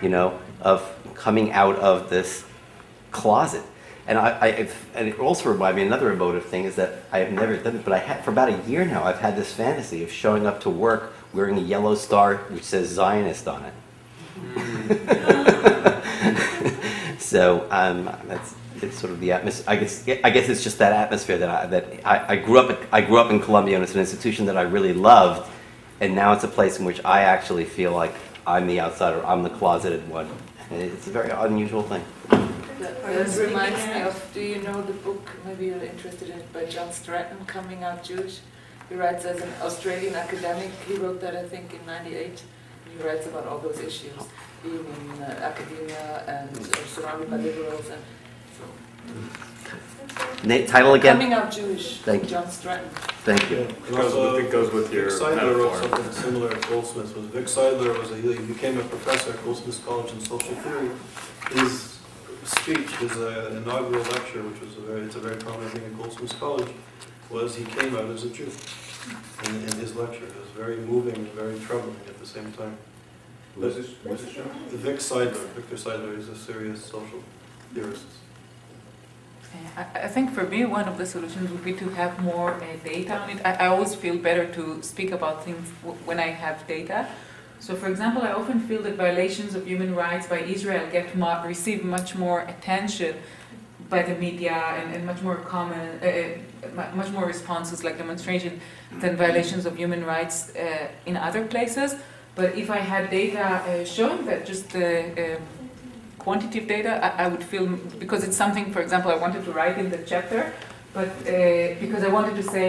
you 0.00 0.08
know, 0.08 0.38
of 0.62 0.82
coming 1.20 1.52
out 1.52 1.76
of 1.76 2.10
this 2.10 2.44
closet. 3.10 3.62
And 4.06 4.18
I, 4.18 4.30
I 4.30 4.68
and 4.94 5.08
it 5.08 5.20
also 5.20 5.50
reminded 5.50 5.76
me 5.76 5.86
another 5.86 6.10
emotive 6.10 6.46
thing 6.46 6.64
is 6.64 6.76
that 6.76 7.04
I 7.12 7.18
have 7.18 7.32
never 7.32 7.56
done 7.56 7.76
it, 7.76 7.84
but 7.84 7.92
I 7.92 7.98
had 7.98 8.24
for 8.24 8.30
about 8.32 8.48
a 8.48 8.58
year 8.68 8.84
now. 8.84 9.04
I've 9.04 9.20
had 9.20 9.36
this 9.36 9.52
fantasy 9.52 10.02
of 10.02 10.10
showing 10.10 10.46
up 10.46 10.62
to 10.62 10.70
work 10.70 11.12
wearing 11.32 11.58
a 11.58 11.60
yellow 11.60 11.94
star 11.94 12.38
which 12.48 12.64
says 12.64 12.88
Zionist 12.88 13.46
on 13.46 13.64
it. 13.66 13.74
so 17.20 17.68
um, 17.70 18.06
that's 18.26 18.54
it's 18.82 18.98
sort 18.98 19.12
of 19.12 19.20
the 19.20 19.32
atmosphere. 19.32 19.64
I 19.68 19.76
guess 19.76 20.08
I 20.24 20.30
guess 20.30 20.48
it's 20.48 20.64
just 20.64 20.78
that 20.78 20.92
atmosphere 20.92 21.38
that 21.38 21.48
I, 21.48 21.66
that 21.66 21.86
I, 22.04 22.32
I 22.32 22.36
grew 22.36 22.58
up. 22.58 22.70
At, 22.70 22.78
I 22.90 23.02
grew 23.02 23.18
up 23.18 23.30
in 23.30 23.40
Columbia, 23.40 23.74
and 23.76 23.84
it's 23.84 23.94
an 23.94 24.00
institution 24.00 24.46
that 24.46 24.56
I 24.56 24.62
really 24.62 24.94
loved. 24.94 25.50
And 26.00 26.14
now 26.14 26.32
it's 26.32 26.44
a 26.44 26.48
place 26.48 26.78
in 26.78 26.86
which 26.86 27.04
I 27.04 27.20
actually 27.22 27.66
feel 27.66 27.92
like 27.92 28.14
I'm 28.46 28.66
the 28.66 28.80
outsider. 28.80 29.24
I'm 29.26 29.42
the 29.42 29.50
closeted 29.50 30.08
one. 30.08 30.28
And 30.70 30.82
It's 30.82 31.06
a 31.08 31.10
very 31.10 31.30
unusual 31.30 31.82
thing. 31.82 32.04
That 32.80 33.36
reminds 33.38 33.86
me 33.86 34.02
of, 34.02 34.30
do 34.32 34.40
you 34.40 34.62
know 34.62 34.80
the 34.82 34.92
book, 34.92 35.28
maybe 35.44 35.66
you're 35.66 35.82
interested 35.82 36.30
in 36.30 36.38
it, 36.38 36.52
by 36.52 36.64
John 36.64 36.92
Stratton, 36.92 37.44
Coming 37.46 37.82
Out 37.84 38.04
Jewish? 38.04 38.40
He 38.88 38.94
writes 38.94 39.24
as 39.24 39.40
an 39.40 39.52
Australian 39.62 40.14
academic, 40.14 40.70
he 40.86 40.94
wrote 40.94 41.20
that 41.20 41.36
I 41.36 41.46
think 41.46 41.74
in 41.74 41.84
98. 41.86 42.42
He 42.96 43.02
writes 43.06 43.26
about 43.26 43.46
all 43.46 43.58
those 43.58 43.80
issues, 43.80 44.12
being 44.62 44.86
in 44.86 45.22
uh, 45.22 45.26
academia 45.42 46.24
and 46.26 46.58
uh, 46.58 46.76
surrounded 46.86 47.30
by 47.30 47.36
liberals 47.36 47.88
and 47.90 48.02
so. 48.02 48.19
Na- 50.44 50.66
title 50.66 50.94
again? 50.94 51.16
Coming 51.16 51.32
Out 51.34 51.50
Jewish, 51.52 51.98
Thank 51.98 52.22
you. 52.24 52.28
John 52.30 52.50
Stratton. 52.50 52.88
Thank 53.24 53.42
Yeah, 53.50 53.58
you. 53.58 53.64
and 53.64 53.76
Goes 53.84 53.90
with- 53.90 54.14
also, 54.14 54.36
it 54.36 54.50
goes 54.50 54.72
with 54.72 54.92
your 54.92 55.10
Vic 55.10 55.12
Seidler 55.20 55.56
wrote 55.56 55.72
metaphor. 55.74 55.96
something 55.98 56.12
similar 56.22 56.50
at 56.52 56.68
Goldsmiths. 56.68 57.14
Was 57.14 57.26
Vic 57.26 57.44
Seidler 57.46 57.98
was 57.98 58.10
a, 58.10 58.16
he 58.16 58.34
became 58.46 58.78
a 58.78 58.84
professor 58.84 59.32
at 59.32 59.44
Goldsmiths 59.44 59.80
College 59.84 60.12
in 60.12 60.20
social 60.20 60.54
theory. 60.54 60.90
His 61.52 61.98
speech, 62.44 62.90
his 62.96 63.12
uh, 63.18 63.50
inaugural 63.62 64.02
lecture, 64.04 64.42
which 64.42 64.60
was 64.62 64.76
a 64.78 64.80
very, 64.80 65.02
it's 65.02 65.16
a 65.16 65.20
very 65.20 65.36
prominent 65.36 65.72
thing 65.72 65.84
at 65.84 65.96
Goldsmiths 65.98 66.32
College, 66.34 66.68
was 67.28 67.54
he 67.56 67.64
came 67.64 67.94
out 67.94 68.06
as 68.06 68.24
a 68.24 68.30
Jew 68.30 68.50
in, 69.44 69.54
in 69.56 69.72
his 69.76 69.94
lecture. 69.94 70.24
It 70.24 70.34
was 70.40 70.48
very 70.56 70.76
moving 70.76 71.16
and 71.16 71.28
very 71.32 71.58
troubling 71.60 71.96
at 72.08 72.18
the 72.18 72.26
same 72.26 72.50
time. 72.52 72.78
Was 73.56 73.76
this, 73.76 73.88
was 74.04 74.24
this 74.24 74.32
show? 74.32 74.44
Vic 74.70 74.96
Seidler, 75.00 75.46
Victor 75.54 75.76
Seidler 75.76 76.16
is 76.16 76.28
a 76.30 76.36
serious 76.36 76.82
social 76.82 77.22
theorist. 77.74 78.06
I 79.76 80.08
think 80.08 80.32
for 80.32 80.44
me, 80.44 80.64
one 80.64 80.86
of 80.88 80.98
the 80.98 81.06
solutions 81.06 81.50
would 81.50 81.64
be 81.64 81.72
to 81.74 81.88
have 81.90 82.20
more 82.22 82.54
uh, 82.54 82.64
data 82.84 83.16
on 83.18 83.30
it. 83.30 83.38
I, 83.44 83.52
I 83.54 83.66
always 83.66 83.94
feel 83.94 84.16
better 84.18 84.46
to 84.52 84.82
speak 84.82 85.10
about 85.12 85.44
things 85.44 85.68
when 86.04 86.20
I 86.20 86.28
have 86.28 86.66
data. 86.66 87.08
So, 87.60 87.74
for 87.74 87.88
example, 87.88 88.22
I 88.22 88.32
often 88.32 88.60
feel 88.60 88.82
that 88.82 88.94
violations 88.96 89.54
of 89.54 89.66
human 89.66 89.94
rights 89.94 90.26
by 90.26 90.40
Israel 90.40 90.86
get 90.90 91.16
mu- 91.16 91.42
receive 91.46 91.84
much 91.84 92.14
more 92.14 92.40
attention 92.42 93.16
by 93.88 94.02
the 94.02 94.14
media 94.14 94.52
and, 94.52 94.94
and 94.94 95.04
much 95.04 95.20
more 95.22 95.36
common, 95.36 95.98
uh, 96.02 96.06
uh, 96.06 96.94
much 96.94 97.10
more 97.10 97.26
responses 97.26 97.82
like 97.82 97.98
demonstration 97.98 98.60
than 99.00 99.16
violations 99.16 99.66
of 99.66 99.76
human 99.76 100.04
rights 100.04 100.54
uh, 100.56 100.88
in 101.06 101.16
other 101.16 101.44
places. 101.46 101.96
But 102.34 102.56
if 102.56 102.70
I 102.70 102.78
had 102.78 103.10
data 103.10 103.44
uh, 103.44 103.84
showing 103.84 104.24
that 104.26 104.46
just 104.46 104.70
the 104.70 105.36
um 105.36 105.42
quantitative 106.24 106.68
data, 106.68 106.92
I, 107.06 107.24
I 107.24 107.28
would 107.28 107.42
feel, 107.42 107.66
because 107.98 108.22
it's 108.26 108.36
something, 108.36 108.66
for 108.72 108.80
example, 108.80 109.10
I 109.10 109.16
wanted 109.16 109.44
to 109.46 109.52
write 109.52 109.78
in 109.78 109.90
the 109.90 109.98
chapter, 110.12 110.52
but 110.92 111.08
uh, 111.08 111.80
because 111.84 112.02
I 112.04 112.08
wanted 112.08 112.36
to 112.36 112.42
say, 112.56 112.68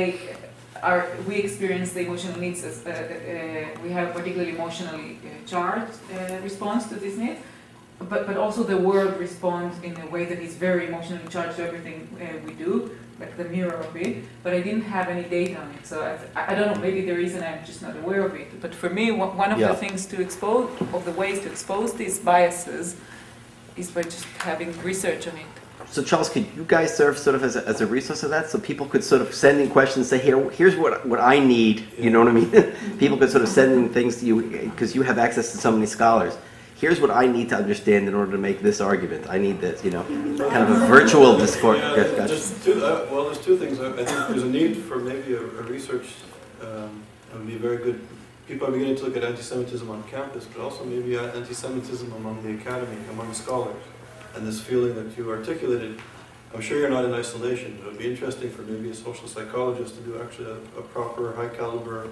our, 0.81 1.05
we 1.27 1.35
experience 1.35 1.91
the 1.93 2.01
emotional 2.07 2.39
needs 2.39 2.63
as, 2.63 2.75
uh, 2.85 2.89
uh, 2.89 3.81
we 3.83 3.89
have 3.91 4.09
a 4.09 4.13
particularly 4.19 4.53
emotionally 4.57 5.19
uh, 5.19 5.27
charged 5.53 5.93
uh, 6.13 6.37
response 6.41 6.87
to 6.91 6.95
this 6.95 7.17
need, 7.17 7.37
but, 8.11 8.25
but 8.25 8.35
also 8.37 8.63
the 8.63 8.77
world 8.77 9.13
responds 9.19 9.75
in 9.83 9.93
a 10.01 10.07
way 10.07 10.23
that 10.25 10.39
is 10.39 10.55
very 10.55 10.87
emotionally 10.87 11.27
charged 11.29 11.57
to 11.57 11.63
everything 11.67 12.07
uh, 12.19 12.25
we 12.47 12.53
do, 12.53 12.89
like 13.19 13.37
the 13.37 13.45
mirror 13.45 13.77
of 13.85 13.95
it, 13.95 14.23
but 14.43 14.53
I 14.53 14.61
didn't 14.61 14.87
have 14.97 15.07
any 15.09 15.27
data 15.29 15.59
on 15.61 15.69
it, 15.77 15.85
so 15.85 15.95
I, 16.35 16.51
I 16.51 16.55
don't 16.55 16.73
know, 16.73 16.81
maybe 16.81 17.01
the 17.05 17.13
reason 17.23 17.43
I'm 17.43 17.63
just 17.63 17.81
not 17.83 17.95
aware 17.97 18.25
of 18.25 18.33
it, 18.35 18.59
but 18.63 18.73
for 18.73 18.89
me, 18.89 19.11
one 19.11 19.37
one 19.37 19.51
of 19.51 19.59
Yeah. 19.59 19.67
the 19.73 19.75
things 19.75 20.07
to 20.07 20.21
expose, 20.21 20.69
of 20.97 21.05
the 21.05 21.11
ways 21.21 21.37
to 21.43 21.47
expose 21.53 21.93
these 21.93 22.17
biases 22.17 22.95
is 23.77 23.91
by 23.91 24.03
just 24.03 24.25
having 24.39 24.77
research 24.83 25.27
on 25.27 25.37
it. 25.37 25.45
So 25.89 26.03
Charles, 26.03 26.29
could 26.29 26.45
you 26.55 26.63
guys 26.67 26.95
serve 26.95 27.17
sort 27.17 27.35
of 27.35 27.43
as 27.43 27.55
a, 27.55 27.67
as 27.67 27.81
a 27.81 27.87
resource 27.87 28.23
of 28.23 28.29
that, 28.29 28.49
so 28.49 28.59
people 28.59 28.85
could 28.85 29.03
sort 29.03 29.21
of 29.21 29.33
send 29.33 29.59
in 29.59 29.69
questions, 29.69 30.07
say, 30.07 30.19
here, 30.19 30.49
here's 30.51 30.75
what, 30.75 31.05
what 31.05 31.19
I 31.19 31.39
need, 31.39 31.85
you 31.97 32.09
know 32.09 32.19
what 32.19 32.29
I 32.29 32.31
mean? 32.31 32.49
people 32.97 33.17
could 33.17 33.29
sort 33.29 33.43
of 33.43 33.49
send 33.49 33.73
in 33.73 33.89
things 33.89 34.17
to 34.17 34.25
you, 34.25 34.41
because 34.69 34.95
you 34.95 35.01
have 35.01 35.17
access 35.17 35.51
to 35.51 35.57
so 35.57 35.71
many 35.71 35.85
scholars. 35.85 36.37
Here's 36.77 37.01
what 37.01 37.11
I 37.11 37.27
need 37.27 37.49
to 37.49 37.57
understand 37.57 38.07
in 38.07 38.15
order 38.15 38.31
to 38.31 38.37
make 38.37 38.61
this 38.61 38.79
argument. 38.79 39.29
I 39.29 39.37
need 39.37 39.59
this, 39.59 39.83
you 39.83 39.91
know, 39.91 40.03
kind 40.49 40.63
of 40.63 40.81
a 40.81 40.85
virtual 40.87 41.37
discourse. 41.37 41.79
Yeah, 41.79 41.95
Yes, 41.95 42.51
gotcha. 42.51 42.63
two, 42.63 42.85
uh, 42.85 43.07
well, 43.11 43.25
there's 43.25 43.43
two 43.43 43.57
things. 43.57 43.79
I 43.79 43.89
I 43.89 44.05
think 44.05 44.07
there's 44.29 44.43
a 44.43 44.49
need 44.49 44.77
for 44.77 44.97
maybe 44.97 45.33
a, 45.33 45.41
a 45.41 45.63
research, 45.63 46.13
um, 46.61 47.03
it 47.31 47.37
would 47.37 47.47
be 47.47 47.57
very 47.57 47.77
good. 47.77 47.99
People 48.51 48.67
are 48.67 48.71
beginning 48.71 48.97
to 48.97 49.05
look 49.05 49.15
at 49.15 49.23
anti-Semitism 49.23 49.89
on 49.89 50.03
campus, 50.09 50.43
but 50.43 50.61
also 50.61 50.83
maybe 50.83 51.15
uh, 51.15 51.23
anti-Semitism 51.27 52.11
among 52.11 52.43
the 52.43 52.61
academy, 52.61 52.97
among 53.09 53.33
scholars. 53.33 53.81
And 54.35 54.45
this 54.45 54.59
feeling 54.59 54.93
that 54.95 55.17
you 55.17 55.31
articulated, 55.31 56.01
I'm 56.53 56.59
sure 56.59 56.77
you're 56.77 56.89
not 56.89 57.05
in 57.05 57.13
isolation. 57.13 57.79
It 57.81 57.85
would 57.85 57.97
be 57.97 58.11
interesting 58.11 58.49
for 58.51 58.63
maybe 58.63 58.89
a 58.89 58.93
social 58.93 59.29
psychologist 59.29 59.95
to 59.95 60.01
do 60.01 60.21
actually 60.21 60.51
a, 60.51 60.55
a 60.77 60.81
proper, 60.81 61.33
high 61.33 61.47
caliber, 61.47 62.09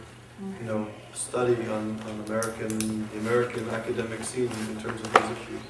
you 0.61 0.66
know, 0.66 0.88
study 1.14 1.57
on, 1.68 1.99
on 2.07 2.24
American, 2.26 2.70
the 3.10 3.18
American 3.18 3.70
academic 3.72 4.24
scene 4.24 4.49
in 4.70 4.80
terms 4.82 5.02
of 5.02 5.11
these 5.11 5.32
issues. 5.44 5.61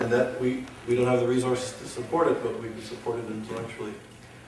And 0.00 0.12
that 0.12 0.40
we, 0.40 0.66
we 0.88 0.96
don't 0.96 1.06
have 1.06 1.20
the 1.20 1.28
resources 1.28 1.78
to 1.78 1.86
support 1.86 2.26
it, 2.26 2.42
but 2.42 2.60
we 2.60 2.70
can 2.70 2.82
support 2.82 3.20
it 3.20 3.30
intellectually. 3.30 3.94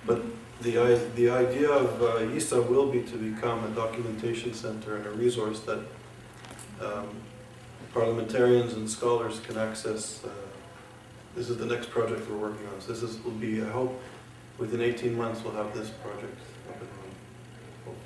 But 0.04 0.20
the, 0.62 1.00
the 1.14 1.30
idea 1.30 1.70
of 1.70 2.02
uh, 2.02 2.06
YIISA 2.20 2.68
will 2.68 2.90
be 2.90 3.02
to 3.02 3.16
become 3.16 3.64
a 3.64 3.68
documentation 3.68 4.52
center 4.54 4.96
and 4.96 5.06
a 5.06 5.10
resource 5.10 5.60
that 5.60 5.80
um, 6.80 7.08
parliamentarians 7.92 8.74
and 8.74 8.88
scholars 8.88 9.40
can 9.40 9.56
access. 9.56 10.24
uh, 10.24 10.28
This 11.36 11.48
is 11.50 11.56
the 11.58 11.66
next 11.66 11.90
project 11.90 12.28
we're 12.28 12.36
working 12.36 12.66
on. 12.68 12.80
So 12.80 12.92
this 12.92 13.02
is, 13.02 13.22
will 13.24 13.32
be, 13.32 13.62
I 13.62 13.70
hope, 13.70 14.00
within 14.58 14.80
18 14.80 15.16
months, 15.16 15.42
we'll 15.42 15.54
have 15.54 15.72
this 15.74 15.90
project 15.90 16.38
up 16.68 16.80
and 16.80 16.88
running. 16.98 17.98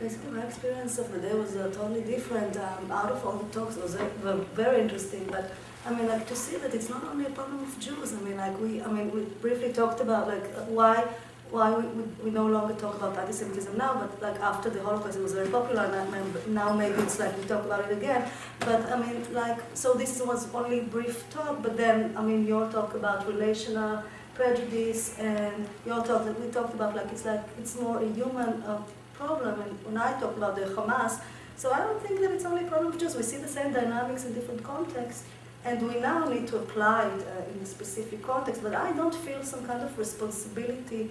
Basically, 0.00 0.30
my 0.30 0.42
experience 0.44 0.98
of 0.98 1.10
the 1.12 1.18
day 1.18 1.34
was 1.34 1.56
uh, 1.56 1.70
totally 1.74 2.02
different. 2.02 2.56
Um, 2.56 2.90
out 2.90 3.10
of 3.10 3.24
all 3.26 3.38
the 3.38 3.52
talks, 3.52 3.76
was 3.76 3.96
were 4.22 4.34
very 4.54 4.80
interesting. 4.80 5.26
But 5.30 5.52
I 5.86 5.90
mean, 5.94 6.06
like 6.08 6.26
to 6.28 6.36
see 6.36 6.56
that 6.56 6.72
it's 6.74 6.88
not 6.88 7.02
only 7.04 7.26
a 7.26 7.30
problem 7.30 7.60
of 7.60 7.78
Jews. 7.80 8.14
I 8.14 8.20
mean, 8.20 8.36
like 8.36 8.58
we, 8.60 8.80
I 8.82 8.88
mean, 8.92 9.10
we 9.10 9.22
briefly 9.42 9.72
talked 9.72 10.00
about 10.00 10.28
like 10.28 10.46
why, 10.68 11.04
why 11.50 11.74
we, 11.74 11.84
we, 12.24 12.30
no 12.30 12.46
longer 12.46 12.74
talk 12.74 12.96
about 12.96 13.16
anti-Semitism 13.18 13.76
now. 13.76 13.94
But 13.94 14.20
like 14.20 14.40
after 14.40 14.70
the 14.70 14.82
Holocaust, 14.82 15.18
it 15.18 15.22
was 15.22 15.32
very 15.32 15.48
popular. 15.48 15.84
And 15.84 16.54
now 16.54 16.72
maybe 16.74 16.96
it's 17.02 17.18
like 17.18 17.36
we 17.38 17.44
talk 17.44 17.64
about 17.64 17.90
it 17.90 17.96
again. 17.96 18.28
But 18.60 18.90
I 18.92 19.00
mean, 19.00 19.24
like 19.32 19.58
so 19.74 19.94
this 19.94 20.20
was 20.20 20.52
only 20.54 20.80
brief 20.80 21.28
talk. 21.30 21.62
But 21.62 21.76
then 21.76 22.14
I 22.16 22.22
mean, 22.22 22.46
your 22.46 22.70
talk 22.70 22.94
about 22.94 23.26
relational 23.26 24.02
prejudice 24.34 25.18
and 25.18 25.68
your 25.84 26.04
talk 26.04 26.24
that 26.24 26.40
we 26.40 26.48
talked 26.50 26.74
about 26.74 26.94
like 26.94 27.10
it's 27.10 27.24
like 27.24 27.42
it's 27.58 27.74
more 27.80 27.98
a 27.98 28.08
human 28.08 28.62
uh, 28.62 28.82
problem. 29.14 29.60
And 29.60 29.72
when 29.84 29.96
I 29.96 30.18
talk 30.20 30.36
about 30.36 30.54
the 30.56 30.62
Hamas, 30.62 31.20
so 31.56 31.72
I 31.72 31.78
don't 31.78 32.00
think 32.02 32.20
that 32.20 32.30
it's 32.30 32.44
only 32.44 32.64
a 32.64 32.68
problem 32.68 32.92
of 32.92 33.00
Jews. 33.00 33.16
We 33.16 33.24
see 33.24 33.38
the 33.38 33.48
same 33.48 33.72
dynamics 33.72 34.24
in 34.24 34.32
different 34.32 34.62
contexts, 34.62 35.24
and 35.64 35.82
we 35.88 35.98
now 35.98 36.28
need 36.28 36.46
to 36.48 36.58
apply 36.58 37.06
it 37.08 37.26
uh, 37.26 37.52
in 37.52 37.58
a 37.60 37.66
specific 37.66 38.22
context. 38.22 38.62
But 38.62 38.74
I 38.76 38.92
don't 38.92 39.14
feel 39.14 39.42
some 39.42 39.66
kind 39.66 39.82
of 39.82 39.98
responsibility 39.98 41.10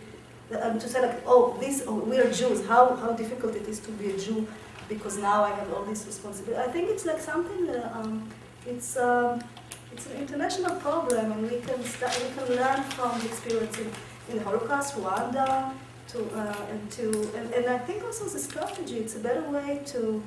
um, 0.62 0.80
to 0.80 0.88
say 0.88 1.02
like, 1.02 1.22
oh, 1.26 1.58
this 1.60 1.84
oh, 1.88 1.96
we 1.96 2.20
are 2.20 2.32
Jews. 2.32 2.66
How 2.68 2.96
how 2.96 3.12
difficult 3.14 3.56
it 3.56 3.68
is 3.68 3.80
to 3.82 3.92
be 3.92 4.12
a 4.12 4.18
Jew 4.18 4.48
because 4.90 5.18
now 5.18 5.44
I 5.44 5.52
have 5.52 5.74
all 5.74 5.84
this 5.84 6.06
responsibility. 6.06 6.62
I 6.62 6.72
think 6.72 6.90
it's 6.90 7.06
like 7.06 7.20
something 7.20 7.70
um, 7.94 8.30
it's. 8.66 8.98
Um, 8.98 9.42
it's 9.92 10.06
an 10.08 10.18
international 10.18 10.76
problem, 10.76 11.32
and 11.32 11.42
we 11.50 11.60
can 11.62 11.84
sta 11.84 12.08
we 12.22 12.30
can 12.36 12.56
learn 12.56 12.84
from 12.96 13.20
the 13.20 13.26
experience 13.26 13.78
in, 13.78 13.90
in 14.32 14.44
Holocaust, 14.44 14.96
Rwanda, 14.96 15.74
to 16.10 16.20
uh, 16.36 16.72
and 16.72 16.92
to 16.92 17.06
and, 17.36 17.54
and 17.54 17.66
I 17.68 17.78
think 17.78 18.04
also 18.04 18.26
the 18.26 18.40
strategy. 18.40 18.98
It's 18.98 19.16
a 19.16 19.20
better 19.20 19.50
way 19.50 19.82
to 19.94 20.24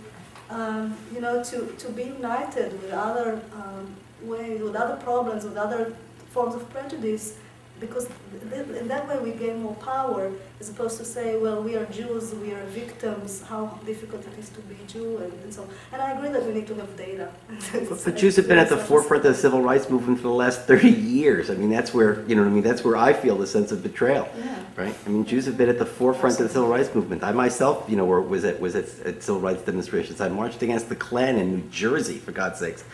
um, 0.51 0.97
you 1.15 1.21
know 1.21 1.43
to, 1.45 1.67
to 1.67 1.89
be 1.91 2.05
united 2.05 2.73
with 2.81 2.93
other 2.93 3.41
um, 3.55 3.95
ways, 4.23 4.61
with 4.61 4.77
other 4.77 4.97
problems, 4.97 5.45
with 5.45 5.57
other 5.57 5.95
forms 6.31 6.55
of 6.55 6.69
prejudice, 6.71 7.37
because 7.81 8.07
th- 8.07 8.67
th- 8.67 8.77
in 8.81 8.89
that 8.89 9.09
way 9.09 9.19
we 9.19 9.33
gain 9.33 9.63
more 9.63 9.75
power, 9.77 10.31
as 10.61 10.69
opposed 10.69 10.99
to 10.99 11.05
say, 11.05 11.37
well, 11.37 11.63
we 11.63 11.77
are 11.77 11.87
Jews, 11.87 12.35
we 12.35 12.53
are 12.53 12.65
victims, 12.67 13.43
how 13.43 13.79
difficult 13.87 14.27
it 14.27 14.39
is 14.39 14.51
to 14.51 14.61
be 14.63 14.77
Jew, 14.87 15.17
and, 15.19 15.33
and 15.43 15.53
so. 15.53 15.67
And 15.93 16.03
I 16.03 16.13
agree 16.13 16.29
that 16.31 16.45
we 16.47 16.53
need 16.53 16.67
to 16.69 16.75
have 16.75 16.97
data. 16.97 17.31
But, 17.89 18.05
but 18.05 18.17
Jews 18.17 18.37
have 18.37 18.47
been 18.47 18.59
at 18.59 18.69
the 18.69 18.77
forefront 18.77 19.25
of 19.25 19.33
the 19.35 19.39
civil 19.39 19.63
rights 19.63 19.89
movement 19.89 20.19
for 20.19 20.29
the 20.29 20.35
last 20.35 20.63
30 20.67 20.91
years. 20.91 21.51
I 21.51 21.55
mean, 21.55 21.71
that's 21.71 21.95
where, 21.95 22.23
you 22.29 22.35
know 22.37 22.45
I 22.45 22.49
mean, 22.49 22.63
that's 22.63 22.85
where 22.85 22.97
I 22.97 23.13
feel 23.13 23.37
the 23.39 23.47
sense 23.47 23.73
of 23.73 23.83
betrayal, 23.83 24.29
Yeah. 24.39 24.63
right? 24.77 24.95
I 25.07 25.09
mean, 25.09 25.25
Jews 25.25 25.47
have 25.47 25.57
been 25.57 25.69
at 25.69 25.79
the 25.79 25.87
forefront 25.87 26.39
of 26.39 26.47
the 26.47 26.53
civil 26.53 26.69
rights 26.69 26.95
movement. 26.95 27.23
I 27.25 27.33
myself, 27.33 27.85
you 27.89 27.97
know, 27.97 28.05
were, 28.05 28.21
was 28.21 28.45
at, 28.45 28.61
was 28.61 28.75
at, 28.77 28.87
at 29.07 29.23
civil 29.23 29.41
rights 29.41 29.63
demonstrations. 29.63 30.21
I 30.21 30.29
marched 30.29 30.63
against 30.63 30.89
the 30.89 30.97
Klan 30.97 31.37
in 31.37 31.51
New 31.57 31.63
Jersey, 31.71 32.19
for 32.19 32.33
God's 32.33 32.59
sakes. 32.59 32.85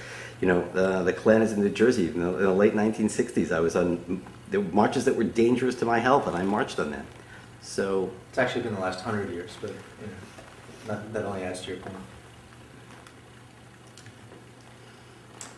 You 0.40 0.48
know, 0.48 0.60
uh, 0.74 1.02
the 1.02 1.12
Klan 1.12 1.40
is 1.42 1.52
in 1.52 1.60
New 1.62 1.70
Jersey. 1.70 2.08
In 2.08 2.20
the, 2.20 2.36
in 2.36 2.42
the 2.44 2.52
late 2.52 2.74
1960s, 2.74 3.50
I 3.52 3.60
was 3.60 3.74
on 3.74 4.22
the 4.51 4.60
marches 4.60 5.05
that 5.05 5.16
were 5.16 5.24
dangerous 5.24 5.74
to 5.77 5.85
my 5.85 5.98
health, 5.98 6.27
and 6.27 6.36
I 6.36 6.43
marched 6.43 6.78
on 6.78 6.90
them. 6.90 7.06
So, 7.62 8.10
It's 8.31 8.39
actually 8.39 8.62
been 8.62 8.74
the 8.74 8.81
last 8.81 9.01
hundred 9.01 9.31
years, 9.31 9.51
but, 9.60 9.70
you 9.70 10.06
know, 10.06 10.12
that, 10.86 11.12
that 11.12 11.24
only 11.24 11.43
adds 11.43 11.62
to 11.62 11.73
your 11.73 11.81
point. 11.81 11.97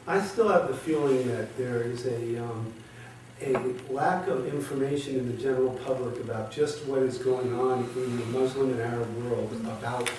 I 0.07 0.23
still 0.23 0.49
have 0.49 0.69
the 0.69 0.75
feeling 0.75 1.29
that 1.29 1.55
there 1.59 1.83
is 1.83 2.07
a, 2.07 2.43
um, 2.43 2.73
a 3.43 3.53
lack 3.93 4.27
of 4.27 4.47
information 4.47 5.17
in 5.17 5.31
the 5.31 5.41
general 5.41 5.75
public 5.85 6.19
about 6.21 6.51
just 6.51 6.87
what 6.87 7.03
is 7.03 7.19
going 7.19 7.53
on 7.53 7.85
in 7.95 8.17
the 8.19 8.25
Muslim 8.27 8.71
and 8.71 8.81
Arab 8.81 9.15
world 9.23 9.53
about 9.67 10.11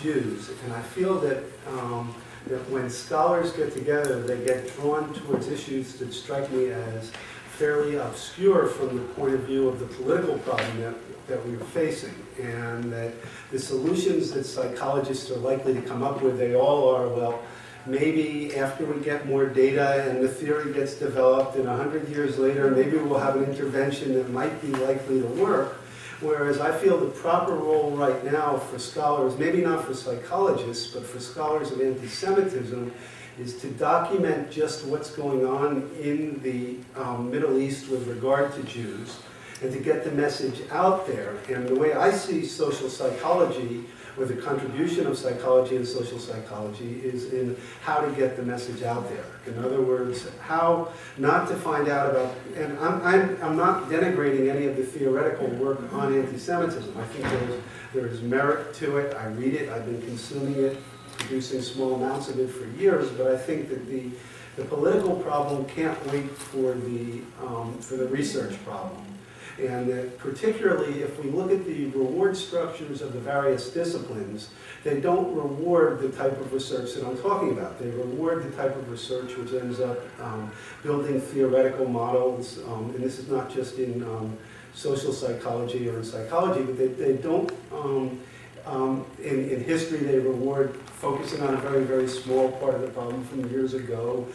Jews. 0.00 0.50
And 0.64 0.72
I 0.72 0.80
feel 0.80 1.18
that, 1.20 1.42
um, 1.66 2.14
that 2.46 2.70
when 2.70 2.88
scholars 2.88 3.50
get 3.52 3.72
together, 3.72 4.22
they 4.22 4.44
get 4.44 4.72
drawn 4.76 5.12
towards 5.12 5.48
issues 5.48 5.94
that 5.94 6.12
strike 6.12 6.50
me 6.52 6.70
as 6.70 7.10
fairly 7.52 7.96
obscure 7.96 8.66
from 8.66 8.96
the 8.96 9.02
point 9.14 9.34
of 9.34 9.40
view 9.40 9.68
of 9.68 9.78
the 9.78 9.86
political 9.86 10.38
problem 10.38 10.80
that, 10.80 10.94
that 11.28 11.46
we're 11.46 11.58
facing. 11.58 12.14
And 12.40 12.92
that 12.92 13.12
the 13.50 13.58
solutions 13.58 14.32
that 14.32 14.44
psychologists 14.44 15.30
are 15.30 15.36
likely 15.38 15.74
to 15.74 15.82
come 15.82 16.02
up 16.02 16.22
with, 16.22 16.38
they 16.38 16.54
all 16.54 16.88
are, 16.94 17.08
well, 17.08 17.42
maybe 17.84 18.56
after 18.56 18.86
we 18.86 19.04
get 19.04 19.26
more 19.26 19.46
data 19.46 20.08
and 20.08 20.22
the 20.22 20.28
theory 20.28 20.72
gets 20.72 20.94
developed 20.94 21.56
and 21.56 21.66
100 21.66 22.08
years 22.08 22.38
later, 22.38 22.70
maybe 22.70 22.96
we'll 22.96 23.18
have 23.18 23.36
an 23.36 23.44
intervention 23.44 24.14
that 24.14 24.30
might 24.30 24.60
be 24.62 24.68
likely 24.68 25.20
to 25.20 25.26
work. 25.26 25.74
Whereas 26.20 26.60
I 26.60 26.76
feel 26.78 26.98
the 26.98 27.10
proper 27.10 27.52
role 27.52 27.90
right 27.90 28.24
now 28.24 28.56
for 28.56 28.78
scholars, 28.78 29.36
maybe 29.36 29.60
not 29.60 29.84
for 29.84 29.92
psychologists, 29.92 30.94
but 30.94 31.04
for 31.04 31.18
scholars 31.18 31.72
of 31.72 31.80
anti-Semitism, 31.80 32.92
is 33.38 33.56
to 33.60 33.68
document 33.70 34.50
just 34.50 34.86
what's 34.86 35.10
going 35.10 35.46
on 35.46 35.90
in 36.00 36.40
the 36.42 36.76
um, 37.00 37.30
Middle 37.30 37.58
East 37.58 37.88
with 37.90 38.06
regard 38.06 38.54
to 38.54 38.62
Jews, 38.64 39.18
and 39.62 39.72
to 39.72 39.78
get 39.78 40.04
the 40.04 40.10
message 40.10 40.60
out 40.70 41.06
there. 41.06 41.36
And 41.48 41.68
the 41.68 41.74
way 41.74 41.92
I 41.92 42.10
see 42.10 42.44
social 42.44 42.88
psychology, 42.88 43.84
or 44.18 44.26
the 44.26 44.34
contribution 44.34 45.06
of 45.06 45.16
psychology 45.16 45.76
and 45.76 45.86
social 45.86 46.18
psychology, 46.18 47.00
is 47.02 47.32
in 47.32 47.56
how 47.80 48.00
to 48.00 48.10
get 48.12 48.36
the 48.36 48.42
message 48.42 48.82
out 48.82 49.08
there. 49.08 49.24
In 49.46 49.64
other 49.64 49.80
words, 49.80 50.28
how 50.40 50.92
not 51.16 51.48
to 51.48 51.54
find 51.54 51.88
out 51.88 52.10
about, 52.10 52.34
and 52.56 52.76
I'm, 52.78 53.00
I'm, 53.02 53.42
I'm 53.42 53.56
not 53.56 53.88
denigrating 53.88 54.50
any 54.50 54.66
of 54.66 54.76
the 54.76 54.84
theoretical 54.84 55.46
work 55.46 55.80
on 55.92 56.12
anti-Semitism. 56.12 56.94
I 56.98 57.04
think 57.04 57.24
there's, 57.24 57.60
there 57.94 58.06
is 58.08 58.20
merit 58.20 58.74
to 58.74 58.98
it. 58.98 59.14
I 59.16 59.26
read 59.28 59.54
it, 59.54 59.68
I've 59.70 59.86
been 59.86 60.02
consuming 60.02 60.56
it, 60.62 60.76
producing 61.18 61.62
small 61.62 61.94
amounts 61.94 62.28
of 62.28 62.38
it 62.38 62.48
for 62.48 62.66
years, 62.80 63.10
but 63.10 63.26
I 63.28 63.36
think 63.36 63.68
that 63.68 63.86
the, 63.88 64.10
the 64.56 64.64
political 64.64 65.16
problem 65.16 65.64
can't 65.66 65.98
wait 66.12 66.30
for 66.30 66.74
the, 66.74 67.20
um, 67.42 67.76
for 67.78 67.96
the 67.96 68.06
research 68.08 68.62
problem. 68.64 69.04
And 69.58 69.86
that 69.88 70.18
particularly 70.18 71.02
if 71.02 71.22
we 71.22 71.30
look 71.30 71.50
at 71.50 71.64
the 71.66 71.86
reward 71.86 72.36
structures 72.36 73.02
of 73.02 73.12
the 73.12 73.20
various 73.20 73.68
disciplines, 73.70 74.48
they 74.82 74.98
don't 75.00 75.34
reward 75.34 76.00
the 76.00 76.08
type 76.08 76.38
of 76.40 76.52
research 76.52 76.94
that 76.94 77.06
I'm 77.06 77.18
talking 77.18 77.50
about. 77.50 77.78
They 77.78 77.90
reward 77.90 78.44
the 78.44 78.56
type 78.56 78.74
of 78.74 78.90
research 78.90 79.36
which 79.36 79.52
ends 79.52 79.78
up 79.78 79.98
um, 80.20 80.50
building 80.82 81.20
theoretical 81.20 81.86
models, 81.86 82.58
um, 82.66 82.90
and 82.94 83.04
this 83.04 83.18
is 83.18 83.28
not 83.28 83.52
just 83.52 83.78
in 83.78 84.02
um, 84.02 84.36
social 84.74 85.12
psychology 85.12 85.88
or 85.88 85.98
in 85.98 86.04
psychology, 86.04 86.62
but 86.62 86.78
they, 86.78 86.88
they 86.88 87.12
don't, 87.14 87.52
um, 88.66 89.04
in, 89.22 89.50
in 89.50 89.64
history, 89.64 89.98
they 89.98 90.18
reward 90.18 90.76
focusing 90.76 91.42
on 91.42 91.54
a 91.54 91.56
very, 91.58 91.84
very 91.84 92.08
small 92.08 92.52
part 92.52 92.74
of 92.74 92.82
the 92.82 92.88
problem 92.88 93.24
from 93.24 93.50
years 93.50 93.74
ago. 93.74 94.26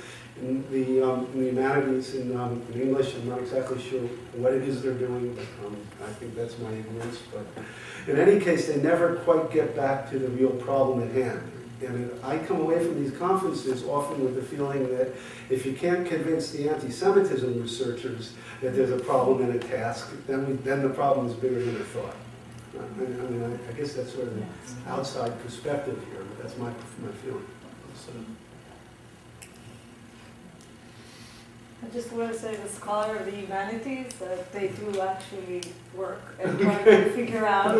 In 0.41 0.63
the, 0.71 1.01
um, 1.01 1.25
in 1.33 1.39
the 1.39 1.45
humanities, 1.47 2.13
in, 2.13 2.37
um, 2.37 2.61
in 2.71 2.81
English, 2.81 3.15
I'm 3.15 3.27
not 3.27 3.39
exactly 3.39 3.81
sure 3.81 4.01
what 4.35 4.53
it 4.53 4.63
is 4.63 4.83
they're 4.83 4.93
doing, 4.93 5.33
but 5.33 5.65
um, 5.65 5.77
I 6.03 6.11
think 6.13 6.35
that's 6.35 6.59
my 6.59 6.71
ignorance. 6.71 7.19
But 7.33 7.47
in 8.07 8.19
any 8.19 8.39
case, 8.39 8.67
they 8.67 8.77
never 8.77 9.15
quite 9.17 9.51
get 9.51 9.75
back 9.75 10.11
to 10.11 10.19
the 10.19 10.29
real 10.29 10.51
problem 10.51 11.01
at 11.01 11.11
hand. 11.11 11.51
And 11.81 12.11
I 12.23 12.39
come 12.39 12.59
away 12.61 12.83
from 12.83 13.03
these 13.03 13.17
conferences 13.17 13.83
often 13.83 14.23
with 14.23 14.35
the 14.35 14.41
feeling 14.41 14.89
that 14.97 15.13
if 15.49 15.65
you 15.65 15.73
can't 15.73 16.07
convince 16.07 16.51
the 16.51 16.69
anti-Semitism 16.69 17.61
researchers 17.61 18.33
that 18.61 18.75
there's 18.75 18.91
a 18.91 19.03
problem 19.03 19.41
and 19.43 19.55
a 19.55 19.67
task, 19.67 20.09
then, 20.27 20.47
we, 20.47 20.53
then 20.53 20.81
the 20.81 20.89
problem 20.89 21.27
is 21.27 21.33
bigger 21.33 21.63
than 21.63 21.75
I 21.77 21.85
thought. 21.85 22.15
I, 22.75 22.79
I 22.79 23.07
mean, 23.07 23.43
I, 23.43 23.69
I 23.69 23.73
guess 23.73 23.93
that's 23.93 24.13
sort 24.13 24.27
of 24.27 24.37
an 24.37 24.47
outside 24.87 25.39
perspective 25.41 26.03
here, 26.11 26.23
but 26.23 26.43
that's 26.43 26.57
my, 26.57 26.69
my 26.69 27.11
feeling. 27.23 27.45
So, 27.95 28.11
I 31.83 31.89
just 31.89 32.11
want 32.11 32.33
to 32.33 32.39
say, 32.39 32.55
the 32.55 32.67
scholar 32.67 33.17
of 33.17 33.25
the 33.25 33.31
humanities, 33.31 34.13
that 34.15 34.51
they 34.51 34.69
do 34.69 34.99
actually 34.99 35.61
work 35.95 36.21
and 36.39 36.59
try 36.59 36.83
to 36.83 37.09
figure 37.15 37.45
out 37.45 37.79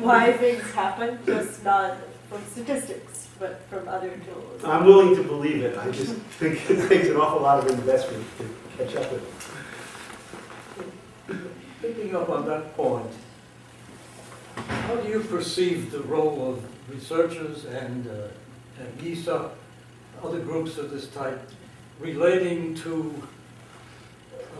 why 0.00 0.32
things 0.32 0.62
happen, 0.72 1.18
just 1.24 1.64
not 1.64 1.96
from 2.28 2.44
statistics, 2.50 3.28
but 3.38 3.60
from 3.70 3.88
other 3.88 4.10
tools. 4.10 4.64
I'm 4.64 4.84
willing 4.84 5.16
to 5.16 5.22
believe 5.22 5.62
it, 5.62 5.78
I 5.78 5.90
just 5.90 6.14
think 6.14 6.58
it 6.70 6.88
takes 6.88 7.08
an 7.08 7.16
awful 7.16 7.40
lot 7.40 7.64
of 7.64 7.70
investment 7.70 8.26
to 8.38 8.84
catch 8.84 8.96
up 8.96 9.12
with 9.12 9.22
it. 11.30 11.36
Picking 11.80 12.14
up 12.16 12.28
on 12.28 12.44
that 12.46 12.76
point, 12.76 13.06
how 14.66 14.96
do 14.96 15.08
you 15.08 15.20
perceive 15.20 15.90
the 15.90 16.00
role 16.00 16.50
of 16.50 16.64
researchers 16.88 17.64
and, 17.64 18.06
uh, 18.06 18.28
and 18.80 18.98
YIISA, 18.98 19.50
other 20.22 20.40
groups 20.40 20.78
of 20.78 20.90
this 20.90 21.08
type, 21.08 21.40
relating 22.00 22.74
to 22.74 23.22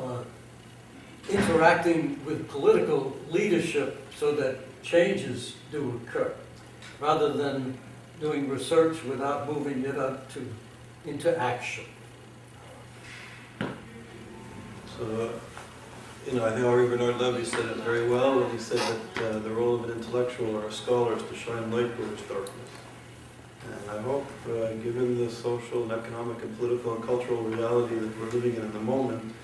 uh, 0.01 0.23
interacting 1.31 2.21
with 2.25 2.49
political 2.49 3.17
leadership 3.31 4.07
so 4.17 4.33
that 4.33 4.59
changes 4.83 5.57
do 5.73 6.01
occur, 6.05 6.33
rather 7.01 7.33
than 7.33 7.77
doing 8.21 8.49
research 8.49 9.03
without 9.05 9.47
moving 9.47 9.85
it 9.85 9.99
up 9.99 10.33
to, 10.33 10.47
into 11.07 11.37
action? 11.39 11.85
So, 14.97 15.33
uh, 15.35 15.48
you 16.31 16.39
know, 16.39 16.45
I 16.45 16.51
think 16.51 16.67
Henri 16.67 16.87
Bernard 16.87 17.19
Levy 17.19 17.45
said 17.45 17.65
it 17.65 17.77
very 17.79 18.07
well 18.07 18.41
when 18.41 18.51
he 18.51 18.59
said 18.59 18.79
that 18.79 19.25
uh, 19.25 19.39
the 19.39 19.51
role 19.51 19.77
of 19.77 19.85
an 19.85 19.93
intellectual 19.93 20.57
or 20.57 20.67
a 20.67 20.73
scholar 20.73 21.17
is 21.17 21.23
to 21.23 21.35
shine 21.35 21.71
light 21.71 21.89
where 21.99 22.07
there's 22.07 22.21
darkness. 22.23 22.71
And 23.65 23.91
I 23.91 24.03
hope, 24.03 24.27
uh, 24.47 24.73
given 24.85 25.17
the 25.25 25.31
social 25.31 25.85
and 25.85 25.93
economic 25.93 26.43
and 26.43 26.59
political 26.59 26.95
and 26.95 27.03
cultural 27.03 27.43
reality 27.43 27.95
that 27.95 28.19
we're 28.19 28.31
living 28.31 28.57
in 28.57 28.63
at 28.63 28.73
the 28.75 28.81
moment, 28.81 29.35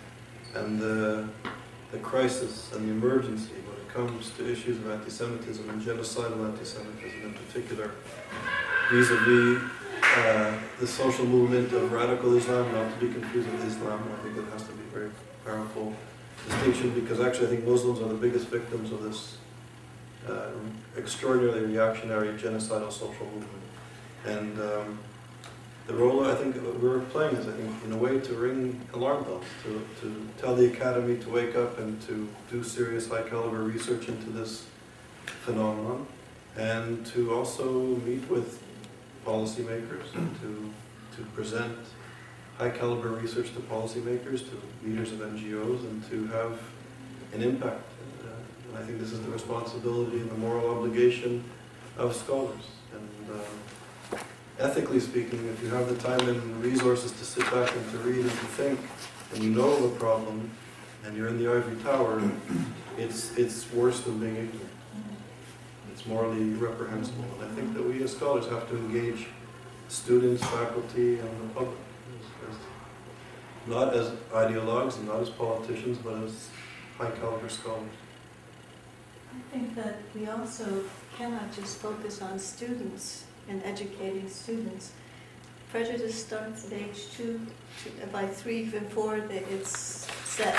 and 0.54 0.78
the, 0.78 1.26
the 1.90 1.98
crisis 1.98 2.70
and 2.74 2.86
the 2.86 2.92
emergency 2.92 3.54
when 3.66 3.76
it 3.78 3.88
comes 3.88 4.30
to 4.32 4.50
issues 4.50 4.76
of 4.76 4.90
anti-Semitism 4.90 5.68
and 5.70 5.80
genocidal 5.80 6.44
anti-Semitism 6.44 7.22
in 7.22 7.32
particular, 7.32 7.92
vis-a-vis 8.90 9.62
uh, 10.02 10.58
the 10.80 10.86
social 10.86 11.24
movement 11.24 11.72
of 11.72 11.90
radical 11.92 12.36
Islam, 12.36 12.70
not 12.72 12.92
to 12.92 13.06
be 13.06 13.12
confused 13.12 13.50
with 13.50 13.66
Islam, 13.66 14.06
I 14.12 14.22
think 14.22 14.36
it 14.36 14.52
has 14.52 14.62
to 14.64 14.72
be 14.72 14.84
very 14.92 15.10
powerful 15.44 15.94
distinction 16.46 16.90
because 16.90 17.20
actually 17.20 17.46
I 17.46 17.50
think 17.50 17.64
Muslims 17.64 18.00
are 18.00 18.08
the 18.08 18.14
biggest 18.14 18.48
victims 18.48 18.92
of 18.92 19.02
this 19.02 19.38
uh, 20.28 20.50
extraordinarily 20.96 21.66
reactionary 21.66 22.28
genocidal 22.34 22.92
social 22.92 23.26
movement. 23.26 23.62
And 24.24 24.58
um, 24.60 24.98
the 25.86 25.94
role 25.94 26.24
I 26.24 26.34
think 26.34 26.56
we're 26.80 27.00
playing 27.00 27.36
is, 27.36 27.46
I 27.46 27.52
think, 27.52 27.70
in 27.84 27.92
a 27.92 27.96
way 27.96 28.18
to 28.18 28.34
ring 28.34 28.80
alarm 28.94 29.24
bells, 29.24 29.44
to, 29.64 29.86
to 30.00 30.28
tell 30.38 30.54
the 30.54 30.72
academy 30.72 31.18
to 31.18 31.28
wake 31.28 31.56
up 31.56 31.78
and 31.78 32.00
to 32.02 32.28
do 32.50 32.62
serious 32.62 33.08
high 33.08 33.22
caliber 33.22 33.62
research 33.62 34.08
into 34.08 34.30
this 34.30 34.66
phenomenon, 35.26 36.06
and 36.56 37.04
to 37.06 37.34
also 37.34 37.80
meet 38.06 38.28
with 38.30 38.62
policymakers 39.26 40.14
and 40.14 40.40
to, 40.40 40.72
to 41.16 41.22
present 41.30 41.76
high 42.58 42.70
caliber 42.70 43.08
research 43.08 43.52
to 43.54 43.60
policymakers, 43.60 44.48
to 44.48 44.60
leaders 44.84 45.12
of 45.12 45.18
NGOs, 45.18 45.80
and 45.80 46.08
to 46.10 46.26
have 46.28 46.60
an 47.32 47.42
impact. 47.42 47.82
And, 48.00 48.30
uh, 48.30 48.34
and 48.68 48.78
I 48.78 48.86
think 48.86 49.00
this 49.00 49.12
is 49.12 49.20
the 49.20 49.30
responsibility 49.30 50.20
and 50.20 50.30
the 50.30 50.36
moral 50.36 50.70
obligation 50.70 51.44
of 51.98 52.14
scholars. 52.14 52.62
And 52.92 53.40
uh, 53.40 54.18
ethically 54.58 55.00
speaking, 55.00 55.46
if 55.48 55.62
you 55.62 55.68
have 55.70 55.88
the 55.88 55.96
time 55.96 56.28
and 56.28 56.62
resources 56.62 57.10
to 57.12 57.24
sit 57.24 57.44
back 57.50 57.74
and 57.74 57.90
to 57.90 57.98
read 57.98 58.20
and 58.20 58.30
to 58.30 58.46
think, 58.56 58.78
and 59.34 59.42
you 59.42 59.50
know 59.50 59.88
the 59.88 59.96
problem, 59.96 60.50
and 61.04 61.16
you're 61.16 61.28
in 61.28 61.38
the 61.38 61.50
ivory 61.50 61.76
tower, 61.82 62.22
it's, 62.98 63.36
it's 63.36 63.70
worse 63.72 64.00
than 64.02 64.20
being 64.20 64.36
ignorant. 64.36 64.70
It's 65.92 66.06
morally 66.06 66.50
reprehensible. 66.50 67.24
And 67.40 67.50
I 67.50 67.54
think 67.54 67.74
that 67.74 67.84
we 67.84 68.02
as 68.04 68.12
scholars 68.12 68.46
have 68.46 68.68
to 68.70 68.76
engage 68.76 69.26
students, 69.88 70.42
faculty, 70.44 71.18
and 71.18 71.28
the 71.40 71.54
public. 71.54 71.78
Not 73.66 73.94
as 73.94 74.10
ideologues 74.32 74.98
and 74.98 75.06
not 75.06 75.20
as 75.20 75.30
politicians, 75.30 75.98
but 75.98 76.22
as 76.22 76.48
high 76.98 77.10
caliber 77.12 77.48
scholars. 77.48 77.88
I 79.32 79.52
think 79.52 79.74
that 79.74 79.96
we 80.14 80.26
also 80.26 80.84
cannot 81.16 81.52
just 81.54 81.78
focus 81.78 82.20
on 82.20 82.38
students 82.38 83.24
and 83.48 83.62
educating 83.64 84.28
students. 84.28 84.92
Prejudice 85.70 86.14
starts 86.14 86.66
at 86.66 86.74
age 86.74 87.10
two, 87.16 87.40
to- 87.82 88.02
uh, 88.02 88.06
by 88.12 88.26
three, 88.26 88.58
even 88.60 88.86
four, 88.88 89.16
it's 89.16 90.06
set 90.24 90.56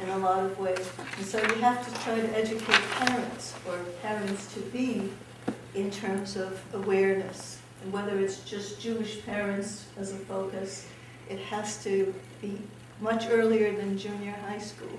in 0.00 0.08
a 0.08 0.18
lot 0.18 0.44
of 0.44 0.58
ways. 0.58 0.88
And 1.16 1.26
so 1.26 1.38
we 1.54 1.60
have 1.60 1.84
to 1.86 2.02
try 2.02 2.20
to 2.20 2.38
educate 2.38 2.80
parents, 2.92 3.54
or 3.66 3.78
parents 4.00 4.54
to 4.54 4.60
be, 4.60 5.10
in 5.74 5.90
terms 5.90 6.36
of 6.36 6.62
awareness. 6.72 7.58
And 7.82 7.92
whether 7.92 8.18
it's 8.18 8.40
just 8.40 8.80
Jewish 8.80 9.24
parents 9.26 9.86
as 9.98 10.12
a 10.12 10.16
focus, 10.16 10.86
it 11.28 11.38
has 11.40 11.82
to 11.84 12.14
be 12.40 12.60
much 13.00 13.26
earlier 13.30 13.74
than 13.76 13.96
junior 13.98 14.32
high 14.46 14.58
school. 14.58 14.98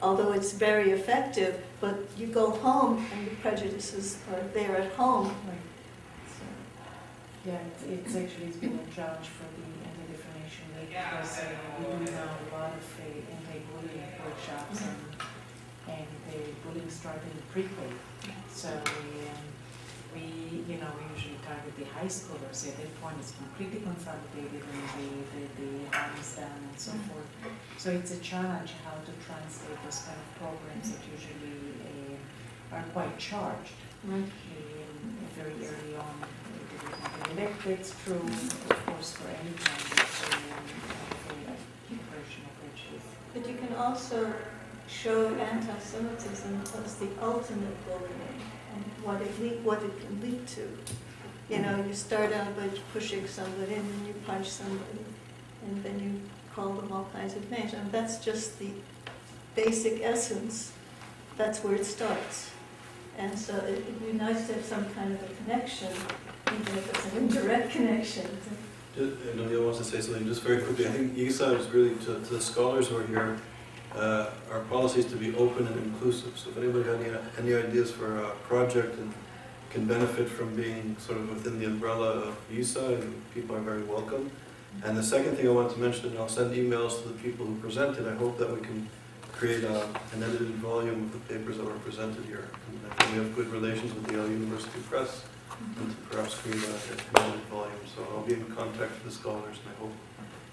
Although 0.00 0.32
it's 0.32 0.52
very 0.52 0.90
effective, 0.92 1.64
but 1.80 1.96
you 2.16 2.28
go 2.28 2.50
home 2.50 3.04
and 3.12 3.26
the 3.26 3.34
prejudices 3.36 4.18
are 4.32 4.42
there 4.54 4.76
at 4.76 4.92
home. 4.92 5.34
So, 6.28 6.44
Yeah, 7.44 7.58
it's, 7.68 7.82
it's 7.82 8.16
actually, 8.16 8.46
it's 8.46 8.58
been 8.58 8.78
a 8.78 8.94
challenge 8.94 9.26
for 9.26 9.46
the 9.56 9.66
Anti-Defamation 9.88 10.66
League 10.78 10.94
because 10.94 11.38
uh, 11.38 11.42
we 11.78 12.06
do 12.06 12.12
now 12.12 12.30
a 12.30 12.46
lot 12.54 12.72
of 12.78 12.86
uh, 13.00 13.34
anti-bullying 13.34 14.12
workshops 14.24 14.82
and, 14.86 15.98
and 15.98 16.06
the 16.30 16.38
bullying 16.62 16.90
started 16.90 17.34
pre-K. 17.52 17.70
So 18.54 18.68
we, 18.68 19.26
um, 19.26 19.34
we, 20.18 20.74
you 20.74 20.80
know, 20.80 20.90
we 20.98 21.04
usually 21.14 21.38
target 21.46 21.74
the 21.78 21.84
high 21.84 22.10
schoolers. 22.10 22.66
At 22.68 22.76
that 22.78 22.92
point, 23.00 23.16
it's 23.20 23.32
completely 23.32 23.80
consolidated 23.80 24.62
and 24.62 24.84
the, 24.98 25.08
the, 25.32 25.42
the 25.60 25.96
harm 25.96 26.12
is 26.20 26.36
done 26.36 26.60
and 26.68 26.78
so 26.78 26.92
forth. 27.06 27.28
So 27.76 27.90
it's 27.90 28.12
a 28.12 28.18
challenge 28.18 28.74
how 28.84 28.96
to 28.98 29.12
translate 29.24 29.78
those 29.84 30.02
kind 30.06 30.18
of 30.18 30.28
programs 30.40 30.92
that 30.92 31.02
usually 31.06 31.78
uh, 32.72 32.76
are 32.76 32.84
quite 32.92 33.16
charged 33.18 33.78
Right. 34.04 34.22
um, 34.22 34.30
very 35.36 35.52
early 35.54 35.96
on. 35.96 36.14
That's 37.36 37.92
true, 38.04 38.14
of 38.70 38.86
course, 38.86 39.12
for 39.12 39.28
any 39.28 39.52
kind 39.58 39.82
of 39.82 39.92
of, 39.92 40.38
uh, 41.28 41.54
version 42.14 42.42
of 42.46 42.54
prejudice. 42.60 43.06
But 43.34 43.48
you 43.48 43.56
can 43.56 43.74
also 43.76 44.32
show 44.88 45.34
anti-Semitism 45.34 46.62
as 46.84 46.94
the 46.96 47.08
ultimate 47.20 47.76
bullying 47.86 48.40
what 49.08 49.22
it 49.22 49.40
lead, 49.40 49.64
what 49.64 49.82
it 49.82 49.92
can 50.00 50.20
lead 50.20 50.46
to. 50.46 50.68
You 51.48 51.60
know, 51.60 51.82
you 51.86 51.94
start 51.94 52.30
out 52.32 52.54
by 52.56 52.68
pushing 52.92 53.26
somebody 53.26 53.74
and 53.74 54.06
you 54.06 54.12
punch 54.26 54.48
somebody 54.48 55.00
and 55.64 55.82
then 55.82 55.98
you 55.98 56.20
call 56.54 56.74
them 56.74 56.92
all 56.92 57.08
kinds 57.14 57.34
of 57.34 57.50
names. 57.50 57.72
And 57.72 57.90
that's 57.90 58.22
just 58.22 58.58
the 58.58 58.68
basic 59.56 60.02
essence. 60.02 60.72
That's 61.38 61.64
where 61.64 61.74
it 61.74 61.86
starts. 61.86 62.50
And 63.16 63.36
so 63.38 63.54
it- 63.56 63.80
it'd 63.88 64.06
be 64.06 64.12
nice 64.12 64.46
to 64.48 64.54
have 64.54 64.64
some 64.64 64.84
kind 64.94 65.12
of 65.14 65.22
a 65.22 65.34
connection, 65.42 65.92
even 66.54 66.78
if 66.78 66.84
it's 66.94 67.04
an 67.06 67.16
indirect 67.22 67.72
connection. 67.72 68.26
Ju- 68.94 69.16
uh, 69.26 69.30
I 69.32 69.36
know 69.36 69.46
Neil 69.46 69.64
wants 69.64 69.78
to 69.78 69.84
say 69.84 70.00
something, 70.00 70.26
just 70.26 70.42
very 70.42 70.60
quickly, 70.62 70.86
I 70.86 70.90
think 70.90 71.16
YIISA 71.16 71.58
is 71.58 71.66
really, 71.70 71.94
to, 72.04 72.20
to 72.26 72.34
the 72.36 72.40
scholars 72.40 72.88
who 72.88 72.98
are 72.98 73.06
here, 73.06 73.38
uh, 73.98 74.30
our 74.52 74.60
policy 74.60 75.00
is 75.00 75.06
to 75.06 75.16
be 75.16 75.34
open 75.36 75.66
and 75.66 75.76
inclusive, 75.84 76.38
so 76.38 76.50
if 76.50 76.56
anybody 76.56 76.84
got 76.84 77.00
any, 77.00 77.10
any 77.38 77.54
ideas 77.54 77.90
for 77.90 78.18
a 78.18 78.30
project 78.48 78.98
and 78.98 79.12
can 79.70 79.84
benefit 79.84 80.28
from 80.28 80.54
being 80.54 80.96
sort 80.98 81.18
of 81.18 81.28
within 81.28 81.58
the 81.58 81.66
umbrella 81.66 82.08
of 82.08 82.38
and 82.50 83.34
people 83.34 83.54
are 83.54 83.60
very 83.60 83.82
welcome. 83.82 84.30
And 84.84 84.96
the 84.96 85.02
second 85.02 85.36
thing 85.36 85.46
I 85.46 85.50
want 85.50 85.72
to 85.72 85.78
mention, 85.78 86.06
and 86.10 86.18
I'll 86.18 86.28
send 86.28 86.54
emails 86.54 87.02
to 87.02 87.08
the 87.08 87.14
people 87.14 87.44
who 87.44 87.56
presented, 87.56 88.06
I 88.06 88.14
hope 88.14 88.38
that 88.38 88.50
we 88.50 88.60
can 88.60 88.88
create 89.32 89.64
a, 89.64 89.82
an 90.14 90.22
edited 90.22 90.54
volume 90.56 91.04
of 91.04 91.12
the 91.12 91.34
papers 91.34 91.56
that 91.58 91.66
were 91.66 91.78
presented 91.80 92.24
here. 92.24 92.48
And 92.68 92.80
I 92.90 92.94
think 92.94 93.12
we 93.12 93.18
have 93.18 93.36
good 93.36 93.48
relations 93.48 93.94
with 93.94 94.10
Yale 94.10 94.28
University 94.28 94.80
Press, 94.88 95.24
and 95.78 95.90
to 95.90 95.96
perhaps 96.10 96.34
create 96.34 96.62
a, 96.62 97.20
edited 97.20 97.40
volume. 97.50 97.82
So 97.94 98.06
I'll 98.14 98.22
be 98.22 98.34
in 98.34 98.44
contact 98.46 98.92
with 98.92 99.04
the 99.04 99.10
scholars, 99.10 99.56
and 99.64 99.74
I 99.74 99.80
hope 99.80 99.92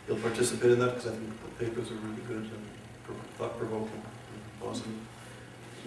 you'll 0.07 0.17
participate 0.17 0.71
in 0.71 0.79
that, 0.79 0.95
because 0.95 1.07
I 1.07 1.15
think 1.15 1.29
the 1.43 1.65
papers 1.65 1.91
are 1.91 1.95
really 1.95 2.21
good 2.27 2.37
thought-provoking. 3.37 4.01
Awesome. 4.63 4.99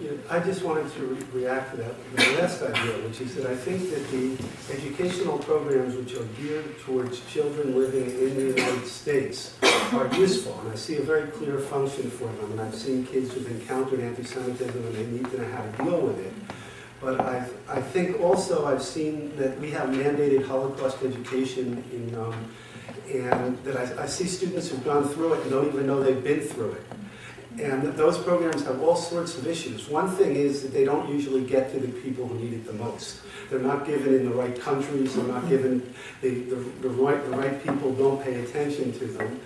Yeah, 0.01 0.11
I 0.29 0.39
just 0.39 0.63
wanted 0.63 0.89
to 0.93 0.99
re- 1.07 1.41
react 1.41 1.71
to 1.71 1.77
that, 1.77 2.15
the 2.15 2.41
last 2.41 2.61
idea, 2.61 2.93
which 3.05 3.19
is 3.19 3.35
that 3.35 3.45
I 3.47 3.55
think 3.55 3.89
that 3.89 4.09
the 4.11 4.37
educational 4.73 5.37
programs 5.39 5.93
which 5.95 6.15
are 6.15 6.23
geared 6.41 6.79
towards 6.79 7.19
children 7.25 7.77
living 7.77 8.05
in 8.05 8.33
the 8.35 8.61
United 8.61 8.87
States 8.87 9.57
are 9.91 10.07
useful, 10.15 10.57
and 10.61 10.71
I 10.71 10.75
see 10.75 10.95
a 10.95 11.01
very 11.01 11.27
clear 11.31 11.59
function 11.59 12.09
for 12.09 12.27
them, 12.27 12.51
and 12.53 12.61
I've 12.61 12.75
seen 12.75 13.05
kids 13.05 13.33
who've 13.33 13.51
encountered 13.51 13.99
anti-Semitism 13.99 14.85
and 14.85 14.95
they 14.95 15.05
need 15.07 15.29
to 15.31 15.41
know 15.41 15.51
how 15.51 15.63
to 15.63 15.83
deal 15.83 15.99
with 15.99 16.19
it. 16.19 16.33
But 17.01 17.19
I, 17.19 17.49
I 17.67 17.81
think 17.81 18.21
also 18.21 18.67
I've 18.67 18.83
seen 18.83 19.35
that 19.35 19.59
we 19.59 19.71
have 19.71 19.89
mandated 19.89 20.45
Holocaust 20.45 21.03
education 21.03 21.83
in, 21.91 22.15
um, 22.15 22.35
and 23.13 23.57
that 23.65 23.75
I, 23.75 24.03
I 24.03 24.05
see 24.05 24.27
students 24.27 24.69
who've 24.69 24.83
gone 24.85 25.09
through 25.09 25.33
it 25.33 25.41
and 25.41 25.51
don't 25.51 25.67
even 25.67 25.87
know 25.87 26.01
they've 26.01 26.23
been 26.23 26.41
through 26.41 26.71
it. 26.71 26.83
And 27.59 27.83
those 27.83 28.17
programs 28.17 28.63
have 28.65 28.81
all 28.81 28.95
sorts 28.95 29.37
of 29.37 29.45
issues. 29.45 29.89
One 29.89 30.09
thing 30.09 30.35
is 30.35 30.61
that 30.61 30.71
they 30.71 30.85
don't 30.85 31.09
usually 31.09 31.43
get 31.43 31.73
to 31.73 31.79
the 31.79 31.89
people 32.01 32.25
who 32.25 32.39
need 32.39 32.53
it 32.53 32.65
the 32.65 32.73
most. 32.73 33.19
They're 33.49 33.59
not 33.59 33.85
given 33.85 34.13
in 34.15 34.29
the 34.29 34.35
right 34.35 34.57
countries, 34.59 35.15
they're 35.15 35.25
not 35.25 35.49
given, 35.49 35.93
the, 36.21 36.29
the, 36.29 36.55
the 36.55 36.89
right, 36.89 37.21
the 37.29 37.35
right 37.35 37.61
people 37.63 37.93
don't 37.93 38.23
pay 38.23 38.35
attention 38.35 38.93
to 38.99 39.05
them. 39.05 39.39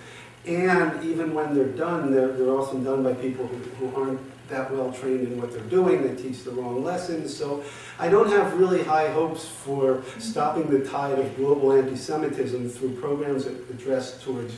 And 0.46 1.02
even 1.04 1.34
when 1.34 1.54
they're 1.54 1.64
done, 1.64 2.12
they're, 2.12 2.32
they're 2.32 2.50
often 2.50 2.84
done 2.84 3.02
by 3.02 3.14
people 3.14 3.46
who, 3.46 3.56
who 3.86 4.00
aren't 4.00 4.20
that 4.48 4.70
well 4.70 4.92
trained 4.92 5.26
in 5.26 5.40
what 5.40 5.52
they're 5.52 5.62
doing, 5.62 6.02
they 6.02 6.14
teach 6.22 6.44
the 6.44 6.50
wrong 6.50 6.84
lessons. 6.84 7.34
So 7.34 7.64
I 7.98 8.08
don't 8.08 8.28
have 8.28 8.58
really 8.58 8.82
high 8.84 9.08
hopes 9.10 9.46
for 9.48 10.02
stopping 10.18 10.68
the 10.68 10.84
tide 10.84 11.18
of 11.18 11.34
global 11.36 11.72
anti-Semitism 11.72 12.68
through 12.68 13.00
programs 13.00 13.46
that 13.46 13.54
address 13.70 14.22
towards 14.22 14.54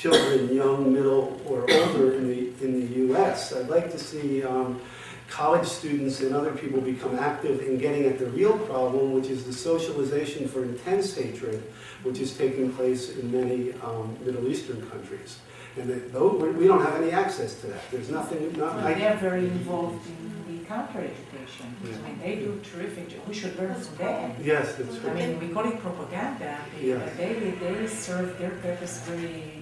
children, 0.00 0.54
young, 0.54 0.92
middle, 0.92 1.40
or 1.46 1.60
older 1.60 2.14
in 2.14 2.28
the, 2.28 2.52
in 2.64 2.80
the 2.80 2.86
U.S. 3.06 3.54
I'd 3.54 3.68
like 3.68 3.90
to 3.92 3.98
see 3.98 4.44
um, 4.44 4.80
college 5.28 5.66
students 5.66 6.20
and 6.20 6.34
other 6.34 6.52
people 6.52 6.80
become 6.80 7.18
active 7.18 7.60
in 7.62 7.78
getting 7.78 8.04
at 8.04 8.18
the 8.18 8.26
real 8.26 8.58
problem, 8.58 9.12
which 9.12 9.26
is 9.28 9.44
the 9.44 9.52
socialization 9.52 10.48
for 10.48 10.64
intense 10.64 11.14
hatred, 11.16 11.62
which 12.02 12.18
is 12.20 12.36
taking 12.36 12.72
place 12.72 13.16
in 13.16 13.32
many 13.32 13.72
um, 13.82 14.16
Middle 14.24 14.46
Eastern 14.48 14.80
countries. 14.90 15.38
And 15.78 15.88
that, 15.90 16.12
though, 16.12 16.28
we 16.36 16.50
we 16.50 16.66
don't 16.66 16.82
have 16.82 17.00
any 17.02 17.10
access 17.10 17.60
to 17.60 17.66
that. 17.68 17.82
There's 17.90 18.08
nothing, 18.10 18.52
not, 18.56 18.76
Well, 18.76 18.94
they 18.94 19.06
are 19.06 19.16
very 19.16 19.44
involved 19.44 20.06
in 20.06 20.58
the 20.58 20.64
counter 20.64 21.00
education. 21.00 21.66
I 21.84 22.08
mean, 22.08 22.18
they 22.18 22.36
do 22.36 22.60
terrific, 22.64 23.10
job. 23.10 23.20
we 23.28 23.34
should 23.34 23.58
learn 23.58 23.74
from 23.74 23.96
them. 23.96 24.34
yes, 24.42 24.74
that's 24.76 24.96
right. 24.98 25.12
I 25.12 25.26
mean, 25.26 25.38
we 25.40 25.48
call 25.48 25.66
it 25.70 25.78
propaganda, 25.80 26.56
Yeah. 26.80 26.96
but 26.98 27.16
they, 27.18 27.32
they 27.60 27.86
serve 27.86 28.38
their 28.38 28.50
purpose 28.64 29.00
very 29.00 29.55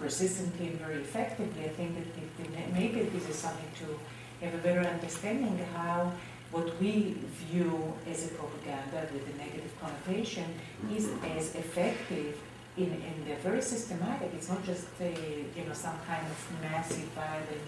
persistently 0.00 0.68
and 0.68 0.78
very 0.78 1.00
effectively. 1.00 1.64
I 1.64 1.68
think 1.68 1.96
that 1.96 2.50
ma- 2.50 2.78
maybe 2.78 3.02
this 3.02 3.28
is 3.28 3.36
something 3.36 3.70
to 3.80 4.44
have 4.44 4.54
a 4.54 4.58
better 4.58 4.80
understanding 4.80 5.58
how 5.74 6.12
what 6.52 6.78
we 6.80 7.16
view 7.50 7.92
as 8.10 8.26
a 8.26 8.28
propaganda 8.34 9.08
with 9.12 9.34
a 9.34 9.38
negative 9.38 9.72
connotation 9.80 10.44
is 10.94 11.08
as 11.36 11.54
effective 11.54 12.38
in, 12.76 12.84
in 12.84 13.24
the 13.26 13.34
very 13.36 13.62
systematic. 13.62 14.30
It's 14.34 14.48
not 14.48 14.64
just 14.64 14.86
you 15.00 15.64
know 15.66 15.72
some 15.72 15.98
kind 16.06 16.26
of 16.26 16.62
massive 16.62 17.08
violent 17.14 17.66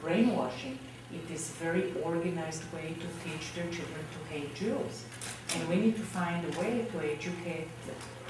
brainwashing. 0.00 0.78
It 1.12 1.30
is 1.32 1.50
a 1.50 1.52
very 1.64 1.92
organized 2.02 2.64
way 2.72 2.94
to 3.02 3.06
teach 3.24 3.54
their 3.54 3.64
children 3.64 4.04
to 4.14 4.34
hate 4.34 4.54
Jews. 4.54 5.04
And 5.54 5.68
we 5.68 5.76
need 5.76 5.96
to 5.96 6.02
find 6.02 6.44
a 6.44 6.58
way 6.60 6.86
to 6.92 7.12
educate 7.12 7.68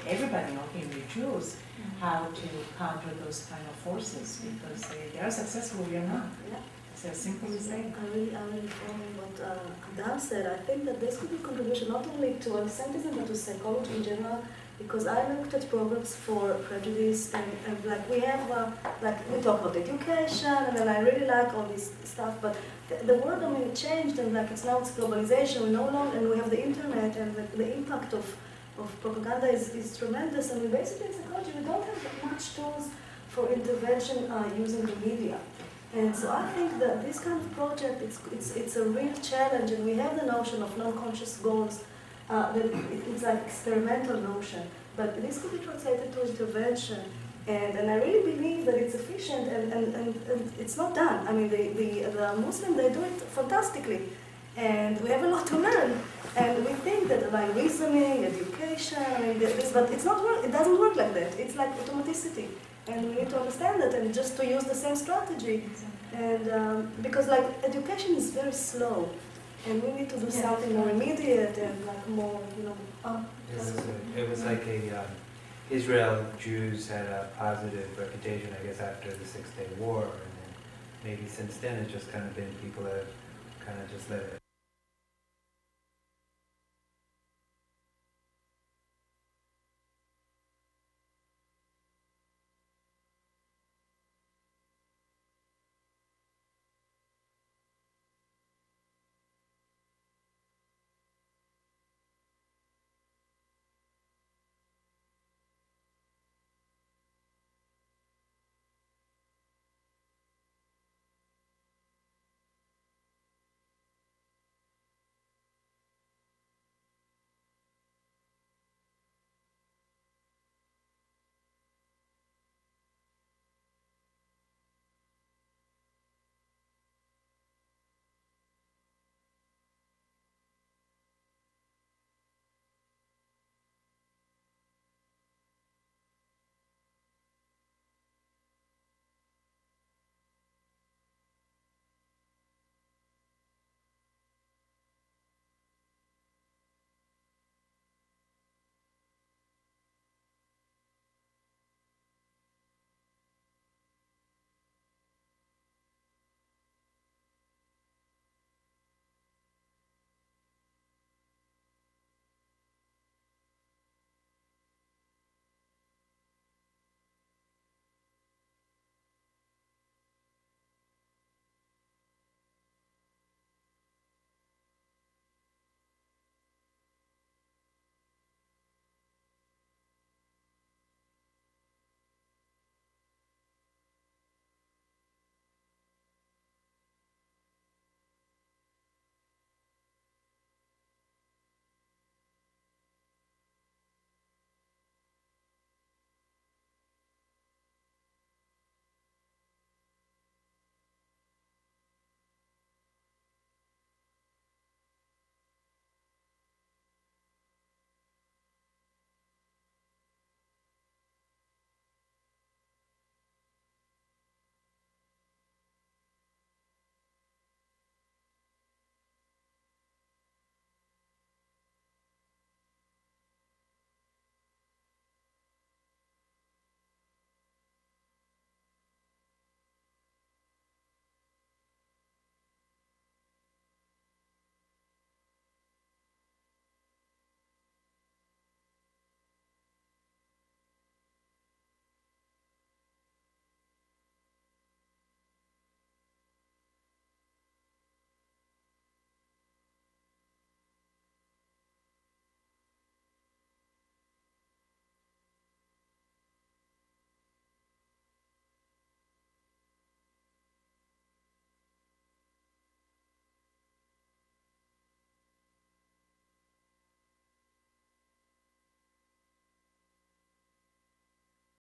everybody, 0.09 0.53
not 0.53 0.69
only 0.75 1.03
Jews, 1.13 1.57
how 1.99 2.27
to 2.39 2.47
counter 2.77 3.11
those 3.23 3.45
kind 3.49 3.65
of 3.71 3.75
forces 3.75 4.41
because 4.49 4.81
they, 4.89 5.09
they 5.13 5.19
are 5.19 5.31
successful, 5.31 5.85
we 5.89 5.97
are 5.97 6.07
not. 6.07 6.27
Yeah. 6.49 6.57
It's 6.93 7.05
as 7.05 7.17
simple 7.17 7.53
as 7.53 7.67
that. 7.69 7.79
I 7.79 8.07
really, 8.13 8.35
I 8.35 8.43
really 8.43 8.67
follow 8.67 9.07
what 9.19 9.35
uh, 9.49 9.69
Dan 9.95 10.19
said. 10.19 10.43
I 10.47 10.57
think 10.63 10.85
that 10.85 10.99
this 10.99 11.17
could 11.17 11.29
be 11.29 11.37
a 11.37 11.39
contribution 11.39 11.87
not 11.89 12.05
only 12.07 12.33
to 12.41 12.57
anti-Semitism 12.57 13.15
but 13.17 13.27
to 13.27 13.35
psychology 13.35 13.95
in 13.95 14.03
general. 14.03 14.43
Because 14.77 15.07
I 15.07 15.19
looked 15.33 15.53
at 15.53 15.69
programs 15.69 16.15
for 16.15 16.53
prejudice 16.53 17.33
and, 17.33 17.43
and 17.67 17.83
like 17.83 18.09
we 18.09 18.19
have, 18.21 18.49
uh, 18.49 18.71
like 19.01 19.17
we 19.29 19.41
talk 19.41 19.59
about 19.59 19.75
education 19.75 20.47
and 20.47 20.77
then 20.77 20.87
I 20.87 20.99
really 21.01 21.25
like 21.25 21.53
all 21.53 21.65
this 21.65 21.91
stuff. 22.05 22.35
But 22.41 22.55
the, 22.87 22.95
the 23.05 23.15
world, 23.15 23.43
I 23.43 23.49
mean, 23.49 23.75
changed 23.75 24.19
and 24.19 24.33
like 24.33 24.51
it's 24.51 24.63
now 24.63 24.79
it's 24.79 24.91
globalization. 24.91 25.63
We 25.63 25.71
no 25.71 25.85
longer 25.89 26.17
and 26.17 26.29
we 26.29 26.37
have 26.37 26.49
the 26.49 26.63
internet 26.65 27.17
and 27.17 27.35
the, 27.35 27.43
the 27.57 27.75
impact 27.75 28.13
of, 28.13 28.25
of 28.81 29.01
propaganda 29.01 29.47
is, 29.47 29.75
is 29.75 29.97
tremendous. 29.97 30.51
And 30.51 30.61
we 30.61 30.67
basically 30.67 31.07
in 31.07 31.13
psychology 31.13 31.51
we 31.57 31.63
don't 31.63 31.83
have 31.83 32.23
much 32.23 32.55
tools 32.55 32.89
for 33.29 33.51
intervention 33.51 34.31
uh, 34.31 34.49
using 34.57 34.85
the 34.85 34.95
media. 34.97 35.37
And 35.95 36.15
so 36.15 36.31
I 36.31 36.45
think 36.53 36.79
that 36.79 37.03
this 37.03 37.19
kind 37.19 37.41
of 37.41 37.51
project, 37.53 38.01
it's, 38.03 38.19
it's, 38.31 38.55
it's 38.55 38.75
a 38.75 38.85
real 38.85 39.13
challenge, 39.23 39.71
and 39.71 39.83
we 39.83 39.95
have 39.95 40.19
the 40.19 40.25
notion 40.25 40.61
of 40.61 40.77
non-conscious 40.77 41.37
goals, 41.37 41.83
uh, 42.29 42.51
that 42.53 42.65
it, 42.65 42.75
it's 43.09 43.23
like 43.23 43.41
experimental 43.43 44.21
notion, 44.21 44.61
but 44.95 45.19
this 45.19 45.41
could 45.41 45.51
be 45.51 45.65
translated 45.65 46.13
to 46.13 46.21
intervention. 46.29 46.99
And, 47.47 47.75
and 47.79 47.89
I 47.89 47.95
really 47.95 48.33
believe 48.33 48.65
that 48.67 48.75
it's 48.75 48.93
efficient, 48.93 49.47
and, 49.47 49.73
and, 49.73 49.95
and, 49.95 50.15
and 50.29 50.53
it's 50.59 50.77
not 50.77 50.93
done. 50.93 51.27
I 51.27 51.31
mean, 51.31 51.49
the, 51.49 51.69
the, 51.69 51.89
the 52.11 52.35
Muslim, 52.37 52.77
they 52.77 52.93
do 52.93 53.01
it 53.01 53.21
fantastically, 53.21 54.09
and 54.57 54.99
we 55.01 55.09
have 55.09 55.23
a 55.23 55.27
lot 55.27 55.45
to 55.47 55.57
learn. 55.57 55.99
And 56.35 56.65
we 56.65 56.73
think 56.73 57.07
that 57.09 57.31
by 57.31 57.45
reasoning, 57.47 58.25
education, 58.25 59.03
I 59.15 59.21
mean, 59.21 59.39
this, 59.39 59.71
but 59.71 59.89
it's 59.91 60.05
not 60.05 60.23
work, 60.23 60.43
it 60.45 60.51
doesn't 60.51 60.79
work 60.79 60.95
like 60.95 61.13
that. 61.13 61.37
It's 61.39 61.55
like 61.55 61.71
automaticity 61.81 62.47
and 62.91 63.09
we 63.09 63.15
need 63.21 63.29
to 63.29 63.39
understand 63.39 63.81
it 63.83 63.93
and 63.93 64.13
just 64.13 64.35
to 64.37 64.45
use 64.45 64.63
the 64.63 64.75
same 64.75 64.95
strategy. 64.95 65.69
And 66.13 66.49
um, 66.51 66.91
because 67.01 67.27
like 67.27 67.45
education 67.63 68.15
is 68.15 68.31
very 68.31 68.51
slow, 68.51 69.09
and 69.67 69.83
we 69.83 69.91
need 69.91 70.09
to 70.09 70.17
do 70.19 70.25
Yeah. 70.25 70.41
something 70.41 70.75
more 70.75 70.89
immediate 70.89 71.55
and 71.57 71.85
like 71.85 72.07
more, 72.09 72.41
you 72.57 72.63
know. 72.63 72.77
Uh, 73.05 73.21
It 73.51 73.57
was, 73.57 73.69
a- 73.69 74.19
it 74.21 74.29
was 74.29 74.43
like 74.43 74.65
a, 74.67 74.79
um, 74.99 75.11
Israel 75.69 76.25
Jews 76.39 76.89
had 76.89 77.05
a 77.05 77.29
positive 77.37 77.87
reputation, 77.97 78.49
I 78.59 78.65
guess, 78.65 78.79
after 78.79 79.11
the 79.11 79.25
Six 79.25 79.49
Day 79.51 79.67
War. 79.77 80.01
And 80.03 80.31
then 80.39 80.51
maybe 81.03 81.27
since 81.27 81.57
then, 81.57 81.75
it's 81.81 81.93
just 81.93 82.11
kind 82.11 82.23
of 82.25 82.35
been 82.35 82.51
people 82.63 82.83
that 82.85 82.93
have 82.93 83.13
kind 83.65 83.77
of 83.81 83.91
just 83.91 84.09
let 84.09 84.21
it 84.21 84.38